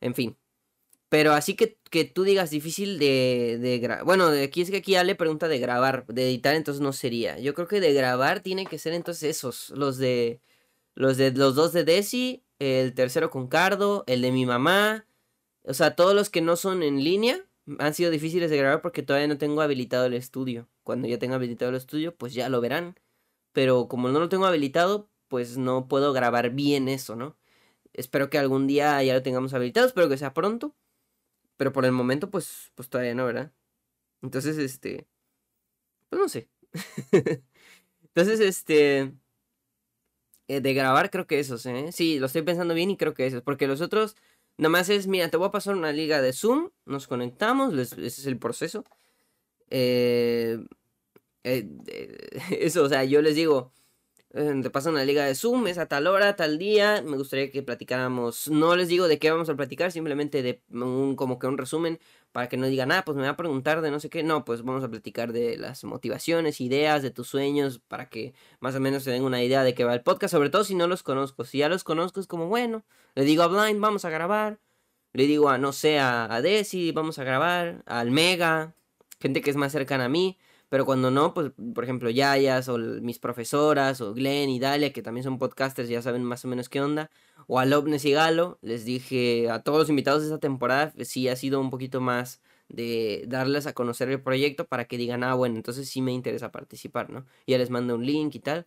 En 0.02 0.16
fin, 0.16 0.38
pero 1.10 1.34
así 1.34 1.56
que, 1.56 1.78
que 1.92 2.06
tú 2.06 2.24
digas 2.24 2.52
difícil 2.52 3.00
de, 3.00 3.58
de. 3.60 4.00
Bueno, 4.06 4.28
aquí 4.28 4.62
es 4.62 4.72
que 4.72 4.78
aquí 4.78 4.96
Ale 4.96 5.16
pregunta 5.16 5.50
de 5.50 5.60
grabar, 5.60 6.06
de 6.08 6.24
editar, 6.30 6.56
entonces 6.56 6.82
no 6.82 6.94
sería. 6.94 7.38
Yo 7.40 7.54
creo 7.54 7.68
que 7.68 7.82
de 7.82 7.94
grabar 7.94 8.42
tiene 8.42 8.66
que 8.66 8.80
ser 8.80 8.94
entonces 8.94 9.38
esos, 9.38 9.72
los 9.72 9.98
de 9.98 10.42
los 10.96 11.18
de 11.18 11.32
los 11.32 11.56
dos 11.56 11.74
de 11.74 11.84
Desi, 11.84 12.44
el 12.62 12.94
tercero 12.94 13.32
con 13.32 13.48
Cardo, 13.48 14.04
el 14.06 14.22
de 14.22 14.32
mi 14.32 14.46
mamá. 14.46 15.08
O 15.64 15.74
sea, 15.74 15.96
todos 15.96 16.14
los 16.14 16.30
que 16.30 16.42
no 16.42 16.56
son 16.56 16.84
en 16.84 17.04
línea 17.04 17.44
han 17.80 17.94
sido 17.96 18.12
difíciles 18.12 18.52
de 18.52 18.58
grabar 18.58 18.82
porque 18.82 19.02
todavía 19.02 19.28
no 19.28 19.40
tengo 19.40 19.62
habilitado 19.62 20.06
el 20.06 20.14
estudio. 20.14 20.70
Cuando 20.84 21.08
ya 21.08 21.18
tenga 21.18 21.36
habilitado 21.36 21.70
el 21.70 21.78
estudio, 21.78 22.16
pues 22.16 22.36
ya 22.36 22.50
lo 22.50 22.62
verán. 22.62 23.00
Pero 23.54 23.88
como 23.88 24.10
no 24.10 24.20
lo 24.20 24.30
tengo 24.30 24.46
habilitado, 24.46 25.10
pues 25.28 25.58
no 25.58 25.88
puedo 25.88 26.14
grabar 26.14 26.52
bien 26.52 26.88
eso, 26.88 27.16
¿no? 27.16 27.36
Espero 27.94 28.30
que 28.30 28.38
algún 28.38 28.68
día 28.68 29.02
ya 29.04 29.16
lo 29.16 29.24
tengamos 29.24 29.54
habilitado, 29.56 29.88
espero 29.88 30.10
que 30.10 30.18
sea 30.18 30.34
pronto. 30.34 30.76
Pero 31.58 31.74
por 31.74 31.86
el 31.86 31.92
momento, 31.94 32.30
pues, 32.32 32.72
pues 32.76 32.90
todavía 32.90 33.16
no, 33.16 33.26
¿verdad? 33.26 33.52
Entonces, 34.22 34.58
este. 34.60 35.08
Pues 36.10 36.22
no 36.22 36.30
sé. 36.30 36.50
Entonces, 38.04 38.40
este. 38.40 39.14
Eh, 40.52 40.60
de 40.60 40.74
grabar, 40.74 41.10
creo 41.12 41.28
que 41.28 41.40
esos, 41.40 41.66
¿eh? 41.66 41.94
Sí, 41.94 42.20
lo 42.20 42.26
estoy 42.26 42.42
pensando 42.42 42.74
bien 42.74 42.90
y 42.92 42.98
creo 42.98 43.14
que 43.14 43.26
esos. 43.26 43.42
Porque 43.42 43.68
los 43.68 43.80
otros, 43.80 44.18
nada 44.58 44.70
más 44.70 44.90
es, 44.90 45.08
mira, 45.08 45.30
te 45.30 45.38
voy 45.38 45.48
a 45.48 45.52
pasar 45.52 45.76
una 45.76 45.94
liga 45.94 46.22
de 46.22 46.34
Zoom, 46.34 46.72
nos 46.86 47.08
conectamos, 47.08 47.74
ese 47.74 48.06
es 48.06 48.26
el 48.26 48.38
proceso. 48.38 48.84
Eh, 49.70 50.60
eh 51.46 51.70
eso, 52.60 52.84
o 52.84 52.90
sea, 52.90 53.06
yo 53.06 53.22
les 53.22 53.36
digo, 53.36 53.72
te 54.32 54.70
pasa 54.70 54.90
una 54.90 55.04
liga 55.04 55.26
de 55.26 55.36
Zoom, 55.36 55.68
es 55.68 55.78
a 55.78 55.88
tal 55.88 56.08
hora, 56.08 56.36
tal 56.38 56.58
día. 56.58 57.02
Me 57.06 57.18
gustaría 57.18 57.52
que 57.52 57.64
platicáramos. 57.64 58.48
No 58.50 58.76
les 58.78 58.88
digo 58.88 59.08
de 59.08 59.20
qué 59.20 59.30
vamos 59.30 59.50
a 59.50 59.56
platicar, 59.56 59.92
simplemente 59.92 60.42
de 60.42 60.62
un, 60.72 61.16
como 61.18 61.38
que 61.38 61.48
un 61.48 61.58
resumen 61.58 62.00
para 62.32 62.48
que 62.48 62.56
no 62.56 62.68
digan, 62.68 62.94
ah, 62.94 63.04
pues 63.06 63.18
me 63.18 63.24
va 63.24 63.30
a 63.30 63.36
preguntar 63.36 63.82
de 63.82 63.92
no 63.92 64.00
sé 64.00 64.10
qué. 64.10 64.24
No, 64.24 64.46
pues 64.46 64.64
vamos 64.64 64.84
a 64.86 64.90
platicar 64.90 65.34
de 65.34 65.58
las 65.58 65.84
motivaciones, 65.84 66.62
ideas, 66.62 67.02
de 67.02 67.12
tus 67.12 67.28
sueños, 67.28 67.80
para 67.80 68.08
que 68.10 68.34
más 68.62 68.74
o 68.76 68.80
menos 68.80 69.04
se 69.04 69.12
den 69.12 69.24
una 69.24 69.44
idea 69.44 69.64
de 69.66 69.74
qué 69.74 69.84
va 69.84 69.94
el 69.94 70.02
podcast. 70.02 70.32
Sobre 70.32 70.50
todo 70.50 70.64
si 70.64 70.76
no 70.76 70.88
los 70.88 71.04
conozco. 71.04 71.44
Si 71.44 71.58
ya 71.58 71.68
los 71.68 71.84
conozco, 71.84 72.22
es 72.22 72.28
como, 72.28 72.48
bueno, 72.48 72.86
le 73.16 73.26
digo 73.26 73.44
a 73.44 73.48
Blind, 73.48 73.82
vamos 73.82 74.06
a 74.06 74.10
grabar. 74.10 74.60
Le 75.14 75.28
digo 75.28 75.50
a, 75.50 75.58
no 75.58 75.74
sé, 75.74 76.00
a, 76.00 76.34
a 76.34 76.42
Desi, 76.42 76.94
vamos 76.94 77.20
a 77.20 77.26
grabar. 77.26 77.84
Al 77.86 78.12
Mega, 78.12 78.76
gente 79.20 79.42
que 79.42 79.50
es 79.50 79.58
más 79.58 79.74
cercana 79.74 80.06
a 80.06 80.10
mí. 80.10 80.38
Pero 80.72 80.86
cuando 80.86 81.12
no, 81.12 81.34
pues, 81.34 81.52
por 81.76 81.84
ejemplo, 81.84 82.10
Yayas 82.10 82.70
o 82.70 82.78
mis 82.78 83.20
profesoras 83.20 84.00
o 84.00 84.14
Glenn 84.14 84.50
y 84.50 84.58
Dalia, 84.58 84.94
que 84.94 85.02
también 85.02 85.26
son 85.26 85.38
podcasters, 85.38 85.90
ya 85.90 86.02
saben 86.02 86.24
más 86.24 86.46
o 86.46 86.48
menos 86.48 86.70
qué 86.70 86.80
onda. 86.80 87.12
O 87.48 87.60
a 87.60 87.66
Lobnes 87.66 88.06
y 88.06 88.14
Galo, 88.14 88.58
les 88.62 88.86
dije 88.86 89.50
a 89.50 89.64
todos 89.64 89.80
los 89.80 89.90
invitados 89.90 90.22
de 90.22 90.30
esta 90.30 90.40
temporada, 90.40 90.94
pues, 90.96 91.10
sí 91.10 91.28
ha 91.28 91.36
sido 91.36 91.60
un 91.60 91.72
poquito 91.72 92.00
más 92.00 92.42
de 92.70 93.26
darles 93.28 93.68
a 93.68 93.74
conocer 93.74 94.08
el 94.08 94.22
proyecto 94.22 94.66
para 94.66 94.86
que 94.86 94.96
digan, 94.96 95.26
ah, 95.26 95.34
bueno, 95.34 95.58
entonces 95.58 95.90
sí 95.90 96.02
me 96.02 96.14
interesa 96.14 96.54
participar, 96.54 97.10
¿no? 97.10 97.26
Ya 97.46 97.58
les 97.58 97.70
mando 97.70 97.96
un 97.96 98.06
link 98.06 98.34
y 98.36 98.40
tal. 98.40 98.66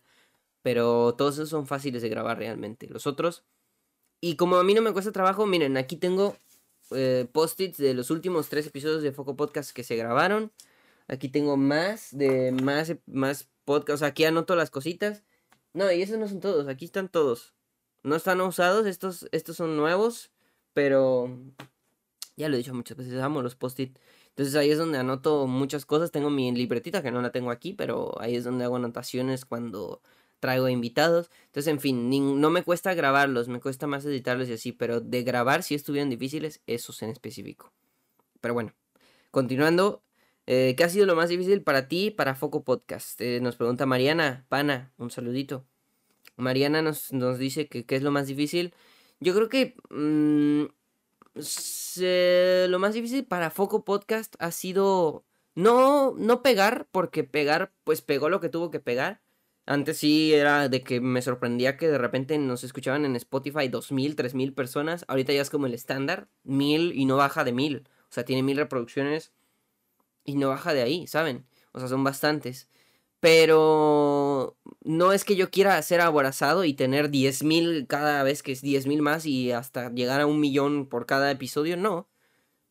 Pero 0.61 1.15
todos 1.15 1.35
esos 1.35 1.49
son 1.49 1.65
fáciles 1.65 2.03
de 2.03 2.09
grabar 2.09 2.37
realmente. 2.37 2.87
Los 2.87 3.07
otros. 3.07 3.43
Y 4.21 4.35
como 4.35 4.57
a 4.57 4.63
mí 4.63 4.75
no 4.75 4.83
me 4.83 4.93
cuesta 4.93 5.11
trabajo, 5.11 5.47
miren, 5.47 5.75
aquí 5.75 5.95
tengo 5.97 6.37
eh, 6.91 7.27
post-its 7.31 7.77
de 7.77 7.95
los 7.95 8.11
últimos 8.11 8.47
tres 8.47 8.67
episodios 8.67 9.01
de 9.01 9.11
Foco 9.11 9.35
Podcast 9.35 9.71
que 9.71 9.83
se 9.83 9.95
grabaron. 9.95 10.51
Aquí 11.07 11.29
tengo 11.29 11.57
más 11.57 12.09
de 12.11 12.51
más, 12.51 12.95
más 13.05 13.47
podcasts. 13.65 14.03
aquí 14.03 14.25
anoto 14.25 14.55
las 14.55 14.71
cositas. 14.71 15.23
No, 15.73 15.91
y 15.91 16.01
esos 16.01 16.17
no 16.17 16.27
son 16.27 16.39
todos. 16.39 16.67
Aquí 16.67 16.85
están 16.85 17.09
todos. 17.09 17.53
No 18.03 18.15
están 18.15 18.41
usados. 18.41 18.87
Estos, 18.87 19.27
estos 19.31 19.57
son 19.57 19.77
nuevos. 19.77 20.31
Pero 20.73 21.37
ya 22.37 22.49
lo 22.49 22.55
he 22.55 22.57
dicho 22.57 22.73
muchas 22.73 22.97
veces. 22.97 23.21
Amo 23.21 23.41
los 23.41 23.55
post-it. 23.55 23.97
Entonces 24.29 24.55
ahí 24.55 24.71
es 24.71 24.77
donde 24.77 24.97
anoto 24.97 25.47
muchas 25.47 25.85
cosas. 25.85 26.11
Tengo 26.11 26.29
mi 26.29 26.51
libretita 26.51 27.01
que 27.01 27.11
no 27.11 27.21
la 27.21 27.31
tengo 27.31 27.51
aquí. 27.51 27.73
Pero 27.73 28.19
ahí 28.19 28.35
es 28.35 28.43
donde 28.43 28.65
hago 28.65 28.77
anotaciones 28.77 29.45
cuando 29.45 30.01
traigo 30.39 30.69
invitados. 30.69 31.31
Entonces, 31.47 31.71
en 31.71 31.79
fin, 31.79 32.39
no 32.39 32.49
me 32.49 32.63
cuesta 32.63 32.93
grabarlos, 32.93 33.47
me 33.47 33.59
cuesta 33.59 33.87
más 33.87 34.05
editarlos 34.05 34.47
y 34.49 34.53
así, 34.53 34.71
pero 34.71 35.01
de 35.01 35.23
grabar 35.23 35.63
si 35.63 35.73
estuvieran 35.73 36.09
difíciles, 36.09 36.61
esos 36.67 37.01
en 37.01 37.09
específico. 37.09 37.71
Pero 38.41 38.53
bueno, 38.53 38.73
continuando, 39.31 40.03
eh, 40.47 40.75
¿Qué 40.77 40.83
ha 40.83 40.89
sido 40.89 41.05
lo 41.05 41.15
más 41.15 41.29
difícil 41.29 41.63
para 41.63 41.87
ti 41.87 42.11
para 42.11 42.35
Foco 42.35 42.63
Podcast? 42.63 43.19
Eh, 43.21 43.39
nos 43.41 43.55
pregunta 43.55 43.85
Mariana, 43.85 44.45
pana, 44.49 44.93
un 44.97 45.09
saludito. 45.09 45.65
Mariana 46.37 46.81
nos, 46.81 47.13
nos 47.13 47.39
dice 47.39 47.67
que 47.67 47.85
qué 47.85 47.95
es 47.95 48.03
lo 48.03 48.11
más 48.11 48.27
difícil. 48.27 48.73
Yo 49.19 49.33
creo 49.33 49.49
que 49.49 49.75
mm, 49.89 50.65
lo 52.69 52.79
más 52.79 52.93
difícil 52.93 53.25
para 53.25 53.49
Foco 53.49 53.83
Podcast 53.85 54.35
ha 54.39 54.51
sido 54.51 55.25
no, 55.55 56.13
no 56.17 56.43
pegar, 56.43 56.87
porque 56.91 57.23
pegar, 57.23 57.73
pues 57.83 58.01
pegó 58.01 58.29
lo 58.29 58.39
que 58.39 58.49
tuvo 58.49 58.71
que 58.71 58.79
pegar. 58.79 59.21
Antes 59.65 59.97
sí 59.97 60.33
era 60.33 60.69
de 60.69 60.83
que 60.83 61.01
me 61.01 61.23
sorprendía 61.23 61.75
que 61.77 61.87
de 61.87 61.97
repente 61.97 62.37
nos 62.37 62.63
escuchaban 62.63 63.03
en 63.05 63.15
Spotify 63.15 63.67
2.000, 63.69 64.15
3.000 64.15 64.53
personas. 64.53 65.05
Ahorita 65.07 65.33
ya 65.33 65.41
es 65.41 65.49
como 65.49 65.65
el 65.65 65.73
estándar, 65.73 66.27
1.000 66.45 66.91
y 66.93 67.05
no 67.05 67.17
baja 67.17 67.43
de 67.43 67.53
1.000. 67.53 67.87
O 67.87 68.13
sea, 68.15 68.25
tiene 68.25 68.43
1.000 68.43 68.57
reproducciones 68.57 69.33
y 70.25 70.35
no 70.35 70.49
baja 70.49 70.73
de 70.73 70.83
ahí, 70.83 71.07
¿saben? 71.07 71.45
O 71.71 71.79
sea, 71.79 71.87
son 71.87 72.03
bastantes. 72.03 72.69
Pero 73.21 74.57
no 74.83 75.13
es 75.13 75.25
que 75.25 75.35
yo 75.35 75.49
quiera 75.51 75.81
ser 75.81 76.01
aborazado 76.01 76.63
y 76.65 76.73
tener 76.73 77.09
10.000 77.11 77.87
cada 77.87 78.23
vez 78.23 78.43
que 78.43 78.51
es 78.51 78.61
10.000 78.63 79.01
más 79.01 79.25
y 79.25 79.51
hasta 79.51 79.91
llegar 79.91 80.21
a 80.21 80.27
un 80.27 80.39
millón 80.39 80.87
por 80.87 81.05
cada 81.05 81.31
episodio, 81.31 81.77
no. 81.77 82.09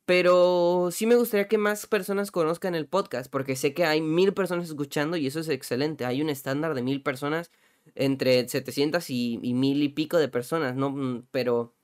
Pero 0.06 0.90
sí 0.92 1.06
me 1.06 1.16
gustaría 1.16 1.48
que 1.48 1.56
más 1.58 1.86
personas 1.86 2.30
conozcan 2.30 2.74
el 2.74 2.86
podcast, 2.86 3.30
porque 3.30 3.56
sé 3.56 3.72
que 3.72 3.84
hay 3.86 4.02
mil 4.02 4.34
personas 4.34 4.68
escuchando 4.68 5.16
y 5.16 5.26
eso 5.26 5.40
es 5.40 5.48
excelente. 5.48 6.04
Hay 6.04 6.20
un 6.20 6.28
estándar 6.28 6.74
de 6.74 6.82
mil 6.82 7.02
personas, 7.02 7.50
entre 7.94 8.46
700 8.48 9.08
y, 9.10 9.40
y 9.42 9.54
mil 9.54 9.82
y 9.82 9.88
pico 9.88 10.18
de 10.18 10.28
personas, 10.28 10.76
¿no? 10.76 10.90
Mm, 10.90 11.26
pero, 11.30 11.74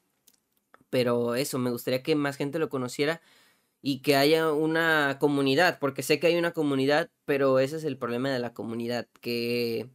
pero 0.90 1.34
eso, 1.34 1.58
me 1.58 1.70
gustaría 1.70 2.02
que 2.02 2.14
más 2.16 2.36
gente 2.36 2.58
lo 2.58 2.68
conociera 2.68 3.22
y 3.82 4.02
que 4.02 4.16
haya 4.16 4.52
una 4.52 5.18
comunidad, 5.20 5.78
porque 5.80 6.02
sé 6.02 6.20
que 6.20 6.28
hay 6.28 6.36
una 6.36 6.52
comunidad, 6.52 7.10
pero 7.24 7.58
ese 7.58 7.76
es 7.76 7.84
el 7.84 7.98
problema 7.98 8.30
de 8.30 8.38
la 8.40 8.54
comunidad, 8.54 9.08
que 9.20 9.90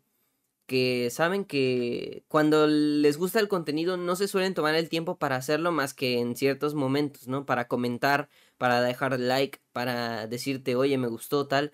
que 0.65 1.09
saben 1.11 1.45
que 1.45 2.25
cuando 2.27 2.67
les 2.67 3.17
gusta 3.17 3.39
el 3.39 3.47
contenido 3.47 3.97
no 3.97 4.15
se 4.15 4.27
suelen 4.27 4.53
tomar 4.53 4.75
el 4.75 4.89
tiempo 4.89 5.17
para 5.17 5.35
hacerlo 5.35 5.71
más 5.71 5.93
que 5.93 6.19
en 6.19 6.35
ciertos 6.35 6.73
momentos, 6.73 7.27
¿no? 7.27 7.45
Para 7.45 7.67
comentar, 7.67 8.29
para 8.57 8.81
dejar 8.81 9.19
like, 9.19 9.59
para 9.71 10.27
decirte, 10.27 10.75
oye, 10.75 10.97
me 10.97 11.07
gustó 11.07 11.47
tal. 11.47 11.71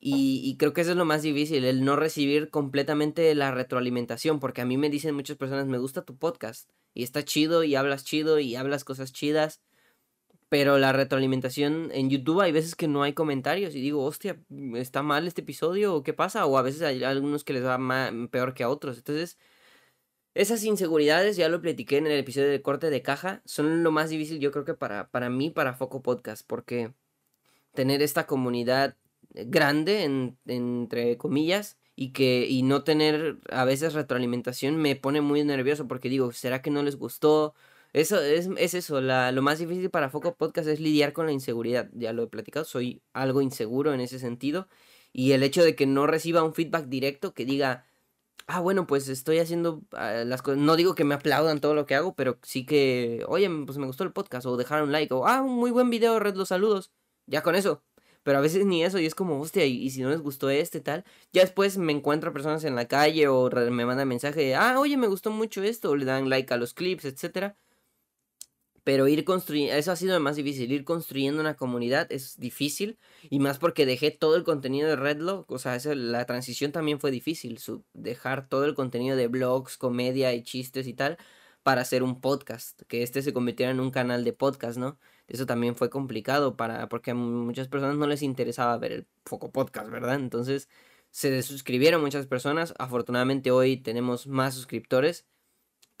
Y, 0.00 0.40
y, 0.44 0.56
creo 0.56 0.72
que 0.72 0.80
eso 0.82 0.92
es 0.92 0.96
lo 0.96 1.04
más 1.04 1.22
difícil, 1.22 1.64
el 1.64 1.84
no 1.84 1.96
recibir 1.96 2.50
completamente 2.50 3.34
la 3.36 3.52
retroalimentación, 3.52 4.40
porque 4.40 4.60
a 4.60 4.66
mí 4.66 4.76
me 4.76 4.90
dicen 4.90 5.14
muchas 5.14 5.36
personas, 5.36 5.66
me 5.66 5.78
gusta 5.78 6.04
tu 6.04 6.16
podcast, 6.18 6.68
y 6.94 7.04
está 7.04 7.24
chido, 7.24 7.62
y 7.64 7.76
hablas 7.76 8.04
chido, 8.04 8.40
y 8.40 8.56
hablas 8.56 8.84
cosas 8.84 9.12
chidas, 9.12 9.60
pero 10.52 10.76
la 10.76 10.92
retroalimentación 10.92 11.88
en 11.94 12.10
YouTube 12.10 12.42
hay 12.42 12.52
veces 12.52 12.76
que 12.76 12.86
no 12.86 13.02
hay 13.02 13.14
comentarios 13.14 13.74
y 13.74 13.80
digo, 13.80 14.04
hostia, 14.04 14.38
¿está 14.76 15.02
mal 15.02 15.26
este 15.26 15.40
episodio 15.40 15.94
o 15.94 16.02
qué 16.02 16.12
pasa? 16.12 16.44
O 16.44 16.58
a 16.58 16.62
veces 16.62 16.82
hay 16.82 17.02
algunos 17.04 17.42
que 17.42 17.54
les 17.54 17.64
va 17.64 17.78
peor 18.30 18.52
que 18.52 18.62
a 18.62 18.68
otros. 18.68 18.98
Entonces, 18.98 19.38
esas 20.34 20.62
inseguridades, 20.64 21.38
ya 21.38 21.48
lo 21.48 21.62
platiqué 21.62 21.96
en 21.96 22.06
el 22.06 22.18
episodio 22.18 22.50
de 22.50 22.60
corte 22.60 22.90
de 22.90 23.00
caja, 23.00 23.40
son 23.46 23.82
lo 23.82 23.92
más 23.92 24.10
difícil 24.10 24.40
yo 24.40 24.52
creo 24.52 24.66
que 24.66 24.74
para, 24.74 25.08
para 25.10 25.30
mí, 25.30 25.48
para 25.48 25.72
Foco 25.72 26.02
Podcast, 26.02 26.46
porque 26.46 26.92
tener 27.72 28.02
esta 28.02 28.26
comunidad 28.26 28.98
grande, 29.30 30.04
entre 30.46 31.16
comillas, 31.16 31.78
y 31.96 32.12
que 32.12 32.46
y 32.46 32.62
no 32.62 32.84
tener 32.84 33.38
a 33.50 33.64
veces 33.64 33.94
retroalimentación 33.94 34.76
me 34.76 34.96
pone 34.96 35.22
muy 35.22 35.42
nervioso 35.44 35.88
porque 35.88 36.10
digo, 36.10 36.30
¿será 36.32 36.60
que 36.60 36.70
no 36.70 36.82
les 36.82 36.96
gustó? 36.96 37.54
Eso 37.92 38.18
es, 38.22 38.48
es 38.56 38.74
eso, 38.74 39.02
la, 39.02 39.32
lo 39.32 39.42
más 39.42 39.58
difícil 39.58 39.90
para 39.90 40.08
Foco 40.08 40.34
Podcast 40.34 40.66
es 40.68 40.80
lidiar 40.80 41.12
con 41.12 41.26
la 41.26 41.32
inseguridad. 41.32 41.90
Ya 41.92 42.12
lo 42.14 42.22
he 42.22 42.26
platicado, 42.26 42.64
soy 42.64 43.02
algo 43.12 43.42
inseguro 43.42 43.92
en 43.92 44.00
ese 44.00 44.18
sentido. 44.18 44.66
Y 45.12 45.32
el 45.32 45.42
hecho 45.42 45.62
de 45.62 45.76
que 45.76 45.86
no 45.86 46.06
reciba 46.06 46.42
un 46.42 46.54
feedback 46.54 46.86
directo 46.86 47.34
que 47.34 47.44
diga, 47.44 47.84
ah, 48.46 48.60
bueno, 48.60 48.86
pues 48.86 49.08
estoy 49.08 49.38
haciendo 49.40 49.82
ah, 49.92 50.24
las 50.26 50.42
cosas. 50.42 50.58
No 50.60 50.76
digo 50.76 50.94
que 50.94 51.04
me 51.04 51.14
aplaudan 51.14 51.60
todo 51.60 51.74
lo 51.74 51.86
que 51.86 51.94
hago, 51.94 52.14
pero 52.14 52.38
sí 52.42 52.64
que, 52.66 53.24
oye, 53.28 53.48
pues 53.66 53.78
me 53.78 53.86
gustó 53.86 54.04
el 54.04 54.12
podcast, 54.12 54.46
o 54.46 54.56
dejar 54.56 54.82
un 54.82 54.92
like, 54.92 55.12
o 55.14 55.26
ah, 55.26 55.42
un 55.42 55.54
muy 55.56 55.70
buen 55.70 55.90
video, 55.90 56.18
red 56.18 56.34
los 56.36 56.48
saludos. 56.48 56.92
Ya 57.26 57.42
con 57.42 57.54
eso. 57.56 57.82
Pero 58.22 58.38
a 58.38 58.40
veces 58.40 58.66
ni 58.66 58.84
eso, 58.84 58.98
y 59.00 59.06
es 59.06 59.14
como, 59.14 59.40
hostia, 59.40 59.66
y, 59.66 59.90
si 59.90 60.02
no 60.02 60.10
les 60.10 60.20
gustó 60.20 60.50
este, 60.50 60.80
tal. 60.80 61.04
Ya 61.32 61.42
después 61.42 61.78
me 61.78 61.92
encuentro 61.92 62.32
personas 62.32 62.64
en 62.64 62.76
la 62.76 62.86
calle 62.88 63.28
o 63.28 63.50
me 63.50 63.84
mandan 63.86 64.08
mensaje 64.08 64.54
ah, 64.54 64.78
oye, 64.78 64.96
me 64.96 65.08
gustó 65.08 65.30
mucho 65.30 65.62
esto, 65.62 65.90
o 65.90 65.96
le 65.96 66.04
dan 66.04 66.30
like 66.30 66.52
a 66.54 66.56
los 66.56 66.74
clips, 66.74 67.04
etcétera 67.04 67.56
pero 68.84 69.06
ir 69.08 69.24
construyendo, 69.24 69.74
eso 69.74 69.92
ha 69.92 69.96
sido 69.96 70.18
más 70.20 70.36
difícil, 70.36 70.72
ir 70.72 70.84
construyendo 70.84 71.40
una 71.40 71.56
comunidad 71.56 72.10
es 72.10 72.38
difícil 72.38 72.98
y 73.30 73.38
más 73.38 73.58
porque 73.58 73.86
dejé 73.86 74.10
todo 74.10 74.36
el 74.36 74.44
contenido 74.44 74.88
de 74.88 74.96
Redlock, 74.96 75.50
o 75.50 75.58
sea, 75.58 75.78
la 75.94 76.24
transición 76.26 76.72
también 76.72 77.00
fue 77.00 77.10
difícil, 77.10 77.60
dejar 77.94 78.48
todo 78.48 78.64
el 78.64 78.74
contenido 78.74 79.16
de 79.16 79.28
blogs, 79.28 79.76
comedia 79.76 80.34
y 80.34 80.42
chistes 80.42 80.86
y 80.86 80.94
tal 80.94 81.18
para 81.62 81.82
hacer 81.82 82.02
un 82.02 82.20
podcast, 82.20 82.82
que 82.88 83.02
este 83.02 83.22
se 83.22 83.32
convirtiera 83.32 83.70
en 83.72 83.80
un 83.80 83.90
canal 83.90 84.24
de 84.24 84.32
podcast, 84.32 84.78
¿no? 84.78 84.98
Eso 85.28 85.46
también 85.46 85.76
fue 85.76 85.90
complicado 85.90 86.56
para 86.56 86.88
porque 86.88 87.12
a 87.12 87.14
muchas 87.14 87.68
personas 87.68 87.96
no 87.96 88.06
les 88.06 88.22
interesaba 88.22 88.76
ver 88.78 88.92
el 88.92 89.06
Foco 89.24 89.52
Podcast, 89.52 89.88
¿verdad? 89.90 90.16
Entonces 90.16 90.68
se 91.10 91.42
suscribieron 91.42 92.00
muchas 92.00 92.26
personas, 92.26 92.74
afortunadamente 92.78 93.50
hoy 93.50 93.76
tenemos 93.76 94.26
más 94.26 94.54
suscriptores 94.54 95.26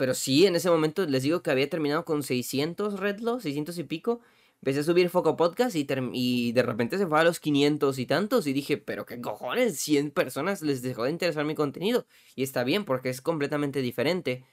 pero 0.02 0.14
sí, 0.14 0.46
en 0.46 0.56
ese 0.56 0.68
momento 0.68 1.06
les 1.06 1.22
digo 1.22 1.44
que 1.44 1.52
había 1.52 1.70
terminado 1.70 2.04
con 2.04 2.24
600 2.24 2.98
redlo, 2.98 3.38
600 3.38 3.78
y 3.78 3.84
pico. 3.84 4.20
Empecé 4.60 4.80
a 4.80 4.82
subir 4.82 5.08
Foco 5.10 5.36
Podcast 5.36 5.76
y, 5.76 6.52
de 6.52 6.62
repente 6.64 6.98
se 6.98 7.06
fue 7.06 7.20
a 7.20 7.22
los 7.22 7.38
500 7.38 7.96
y 8.00 8.06
tantos. 8.06 8.48
Y 8.48 8.52
dije, 8.52 8.78
pero 8.78 9.06
qué 9.06 9.20
cojones, 9.20 9.78
100 9.78 10.10
personas 10.10 10.60
les 10.60 10.82
dejó 10.82 11.04
de 11.04 11.12
interesar 11.12 11.44
mi 11.44 11.54
contenido. 11.54 12.04
Y 12.34 12.42
está 12.42 12.64
bien 12.64 12.84
porque 12.84 13.10
es 13.10 13.20
completamente 13.20 13.80
diferente. 13.80 14.44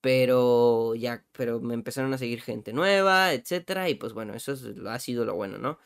Pero 0.00 0.94
ya, 0.94 1.26
pero 1.32 1.60
me 1.60 1.74
empezaron 1.74 2.14
a 2.14 2.18
seguir 2.18 2.40
gente 2.40 2.72
nueva, 2.72 3.34
etcétera. 3.34 3.90
Y 3.90 3.96
pues 3.96 4.14
bueno, 4.14 4.32
eso 4.32 4.54
ha 4.88 4.98
sido 4.98 5.26
lo 5.26 5.34
bueno, 5.34 5.58
¿no? 5.58 5.78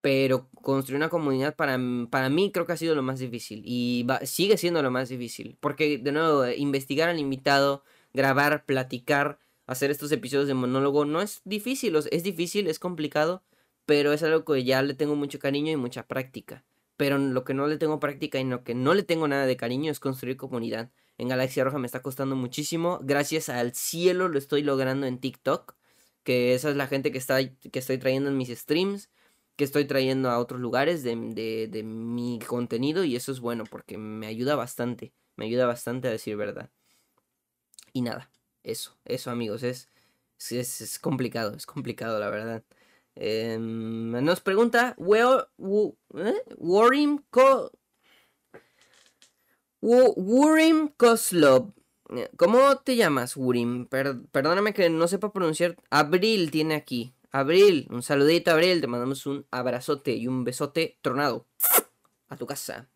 Pero 0.00 0.48
construir 0.60 0.96
una 0.96 1.08
comunidad 1.08 1.54
para, 1.54 1.78
para 2.10 2.30
mí 2.30 2.50
creo 2.50 2.66
que 2.66 2.72
ha 2.72 2.76
sido 2.76 2.96
lo 2.96 3.02
más 3.04 3.20
difícil. 3.20 3.62
Y 3.64 4.04
sigue 4.24 4.56
siendo 4.56 4.82
lo 4.82 4.90
más 4.90 5.08
difícil. 5.08 5.56
Porque, 5.60 5.98
de 5.98 6.10
nuevo, 6.10 6.48
investigar 6.48 7.08
al 7.08 7.20
invitado 7.20 7.84
grabar, 8.14 8.64
platicar, 8.64 9.38
hacer 9.66 9.90
estos 9.90 10.12
episodios 10.12 10.48
de 10.48 10.54
monólogo 10.54 11.04
no 11.04 11.20
es 11.20 11.42
difícil, 11.44 11.96
es 11.96 12.22
difícil, 12.22 12.68
es 12.68 12.78
complicado, 12.78 13.42
pero 13.86 14.12
es 14.12 14.22
algo 14.22 14.44
que 14.44 14.64
ya 14.64 14.82
le 14.82 14.94
tengo 14.94 15.16
mucho 15.16 15.38
cariño 15.38 15.72
y 15.72 15.76
mucha 15.76 16.06
práctica. 16.06 16.64
Pero 16.96 17.18
lo 17.18 17.44
que 17.44 17.54
no 17.54 17.66
le 17.66 17.76
tengo 17.76 17.98
práctica 18.00 18.38
y 18.38 18.44
lo 18.44 18.62
que 18.62 18.74
no 18.74 18.94
le 18.94 19.02
tengo 19.02 19.26
nada 19.28 19.46
de 19.46 19.56
cariño 19.56 19.90
es 19.90 20.00
construir 20.00 20.36
comunidad. 20.36 20.90
En 21.18 21.28
Galaxia 21.28 21.64
Roja 21.64 21.78
me 21.78 21.86
está 21.86 22.02
costando 22.02 22.36
muchísimo. 22.36 23.00
Gracias 23.02 23.48
al 23.48 23.74
cielo 23.74 24.28
lo 24.28 24.38
estoy 24.38 24.62
logrando 24.62 25.06
en 25.06 25.18
TikTok. 25.18 25.74
Que 26.22 26.54
esa 26.54 26.70
es 26.70 26.76
la 26.76 26.86
gente 26.86 27.12
que, 27.12 27.18
está, 27.18 27.38
que 27.44 27.78
estoy 27.78 27.98
trayendo 27.98 28.30
en 28.30 28.36
mis 28.36 28.48
streams. 28.48 29.10
Que 29.56 29.64
estoy 29.64 29.86
trayendo 29.86 30.30
a 30.30 30.38
otros 30.38 30.60
lugares 30.60 31.02
de, 31.02 31.16
de, 31.16 31.68
de 31.68 31.82
mi 31.82 32.38
contenido. 32.46 33.04
Y 33.04 33.16
eso 33.16 33.32
es 33.32 33.40
bueno 33.40 33.64
porque 33.68 33.98
me 33.98 34.26
ayuda 34.28 34.54
bastante. 34.54 35.12
Me 35.36 35.46
ayuda 35.46 35.66
bastante 35.66 36.08
a 36.08 36.12
decir 36.12 36.36
verdad. 36.36 36.70
Y 37.94 38.02
nada, 38.02 38.28
eso, 38.64 38.98
eso 39.04 39.30
amigos, 39.30 39.62
es, 39.62 39.88
es, 40.50 40.80
es 40.80 40.98
complicado, 40.98 41.54
es 41.56 41.64
complicado 41.64 42.18
la 42.18 42.28
verdad. 42.28 42.64
Em, 43.14 44.10
nos 44.10 44.40
pregunta, 44.40 44.96
where, 44.98 45.44
eh? 46.16 46.42
Warim, 46.58 47.22
Ko, 47.30 47.70
Wurim 49.80 50.88
Koslov. 50.96 51.72
¿Cómo 52.36 52.76
te 52.78 52.96
llamas, 52.96 53.36
Wurim? 53.36 53.86
perdóname 53.86 54.74
que 54.74 54.90
no 54.90 55.06
sepa 55.06 55.32
pronunciar. 55.32 55.76
Abril 55.90 56.50
tiene 56.50 56.74
aquí. 56.74 57.14
Abril, 57.30 57.86
un 57.90 58.02
saludito, 58.02 58.50
Abril. 58.50 58.80
Te 58.80 58.88
mandamos 58.88 59.26
un 59.26 59.46
abrazote 59.52 60.16
y 60.16 60.26
un 60.26 60.42
besote 60.42 60.98
tronado 61.00 61.46
a 62.28 62.36
tu 62.36 62.46
casa. 62.46 62.88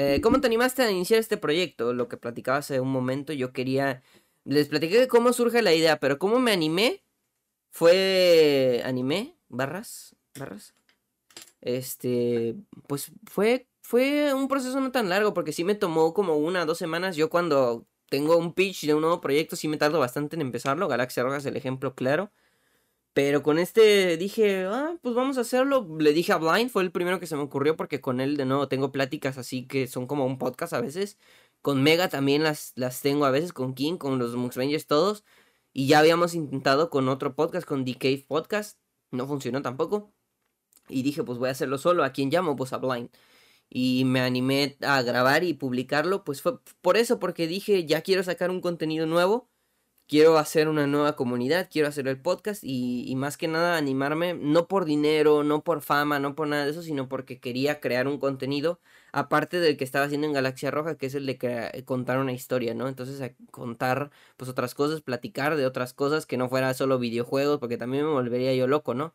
Eh, 0.00 0.20
¿Cómo 0.20 0.40
te 0.40 0.46
animaste 0.46 0.82
a 0.82 0.90
iniciar 0.92 1.18
este 1.18 1.36
proyecto? 1.36 1.92
Lo 1.92 2.06
que 2.06 2.16
platicaba 2.16 2.58
hace 2.58 2.78
un 2.78 2.90
momento, 2.92 3.32
yo 3.32 3.52
quería... 3.52 4.00
Les 4.44 4.68
platiqué 4.68 5.08
cómo 5.08 5.32
surge 5.32 5.60
la 5.60 5.74
idea, 5.74 5.98
pero 5.98 6.20
cómo 6.20 6.38
me 6.38 6.52
animé 6.52 7.02
fue... 7.70 8.80
¿Animé? 8.84 9.36
¿Barras? 9.48 10.14
¿Barras? 10.38 10.72
Este... 11.60 12.54
Pues 12.86 13.10
fue... 13.26 13.66
Fue 13.82 14.34
un 14.34 14.46
proceso 14.48 14.78
no 14.80 14.92
tan 14.92 15.08
largo, 15.08 15.34
porque 15.34 15.52
sí 15.52 15.64
me 15.64 15.74
tomó 15.74 16.14
como 16.14 16.36
una 16.36 16.62
o 16.62 16.66
dos 16.66 16.78
semanas. 16.78 17.16
Yo 17.16 17.28
cuando 17.28 17.86
tengo 18.08 18.36
un 18.36 18.52
pitch 18.52 18.86
de 18.86 18.94
un 18.94 19.00
nuevo 19.00 19.20
proyecto, 19.20 19.56
sí 19.56 19.66
me 19.66 19.78
tardo 19.78 19.98
bastante 19.98 20.36
en 20.36 20.42
empezarlo. 20.42 20.86
Galaxia 20.86 21.24
Roja 21.24 21.38
es 21.38 21.46
el 21.46 21.56
ejemplo 21.56 21.94
claro. 21.94 22.30
Pero 23.18 23.42
con 23.42 23.58
este 23.58 24.16
dije, 24.16 24.66
ah, 24.66 24.96
pues 25.02 25.12
vamos 25.16 25.38
a 25.38 25.40
hacerlo. 25.40 25.88
Le 25.98 26.12
dije 26.12 26.32
a 26.32 26.36
Blind, 26.36 26.70
fue 26.70 26.84
el 26.84 26.92
primero 26.92 27.18
que 27.18 27.26
se 27.26 27.34
me 27.34 27.42
ocurrió 27.42 27.74
porque 27.76 28.00
con 28.00 28.20
él 28.20 28.36
de 28.36 28.44
nuevo 28.44 28.68
tengo 28.68 28.92
pláticas 28.92 29.38
así 29.38 29.66
que 29.66 29.88
son 29.88 30.06
como 30.06 30.24
un 30.24 30.38
podcast 30.38 30.72
a 30.72 30.80
veces. 30.80 31.18
Con 31.60 31.82
Mega 31.82 32.08
también 32.08 32.44
las, 32.44 32.72
las 32.76 33.02
tengo 33.02 33.24
a 33.24 33.32
veces, 33.32 33.52
con 33.52 33.74
King, 33.74 33.96
con 33.96 34.20
los 34.20 34.36
Mux 34.36 34.54
Rangers 34.54 34.86
todos. 34.86 35.24
Y 35.72 35.88
ya 35.88 35.98
habíamos 35.98 36.34
intentado 36.36 36.90
con 36.90 37.08
otro 37.08 37.34
podcast, 37.34 37.66
con 37.66 37.84
The 37.84 38.24
Podcast. 38.28 38.78
No 39.10 39.26
funcionó 39.26 39.62
tampoco. 39.62 40.12
Y 40.88 41.02
dije, 41.02 41.24
pues 41.24 41.38
voy 41.38 41.48
a 41.48 41.52
hacerlo 41.52 41.78
solo. 41.78 42.04
¿A 42.04 42.12
quién 42.12 42.30
llamo? 42.30 42.54
Pues 42.54 42.72
a 42.72 42.78
Blind. 42.78 43.10
Y 43.68 44.04
me 44.04 44.20
animé 44.20 44.76
a 44.82 45.02
grabar 45.02 45.42
y 45.44 45.54
publicarlo. 45.54 46.24
Pues 46.24 46.42
fue 46.42 46.60
por 46.82 46.96
eso, 46.96 47.18
porque 47.18 47.48
dije, 47.48 47.84
ya 47.86 48.02
quiero 48.02 48.22
sacar 48.22 48.50
un 48.50 48.60
contenido 48.60 49.06
nuevo 49.06 49.48
quiero 50.08 50.38
hacer 50.38 50.68
una 50.68 50.86
nueva 50.86 51.14
comunidad, 51.16 51.68
quiero 51.70 51.88
hacer 51.88 52.08
el 52.08 52.20
podcast 52.20 52.62
y, 52.64 53.14
más 53.16 53.36
que 53.36 53.46
nada 53.48 53.76
animarme, 53.76 54.34
no 54.34 54.66
por 54.66 54.84
dinero, 54.86 55.44
no 55.44 55.62
por 55.62 55.82
fama, 55.82 56.18
no 56.18 56.34
por 56.34 56.48
nada 56.48 56.64
de 56.64 56.70
eso, 56.72 56.82
sino 56.82 57.08
porque 57.08 57.38
quería 57.40 57.80
crear 57.80 58.08
un 58.08 58.18
contenido 58.18 58.80
aparte 59.12 59.60
del 59.60 59.76
que 59.76 59.84
estaba 59.84 60.06
haciendo 60.06 60.26
en 60.26 60.32
Galaxia 60.32 60.70
Roja, 60.70 60.96
que 60.96 61.06
es 61.06 61.14
el 61.14 61.26
de 61.26 61.38
eh, 61.42 61.84
contar 61.84 62.18
una 62.18 62.32
historia, 62.32 62.74
¿no? 62.74 62.88
Entonces 62.88 63.32
contar 63.50 64.10
pues 64.36 64.50
otras 64.50 64.74
cosas, 64.74 65.02
platicar 65.02 65.56
de 65.56 65.66
otras 65.66 65.92
cosas 65.94 66.26
que 66.26 66.36
no 66.38 66.48
fuera 66.48 66.74
solo 66.74 66.98
videojuegos, 66.98 67.58
porque 67.58 67.76
también 67.78 68.04
me 68.04 68.12
volvería 68.12 68.54
yo 68.54 68.66
loco, 68.66 68.94
¿no? 68.94 69.14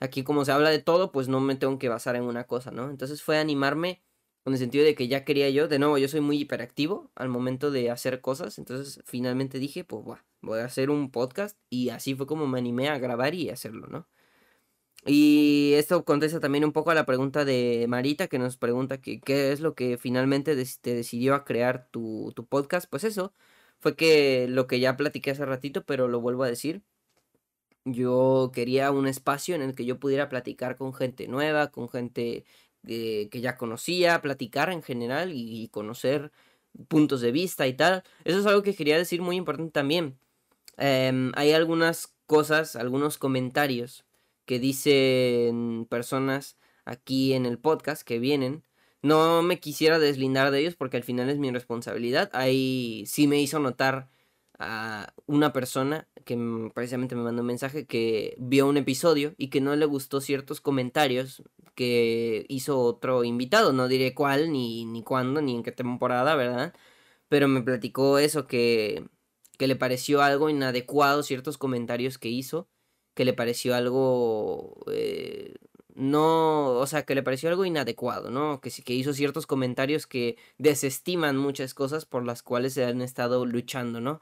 Aquí 0.00 0.24
como 0.24 0.44
se 0.44 0.52
habla 0.52 0.70
de 0.70 0.80
todo, 0.80 1.12
pues 1.12 1.28
no 1.28 1.40
me 1.40 1.56
tengo 1.56 1.78
que 1.78 1.88
basar 1.88 2.16
en 2.16 2.24
una 2.24 2.44
cosa, 2.44 2.70
¿no? 2.70 2.90
Entonces 2.90 3.22
fue 3.22 3.38
animarme 3.38 4.00
con 4.44 4.52
el 4.54 4.58
sentido 4.58 4.84
de 4.84 4.94
que 4.94 5.08
ya 5.08 5.24
quería 5.24 5.50
yo, 5.50 5.68
de 5.68 5.78
nuevo, 5.78 5.98
yo 5.98 6.08
soy 6.08 6.20
muy 6.20 6.38
hiperactivo 6.38 7.10
al 7.14 7.28
momento 7.28 7.70
de 7.70 7.90
hacer 7.90 8.20
cosas, 8.20 8.58
entonces 8.58 9.02
finalmente 9.06 9.58
dije, 9.58 9.84
pues 9.84 10.04
voy 10.40 10.60
a 10.60 10.64
hacer 10.64 10.90
un 10.90 11.10
podcast 11.10 11.58
y 11.68 11.90
así 11.90 12.14
fue 12.14 12.26
como 12.26 12.46
me 12.46 12.58
animé 12.58 12.88
a 12.88 12.98
grabar 12.98 13.34
y 13.34 13.50
hacerlo, 13.50 13.86
¿no? 13.88 14.08
Y 15.06 15.72
esto 15.76 16.04
contesta 16.04 16.40
también 16.40 16.64
un 16.64 16.72
poco 16.72 16.90
a 16.90 16.94
la 16.94 17.06
pregunta 17.06 17.44
de 17.46 17.86
Marita 17.88 18.28
que 18.28 18.38
nos 18.38 18.56
pregunta 18.58 19.00
qué 19.00 19.20
es 19.52 19.60
lo 19.60 19.74
que 19.74 19.96
finalmente 19.96 20.54
te 20.80 20.94
decidió 20.94 21.34
a 21.34 21.44
crear 21.44 21.88
tu, 21.90 22.32
tu 22.36 22.46
podcast. 22.46 22.88
Pues 22.90 23.04
eso, 23.04 23.32
fue 23.80 23.96
que 23.96 24.46
lo 24.48 24.66
que 24.66 24.80
ya 24.80 24.96
platiqué 24.96 25.30
hace 25.32 25.46
ratito, 25.46 25.84
pero 25.84 26.08
lo 26.08 26.20
vuelvo 26.20 26.44
a 26.44 26.48
decir. 26.48 26.82
Yo 27.84 28.50
quería 28.54 28.90
un 28.90 29.06
espacio 29.06 29.54
en 29.54 29.62
el 29.62 29.74
que 29.74 29.86
yo 29.86 29.98
pudiera 29.98 30.28
platicar 30.28 30.76
con 30.76 30.92
gente 30.94 31.28
nueva, 31.28 31.70
con 31.70 31.88
gente 31.88 32.44
que 32.86 33.40
ya 33.40 33.56
conocía, 33.56 34.20
platicar 34.22 34.70
en 34.70 34.82
general 34.82 35.32
y, 35.32 35.68
conocer 35.68 36.32
puntos 36.88 37.20
de 37.20 37.32
vista 37.32 37.66
y 37.66 37.74
tal. 37.74 38.04
Eso 38.24 38.40
es 38.40 38.46
algo 38.46 38.62
que 38.62 38.74
quería 38.74 38.96
decir 38.96 39.22
muy 39.22 39.36
importante 39.36 39.72
también. 39.72 40.18
Em, 40.76 41.32
hay 41.36 41.52
algunas 41.52 42.14
cosas, 42.26 42.76
algunos 42.76 43.18
comentarios 43.18 44.04
que 44.46 44.58
dicen 44.58 45.86
personas 45.90 46.56
aquí 46.84 47.34
en 47.34 47.46
el 47.46 47.58
podcast 47.58 48.02
que 48.02 48.18
vienen. 48.18 48.64
No 49.02 49.42
me 49.42 49.60
quisiera 49.60 49.98
deslindar 49.98 50.50
de 50.50 50.60
ellos 50.60 50.76
porque 50.76 50.96
al 50.96 51.04
final 51.04 51.30
es 51.30 51.38
mi 51.38 51.50
responsabilidad. 51.50 52.30
Ahí 52.34 53.04
sí 53.06 53.26
me 53.26 53.40
hizo 53.40 53.58
notar 53.60 54.08
a 54.60 55.14
una 55.26 55.52
persona 55.52 56.06
que 56.24 56.38
precisamente 56.74 57.16
me 57.16 57.22
mandó 57.22 57.40
un 57.40 57.46
mensaje 57.48 57.86
que 57.86 58.36
vio 58.38 58.68
un 58.68 58.76
episodio 58.76 59.34
y 59.38 59.48
que 59.48 59.60
no 59.62 59.74
le 59.74 59.86
gustó 59.86 60.20
ciertos 60.20 60.60
comentarios 60.60 61.42
que 61.74 62.44
hizo 62.48 62.78
otro 62.80 63.24
invitado. 63.24 63.72
No 63.72 63.88
diré 63.88 64.14
cuál, 64.14 64.52
ni, 64.52 64.84
ni 64.84 65.02
cuándo, 65.02 65.40
ni 65.40 65.56
en 65.56 65.62
qué 65.62 65.72
temporada, 65.72 66.36
¿verdad? 66.36 66.74
Pero 67.28 67.48
me 67.48 67.62
platicó 67.62 68.18
eso, 68.18 68.46
que, 68.46 69.08
que 69.58 69.66
le 69.66 69.76
pareció 69.76 70.22
algo 70.22 70.50
inadecuado 70.50 71.22
ciertos 71.22 71.56
comentarios 71.58 72.18
que 72.18 72.28
hizo, 72.28 72.68
que 73.14 73.24
le 73.24 73.32
pareció 73.32 73.74
algo... 73.74 74.76
Eh, 74.92 75.54
no, 75.94 76.78
o 76.78 76.86
sea, 76.86 77.04
que 77.04 77.14
le 77.14 77.22
pareció 77.22 77.50
algo 77.50 77.64
inadecuado, 77.64 78.30
¿no? 78.30 78.60
Que, 78.60 78.70
que 78.70 78.94
hizo 78.94 79.12
ciertos 79.12 79.46
comentarios 79.46 80.06
que 80.06 80.36
desestiman 80.58 81.36
muchas 81.36 81.74
cosas 81.74 82.06
por 82.06 82.24
las 82.24 82.42
cuales 82.42 82.74
se 82.74 82.84
han 82.84 83.02
estado 83.02 83.44
luchando, 83.46 84.00
¿no? 84.00 84.20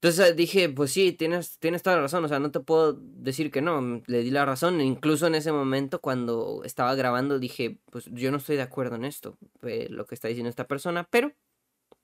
Entonces 0.00 0.36
dije, 0.36 0.68
pues 0.68 0.92
sí, 0.92 1.12
tienes, 1.12 1.58
tienes 1.58 1.82
toda 1.82 1.96
la 1.96 2.02
razón, 2.02 2.24
o 2.24 2.28
sea, 2.28 2.38
no 2.38 2.52
te 2.52 2.60
puedo 2.60 2.92
decir 3.00 3.50
que 3.50 3.60
no, 3.60 4.00
le 4.06 4.22
di 4.22 4.30
la 4.30 4.44
razón, 4.44 4.80
incluso 4.80 5.26
en 5.26 5.34
ese 5.34 5.50
momento 5.50 6.00
cuando 6.00 6.62
estaba 6.64 6.94
grabando 6.94 7.40
dije, 7.40 7.78
pues 7.90 8.04
yo 8.12 8.30
no 8.30 8.36
estoy 8.36 8.54
de 8.54 8.62
acuerdo 8.62 8.94
en 8.94 9.04
esto, 9.04 9.36
eh, 9.62 9.88
lo 9.90 10.06
que 10.06 10.14
está 10.14 10.28
diciendo 10.28 10.50
esta 10.50 10.68
persona, 10.68 11.08
pero 11.10 11.32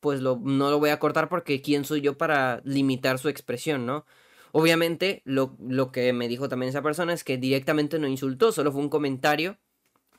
pues 0.01 0.21
lo, 0.21 0.41
no 0.43 0.71
lo 0.71 0.81
voy 0.81 0.91
a 0.91 0.99
cortar 0.99 1.29
porque 1.29 1.63
quién 1.63 1.85
soy 1.85 2.01
yo 2.01 2.19
para 2.19 2.61
limitar 2.65 3.19
su 3.21 3.29
expresión, 3.29 3.87
¿no? 3.87 4.05
Obviamente, 4.53 5.23
lo, 5.25 5.57
lo 5.61 5.93
que 5.93 6.13
me 6.13 6.29
dijo 6.29 6.49
también 6.49 6.71
esa 6.71 6.83
persona 6.83 7.13
es 7.13 7.25
que 7.25 7.39
directamente 7.39 7.99
no 8.01 8.09
insultó, 8.09 8.53
solo 8.53 8.73
fue 8.73 8.83
un 8.83 8.89
comentario, 8.89 9.59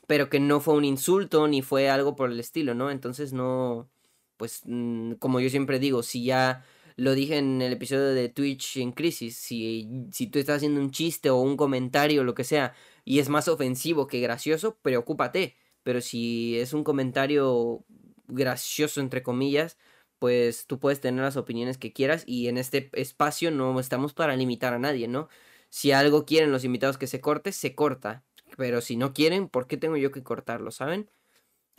pero 0.08 0.30
que 0.30 0.40
no 0.40 0.62
fue 0.62 0.76
un 0.76 0.86
insulto 0.86 1.48
ni 1.48 1.62
fue 1.62 1.90
algo 1.90 2.16
por 2.16 2.32
el 2.32 2.40
estilo, 2.40 2.74
¿no? 2.74 2.90
Entonces 2.90 3.34
no, 3.34 3.90
pues 4.38 4.62
mm, 4.66 5.14
como 5.16 5.40
yo 5.40 5.50
siempre 5.50 5.80
digo, 5.80 6.04
si 6.04 6.24
ya 6.26 6.64
lo 6.96 7.14
dije 7.14 7.38
en 7.38 7.62
el 7.62 7.74
episodio 7.74 8.14
de 8.14 8.30
Twitch 8.30 8.78
en 8.78 8.92
crisis, 8.92 9.38
si, 9.38 10.08
si 10.12 10.28
tú 10.28 10.40
estás 10.40 10.58
haciendo 10.58 10.80
un 10.82 10.92
chiste 10.92 11.30
o 11.30 11.38
un 11.38 11.58
comentario 11.58 12.22
o 12.22 12.24
lo 12.24 12.36
que 12.36 12.44
sea 12.44 12.74
y 13.04 13.20
es 13.20 13.30
más 13.30 13.48
ofensivo 13.48 14.08
que 14.08 14.22
gracioso, 14.22 14.78
preocúpate, 14.82 15.56
pero 15.84 16.02
si 16.02 16.58
es 16.60 16.74
un 16.74 16.84
comentario 16.84 17.86
gracioso 18.28 19.02
entre 19.02 19.24
comillas, 19.24 19.78
pues 20.20 20.66
tú 20.68 20.80
puedes 20.80 21.02
tener 21.02 21.24
las 21.24 21.38
opiniones 21.38 21.78
que 21.78 21.94
quieras 21.94 22.24
y 22.26 22.48
en 22.48 22.58
este 22.58 22.90
espacio 22.94 23.52
no 23.52 23.80
estamos 23.80 24.14
para 24.14 24.36
limitar 24.36 24.74
a 24.74 24.80
nadie, 24.80 25.08
¿no? 25.08 25.30
Si 25.70 25.92
algo 25.92 26.26
quieren 26.26 26.52
los 26.52 26.64
invitados 26.64 26.98
que 26.98 27.08
se 27.08 27.22
corte, 27.22 27.52
se 27.52 27.76
corta. 27.76 28.24
Pero 28.58 28.82
si 28.82 28.96
no 28.98 29.14
quieren, 29.14 29.50
¿por 29.50 29.68
qué 29.68 29.78
tengo 29.78 29.98
yo 29.98 30.12
que 30.12 30.24
cortarlo, 30.24 30.72
saben? 30.72 31.10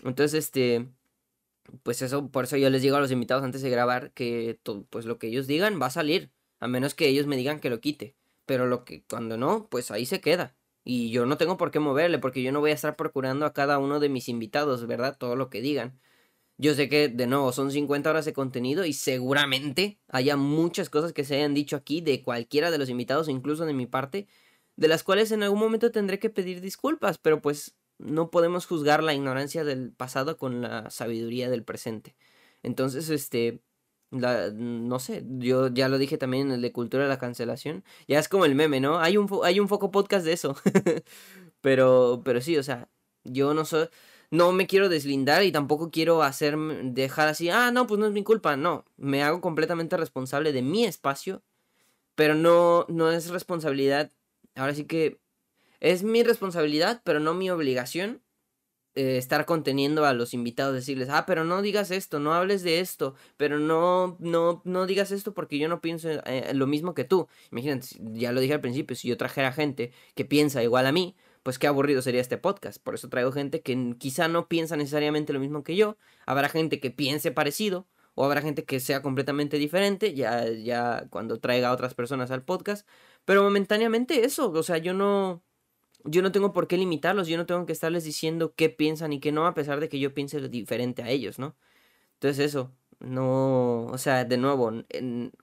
Entonces, 0.05 0.35
este, 0.35 0.89
pues 1.83 2.03
eso, 2.03 2.29
por 2.31 2.45
eso 2.45 2.57
yo 2.57 2.71
les 2.71 2.83
digo 2.83 2.97
a 2.97 3.01
los 3.01 3.11
invitados 3.11 3.45
antes 3.45 3.63
de 3.63 3.71
grabar 3.71 4.13
que 4.13 4.59
pues 4.91 5.05
lo 5.05 5.19
que 5.19 5.29
ellos 5.29 5.47
digan 5.47 5.81
va 5.81 5.87
a 5.87 5.91
salir, 5.91 6.31
a 6.61 6.69
menos 6.69 6.95
que 6.95 7.09
ellos 7.09 7.27
me 7.27 7.37
digan 7.37 7.61
que 7.61 7.71
lo 7.71 7.81
quite. 7.81 8.17
Pero 8.47 8.67
lo 8.67 8.85
que 8.85 9.05
cuando 9.05 9.37
no, 9.37 9.69
pues 9.69 9.91
ahí 9.91 10.07
se 10.07 10.21
queda. 10.21 10.57
Y 10.85 11.11
yo 11.11 11.27
no 11.27 11.37
tengo 11.37 11.57
por 11.57 11.73
qué 11.73 11.81
moverle, 11.81 12.19
porque 12.21 12.43
yo 12.43 12.53
no 12.53 12.61
voy 12.61 12.71
a 12.71 12.75
estar 12.75 12.95
procurando 12.95 13.45
a 13.45 13.53
cada 13.53 13.79
uno 13.79 13.99
de 13.99 14.09
mis 14.09 14.29
invitados, 14.29 14.87
¿verdad? 14.87 15.17
Todo 15.19 15.35
lo 15.35 15.51
que 15.51 15.61
digan. 15.61 15.99
Yo 16.59 16.75
sé 16.75 16.89
que, 16.89 17.09
de 17.09 17.27
nuevo, 17.27 17.53
son 17.53 17.73
50 17.73 18.09
horas 18.09 18.25
de 18.25 18.33
contenido 18.33 18.85
y 18.85 18.93
seguramente 18.93 19.99
haya 20.09 20.37
muchas 20.37 20.89
cosas 20.89 21.13
que 21.13 21.25
se 21.25 21.37
hayan 21.37 21.55
dicho 21.55 21.77
aquí 21.77 22.01
de 22.01 22.23
cualquiera 22.23 22.71
de 22.71 22.79
los 22.79 22.89
invitados, 22.89 23.29
incluso 23.29 23.67
de 23.67 23.75
mi 23.75 23.87
parte, 23.87 24.29
de 24.77 24.89
las 24.89 25.03
cuales 25.03 25.33
en 25.33 25.43
algún 25.43 25.59
momento 25.59 25.91
tendré 25.91 26.19
que 26.19 26.31
pedir 26.31 26.61
disculpas, 26.61 27.19
pero 27.19 27.43
pues 27.43 27.77
no 27.99 28.31
podemos 28.31 28.67
juzgar 28.67 29.03
la 29.03 29.15
ignorancia 29.15 29.65
del 29.65 29.93
pasado 29.93 30.37
con 30.37 30.63
la 30.63 30.91
sabiduría 30.91 31.51
del 31.51 31.65
presente. 31.65 32.17
Entonces, 32.63 33.11
este, 33.11 33.61
la, 34.11 34.51
no 34.53 34.99
sé, 34.99 35.25
yo 35.39 35.69
ya 35.69 35.89
lo 35.89 35.99
dije 35.99 36.19
también 36.19 36.49
en 36.49 36.55
el 36.55 36.63
de 36.63 36.73
cultura 36.73 37.05
de 37.05 37.09
la 37.09 37.19
cancelación, 37.19 37.85
ya 38.09 38.19
es 38.19 38.29
como 38.29 38.45
el 38.45 38.55
meme, 38.55 38.81
¿no? 38.81 39.01
Hay 39.01 39.17
un, 39.17 39.29
hay 39.45 39.61
un 39.61 39.69
foco 39.69 39.91
podcast 39.91 40.25
de 40.25 40.33
eso, 40.33 40.57
pero, 41.61 42.23
pero 42.25 42.41
sí, 42.41 42.57
o 42.59 42.63
sea, 42.63 42.89
yo 43.25 43.55
no 43.55 43.65
soy 43.65 43.89
no 44.31 44.53
me 44.53 44.67
quiero 44.67 44.89
deslindar 44.89 45.45
y 45.45 45.53
tampoco 45.53 45.91
quiero 45.91 46.23
hacer, 46.23 46.57
dejar 46.57 47.29
así, 47.29 47.51
ah, 47.51 47.71
no, 47.73 47.87
pues 47.87 48.01
no 48.01 48.07
es 48.07 48.13
mi 48.13 48.25
culpa, 48.25 48.57
no, 48.57 48.85
me 48.97 49.23
hago 49.23 49.41
completamente 49.41 49.97
responsable 49.97 50.53
de 50.53 50.63
mi 50.63 50.85
espacio, 50.85 51.43
pero 52.15 52.35
no, 52.35 52.87
no 52.89 53.13
es 53.13 53.31
responsabilidad, 53.31 54.13
ahora 54.55 54.75
sí 54.75 54.85
que 54.85 55.21
es 55.81 56.03
mi 56.03 56.23
responsabilidad, 56.23 57.03
pero 57.05 57.21
no 57.21 57.35
mi 57.35 57.51
obligación 57.51 58.23
eh, 58.97 59.19
estar 59.19 59.45
conteniendo 59.45 60.07
a 60.07 60.15
los 60.15 60.33
invitados, 60.33 60.75
decirles, 60.75 61.11
ah, 61.11 61.27
pero 61.27 61.45
no 61.45 61.61
digas 61.61 61.91
esto, 61.91 62.19
no 62.19 62.33
hables 62.33 62.63
de 62.63 62.81
esto, 62.81 63.15
pero 63.37 63.59
no, 63.59 64.17
no, 64.21 64.63
no 64.65 64.87
digas 64.87 65.11
esto 65.11 65.35
porque 65.35 65.59
yo 65.59 65.69
no 65.69 65.83
pienso 65.83 66.09
eh, 66.25 66.53
lo 66.55 66.67
mismo 66.67 66.95
que 66.95 67.05
tú. 67.05 67.29
Imagínate, 67.53 67.89
ya 68.15 68.33
lo 68.33 68.41
dije 68.41 68.55
al 68.55 68.63
principio, 68.63 68.97
si 68.97 69.09
yo 69.09 69.19
trajera 69.19 69.53
gente 69.53 69.93
que 70.15 70.25
piensa 70.25 70.63
igual 70.63 70.87
a 70.87 70.93
mí, 70.93 71.15
pues 71.43 71.59
qué 71.59 71.67
aburrido 71.67 72.01
sería 72.01 72.23
este 72.23 72.39
podcast. 72.39 72.83
Por 72.83 72.95
eso 72.95 73.11
traigo 73.11 73.33
gente 73.33 73.61
que 73.61 73.95
quizá 73.99 74.29
no 74.29 74.49
piensa 74.49 74.77
necesariamente 74.77 75.35
lo 75.35 75.41
mismo 75.41 75.63
que 75.63 75.77
yo. 75.77 75.99
Habrá 76.25 76.49
gente 76.49 76.81
que 76.81 76.91
piense 76.91 77.31
parecido 77.31 77.87
o 78.15 78.25
habrá 78.25 78.41
gente 78.41 78.65
que 78.65 78.81
sea 78.81 79.03
completamente 79.03 79.59
diferente, 79.59 80.15
ya, 80.15 80.49
ya 80.49 81.07
cuando 81.11 81.39
traiga 81.39 81.69
a 81.69 81.73
otras 81.73 81.95
personas 81.95 82.31
al 82.31 82.45
podcast. 82.45 82.89
Pero 83.27 83.43
momentáneamente 83.43 84.25
eso, 84.25 84.51
o 84.51 84.63
sea, 84.63 84.79
yo 84.79 84.95
no, 84.95 85.45
yo 86.07 86.23
no 86.23 86.33
tengo 86.33 86.53
por 86.53 86.69
qué 86.69 86.77
limitarlos, 86.77 87.29
yo 87.29 87.37
no 87.37 87.47
tengo 87.47 87.67
que 87.67 87.73
estarles 87.73 88.05
diciendo 88.05 88.55
qué 88.55 88.71
piensan 88.71 89.13
y 89.13 89.21
qué 89.21 89.33
no, 89.33 89.47
a 89.47 89.55
pesar 89.55 89.81
de 89.81 89.89
que 89.89 89.99
yo 89.99 90.15
piense 90.15 90.41
diferente 90.49 91.03
a 91.03 91.11
ellos, 91.11 91.39
¿no? 91.39 91.57
Entonces 92.15 92.47
eso, 92.47 92.73
no, 93.01 93.87
o 93.87 93.99
sea, 93.99 94.25
de 94.25 94.39
nuevo, 94.39 94.73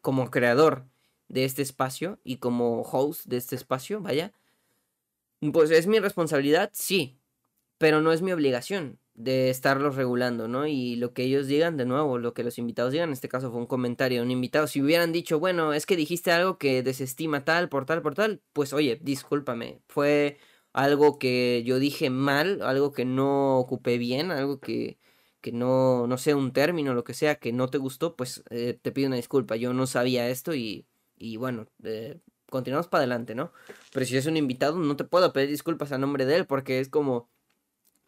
como 0.02 0.32
creador 0.32 0.86
de 1.28 1.46
este 1.46 1.62
espacio 1.62 2.20
y 2.24 2.38
como 2.38 2.82
host 2.82 3.26
de 3.26 3.38
este 3.38 3.56
espacio, 3.56 4.02
vaya, 4.02 4.34
pues 5.52 5.72
es 5.72 5.88
mi 5.88 6.00
responsabilidad, 6.00 6.70
sí, 6.74 7.20
pero 7.78 8.02
no 8.02 8.12
es 8.12 8.22
mi 8.22 8.32
obligación 8.32 9.00
de 9.16 9.50
estarlos 9.50 9.96
regulando, 9.96 10.48
¿no? 10.48 10.66
Y 10.66 10.96
lo 10.96 11.14
que 11.14 11.24
ellos 11.24 11.48
digan, 11.48 11.78
de 11.78 11.86
nuevo, 11.86 12.18
lo 12.18 12.34
que 12.34 12.44
los 12.44 12.58
invitados 12.58 12.92
digan, 12.92 13.10
en 13.10 13.14
este 13.14 13.30
caso 13.30 13.52
fue 13.52 13.60
un 13.60 13.68
comentario 13.68 14.20
de 14.20 14.26
un 14.26 14.32
invitado, 14.32 14.68
si 14.68 14.82
hubieran 14.82 15.12
dicho, 15.12 15.40
bueno, 15.40 15.74
es 15.74 15.86
que 15.86 15.96
dijiste 15.96 16.32
algo 16.32 16.58
que 16.58 16.82
desestima 16.82 17.46
tal, 17.46 17.70
por 17.70 17.86
tal, 17.86 18.02
por 18.02 18.16
tal, 18.16 18.42
pues 18.54 18.74
oye, 18.74 19.00
discúlpame, 19.04 19.82
fue 19.88 20.38
algo 20.74 21.20
que 21.20 21.64
yo 21.66 21.80
dije 21.80 22.10
mal, 22.10 22.62
algo 22.62 22.94
que 22.94 23.06
no 23.06 23.60
ocupé 23.60 23.98
bien, 23.98 24.32
algo 24.32 24.60
que, 24.60 24.98
que 25.42 25.52
no, 25.52 26.08
no 26.08 26.18
sé, 26.18 26.34
un 26.36 26.54
término, 26.54 26.94
lo 26.94 27.04
que 27.04 27.14
sea, 27.14 27.36
que 27.36 27.54
no 27.54 27.70
te 27.70 27.78
gustó, 27.78 28.16
pues 28.16 28.44
eh, 28.50 28.78
te 28.82 28.92
pido 28.92 29.08
una 29.08 29.18
disculpa, 29.18 29.56
yo 29.56 29.74
no 29.74 29.88
sabía 29.88 30.30
esto 30.30 30.56
y, 30.56 30.88
y 31.18 31.38
bueno, 31.38 31.68
eh, 31.84 32.20
continuamos 32.50 32.88
para 32.88 33.02
adelante, 33.02 33.36
¿no? 33.36 33.52
Pero 33.92 34.06
si 34.06 34.18
es 34.18 34.26
un 34.26 34.38
invitado, 34.38 34.78
no 34.78 34.96
te 34.96 35.04
puedo 35.04 35.34
pedir 35.34 35.50
disculpas 35.50 35.92
a 35.92 35.98
nombre 35.98 36.26
de 36.26 36.38
él, 36.38 36.46
porque 36.48 36.80
es 36.80 36.90
como. 36.90 37.30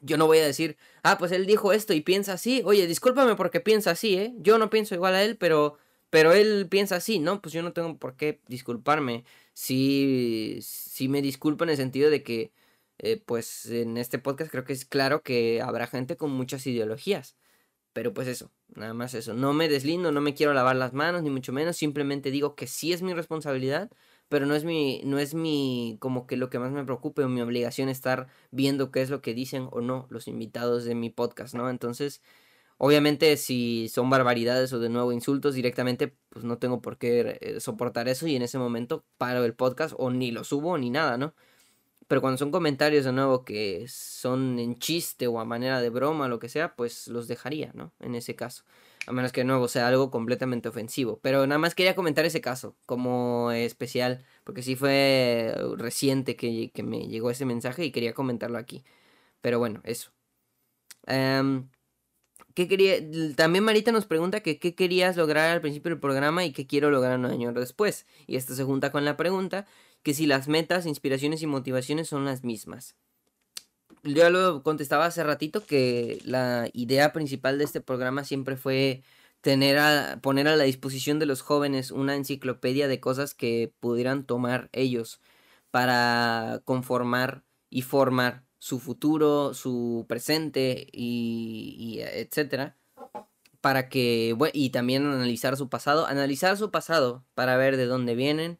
Yo 0.01 0.17
no 0.17 0.27
voy 0.27 0.37
a 0.39 0.45
decir, 0.45 0.77
ah, 1.03 1.17
pues 1.17 1.31
él 1.31 1.45
dijo 1.47 1.73
esto 1.73 1.93
y 1.93 2.01
piensa 2.01 2.33
así. 2.33 2.61
Oye, 2.65 2.85
discúlpame 2.85 3.35
porque 3.35 3.59
piensa 3.59 3.91
así, 3.91 4.15
¿eh? 4.17 4.35
Yo 4.37 4.59
no 4.59 4.69
pienso 4.69 4.93
igual 4.93 5.15
a 5.15 5.23
él, 5.23 5.37
pero, 5.37 5.77
pero 6.11 6.33
él 6.33 6.67
piensa 6.69 6.97
así, 6.97 7.17
¿no? 7.19 7.41
Pues 7.41 7.53
yo 7.53 7.63
no 7.63 7.73
tengo 7.73 7.97
por 7.97 8.15
qué 8.15 8.41
disculparme. 8.47 9.23
Sí, 9.55 10.59
sí 10.61 11.07
me 11.07 11.21
disculpo 11.21 11.63
en 11.63 11.69
el 11.69 11.77
sentido 11.77 12.09
de 12.09 12.23
que, 12.23 12.51
eh, 12.97 13.21
pues 13.25 13.65
en 13.67 13.97
este 13.97 14.19
podcast 14.19 14.51
creo 14.51 14.65
que 14.65 14.73
es 14.73 14.85
claro 14.85 15.21
que 15.23 15.61
habrá 15.61 15.87
gente 15.87 16.17
con 16.17 16.31
muchas 16.31 16.67
ideologías. 16.67 17.37
Pero 17.93 18.13
pues 18.13 18.27
eso, 18.27 18.51
nada 18.75 18.93
más 18.93 19.13
eso. 19.13 19.33
No 19.33 19.53
me 19.53 19.69
deslindo, 19.69 20.11
no 20.11 20.21
me 20.21 20.33
quiero 20.35 20.53
lavar 20.53 20.75
las 20.75 20.93
manos, 20.93 21.23
ni 21.23 21.29
mucho 21.29 21.53
menos. 21.53 21.77
Simplemente 21.77 22.31
digo 22.31 22.55
que 22.55 22.67
sí 22.67 22.93
es 22.93 23.01
mi 23.01 23.13
responsabilidad 23.13 23.89
pero 24.29 24.45
no 24.45 24.55
es 24.55 24.63
mi, 24.65 25.01
no 25.05 25.19
es 25.19 25.33
mi, 25.35 25.97
como 25.99 26.25
que 26.27 26.37
lo 26.37 26.49
que 26.49 26.59
más 26.59 26.71
me 26.71 26.83
preocupe 26.83 27.23
o 27.23 27.29
mi 27.29 27.41
obligación 27.41 27.89
estar 27.89 28.27
viendo 28.51 28.91
qué 28.91 29.01
es 29.01 29.09
lo 29.09 29.21
que 29.21 29.33
dicen 29.33 29.67
o 29.71 29.81
no 29.81 30.07
los 30.09 30.27
invitados 30.27 30.83
de 30.85 30.95
mi 30.95 31.09
podcast, 31.09 31.53
¿no? 31.53 31.69
Entonces, 31.69 32.21
obviamente 32.77 33.37
si 33.37 33.89
son 33.89 34.09
barbaridades 34.09 34.73
o 34.73 34.79
de 34.79 34.89
nuevo 34.89 35.11
insultos 35.11 35.55
directamente, 35.55 36.15
pues 36.29 36.45
no 36.45 36.57
tengo 36.57 36.81
por 36.81 36.97
qué 36.97 37.37
eh, 37.41 37.59
soportar 37.59 38.07
eso 38.07 38.27
y 38.27 38.35
en 38.35 38.41
ese 38.41 38.57
momento 38.57 39.05
paro 39.17 39.45
el 39.45 39.53
podcast 39.53 39.95
o 39.97 40.11
ni 40.11 40.31
lo 40.31 40.43
subo 40.43 40.77
ni 40.77 40.89
nada, 40.89 41.17
¿no? 41.17 41.33
Pero 42.07 42.21
cuando 42.21 42.37
son 42.37 42.51
comentarios 42.51 43.05
de 43.05 43.11
nuevo 43.11 43.43
que 43.43 43.87
son 43.87 44.59
en 44.59 44.77
chiste 44.77 45.27
o 45.27 45.39
a 45.39 45.45
manera 45.45 45.81
de 45.81 45.89
broma, 45.89 46.27
lo 46.27 46.37
que 46.39 46.49
sea, 46.49 46.75
pues 46.75 47.07
los 47.07 47.27
dejaría, 47.27 47.71
¿no? 47.73 47.93
En 47.99 48.13
ese 48.13 48.35
caso. 48.35 48.63
A 49.07 49.11
menos 49.11 49.31
que 49.31 49.41
de 49.41 49.45
nuevo 49.45 49.67
sea 49.67 49.87
algo 49.87 50.11
completamente 50.11 50.69
ofensivo. 50.69 51.19
Pero 51.21 51.47
nada 51.47 51.59
más 51.59 51.75
quería 51.75 51.95
comentar 51.95 52.25
ese 52.25 52.41
caso 52.41 52.75
como 52.85 53.51
especial. 53.51 54.23
Porque 54.43 54.61
sí 54.63 54.75
fue 54.75 55.55
reciente 55.77 56.35
que, 56.35 56.71
me 56.83 57.07
llegó 57.07 57.31
ese 57.31 57.45
mensaje 57.45 57.85
y 57.85 57.91
quería 57.91 58.13
comentarlo 58.13 58.57
aquí. 58.59 58.83
Pero 59.41 59.59
bueno, 59.59 59.81
eso. 59.83 60.11
Em, 61.07 61.69
¿qué 62.55 62.67
quería? 62.67 62.97
También 63.35 63.63
Marita 63.63 63.91
nos 63.91 64.07
pregunta 64.07 64.41
que 64.41 64.57
qué 64.57 64.73
querías 64.73 65.17
lograr 65.17 65.49
al 65.51 65.61
principio 65.61 65.91
del 65.91 65.99
programa 65.99 66.45
y 66.45 66.51
qué 66.53 66.65
quiero 66.65 66.89
lograr 66.89 67.19
un 67.19 67.25
año 67.25 67.53
después. 67.53 68.07
Y 68.25 68.37
esto 68.37 68.55
se 68.55 68.63
junta 68.63 68.91
con 68.91 69.05
la 69.05 69.17
pregunta 69.17 69.67
que 70.01 70.13
si 70.15 70.25
las 70.25 70.47
metas, 70.47 70.85
inspiraciones 70.87 71.41
y 71.43 71.47
motivaciones 71.47 72.07
son 72.09 72.25
las 72.25 72.43
mismas. 72.43 72.95
Yo 74.03 74.29
lo 74.29 74.63
contestaba 74.63 75.05
hace 75.05 75.23
ratito 75.23 75.65
que 75.65 76.19
la 76.25 76.69
idea 76.73 77.11
principal 77.13 77.57
de 77.57 77.65
este 77.65 77.81
programa 77.81 78.23
siempre 78.23 78.55
fue 78.55 79.03
poner 80.21 80.47
a 80.47 80.55
la 80.55 80.63
disposición 80.63 81.19
de 81.19 81.25
los 81.27 81.41
jóvenes 81.41 81.91
una 81.91 82.15
enciclopedia 82.15 82.87
de 82.87 82.99
cosas 82.99 83.35
que 83.35 83.71
pudieran 83.79 84.25
tomar 84.25 84.69
ellos 84.71 85.21
para 85.71 86.61
conformar 86.65 87.43
y 87.69 87.81
formar 87.83 88.44
su 88.65 88.79
futuro, 88.79 89.53
su 89.53 90.07
presente 90.09 90.87
y, 90.91 91.75
y 91.77 92.01
etcétera 92.01 92.75
para 93.61 93.89
que 93.89 94.35
y 94.53 94.71
también 94.71 95.05
analizar 95.05 95.55
su 95.55 95.69
pasado, 95.69 96.07
analizar 96.07 96.57
su 96.57 96.71
pasado 96.71 97.23
para 97.35 97.57
ver 97.57 97.77
de 97.77 97.85
dónde 97.85 98.15
vienen, 98.15 98.57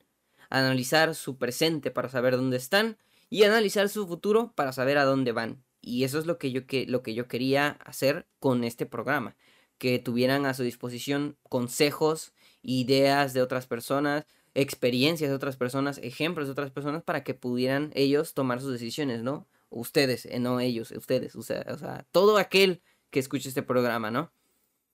analizar 0.51 1.15
su 1.15 1.39
presente 1.39 1.89
para 1.89 2.09
saber 2.09 2.37
dónde 2.37 2.57
están 2.57 2.99
y 3.31 3.45
analizar 3.45 3.89
su 3.89 4.07
futuro 4.07 4.53
para 4.55 4.73
saber 4.73 4.99
a 4.99 5.05
dónde 5.05 5.31
van. 5.31 5.63
Y 5.81 6.03
eso 6.03 6.19
es 6.19 6.27
lo 6.27 6.37
que 6.37 6.51
yo, 6.51 6.67
que, 6.67 6.85
lo 6.85 7.01
que 7.01 7.15
yo 7.15 7.27
quería 7.27 7.69
hacer 7.83 8.27
con 8.39 8.63
este 8.63 8.85
programa, 8.85 9.35
que 9.79 9.97
tuvieran 9.97 10.45
a 10.45 10.53
su 10.53 10.61
disposición 10.61 11.35
consejos, 11.49 12.33
ideas 12.61 13.33
de 13.33 13.41
otras 13.41 13.65
personas, 13.65 14.27
experiencias 14.53 15.31
de 15.31 15.35
otras 15.35 15.57
personas, 15.57 15.97
ejemplos 16.03 16.45
de 16.45 16.51
otras 16.51 16.69
personas 16.69 17.01
para 17.01 17.23
que 17.23 17.33
pudieran 17.33 17.89
ellos 17.95 18.35
tomar 18.35 18.61
sus 18.61 18.71
decisiones, 18.71 19.23
¿no? 19.23 19.47
Ustedes, 19.75 20.25
eh, 20.25 20.39
no 20.39 20.59
ellos, 20.59 20.91
ustedes, 20.91 21.35
o 21.35 21.43
sea, 21.43 22.05
todo 22.11 22.37
aquel 22.37 22.81
que 23.09 23.19
escuche 23.19 23.49
este 23.49 23.63
programa, 23.63 24.11
¿no? 24.11 24.31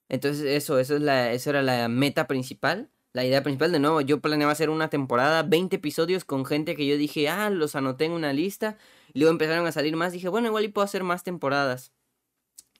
Entonces 0.09 0.45
eso, 0.45 0.79
eso 0.79 0.95
es 0.95 1.01
la, 1.01 1.31
eso 1.31 1.49
era 1.51 1.61
la 1.61 1.87
meta 1.87 2.27
principal 2.27 2.91
la 3.13 3.25
idea 3.25 3.43
principal, 3.43 3.71
de 3.73 3.79
nuevo, 3.79 3.99
yo 4.01 4.21
planeaba 4.21 4.53
hacer 4.53 4.69
una 4.69 4.89
temporada, 4.89 5.43
20 5.43 5.75
episodios 5.75 6.23
con 6.23 6.45
gente 6.45 6.75
que 6.75 6.85
yo 6.87 6.95
dije, 6.97 7.27
ah, 7.27 7.49
los 7.49 7.75
anoté 7.75 8.05
en 8.05 8.13
una 8.13 8.31
lista. 8.31 8.77
Y 9.13 9.19
luego 9.19 9.31
empezaron 9.31 9.67
a 9.67 9.71
salir 9.73 9.95
más. 9.97 10.13
Dije, 10.13 10.29
bueno, 10.29 10.47
igual 10.47 10.63
y 10.63 10.69
puedo 10.69 10.85
hacer 10.85 11.03
más 11.03 11.23
temporadas. 11.23 11.91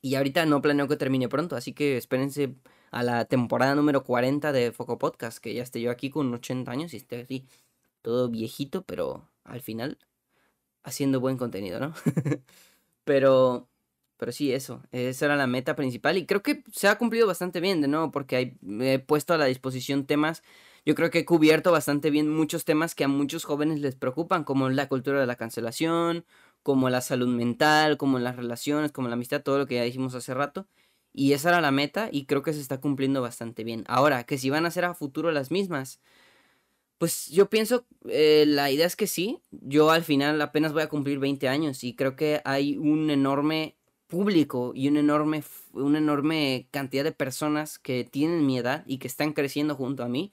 Y 0.02 0.16
ahorita 0.16 0.46
no 0.46 0.62
planeo 0.62 0.88
que 0.88 0.96
termine 0.96 1.28
pronto, 1.30 1.56
así 1.56 1.74
que 1.74 1.98
espérense 1.98 2.56
a 2.92 3.04
la 3.04 3.26
temporada 3.26 3.76
número 3.76 4.04
40 4.04 4.52
de 4.52 4.72
Foco 4.72 4.98
Podcast, 4.98 5.40
que 5.40 5.54
ya 5.54 5.64
esté 5.64 5.82
yo 5.82 5.92
aquí 5.92 6.10
con 6.10 6.34
80 6.34 6.72
años 6.72 6.94
y 6.94 6.98
esté 6.98 7.22
así, 7.22 7.46
todo 8.02 8.30
viejito, 8.30 8.84
pero 8.84 9.30
al 9.44 9.62
final 9.62 10.00
haciendo 10.84 11.20
buen 11.20 11.38
contenido, 11.38 11.80
¿no? 11.80 11.94
pero 13.04 13.68
pero 14.18 14.32
sí, 14.32 14.54
eso, 14.54 14.84
esa 14.92 15.26
era 15.26 15.36
la 15.36 15.48
meta 15.48 15.76
principal 15.76 16.16
y 16.16 16.28
creo 16.28 16.44
que 16.44 16.64
se 16.72 16.88
ha 16.88 17.00
cumplido 17.00 17.26
bastante 17.26 17.60
bien, 17.60 17.82
de 17.82 17.88
nuevo, 17.88 18.12
porque 18.12 18.56
he 18.80 19.00
puesto 19.00 19.34
a 19.34 19.38
la 19.40 19.46
disposición 19.46 20.06
temas, 20.06 20.44
yo 20.86 20.94
creo 20.94 21.10
que 21.10 21.20
he 21.20 21.26
cubierto 21.26 21.72
bastante 21.72 22.12
bien 22.12 22.30
muchos 22.30 22.64
temas 22.64 22.94
que 22.94 23.04
a 23.04 23.08
muchos 23.08 23.46
jóvenes 23.46 23.80
les 23.80 23.96
preocupan, 23.96 24.44
como 24.44 24.70
la 24.70 24.88
cultura 24.88 25.20
de 25.20 25.26
la 25.26 25.38
cancelación, 25.38 26.24
como 26.62 26.90
la 26.92 27.02
salud 27.02 27.30
mental, 27.30 27.98
como 27.98 28.20
las 28.20 28.36
relaciones, 28.36 28.92
como 28.92 29.08
la 29.08 29.16
amistad, 29.16 29.42
todo 29.42 29.58
lo 29.58 29.66
que 29.66 29.76
ya 29.76 29.84
dijimos 29.84 30.14
hace 30.14 30.36
rato. 30.36 30.68
Y 31.14 31.34
esa 31.34 31.50
era 31.50 31.60
la 31.62 31.72
meta 31.72 32.10
y 32.12 32.26
creo 32.26 32.44
que 32.44 32.54
se 32.54 32.62
está 32.62 32.80
cumpliendo 32.80 33.22
bastante 33.24 33.64
bien. 33.64 33.84
Ahora, 33.88 34.24
que 34.26 34.38
si 34.38 34.50
van 34.52 34.68
a 34.68 34.72
ser 34.72 34.86
a 34.86 34.94
futuro 34.94 35.32
las 35.32 35.50
mismas, 35.52 36.00
pues 37.02 37.30
yo 37.30 37.50
pienso, 37.50 37.88
eh, 38.10 38.46
la 38.48 38.70
idea 38.70 38.86
es 38.86 38.96
que 38.96 39.08
sí. 39.08 39.42
Yo 39.50 39.90
al 39.90 40.04
final 40.04 40.40
apenas 40.40 40.72
voy 40.72 40.84
a 40.84 40.88
cumplir 40.88 41.18
20 41.18 41.48
años 41.48 41.84
y 41.84 41.96
creo 41.96 42.16
que 42.16 42.42
hay 42.46 42.78
un 42.78 43.10
enorme 43.10 43.76
público 44.06 44.72
y 44.76 44.88
una 44.88 45.00
enorme, 45.00 45.44
una 45.72 45.98
enorme 45.98 46.68
cantidad 46.70 47.04
de 47.04 47.12
personas 47.12 47.80
que 47.80 48.04
tienen 48.04 48.46
mi 48.46 48.60
edad 48.60 48.84
y 48.86 49.00
que 49.00 49.08
están 49.08 49.34
creciendo 49.34 49.74
junto 49.74 50.04
a 50.04 50.10
mí, 50.10 50.32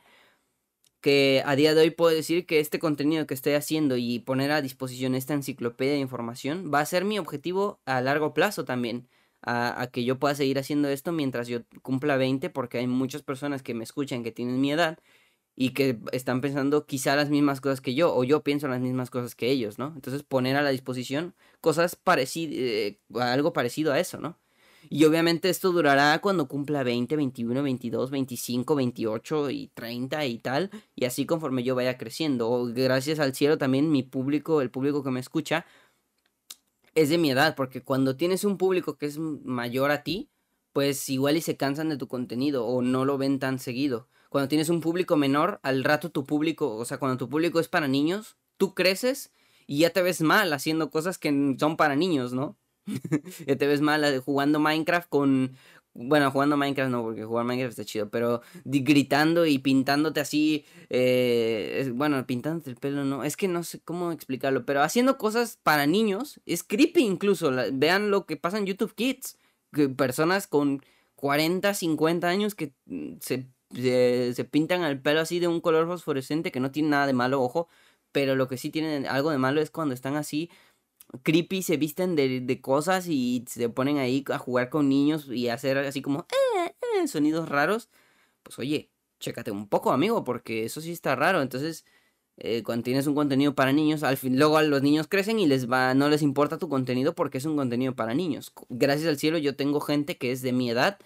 que 1.00 1.42
a 1.46 1.56
día 1.56 1.74
de 1.74 1.80
hoy 1.80 1.90
puedo 1.90 2.14
decir 2.14 2.44
que 2.44 2.60
este 2.60 2.78
contenido 2.78 3.26
que 3.26 3.32
estoy 3.32 3.54
haciendo 3.54 3.96
y 3.96 4.18
poner 4.18 4.50
a 4.52 4.60
disposición 4.60 5.14
esta 5.14 5.32
enciclopedia 5.32 5.94
de 5.94 6.00
información 6.00 6.70
va 6.70 6.80
a 6.80 6.86
ser 6.86 7.06
mi 7.06 7.18
objetivo 7.18 7.80
a 7.86 8.02
largo 8.02 8.34
plazo 8.34 8.66
también. 8.66 9.08
A, 9.40 9.80
a, 9.80 9.86
que 9.86 10.04
yo 10.04 10.18
pueda 10.18 10.34
seguir 10.34 10.58
haciendo 10.58 10.88
esto 10.90 11.12
mientras 11.12 11.48
yo 11.48 11.60
cumpla 11.80 12.18
20 12.18 12.50
porque 12.50 12.76
hay 12.76 12.88
muchas 12.88 13.22
personas 13.22 13.62
que 13.62 13.72
me 13.72 13.84
escuchan 13.84 14.22
que 14.22 14.32
tienen 14.32 14.60
mi 14.60 14.72
edad 14.72 14.98
y 15.60 15.70
que 15.70 15.98
están 16.12 16.40
pensando 16.40 16.86
quizá 16.86 17.16
las 17.16 17.30
mismas 17.30 17.60
cosas 17.60 17.80
que 17.80 17.96
yo, 17.96 18.14
o 18.14 18.22
yo 18.22 18.44
pienso 18.44 18.68
las 18.68 18.80
mismas 18.80 19.10
cosas 19.10 19.34
que 19.34 19.50
ellos, 19.50 19.76
¿no? 19.76 19.92
Entonces 19.96 20.22
poner 20.22 20.54
a 20.54 20.62
la 20.62 20.70
disposición 20.70 21.34
cosas 21.60 21.96
parecidas, 21.96 22.54
eh, 22.56 23.00
algo 23.14 23.52
parecido 23.52 23.92
a 23.92 23.98
eso, 23.98 24.20
¿no? 24.20 24.38
Y 24.88 25.04
obviamente 25.04 25.48
esto 25.50 25.72
durará 25.72 26.20
cuando 26.20 26.46
cumpla 26.46 26.84
20, 26.84 27.16
21, 27.16 27.60
22, 27.60 28.10
25, 28.12 28.74
28 28.76 29.50
y 29.50 29.66
30 29.74 30.26
y 30.26 30.38
tal, 30.38 30.70
y 30.94 31.06
así 31.06 31.26
conforme 31.26 31.64
yo 31.64 31.74
vaya 31.74 31.98
creciendo. 31.98 32.70
Gracias 32.72 33.18
al 33.18 33.34
cielo 33.34 33.58
también 33.58 33.90
mi 33.90 34.04
público, 34.04 34.62
el 34.62 34.70
público 34.70 35.02
que 35.02 35.10
me 35.10 35.18
escucha, 35.18 35.66
es 36.94 37.08
de 37.08 37.18
mi 37.18 37.32
edad, 37.32 37.56
porque 37.56 37.82
cuando 37.82 38.14
tienes 38.16 38.44
un 38.44 38.58
público 38.58 38.96
que 38.96 39.06
es 39.06 39.18
mayor 39.18 39.90
a 39.90 40.04
ti, 40.04 40.30
pues 40.72 41.08
igual 41.08 41.36
y 41.36 41.40
se 41.40 41.56
cansan 41.56 41.88
de 41.88 41.96
tu 41.96 42.06
contenido 42.06 42.64
o 42.64 42.80
no 42.80 43.04
lo 43.04 43.18
ven 43.18 43.40
tan 43.40 43.58
seguido 43.58 44.06
cuando 44.28 44.48
tienes 44.48 44.68
un 44.68 44.80
público 44.80 45.16
menor, 45.16 45.60
al 45.62 45.84
rato 45.84 46.10
tu 46.10 46.24
público, 46.24 46.76
o 46.76 46.84
sea, 46.84 46.98
cuando 46.98 47.16
tu 47.16 47.28
público 47.28 47.60
es 47.60 47.68
para 47.68 47.88
niños, 47.88 48.36
tú 48.56 48.74
creces 48.74 49.32
y 49.66 49.80
ya 49.80 49.90
te 49.90 50.02
ves 50.02 50.20
mal 50.20 50.52
haciendo 50.52 50.90
cosas 50.90 51.18
que 51.18 51.56
son 51.58 51.76
para 51.76 51.96
niños, 51.96 52.32
¿no? 52.32 52.56
ya 53.46 53.56
te 53.56 53.66
ves 53.66 53.80
mal 53.80 54.04
eh, 54.04 54.18
jugando 54.18 54.58
Minecraft 54.60 55.08
con... 55.08 55.56
Bueno, 55.94 56.30
jugando 56.30 56.56
Minecraft 56.56 56.92
no, 56.92 57.02
porque 57.02 57.24
jugar 57.24 57.44
Minecraft 57.44 57.70
está 57.70 57.84
chido, 57.84 58.08
pero 58.08 58.40
gritando 58.64 59.46
y 59.46 59.58
pintándote 59.58 60.20
así, 60.20 60.64
eh, 60.90 61.90
bueno, 61.92 62.24
pintándote 62.24 62.70
el 62.70 62.76
pelo, 62.76 63.04
no, 63.04 63.24
es 63.24 63.36
que 63.36 63.48
no 63.48 63.64
sé 63.64 63.80
cómo 63.80 64.12
explicarlo, 64.12 64.64
pero 64.64 64.82
haciendo 64.82 65.18
cosas 65.18 65.58
para 65.60 65.86
niños, 65.86 66.40
es 66.46 66.62
creepy 66.62 67.02
incluso, 67.02 67.50
vean 67.72 68.12
lo 68.12 68.26
que 68.26 68.36
pasa 68.36 68.58
en 68.58 68.66
YouTube 68.66 68.94
Kids, 68.94 69.38
personas 69.96 70.46
con 70.46 70.82
40, 71.16 71.74
50 71.74 72.28
años 72.28 72.54
que 72.54 72.74
mm, 72.86 73.14
se 73.74 74.48
pintan 74.50 74.82
el 74.82 75.00
pelo 75.00 75.20
así 75.20 75.40
de 75.40 75.48
un 75.48 75.60
color 75.60 75.86
fosforescente 75.86 76.50
que 76.52 76.60
no 76.60 76.70
tiene 76.70 76.90
nada 76.90 77.06
de 77.06 77.12
malo, 77.12 77.42
ojo, 77.42 77.68
pero 78.12 78.34
lo 78.34 78.48
que 78.48 78.56
sí 78.56 78.70
tienen 78.70 79.06
algo 79.06 79.30
de 79.30 79.38
malo 79.38 79.60
es 79.60 79.70
cuando 79.70 79.94
están 79.94 80.16
así 80.16 80.50
creepy, 81.22 81.62
se 81.62 81.76
visten 81.76 82.16
de, 82.16 82.60
cosas 82.60 83.06
y 83.08 83.44
se 83.48 83.68
ponen 83.68 83.98
ahí 83.98 84.24
a 84.28 84.38
jugar 84.38 84.70
con 84.70 84.88
niños 84.88 85.28
y 85.28 85.48
hacer 85.48 85.78
así 85.78 86.02
como 86.02 86.26
eh, 86.66 86.74
eh, 87.02 87.08
sonidos 87.08 87.48
raros. 87.48 87.88
Pues 88.42 88.58
oye, 88.58 88.90
chécate 89.20 89.50
un 89.50 89.68
poco, 89.68 89.92
amigo, 89.92 90.24
porque 90.24 90.64
eso 90.64 90.80
sí 90.80 90.92
está 90.92 91.16
raro. 91.16 91.42
Entonces, 91.42 91.84
eh, 92.36 92.62
cuando 92.62 92.84
tienes 92.84 93.06
un 93.06 93.14
contenido 93.14 93.54
para 93.54 93.72
niños, 93.72 94.02
al 94.02 94.16
fin, 94.16 94.38
luego 94.38 94.60
los 94.62 94.82
niños 94.82 95.08
crecen 95.08 95.38
y 95.38 95.46
les 95.46 95.70
va, 95.70 95.94
no 95.94 96.08
les 96.08 96.22
importa 96.22 96.58
tu 96.58 96.68
contenido 96.68 97.14
porque 97.14 97.38
es 97.38 97.44
un 97.46 97.56
contenido 97.56 97.94
para 97.94 98.14
niños. 98.14 98.52
Gracias 98.68 99.08
al 99.08 99.18
cielo 99.18 99.38
yo 99.38 99.56
tengo 99.56 99.80
gente 99.80 100.18
que 100.18 100.32
es 100.32 100.42
de 100.42 100.52
mi 100.52 100.70
edad 100.70 100.98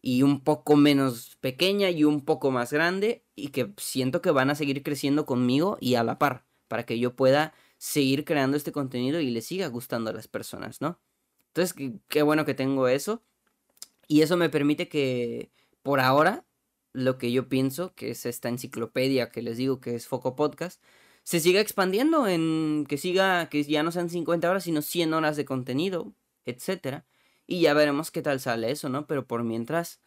y 0.00 0.22
un 0.22 0.40
poco 0.42 0.76
menos 0.76 1.36
pequeña 1.40 1.90
y 1.90 2.04
un 2.04 2.24
poco 2.24 2.50
más 2.50 2.72
grande 2.72 3.24
y 3.34 3.48
que 3.48 3.72
siento 3.78 4.22
que 4.22 4.30
van 4.30 4.50
a 4.50 4.54
seguir 4.54 4.82
creciendo 4.82 5.26
conmigo 5.26 5.76
y 5.80 5.96
a 5.96 6.04
la 6.04 6.18
par 6.18 6.46
para 6.68 6.84
que 6.86 6.98
yo 6.98 7.16
pueda 7.16 7.54
seguir 7.78 8.24
creando 8.24 8.56
este 8.56 8.72
contenido 8.72 9.20
y 9.20 9.30
le 9.30 9.42
siga 9.42 9.68
gustando 9.68 10.10
a 10.10 10.12
las 10.12 10.28
personas, 10.28 10.80
¿no? 10.80 11.00
Entonces, 11.48 11.74
qué, 12.08 12.22
bueno 12.22 12.44
que 12.44 12.54
tengo 12.54 12.88
eso 12.88 13.22
y 14.06 14.22
eso 14.22 14.36
me 14.36 14.50
permite 14.50 14.88
que 14.88 15.50
por 15.82 16.00
ahora 16.00 16.44
lo 16.92 17.18
que 17.18 17.32
yo 17.32 17.48
pienso, 17.48 17.94
que 17.94 18.10
es 18.10 18.26
esta 18.26 18.48
enciclopedia 18.48 19.30
que 19.30 19.42
les 19.42 19.56
digo 19.56 19.80
que 19.80 19.94
es 19.94 20.06
Foco 20.06 20.36
Podcast, 20.36 20.82
se 21.24 21.40
siga 21.40 21.60
expandiendo 21.60 22.26
en 22.28 22.86
que 22.88 22.98
siga, 22.98 23.48
que 23.50 23.62
ya 23.64 23.82
no 23.82 23.92
sean 23.92 24.10
50 24.10 24.50
horas, 24.50 24.64
sino 24.64 24.82
100 24.82 25.14
horas 25.14 25.36
de 25.36 25.44
contenido, 25.44 26.14
etcétera 26.44 27.06
y 27.48 27.62
ya 27.62 27.74
veremos 27.74 28.10
qué 28.12 28.22
tal 28.22 28.40
sale 28.40 28.70
eso, 28.70 28.90
¿no? 28.90 29.06
Pero 29.08 29.26
por 29.26 29.42
mientras, 29.42 30.00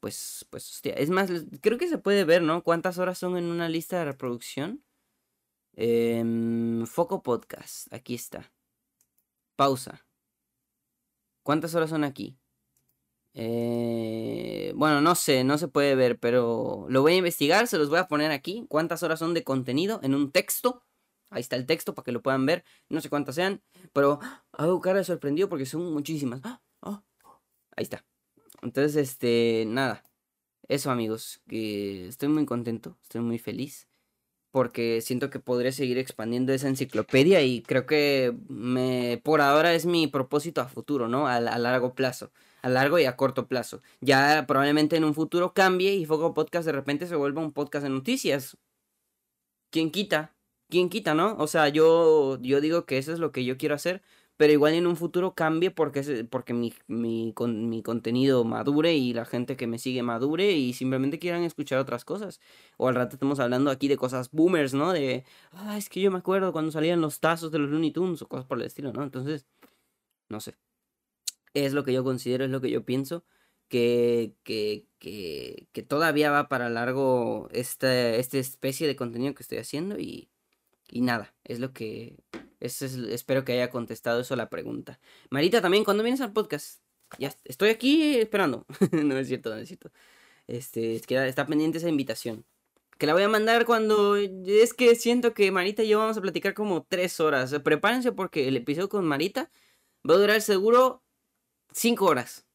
pues, 0.00 0.46
pues, 0.50 0.68
hostia. 0.70 0.94
Es 0.94 1.10
más, 1.10 1.30
creo 1.62 1.78
que 1.78 1.88
se 1.88 1.98
puede 1.98 2.24
ver, 2.24 2.42
¿no? 2.42 2.62
¿Cuántas 2.64 2.98
horas 2.98 3.18
son 3.18 3.38
en 3.38 3.44
una 3.46 3.68
lista 3.68 3.98
de 4.00 4.04
reproducción? 4.06 4.84
Em, 5.74 6.86
Foco 6.86 7.22
Podcast, 7.22 7.92
aquí 7.94 8.14
está. 8.14 8.52
Pausa. 9.56 10.06
¿Cuántas 11.44 11.74
horas 11.74 11.90
son 11.90 12.04
aquí? 12.04 12.38
Eh, 13.34 14.72
bueno, 14.74 15.00
no 15.00 15.14
sé, 15.14 15.44
no 15.44 15.58
se 15.58 15.68
puede 15.68 15.94
ver, 15.94 16.18
pero 16.18 16.86
lo 16.88 17.02
voy 17.02 17.12
a 17.14 17.16
investigar, 17.16 17.68
se 17.68 17.78
los 17.78 17.88
voy 17.90 17.98
a 18.00 18.08
poner 18.08 18.32
aquí. 18.32 18.66
¿Cuántas 18.68 19.02
horas 19.04 19.20
son 19.20 19.34
de 19.34 19.44
contenido 19.44 20.00
en 20.02 20.14
un 20.14 20.32
texto? 20.32 20.84
Ahí 21.30 21.40
está 21.40 21.56
el 21.56 21.66
texto 21.66 21.94
para 21.94 22.04
que 22.04 22.12
lo 22.12 22.22
puedan 22.22 22.46
ver. 22.46 22.64
No 22.88 23.00
sé 23.00 23.08
cuántas 23.10 23.36
sean, 23.36 23.62
pero 23.92 24.18
hago 24.52 24.80
cara 24.80 24.98
de 24.98 25.04
sorprendido 25.04 25.48
porque 25.48 25.66
son 25.66 25.92
muchísimas. 25.92 26.40
¡Ah! 26.44 26.60
¡Ah! 26.82 27.02
Ahí 27.76 27.84
está. 27.84 28.04
Entonces, 28.62 28.96
este, 28.96 29.64
nada. 29.66 30.04
Eso, 30.68 30.90
amigos, 30.90 31.40
que 31.48 32.08
estoy 32.08 32.28
muy 32.28 32.46
contento, 32.46 32.98
estoy 33.02 33.22
muy 33.22 33.38
feliz 33.38 33.88
porque 34.50 35.00
siento 35.02 35.30
que 35.30 35.40
podré 35.40 35.72
seguir 35.72 35.98
expandiendo 35.98 36.52
esa 36.52 36.68
enciclopedia 36.68 37.42
y 37.42 37.62
creo 37.62 37.86
que 37.86 38.34
me, 38.48 39.20
por 39.22 39.40
ahora 39.40 39.74
es 39.74 39.86
mi 39.86 40.06
propósito 40.06 40.60
a 40.60 40.68
futuro, 40.68 41.08
¿no? 41.08 41.28
A, 41.28 41.36
a, 41.36 41.58
largo 41.58 41.94
plazo, 41.94 42.32
a 42.62 42.68
largo 42.68 42.98
y 42.98 43.04
a 43.04 43.16
corto 43.16 43.46
plazo. 43.46 43.82
Ya 44.00 44.46
probablemente 44.46 44.96
en 44.96 45.04
un 45.04 45.14
futuro 45.14 45.52
cambie 45.54 45.94
y 45.94 46.06
Foco 46.06 46.34
Podcast 46.34 46.66
de 46.66 46.72
repente 46.72 47.06
se 47.06 47.16
vuelva 47.16 47.42
un 47.42 47.52
podcast 47.52 47.84
de 47.84 47.90
noticias. 47.90 48.56
¿Quién 49.70 49.90
quita? 49.90 50.34
¿Quién 50.70 50.88
quita, 50.88 51.14
no? 51.14 51.36
O 51.38 51.46
sea, 51.46 51.68
yo, 51.68 52.38
yo 52.40 52.60
digo 52.60 52.84
que 52.86 52.98
eso 52.98 53.12
es 53.12 53.18
lo 53.18 53.32
que 53.32 53.44
yo 53.44 53.56
quiero 53.58 53.74
hacer, 53.74 54.02
pero 54.38 54.52
igual 54.52 54.74
en 54.74 54.86
un 54.86 54.96
futuro 54.96 55.34
cambie 55.34 55.72
porque, 55.72 56.24
porque 56.30 56.54
mi, 56.54 56.72
mi, 56.86 57.32
con, 57.34 57.68
mi 57.68 57.82
contenido 57.82 58.44
madure 58.44 58.94
y 58.94 59.12
la 59.12 59.24
gente 59.24 59.56
que 59.56 59.66
me 59.66 59.80
sigue 59.80 60.04
madure 60.04 60.52
y 60.52 60.74
simplemente 60.74 61.18
quieran 61.18 61.42
escuchar 61.42 61.80
otras 61.80 62.04
cosas. 62.04 62.40
O 62.76 62.88
al 62.88 62.94
rato 62.94 63.16
estamos 63.16 63.40
hablando 63.40 63.68
aquí 63.70 63.88
de 63.88 63.96
cosas 63.96 64.30
boomers, 64.30 64.74
¿no? 64.74 64.92
De, 64.92 65.24
ah, 65.52 65.76
es 65.76 65.88
que 65.88 66.00
yo 66.00 66.12
me 66.12 66.18
acuerdo 66.18 66.52
cuando 66.52 66.70
salían 66.70 67.00
los 67.00 67.18
tazos 67.18 67.50
de 67.50 67.58
los 67.58 67.68
Looney 67.68 67.90
Tunes 67.90 68.22
o 68.22 68.28
cosas 68.28 68.46
por 68.46 68.58
el 68.60 68.66
estilo, 68.66 68.92
¿no? 68.92 69.02
Entonces, 69.02 69.44
no 70.28 70.40
sé. 70.40 70.56
Es 71.54 71.72
lo 71.74 71.84
que 71.84 71.92
yo 71.92 72.04
considero, 72.04 72.44
es 72.44 72.50
lo 72.50 72.60
que 72.60 72.70
yo 72.70 72.84
pienso. 72.84 73.24
Que, 73.68 74.34
que, 74.44 74.86
que, 74.98 75.68
que 75.72 75.82
todavía 75.82 76.30
va 76.30 76.48
para 76.48 76.70
largo 76.70 77.48
esta, 77.52 78.14
esta 78.14 78.38
especie 78.38 78.86
de 78.86 78.96
contenido 78.96 79.34
que 79.34 79.42
estoy 79.42 79.58
haciendo 79.58 79.98
y, 79.98 80.30
y 80.88 81.02
nada, 81.02 81.34
es 81.44 81.60
lo 81.60 81.72
que 81.72 82.16
es, 82.60 82.82
espero 82.82 83.44
que 83.44 83.52
haya 83.52 83.70
contestado 83.70 84.20
eso 84.20 84.36
la 84.36 84.48
pregunta. 84.50 85.00
Marita, 85.30 85.60
también, 85.60 85.84
cuando 85.84 86.02
vienes 86.02 86.20
al 86.20 86.32
podcast? 86.32 86.80
Ya 87.18 87.34
estoy 87.44 87.70
aquí 87.70 88.16
esperando. 88.16 88.66
no 88.92 89.16
es 89.18 89.28
cierto, 89.28 89.50
no 89.50 89.56
es 89.56 89.68
cierto. 89.68 89.90
Este, 90.46 90.96
es 90.96 91.06
que 91.06 91.26
está 91.28 91.46
pendiente 91.46 91.78
esa 91.78 91.88
invitación. 91.88 92.44
Que 92.98 93.06
la 93.06 93.14
voy 93.14 93.22
a 93.22 93.28
mandar 93.28 93.64
cuando. 93.66 94.16
Es 94.16 94.74
que 94.74 94.94
siento 94.96 95.34
que 95.34 95.52
Marita 95.52 95.84
y 95.84 95.88
yo 95.88 95.98
vamos 96.00 96.16
a 96.18 96.20
platicar 96.20 96.54
como 96.54 96.84
tres 96.84 97.20
horas. 97.20 97.54
Prepárense 97.64 98.12
porque 98.12 98.48
el 98.48 98.56
episodio 98.56 98.88
con 98.88 99.06
Marita 99.06 99.50
va 100.08 100.14
a 100.14 100.18
durar 100.18 100.42
seguro 100.42 101.04
cinco 101.72 102.06
horas. 102.06 102.46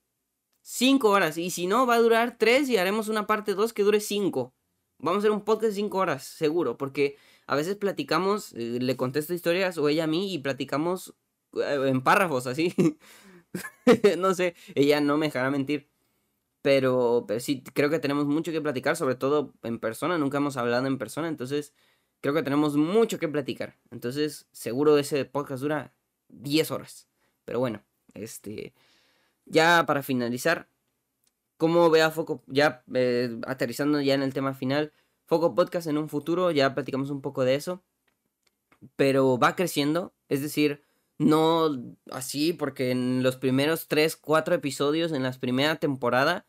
Cinco 0.62 1.10
horas. 1.10 1.38
Y 1.38 1.52
si 1.52 1.68
no, 1.68 1.86
va 1.88 1.96
a 1.96 2.00
durar 2.00 2.38
tres 2.38 2.70
y 2.70 2.78
haremos 2.78 3.10
una 3.10 3.28
parte 3.28 3.54
dos 3.56 3.74
que 3.74 3.84
dure 3.84 4.00
cinco. 4.02 4.54
Vamos 5.00 5.18
a 5.18 5.20
hacer 5.20 5.32
un 5.32 5.44
podcast 5.46 5.72
de 5.72 5.76
cinco 5.76 6.00
horas, 6.00 6.24
seguro. 6.26 6.78
Porque 6.78 7.18
a 7.48 7.56
veces 7.56 7.76
platicamos, 7.76 8.54
eh, 8.54 8.80
le 8.82 8.98
contesto 8.98 9.34
historias 9.34 9.78
o 9.78 9.90
ella 9.90 10.06
a 10.06 10.08
mí 10.08 10.34
y 10.34 10.40
platicamos 10.40 11.16
eh, 11.56 11.86
en 11.88 12.02
párrafos 12.02 12.48
así. 12.48 12.74
no 14.18 14.34
sé, 14.34 14.56
ella 14.76 15.02
no 15.02 15.18
me 15.18 15.28
dejará 15.28 15.52
mentir. 15.52 15.90
Pero, 16.62 17.26
pero 17.28 17.40
sí, 17.42 17.64
creo 17.74 17.90
que 17.90 18.00
tenemos 18.00 18.26
mucho 18.26 18.52
que 18.52 18.62
platicar, 18.62 18.96
sobre 18.96 19.16
todo 19.16 19.54
en 19.64 19.80
persona. 19.80 20.18
Nunca 20.18 20.38
hemos 20.38 20.58
hablado 20.58 20.88
en 20.88 20.98
persona, 20.98 21.28
entonces 21.28 21.74
creo 22.22 22.34
que 22.34 22.44
tenemos 22.44 22.78
mucho 22.78 23.20
que 23.20 23.28
platicar. 23.28 23.78
Entonces, 23.92 24.48
seguro 24.54 24.98
ese 24.98 25.26
podcast 25.26 25.62
dura 25.62 25.94
10 26.30 26.72
horas. 26.72 27.08
Pero 27.46 27.60
bueno, 27.60 27.84
este. 28.14 28.74
Ya 29.46 29.86
para 29.86 30.04
finalizar, 30.04 30.70
¿cómo 31.58 31.90
ve 31.90 32.02
a 32.02 32.12
Foco? 32.12 32.44
Ya 32.48 32.84
eh, 32.94 33.40
aterrizando 33.48 34.02
ya 34.02 34.14
en 34.14 34.24
el 34.24 34.34
tema 34.34 34.54
final, 34.54 34.94
Foco 35.26 35.56
Podcast 35.56 35.88
en 35.88 35.98
un 35.98 36.10
futuro, 36.10 36.52
ya 36.52 36.74
platicamos 36.74 37.10
un 37.10 37.22
poco 37.22 37.44
de 37.44 37.56
eso, 37.56 37.84
pero 38.96 39.38
va 39.38 39.56
creciendo, 39.56 40.14
es 40.30 40.42
decir, 40.42 40.84
no 41.18 41.70
así, 42.12 42.54
porque 42.54 42.92
en 42.92 43.24
los 43.24 43.38
primeros 43.38 43.88
3, 43.88 44.16
4 44.18 44.56
episodios, 44.56 45.12
en 45.12 45.24
la 45.24 45.32
primera 45.32 45.78
temporada, 45.78 46.46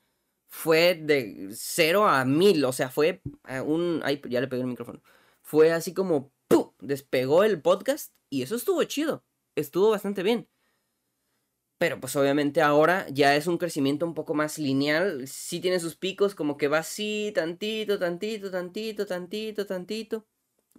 fue 0.49 0.95
de 0.95 1.49
0 1.53 2.07
a 2.07 2.25
1000, 2.25 2.65
o 2.65 2.73
sea, 2.73 2.89
fue 2.89 3.23
un... 3.65 4.01
Ay, 4.05 4.21
ya 4.29 4.41
le 4.41 4.49
pegué 4.49 4.63
el 4.63 4.69
micrófono. 4.69 5.03
Fue 5.43 5.73
así 5.73 5.93
como, 5.93 6.33
¡pum! 6.49 6.71
Despegó 6.81 7.45
el 7.45 7.61
podcast 7.61 8.13
y 8.31 8.43
eso 8.43 8.57
estuvo 8.57 8.83
chido, 8.85 9.25
estuvo 9.57 9.91
bastante 9.91 10.23
bien. 10.23 10.49
Pero 11.79 12.01
pues 12.01 12.15
obviamente 12.17 12.63
ahora 12.63 13.07
ya 13.11 13.35
es 13.37 13.47
un 13.47 13.59
crecimiento 13.59 14.07
un 14.07 14.15
poco 14.15 14.35
más 14.35 14.59
lineal. 14.59 15.27
Sí 15.27 15.61
tiene 15.61 15.81
sus 15.81 15.97
picos, 15.97 16.35
como 16.35 16.57
que 16.57 16.69
va 16.69 16.79
así, 16.79 17.33
tantito, 17.35 17.99
tantito, 17.99 18.51
tantito, 18.51 19.07
tantito, 19.07 19.67
tantito. 19.67 20.27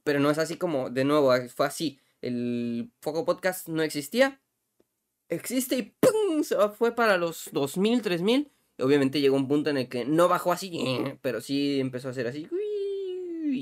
Pero 0.04 0.20
no 0.20 0.30
es 0.30 0.38
así 0.38 0.58
como, 0.58 0.90
de 0.90 1.04
nuevo, 1.04 1.34
fue 1.50 1.68
así. 1.68 2.00
El 2.22 2.92
Foco 3.02 3.26
Podcast 3.26 3.68
no 3.68 3.84
existía. 3.84 4.42
Existe 5.30 5.78
y 5.78 5.96
¡pum! 6.00 6.44
Se 6.44 6.56
fue 6.70 6.96
para 6.96 7.18
los 7.18 7.50
2000, 7.52 8.02
3000. 8.02 8.52
Y 8.78 8.82
obviamente 8.82 9.22
llegó 9.22 9.36
un 9.36 9.48
punto 9.48 9.70
en 9.70 9.78
el 9.78 9.90
que 9.90 10.06
no 10.06 10.28
bajó 10.28 10.52
así, 10.52 10.72
pero 11.22 11.42
sí 11.42 11.80
empezó 11.80 12.08
a 12.08 12.12
hacer 12.12 12.28
así. 12.28 12.48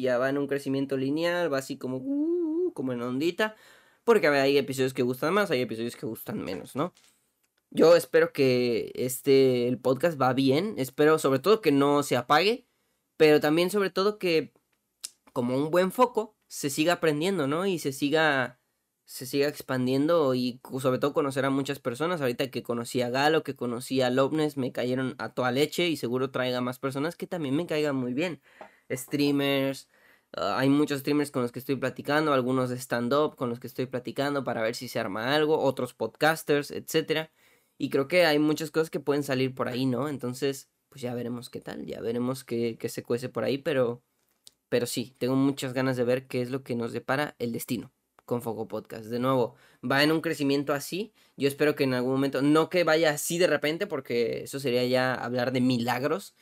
Ya 0.01 0.17
va 0.17 0.29
en 0.29 0.37
un 0.37 0.47
crecimiento 0.47 0.97
lineal, 0.97 1.51
va 1.53 1.59
así 1.59 1.77
como, 1.77 1.97
uh, 1.97 2.71
como 2.73 2.93
en 2.93 3.01
ondita. 3.01 3.55
Porque 4.03 4.27
hay 4.27 4.57
episodios 4.57 4.93
que 4.93 5.03
gustan 5.03 5.33
más, 5.33 5.51
hay 5.51 5.61
episodios 5.61 5.95
que 5.95 6.05
gustan 6.05 6.43
menos, 6.43 6.75
¿no? 6.75 6.93
Yo 7.75 7.95
espero 7.95 8.31
que 8.33 8.91
este 8.93 9.67
el 9.67 9.79
podcast 9.79 10.21
va 10.21 10.33
bien, 10.33 10.75
espero 10.77 11.17
sobre 11.17 11.39
todo 11.39 11.59
que 11.59 11.71
no 11.71 12.03
se 12.03 12.15
apague, 12.15 12.67
pero 13.17 13.39
también 13.39 13.71
sobre 13.71 13.89
todo 13.89 14.19
que 14.19 14.53
como 15.33 15.57
un 15.57 15.71
buen 15.71 15.91
foco 15.91 16.37
se 16.47 16.69
siga 16.69 16.93
aprendiendo, 16.93 17.47
¿no? 17.47 17.65
Y 17.65 17.79
se 17.79 17.91
siga 17.91 18.59
se 19.05 19.25
siga 19.25 19.47
expandiendo 19.47 20.35
y 20.35 20.61
sobre 20.81 20.99
todo 20.99 21.13
conocer 21.13 21.45
a 21.45 21.49
muchas 21.49 21.79
personas. 21.79 22.21
Ahorita 22.21 22.51
que 22.51 22.61
conocí 22.63 23.01
a 23.01 23.09
Galo, 23.09 23.43
que 23.43 23.55
conocí 23.55 24.01
a 24.01 24.11
Lobnes, 24.11 24.55
me 24.57 24.71
cayeron 24.71 25.15
a 25.17 25.33
toda 25.33 25.51
leche 25.51 25.87
y 25.89 25.97
seguro 25.97 26.31
traiga 26.31 26.61
más 26.61 26.79
personas 26.79 27.15
que 27.15 27.27
también 27.27 27.55
me 27.55 27.65
caigan 27.67 27.95
muy 27.95 28.13
bien. 28.13 28.41
Streamers, 28.91 29.89
ah, 30.33 30.59
hay 30.59 30.69
muchos 30.69 30.99
streamers 31.01 31.31
con 31.31 31.41
los 31.41 31.51
que 31.51 31.59
estoy 31.59 31.75
platicando, 31.77 32.33
algunos 32.33 32.69
de 32.69 32.77
stand-up 32.77 33.35
con 33.35 33.49
los 33.49 33.59
que 33.59 33.67
estoy 33.67 33.87
platicando 33.87 34.43
para 34.43 34.61
ver 34.61 34.75
si 34.75 34.87
se 34.87 34.99
arma 34.99 35.33
algo, 35.35 35.59
otros 35.59 35.93
podcasters, 35.95 36.69
etcétera. 36.71 37.31
Y 37.77 37.89
creo 37.89 38.07
que 38.07 38.25
hay 38.25 38.39
muchas 38.39 38.71
cosas 38.71 38.89
que 38.89 38.99
pueden 38.99 39.23
salir 39.23 39.55
por 39.55 39.67
ahí, 39.67 39.85
¿no? 39.85 40.09
Entonces, 40.09 40.69
pues 40.89 41.01
ya 41.01 41.13
veremos 41.13 41.49
qué 41.49 41.59
tal, 41.61 41.85
ya 41.85 42.01
veremos 42.01 42.43
qué, 42.43 42.77
qué 42.79 42.89
se 42.89 43.03
cuece 43.03 43.29
por 43.29 43.43
ahí, 43.43 43.57
pero, 43.57 44.03
pero 44.69 44.85
sí, 44.85 45.15
tengo 45.17 45.35
muchas 45.35 45.73
ganas 45.73 45.97
de 45.97 46.03
ver 46.03 46.27
qué 46.27 46.41
es 46.41 46.51
lo 46.51 46.63
que 46.63 46.75
nos 46.75 46.93
depara 46.93 47.35
el 47.39 47.51
destino 47.51 47.91
con 48.25 48.41
Foco 48.41 48.67
Podcast. 48.67 49.05
De 49.05 49.19
nuevo, 49.19 49.55
va 49.83 50.03
en 50.03 50.11
un 50.11 50.21
crecimiento 50.21 50.73
así. 50.73 51.13
Yo 51.35 51.47
espero 51.47 51.75
que 51.75 51.83
en 51.83 51.93
algún 51.93 52.13
momento, 52.13 52.41
no 52.41 52.69
que 52.69 52.83
vaya 52.83 53.11
así 53.11 53.37
de 53.37 53.47
repente, 53.47 53.87
porque 53.87 54.43
eso 54.43 54.59
sería 54.59 54.85
ya 54.85 55.13
hablar 55.13 55.51
de 55.51 55.61
milagros, 55.61 56.35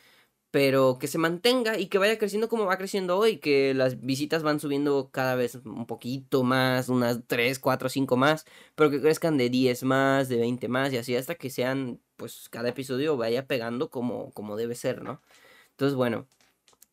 pero 0.52 0.98
que 1.00 1.08
se 1.08 1.18
mantenga 1.18 1.78
y 1.78 1.86
que 1.88 1.98
vaya 1.98 2.18
creciendo 2.18 2.48
como 2.50 2.66
va 2.66 2.76
creciendo 2.76 3.18
hoy, 3.18 3.38
que 3.38 3.72
las 3.74 4.02
visitas 4.02 4.42
van 4.42 4.60
subiendo 4.60 5.10
cada 5.10 5.34
vez 5.34 5.56
un 5.64 5.86
poquito 5.86 6.44
más, 6.44 6.90
unas 6.90 7.20
3, 7.26 7.58
4, 7.58 7.88
5 7.88 8.16
más, 8.18 8.44
pero 8.74 8.90
que 8.90 9.00
crezcan 9.00 9.38
de 9.38 9.48
10 9.48 9.82
más, 9.84 10.28
de 10.28 10.36
20 10.36 10.68
más 10.68 10.92
y 10.92 10.98
así 10.98 11.16
hasta 11.16 11.36
que 11.36 11.48
sean, 11.48 12.00
pues 12.16 12.50
cada 12.50 12.68
episodio 12.68 13.16
vaya 13.16 13.46
pegando 13.46 13.90
como, 13.90 14.30
como 14.32 14.56
debe 14.56 14.74
ser, 14.74 15.02
¿no? 15.02 15.22
Entonces, 15.70 15.96
bueno, 15.96 16.28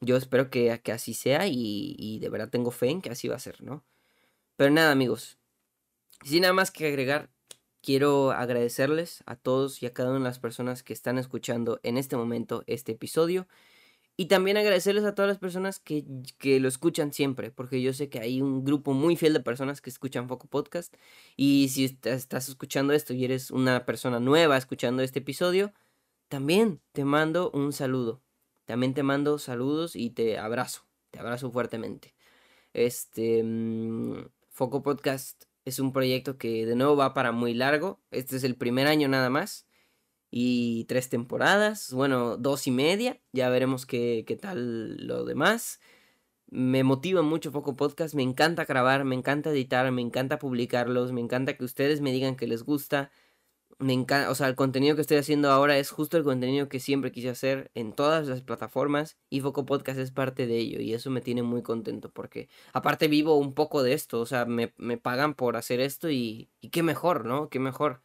yo 0.01 0.17
espero 0.17 0.49
que, 0.49 0.79
que 0.81 0.93
así 0.93 1.13
sea 1.13 1.47
y, 1.47 1.95
y 1.99 2.19
de 2.19 2.29
verdad 2.29 2.49
tengo 2.49 2.71
fe 2.71 2.89
en 2.91 3.01
que 3.01 3.09
así 3.11 3.27
va 3.27 3.35
a 3.35 3.39
ser, 3.39 3.61
¿no? 3.61 3.83
Pero 4.55 4.71
nada, 4.71 4.91
amigos, 4.91 5.37
sin 6.23 6.43
nada 6.43 6.53
más 6.53 6.71
que 6.71 6.87
agregar, 6.87 7.29
Quiero 7.89 8.29
agradecerles 8.29 9.23
a 9.25 9.35
todos 9.35 9.81
y 9.81 9.87
a 9.87 9.93
cada 9.95 10.11
una 10.11 10.19
de 10.19 10.25
las 10.25 10.37
personas 10.37 10.83
que 10.83 10.93
están 10.93 11.17
escuchando 11.17 11.79
en 11.81 11.97
este 11.97 12.15
momento 12.15 12.63
este 12.67 12.91
episodio. 12.91 13.47
Y 14.15 14.27
también 14.27 14.57
agradecerles 14.57 15.05
a 15.05 15.15
todas 15.15 15.27
las 15.27 15.39
personas 15.39 15.79
que, 15.79 16.03
lo 16.59 16.67
escuchan 16.67 17.11
siempre, 17.13 17.49
porque 17.49 17.81
yo 17.81 17.91
sé 17.93 18.07
que 18.07 18.19
hay 18.19 18.43
un 18.43 18.63
grupo 18.63 18.93
muy 18.93 19.15
fiel 19.15 19.33
de 19.33 19.39
personas 19.39 19.81
que 19.81 19.89
escuchan 19.89 20.27
Foco 20.27 20.45
Podcast. 20.45 20.93
Y 21.35 21.69
si 21.69 21.85
estás 22.03 22.47
escuchando 22.49 22.93
esto 22.93 23.15
y 23.15 23.25
eres 23.25 23.49
una 23.49 23.87
persona 23.87 24.19
nueva 24.19 24.55
escuchando 24.55 25.01
este 25.01 25.17
episodio, 25.17 25.73
también 26.27 26.81
te 26.91 27.05
mando 27.05 27.49
un 27.55 27.73
saludo. 27.73 28.21
También 28.65 28.93
te 28.93 29.01
mando 29.01 29.39
saludos 29.39 29.95
y 29.95 30.11
te 30.11 30.37
abrazo. 30.37 30.85
Te 31.09 31.17
abrazo 31.17 31.49
fuertemente. 31.51 32.13
Este. 32.71 33.41
Mm, 33.43 34.27
Foco 34.51 34.83
Podcast 34.83 35.48
es 35.69 35.79
un 35.79 35.93
proyecto 35.93 36.37
que 36.37 36.65
de 36.65 36.75
nuevo 36.75 36.95
va 36.97 37.13
para 37.13 37.31
muy 37.31 37.53
largo. 37.53 38.01
Este 38.11 38.35
es 38.37 38.43
el 38.43 38.55
primer 38.55 38.87
año 38.87 39.07
nada 39.07 39.29
más. 39.29 39.67
Y 40.31 40.85
tres 40.85 41.09
temporadas. 41.09 41.93
Bueno, 41.93 42.37
dos 42.37 42.67
y 42.67 42.71
media. 42.71 43.21
Ya 43.33 43.49
veremos 43.49 43.85
qué, 43.85 44.23
qué 44.27 44.35
tal 44.35 44.97
lo 45.07 45.25
demás. 45.25 45.79
me 46.51 46.83
motiva 46.83 47.21
mucho 47.21 47.51
Foco 47.51 47.75
Podcast, 47.75 48.15
me 48.15 48.23
encanta 48.23 48.65
grabar, 48.65 49.05
me 49.05 49.15
encanta 49.15 49.51
editar, 49.51 49.91
me 49.91 50.01
encanta 50.01 50.39
publicarlos, 50.39 51.11
me 51.11 51.21
encanta 51.21 51.55
que 51.57 51.63
ustedes 51.63 52.01
me 52.01 52.11
digan 52.11 52.35
que 52.35 52.47
les 52.47 52.63
gusta. 52.63 53.11
Me 53.81 53.93
encanta, 53.93 54.29
o 54.29 54.35
sea, 54.35 54.47
el 54.49 54.55
contenido 54.55 54.95
que 54.95 55.01
estoy 55.01 55.15
haciendo 55.17 55.51
ahora 55.51 55.77
es 55.77 55.89
justo 55.89 56.17
el 56.17 56.25
contenido 56.25 56.67
que 56.67 56.81
siempre 56.81 57.13
quise 57.13 57.29
hacer 57.29 57.71
en 57.75 57.93
todas 57.93 58.27
las 58.27 58.41
plataformas 58.41 59.17
y 59.29 59.39
Foco 59.39 59.65
Podcast 59.65 59.97
es 59.99 60.11
parte 60.11 60.47
de 60.47 60.57
ello 60.57 60.81
y 60.81 60.93
eso 60.93 61.09
me 61.09 61.21
tiene 61.21 61.43
muy 61.43 61.61
contento 61.63 62.11
porque 62.11 62.49
aparte 62.73 63.07
vivo 63.07 63.37
un 63.37 63.53
poco 63.53 63.81
de 63.81 63.93
esto, 63.93 64.19
o 64.19 64.25
sea, 64.25 64.43
me, 64.45 64.73
me 64.77 64.97
pagan 64.97 65.33
por 65.33 65.55
hacer 65.55 65.79
esto 65.79 66.09
y, 66.09 66.49
y 66.59 66.69
qué 66.71 66.83
mejor, 66.83 67.25
¿no? 67.25 67.49
Qué 67.49 67.59
mejor. 67.59 68.03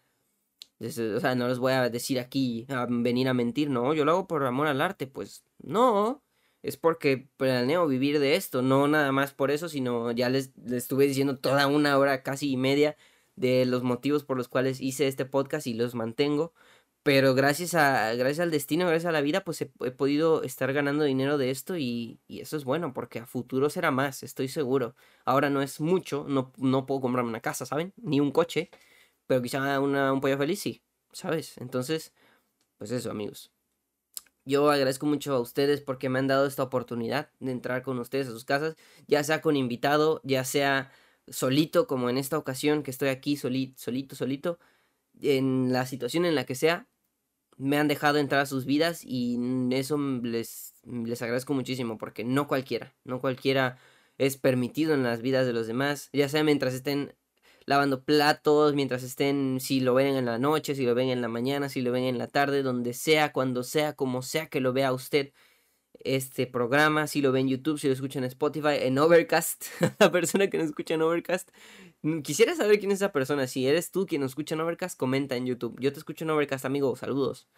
O 0.81 1.21
sea, 1.21 1.35
no 1.35 1.49
les 1.49 1.59
voy 1.59 1.73
a 1.73 1.89
decir 1.91 2.21
aquí 2.21 2.67
a 2.69 2.87
venir 2.89 3.29
a 3.29 3.35
mentir, 3.35 3.71
no, 3.71 3.95
yo 3.95 4.05
lo 4.05 4.13
hago 4.13 4.27
por 4.29 4.45
amor 4.45 4.67
al 4.69 4.81
arte, 4.81 5.07
pues 5.07 5.45
no, 5.59 6.23
es 6.63 6.77
porque 6.77 7.29
planeo 7.37 7.87
vivir 7.87 8.19
de 8.21 8.37
esto, 8.37 8.63
no 8.63 8.87
nada 8.89 9.13
más 9.13 9.33
por 9.33 9.51
eso, 9.51 9.69
sino 9.69 10.13
ya 10.13 10.29
les, 10.29 10.53
estuve 10.71 11.07
diciendo 11.07 11.39
toda 11.39 11.67
una 11.67 11.99
hora 11.99 12.23
casi 12.23 12.51
y 12.51 12.57
media 12.57 12.97
de 13.37 13.67
los 13.67 13.83
motivos 13.83 14.25
por 14.25 14.37
los 14.37 14.49
cuales 14.49 14.81
hice 14.81 15.09
este 15.09 15.25
podcast 15.25 15.67
y 15.67 15.75
los 15.75 15.95
mantengo. 15.95 16.53
Pero 17.05 17.35
gracias 17.35 17.75
a 17.75 18.15
gracias 18.15 18.41
al 18.41 18.51
destino, 18.51 18.87
gracias 18.87 19.11
a 19.11 19.13
la 19.13 19.21
vida, 19.21 19.45
pues 19.45 19.61
he, 19.61 19.67
podido 19.67 20.43
estar 20.43 20.73
ganando 20.73 21.05
dinero 21.05 21.37
de 21.37 21.51
esto 21.51 21.77
y, 21.77 22.19
y, 22.29 22.41
eso 22.41 22.57
es 22.57 22.65
bueno 22.65 22.95
porque 22.95 23.19
a 23.19 23.27
futuro 23.27 23.69
será 23.69 23.91
más, 23.91 24.23
estoy 24.23 24.49
seguro. 24.49 24.97
Ahora 25.27 25.51
no 25.51 25.61
es 25.61 25.81
mucho, 25.81 26.25
no, 26.29 26.53
no 26.57 26.87
puedo 26.87 27.03
comprarme 27.03 27.29
una 27.31 27.41
casa, 27.41 27.67
¿saben? 27.67 27.93
Ni 27.99 28.21
un 28.21 28.31
coche, 28.33 28.71
pero 29.27 29.43
quizá 29.43 29.81
una, 29.81 30.13
un 30.13 30.21
pollo 30.21 30.39
feliz 30.39 30.61
sí, 30.61 30.83
¿sabes? 31.13 31.59
Entonces, 31.59 32.15
pues 32.79 32.91
eso, 32.91 33.11
amigos. 33.11 33.53
Yo 34.47 34.71
agradezco 34.71 35.07
mucho 35.07 35.35
a 35.35 35.41
ustedes 35.41 35.81
porque 35.81 36.09
me 36.11 36.19
han 36.19 36.27
dado 36.27 36.47
esta 36.47 36.63
oportunidad 36.63 37.31
de 37.41 37.53
entrar 37.53 37.83
con 37.83 37.99
ustedes 37.99 38.29
a 38.29 38.31
sus 38.31 38.45
casas, 38.45 38.77
ya 39.07 39.25
sea 39.25 39.41
con 39.41 39.57
invitado, 39.57 40.21
ya 40.25 40.45
sea 40.45 40.91
solito, 41.29 41.87
como 41.87 42.11
en 42.11 42.19
esta 42.19 42.39
ocasión 42.39 42.83
que 42.83 42.91
estoy 42.91 43.09
aquí 43.09 43.37
solito, 43.37 43.75
solito, 43.81 44.17
solito, 44.17 44.59
en 45.21 45.73
la 45.73 45.87
situación 45.87 46.25
en 46.25 46.35
la 46.35 46.45
que 46.45 46.55
sea, 46.55 46.89
me 47.57 47.79
han 47.79 47.89
dejado 47.89 48.19
entrar 48.19 48.41
a 48.41 48.47
sus 48.47 48.65
vidas 48.65 49.03
y 49.05 49.39
eso 49.71 49.99
les, 49.99 50.75
les 50.85 51.23
agradezco 51.23 51.55
muchísimo 51.55 51.99
porque 51.99 52.25
no 52.25 52.49
cualquiera, 52.49 52.95
no 53.05 53.21
cualquiera 53.21 53.79
es 54.19 54.37
permitido 54.37 54.95
en 54.95 55.03
las 55.03 55.23
vidas 55.23 55.47
de 55.47 55.53
los 55.53 55.67
demás, 55.67 56.11
ya 56.13 56.29
sea 56.29 56.45
mientras 56.45 56.75
estén 56.75 57.15
lavando 57.67 58.05
platos, 58.05 58.75
mientras 58.75 59.03
estén, 59.03 59.59
si 59.61 59.81
lo 59.81 59.95
ven 59.95 60.17
en 60.17 60.27
la 60.27 60.39
noche, 60.39 60.75
si 60.75 60.85
lo 60.85 60.95
ven 60.95 61.09
en 61.09 61.21
la 61.23 61.29
mañana, 61.29 61.69
si 61.69 61.81
lo 61.81 61.93
ven 61.93 62.05
en 62.05 62.19
la 62.19 62.29
tarde, 62.29 62.63
donde 62.63 62.93
sea, 62.93 63.33
cuando 63.33 63.63
sea, 63.63 63.95
como 63.95 64.23
sea 64.23 64.49
que 64.49 64.61
lo 64.61 64.73
vea 64.73 64.93
usted 64.93 65.33
este 66.05 66.47
programa, 66.47 67.07
si 67.07 67.23
lo 67.23 67.33
ve 67.33 67.41
en 67.41 67.49
YouTube, 67.49 67.79
si 67.79 67.89
lo 67.89 67.95
escucha 67.95 68.19
en 68.19 68.25
Spotify, 68.27 68.77
en 68.81 68.99
Overcast, 68.99 69.67
la 69.99 70.13
persona 70.13 70.49
que 70.49 70.59
nos 70.59 70.69
escucha 70.69 70.95
en 70.95 71.03
Overcast. 71.03 71.51
Mm, 72.03 72.21
quisiera 72.21 72.55
saber 72.55 72.79
quién 72.79 72.93
es 72.93 72.99
esa 72.99 73.13
persona. 73.13 73.47
Si 73.47 73.67
eres 73.67 73.91
tú 73.91 74.07
quien 74.07 74.21
nos 74.21 74.33
escucha 74.33 74.55
en 74.55 74.61
Overcast, 74.61 74.99
comenta 74.99 75.37
en 75.37 75.47
YouTube. 75.47 75.77
Yo 75.81 75.93
te 75.93 75.99
escucho 75.99 76.25
en 76.25 76.31
Overcast, 76.31 76.65
amigo. 76.65 76.95
Saludos. 76.97 77.49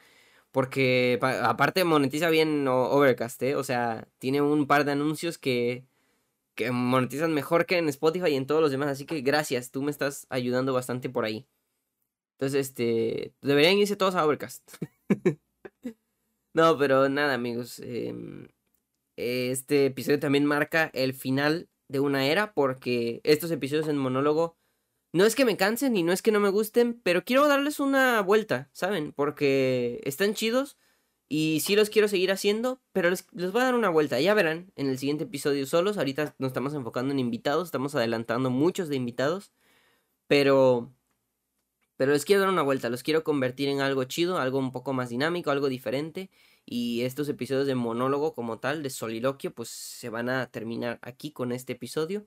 Porque 0.52 1.18
aparte 1.23 1.85
monetiza 1.85 2.31
bien 2.31 2.66
Overcast, 2.68 3.43
¿eh? 3.43 3.56
O 3.56 3.64
sea, 3.64 4.09
tiene 4.18 4.40
un 4.43 4.66
par 4.66 4.85
de 4.85 4.93
anuncios 4.93 5.39
que 5.39 5.85
que 6.56 6.73
monetizan 6.73 7.35
mejor 7.35 7.66
que 7.66 7.78
en 7.78 7.89
Spotify 7.89 8.31
y 8.31 8.36
en 8.36 8.47
todos 8.47 8.62
los 8.62 8.70
demás. 8.73 8.89
Así 8.89 9.06
que 9.06 9.20
gracias, 9.20 9.70
tú 9.70 9.82
me 9.82 9.90
estás 9.93 10.27
ayudando 10.31 10.73
bastante 10.73 11.10
por 11.10 11.24
ahí. 11.24 11.47
Entonces, 12.39 12.68
este, 12.68 13.35
deberían 13.43 13.78
irse 13.78 13.97
todos 13.97 14.14
a 14.16 14.24
Overcast. 14.27 14.68
no, 16.56 16.78
pero 16.78 17.08
nada, 17.10 17.34
amigos. 17.34 17.80
Em, 17.80 18.48
este 19.16 19.86
episodio 19.86 20.18
también 20.18 20.46
marca 20.46 20.90
el 20.94 21.12
final 21.12 21.68
de 21.88 22.00
una 22.00 22.26
era 22.26 22.54
porque 22.54 23.20
estos 23.24 23.50
episodios 23.50 23.88
en 23.88 23.98
monólogo 23.98 24.56
no 25.12 25.26
es 25.26 25.34
que 25.34 25.44
me 25.44 25.58
cansen 25.58 25.96
y 25.96 26.02
no 26.02 26.12
es 26.12 26.22
que 26.22 26.32
no 26.32 26.40
me 26.40 26.48
gusten, 26.48 26.98
pero 27.02 27.24
quiero 27.24 27.46
darles 27.46 27.78
una 27.78 28.22
vuelta, 28.22 28.70
¿saben? 28.72 29.12
Porque 29.12 30.00
están 30.04 30.32
chidos 30.32 30.78
y 31.28 31.60
sí 31.60 31.76
los 31.76 31.90
quiero 31.90 32.08
seguir 32.08 32.32
haciendo, 32.32 32.80
pero 32.92 33.10
les, 33.10 33.26
voy 33.32 33.60
a 33.60 33.64
dar 33.64 33.74
una 33.74 33.90
vuelta. 33.90 34.18
Ya 34.20 34.32
verán 34.32 34.72
en 34.76 34.88
el 34.88 34.98
siguiente 34.98 35.24
episodio 35.24 35.66
solos. 35.66 35.98
Ahorita 35.98 36.34
nos 36.38 36.48
estamos 36.48 36.72
enfocando 36.72 37.12
en 37.12 37.18
invitados, 37.18 37.68
estamos 37.68 37.94
adelantando 37.94 38.50
muchos 38.50 38.88
de 38.88 38.96
invitados. 38.96 39.52
Pero. 40.26 40.95
Pero 41.97 42.12
les 42.12 42.24
quiero 42.24 42.43
dar 42.43 42.51
una 42.51 42.62
vuelta, 42.62 42.90
los 42.90 43.02
quiero 43.02 43.24
convertir 43.24 43.68
en 43.68 43.81
algo 43.81 44.05
chido, 44.05 44.39
algo 44.39 44.59
un 44.59 44.73
poco 44.73 44.93
más 44.93 45.09
dinámico, 45.09 45.51
algo 45.51 45.68
diferente. 45.68 46.31
Y 46.64 47.02
estos 47.02 47.28
episodios 47.28 47.66
de 47.66 47.74
monólogo 47.74 48.35
como 48.35 48.59
tal, 48.59 48.82
de 48.82 48.90
soliloquio, 48.90 49.55
pues 49.55 49.68
se 49.70 50.10
van 50.10 50.28
a 50.28 50.51
terminar 50.51 50.98
aquí 51.02 51.32
con 51.32 51.52
este 51.52 51.74
episodio. 51.74 52.27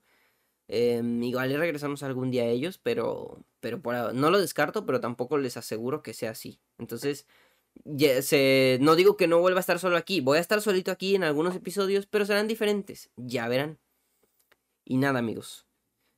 Eh, 0.70 1.02
igual 1.24 1.54
regresamos 1.56 2.04
algún 2.04 2.32
día 2.32 2.44
a 2.44 2.48
ellos, 2.48 2.78
pero, 2.78 3.44
pero 3.60 3.82
por, 3.82 4.14
no 4.14 4.32
lo 4.32 4.40
descarto, 4.40 4.86
pero 4.86 5.00
tampoco 5.02 5.38
les 5.38 5.58
aseguro 5.58 6.04
que 6.04 6.14
sea 6.14 6.32
así. 6.32 6.60
Entonces, 6.78 7.28
se, 8.22 8.78
no 8.82 8.96
digo 8.96 9.18
que 9.18 9.28
no 9.28 9.40
vuelva 9.40 9.60
a 9.60 9.62
estar 9.62 9.80
solo 9.80 9.98
aquí, 9.98 10.22
voy 10.22 10.38
a 10.38 10.42
estar 10.42 10.62
solito 10.62 10.92
aquí 10.92 11.16
en 11.16 11.24
algunos 11.24 11.56
episodios, 11.56 12.06
pero 12.06 12.26
serán 12.26 12.48
diferentes, 12.48 13.10
ya 13.18 13.48
verán. 13.48 13.80
Y 14.86 14.98
nada 14.98 15.20
amigos, 15.20 15.68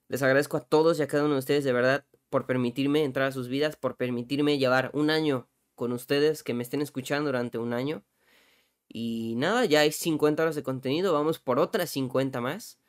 les 0.08 0.22
agradezco 0.22 0.58
a 0.58 0.62
todos 0.62 1.00
y 1.00 1.04
a 1.04 1.08
cada 1.08 1.26
uno 1.26 1.34
de 1.34 1.40
ustedes 1.40 1.64
de 1.64 1.74
verdad 1.74 2.06
por 2.32 2.48
permitirme 2.48 3.04
entrar 3.04 3.28
a 3.28 3.32
sus 3.32 3.48
vidas, 3.50 3.76
por 3.76 3.98
permitirme 3.98 4.58
llevar 4.58 4.90
un 4.96 5.12
año 5.12 5.48
con 5.76 5.92
ustedes, 5.94 6.44
que 6.44 6.56
me 6.56 6.64
estén 6.64 6.82
escuchando 6.82 7.28
durante 7.30 7.60
un 7.60 7.74
año. 7.74 8.04
Y 8.90 9.36
nada, 9.38 9.66
ya 9.66 9.82
hay 9.82 9.92
50 9.92 10.44
horas 10.44 10.56
de 10.56 10.64
contenido, 10.64 11.14
vamos 11.14 11.40
por 11.40 11.60
otras 11.60 11.92
50 11.92 12.42
más, 12.42 12.80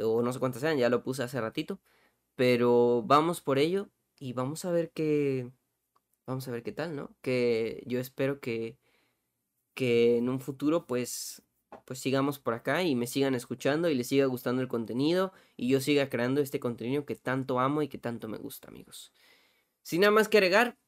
o 0.00 0.22
no 0.22 0.32
sé 0.32 0.38
cuántas 0.40 0.60
sean, 0.62 0.78
ya 0.78 0.90
lo 0.90 1.02
puse 1.02 1.22
hace 1.22 1.40
ratito, 1.40 1.80
pero 2.36 3.02
vamos 3.06 3.40
por 3.40 3.58
ello 3.58 3.88
y 4.18 4.34
vamos 4.34 4.64
a 4.64 4.70
ver 4.72 4.90
qué 4.92 5.50
Vamos 6.28 6.46
a 6.46 6.50
ver 6.50 6.62
qué 6.62 6.72
tal, 6.72 6.94
¿no? 6.94 7.16
Que 7.22 7.82
yo 7.86 7.98
espero 8.00 8.38
que, 8.38 8.76
que 9.72 10.18
en 10.18 10.28
un 10.28 10.40
futuro 10.40 10.86
pues 10.86 11.42
pues 11.84 11.98
sigamos 11.98 12.38
por 12.38 12.54
acá 12.54 12.82
y 12.82 12.94
me 12.94 13.06
sigan 13.06 13.34
escuchando 13.34 13.88
y 13.88 13.94
les 13.94 14.08
siga 14.08 14.26
gustando 14.26 14.62
el 14.62 14.68
contenido 14.68 15.32
y 15.56 15.68
yo 15.68 15.80
siga 15.80 16.08
creando 16.08 16.40
este 16.40 16.60
contenido 16.60 17.04
que 17.04 17.14
tanto 17.14 17.60
amo 17.60 17.82
y 17.82 17.88
que 17.88 17.98
tanto 17.98 18.28
me 18.28 18.38
gusta, 18.38 18.68
amigos. 18.68 19.12
Sin 19.82 20.02
nada 20.02 20.10
más 20.10 20.28
que 20.28 20.38
agregar, 20.38 20.78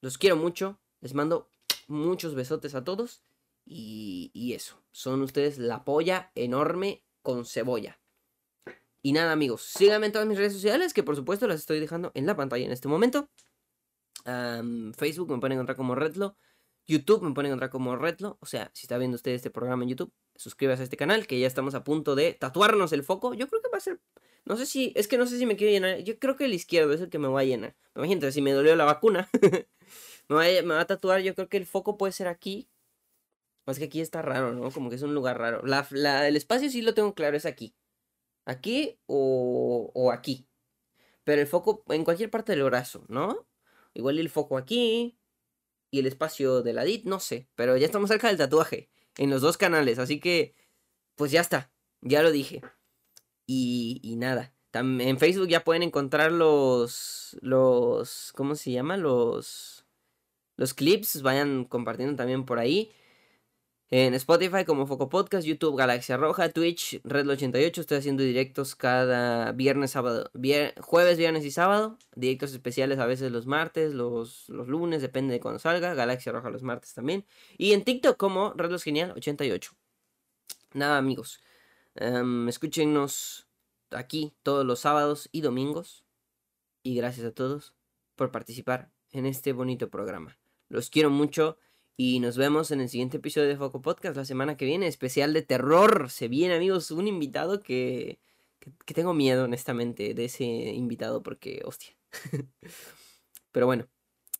los 0.00 0.18
quiero 0.18 0.36
mucho, 0.36 0.80
les 1.00 1.14
mando 1.14 1.50
muchos 1.86 2.34
besotes 2.34 2.74
a 2.74 2.84
todos 2.84 3.22
y, 3.64 4.30
y 4.32 4.54
eso, 4.54 4.82
son 4.90 5.22
ustedes 5.22 5.58
la 5.58 5.84
polla 5.84 6.32
enorme 6.34 7.04
con 7.22 7.44
cebolla. 7.44 8.00
Y 9.02 9.12
nada, 9.12 9.32
amigos, 9.32 9.62
síganme 9.62 10.06
en 10.06 10.12
todas 10.12 10.26
mis 10.26 10.38
redes 10.38 10.52
sociales 10.52 10.92
que 10.92 11.02
por 11.02 11.16
supuesto 11.16 11.46
las 11.46 11.60
estoy 11.60 11.80
dejando 11.80 12.10
en 12.14 12.26
la 12.26 12.36
pantalla 12.36 12.64
en 12.64 12.72
este 12.72 12.88
momento. 12.88 13.28
Facebook 14.24 15.30
me 15.30 15.38
pueden 15.38 15.52
encontrar 15.52 15.76
como 15.76 15.94
Redlo. 15.94 16.36
YouTube 16.88 17.22
me 17.22 17.32
pueden 17.32 17.50
encontrar 17.50 17.70
como 17.70 17.94
Redlo. 17.96 18.38
O 18.40 18.46
sea, 18.46 18.70
si 18.72 18.86
está 18.86 18.96
viendo 18.96 19.14
usted 19.16 19.32
este 19.32 19.50
programa 19.50 19.82
en 19.84 19.90
YouTube, 19.90 20.12
suscríbase 20.36 20.82
a 20.82 20.84
este 20.84 20.96
canal, 20.96 21.26
que 21.26 21.38
ya 21.38 21.46
estamos 21.46 21.74
a 21.74 21.84
punto 21.84 22.14
de 22.14 22.32
tatuarnos 22.32 22.92
el 22.92 23.04
foco. 23.04 23.34
Yo 23.34 23.46
creo 23.46 23.62
que 23.62 23.68
va 23.70 23.76
a 23.78 23.80
ser. 23.80 24.00
No 24.46 24.56
sé 24.56 24.64
si. 24.64 24.92
Es 24.96 25.06
que 25.06 25.18
no 25.18 25.26
sé 25.26 25.38
si 25.38 25.44
me 25.44 25.56
quiero 25.56 25.70
llenar. 25.70 25.98
Yo 25.98 26.18
creo 26.18 26.36
que 26.36 26.46
el 26.46 26.54
izquierdo 26.54 26.94
es 26.94 27.02
el 27.02 27.10
que 27.10 27.18
me 27.18 27.28
va 27.28 27.40
a 27.40 27.44
llenar. 27.44 27.76
Imagínate, 27.94 28.32
si 28.32 28.40
me 28.40 28.52
dolió 28.52 28.74
la 28.74 28.86
vacuna, 28.86 29.28
me, 30.28 30.34
va 30.34 30.44
a, 30.46 30.62
me, 30.62 30.84
tatuar. 30.86 31.20
Yo 31.20 31.34
creo 31.34 31.48
que 31.50 31.58
el 31.58 31.66
foco 31.66 31.98
puede 31.98 32.12
ser 32.12 32.26
aquí. 32.26 32.70
Más 33.66 33.78
que 33.78 33.84
aquí 33.84 34.00
está 34.00 34.22
raro, 34.22 34.54
¿no? 34.54 34.70
Como 34.70 34.88
que 34.88 34.96
es 34.96 35.02
un 35.02 35.14
lugar 35.14 35.38
raro. 35.38 35.60
La, 35.64 36.26
el 36.26 36.36
espacio 36.36 36.70
sí 36.70 36.80
lo 36.80 36.94
tengo 36.94 37.14
claro, 37.14 37.36
es 37.36 37.44
aquí. 37.44 37.74
Aquí 38.46 38.98
o, 39.06 39.90
o 39.94 40.10
aquí. 40.10 40.48
Pero 41.24 41.42
el 41.42 41.46
foco 41.46 41.84
en 41.90 42.04
cualquier 42.04 42.30
parte 42.30 42.52
del 42.52 42.64
brazo, 42.64 43.04
¿no? 43.08 43.46
Igual 43.92 44.18
el 44.18 44.30
foco 44.30 44.56
aquí. 44.56 45.18
Y 45.90 46.00
el 46.00 46.06
espacio 46.06 46.62
de 46.62 46.72
la 46.72 46.84
DIT, 46.84 47.04
no 47.04 47.20
sé. 47.20 47.48
Pero 47.54 47.76
ya 47.76 47.86
estamos 47.86 48.08
cerca 48.10 48.28
del 48.28 48.36
tatuaje. 48.36 48.90
En 49.16 49.30
los 49.30 49.42
dos 49.42 49.56
canales. 49.56 49.98
Así 49.98 50.20
que, 50.20 50.54
pues 51.16 51.30
ya 51.30 51.40
está. 51.40 51.72
Ya 52.00 52.22
lo 52.22 52.30
dije. 52.30 52.62
Y, 53.46 54.00
y 54.02 54.16
nada. 54.16 54.54
en 54.72 55.18
Facebook 55.18 55.48
ya 55.48 55.64
pueden 55.64 55.82
encontrar 55.82 56.32
los. 56.32 57.36
Los. 57.40 58.32
¿Cómo 58.34 58.54
se 58.54 58.72
llama? 58.72 58.96
Los. 58.96 59.86
Los 60.56 60.74
clips. 60.74 61.22
Vayan 61.22 61.64
compartiendo 61.64 62.16
también 62.16 62.44
por 62.44 62.58
ahí. 62.58 62.92
En 63.90 64.12
Spotify 64.12 64.66
como 64.66 64.86
Foco 64.86 65.08
Podcast, 65.08 65.46
YouTube 65.46 65.74
Galaxia 65.74 66.18
Roja, 66.18 66.50
Twitch 66.50 67.00
Red88. 67.04 67.78
Estoy 67.78 67.96
haciendo 67.96 68.22
directos 68.22 68.74
cada 68.76 69.52
viernes, 69.52 69.92
sábado, 69.92 70.30
jueves, 70.82 71.16
viernes 71.16 71.42
y 71.46 71.50
sábado. 71.50 71.98
Directos 72.14 72.52
especiales 72.52 72.98
a 72.98 73.06
veces 73.06 73.32
los 73.32 73.46
martes, 73.46 73.94
los, 73.94 74.46
los 74.50 74.68
lunes, 74.68 75.00
depende 75.00 75.32
de 75.32 75.40
cuando 75.40 75.58
salga. 75.58 75.94
Galaxia 75.94 76.32
Roja 76.32 76.50
los 76.50 76.62
martes 76.62 76.92
también. 76.92 77.24
Y 77.56 77.72
en 77.72 77.82
TikTok 77.82 78.18
como 78.18 78.52
Redlos 78.52 78.82
Genial 78.82 79.12
88. 79.16 79.72
Nada, 80.74 80.98
amigos. 80.98 81.40
Um, 81.98 82.46
escúchenos 82.46 83.48
aquí 83.90 84.34
todos 84.42 84.66
los 84.66 84.80
sábados 84.80 85.30
y 85.32 85.40
domingos. 85.40 86.04
Y 86.82 86.94
gracias 86.94 87.24
a 87.24 87.32
todos 87.32 87.72
por 88.16 88.32
participar 88.32 88.90
en 89.12 89.24
este 89.24 89.54
bonito 89.54 89.88
programa. 89.88 90.36
Los 90.68 90.90
quiero 90.90 91.08
mucho 91.08 91.56
Y 92.00 92.20
nos 92.20 92.36
vemos 92.36 92.70
en 92.70 92.80
el 92.80 92.88
siguiente 92.88 93.16
episodio 93.16 93.48
de 93.48 93.56
Foco 93.56 93.82
Podcast 93.82 94.16
la 94.16 94.24
semana 94.24 94.56
que 94.56 94.64
viene. 94.64 94.86
Especial 94.86 95.32
de 95.32 95.42
terror. 95.42 96.10
Se 96.10 96.28
viene, 96.28 96.54
amigos, 96.54 96.92
un 96.92 97.08
invitado 97.08 97.60
que, 97.60 98.20
que, 98.86 98.94
tengo 98.94 99.14
miedo, 99.14 99.44
honestamente, 99.44 100.14
de 100.14 100.26
ese 100.26 100.44
invitado 100.44 101.24
porque, 101.24 101.60
hostia. 101.64 101.96
Pero 103.52 103.66
bueno, 103.66 103.88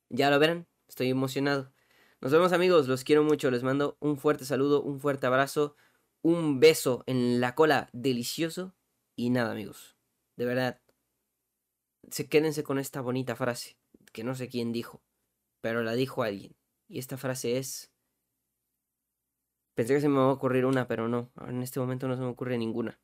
ya 0.08 0.30
lo 0.30 0.38
verán. 0.38 0.68
Estoy 0.88 1.10
emocionado. 1.10 1.72
Nos 2.20 2.30
vemos, 2.30 2.52
amigos. 2.52 2.86
Los 2.86 3.02
quiero 3.02 3.24
mucho. 3.24 3.50
Les 3.50 3.64
mando 3.64 3.96
un 3.98 4.18
fuerte 4.18 4.44
saludo, 4.44 4.80
un 4.80 5.00
fuerte 5.00 5.26
abrazo, 5.26 5.74
un 6.22 6.60
beso 6.60 7.02
en 7.06 7.40
la 7.40 7.56
cola 7.56 7.90
delicioso. 7.92 8.76
Y 9.16 9.30
nada, 9.30 9.50
amigos. 9.50 9.96
De 10.36 10.44
verdad. 10.44 10.80
Se 12.08 12.28
quédense 12.28 12.62
con 12.62 12.78
esta 12.78 13.00
bonita 13.00 13.34
frase 13.34 13.76
que 14.12 14.22
no 14.22 14.36
sé 14.36 14.48
quién 14.48 14.70
dijo, 14.72 15.02
pero 15.60 15.82
la 15.82 15.94
dijo 15.94 16.22
alguien. 16.22 16.57
Y 16.88 16.98
esta 16.98 17.18
frase 17.18 17.58
es... 17.58 17.92
Pensé 19.74 19.94
que 19.94 20.00
se 20.00 20.08
me 20.08 20.18
va 20.18 20.24
a 20.24 20.32
ocurrir 20.32 20.64
una, 20.64 20.88
pero 20.88 21.06
no. 21.06 21.30
En 21.46 21.62
este 21.62 21.78
momento 21.78 22.08
no 22.08 22.16
se 22.16 22.22
me 22.22 22.28
ocurre 22.28 22.58
ninguna. 22.58 22.98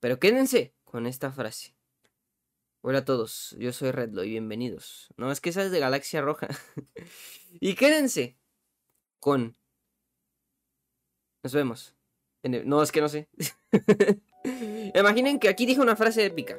Pero 0.00 0.18
quédense 0.18 0.74
con 0.84 1.06
esta 1.06 1.30
frase. 1.30 1.76
Hola 2.80 2.98
a 2.98 3.04
todos, 3.04 3.54
yo 3.58 3.72
soy 3.72 3.90
Redlo 3.90 4.24
y 4.24 4.30
bienvenidos. 4.30 5.08
No, 5.16 5.30
es 5.30 5.40
que 5.40 5.50
esa 5.50 5.62
es 5.62 5.70
de 5.70 5.80
Galaxia 5.80 6.22
Roja. 6.22 6.48
y 7.60 7.74
quédense 7.74 8.38
con... 9.20 9.56
Nos 11.42 11.52
vemos. 11.52 11.94
No, 12.42 12.82
es 12.82 12.92
que 12.92 13.00
no 13.00 13.08
sé. 13.08 13.28
Imaginen 14.94 15.38
que 15.38 15.48
aquí 15.48 15.66
dije 15.66 15.80
una 15.80 15.96
frase 15.96 16.24
épica. 16.24 16.58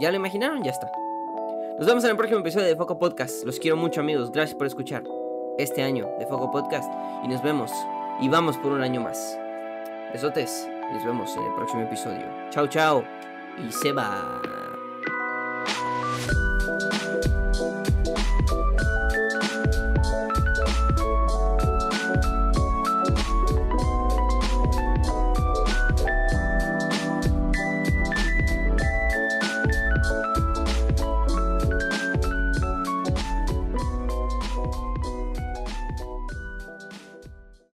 ¿Ya 0.00 0.10
lo 0.10 0.16
imaginaron? 0.16 0.62
Ya 0.62 0.72
está. 0.72 0.90
Nos 1.78 1.86
vemos 1.86 2.04
en 2.04 2.10
el 2.10 2.16
próximo 2.16 2.40
episodio 2.40 2.66
de 2.66 2.76
Foco 2.76 2.98
Podcast. 2.98 3.44
Los 3.44 3.58
quiero 3.58 3.76
mucho 3.76 4.00
amigos. 4.00 4.30
Gracias 4.30 4.54
por 4.56 4.66
escuchar 4.66 5.02
este 5.58 5.82
año 5.82 6.08
de 6.18 6.26
Foco 6.26 6.50
Podcast. 6.50 6.90
Y 7.24 7.28
nos 7.28 7.42
vemos. 7.42 7.72
Y 8.20 8.28
vamos 8.28 8.56
por 8.58 8.72
un 8.72 8.82
año 8.82 9.00
más. 9.00 9.38
Besotes. 10.12 10.68
Nos 10.92 11.04
vemos 11.04 11.34
en 11.36 11.42
el 11.42 11.54
próximo 11.54 11.82
episodio. 11.82 12.26
Chao, 12.50 12.66
chao. 12.66 13.02
Y 13.66 13.72
se 13.72 13.92
va. 13.92 14.61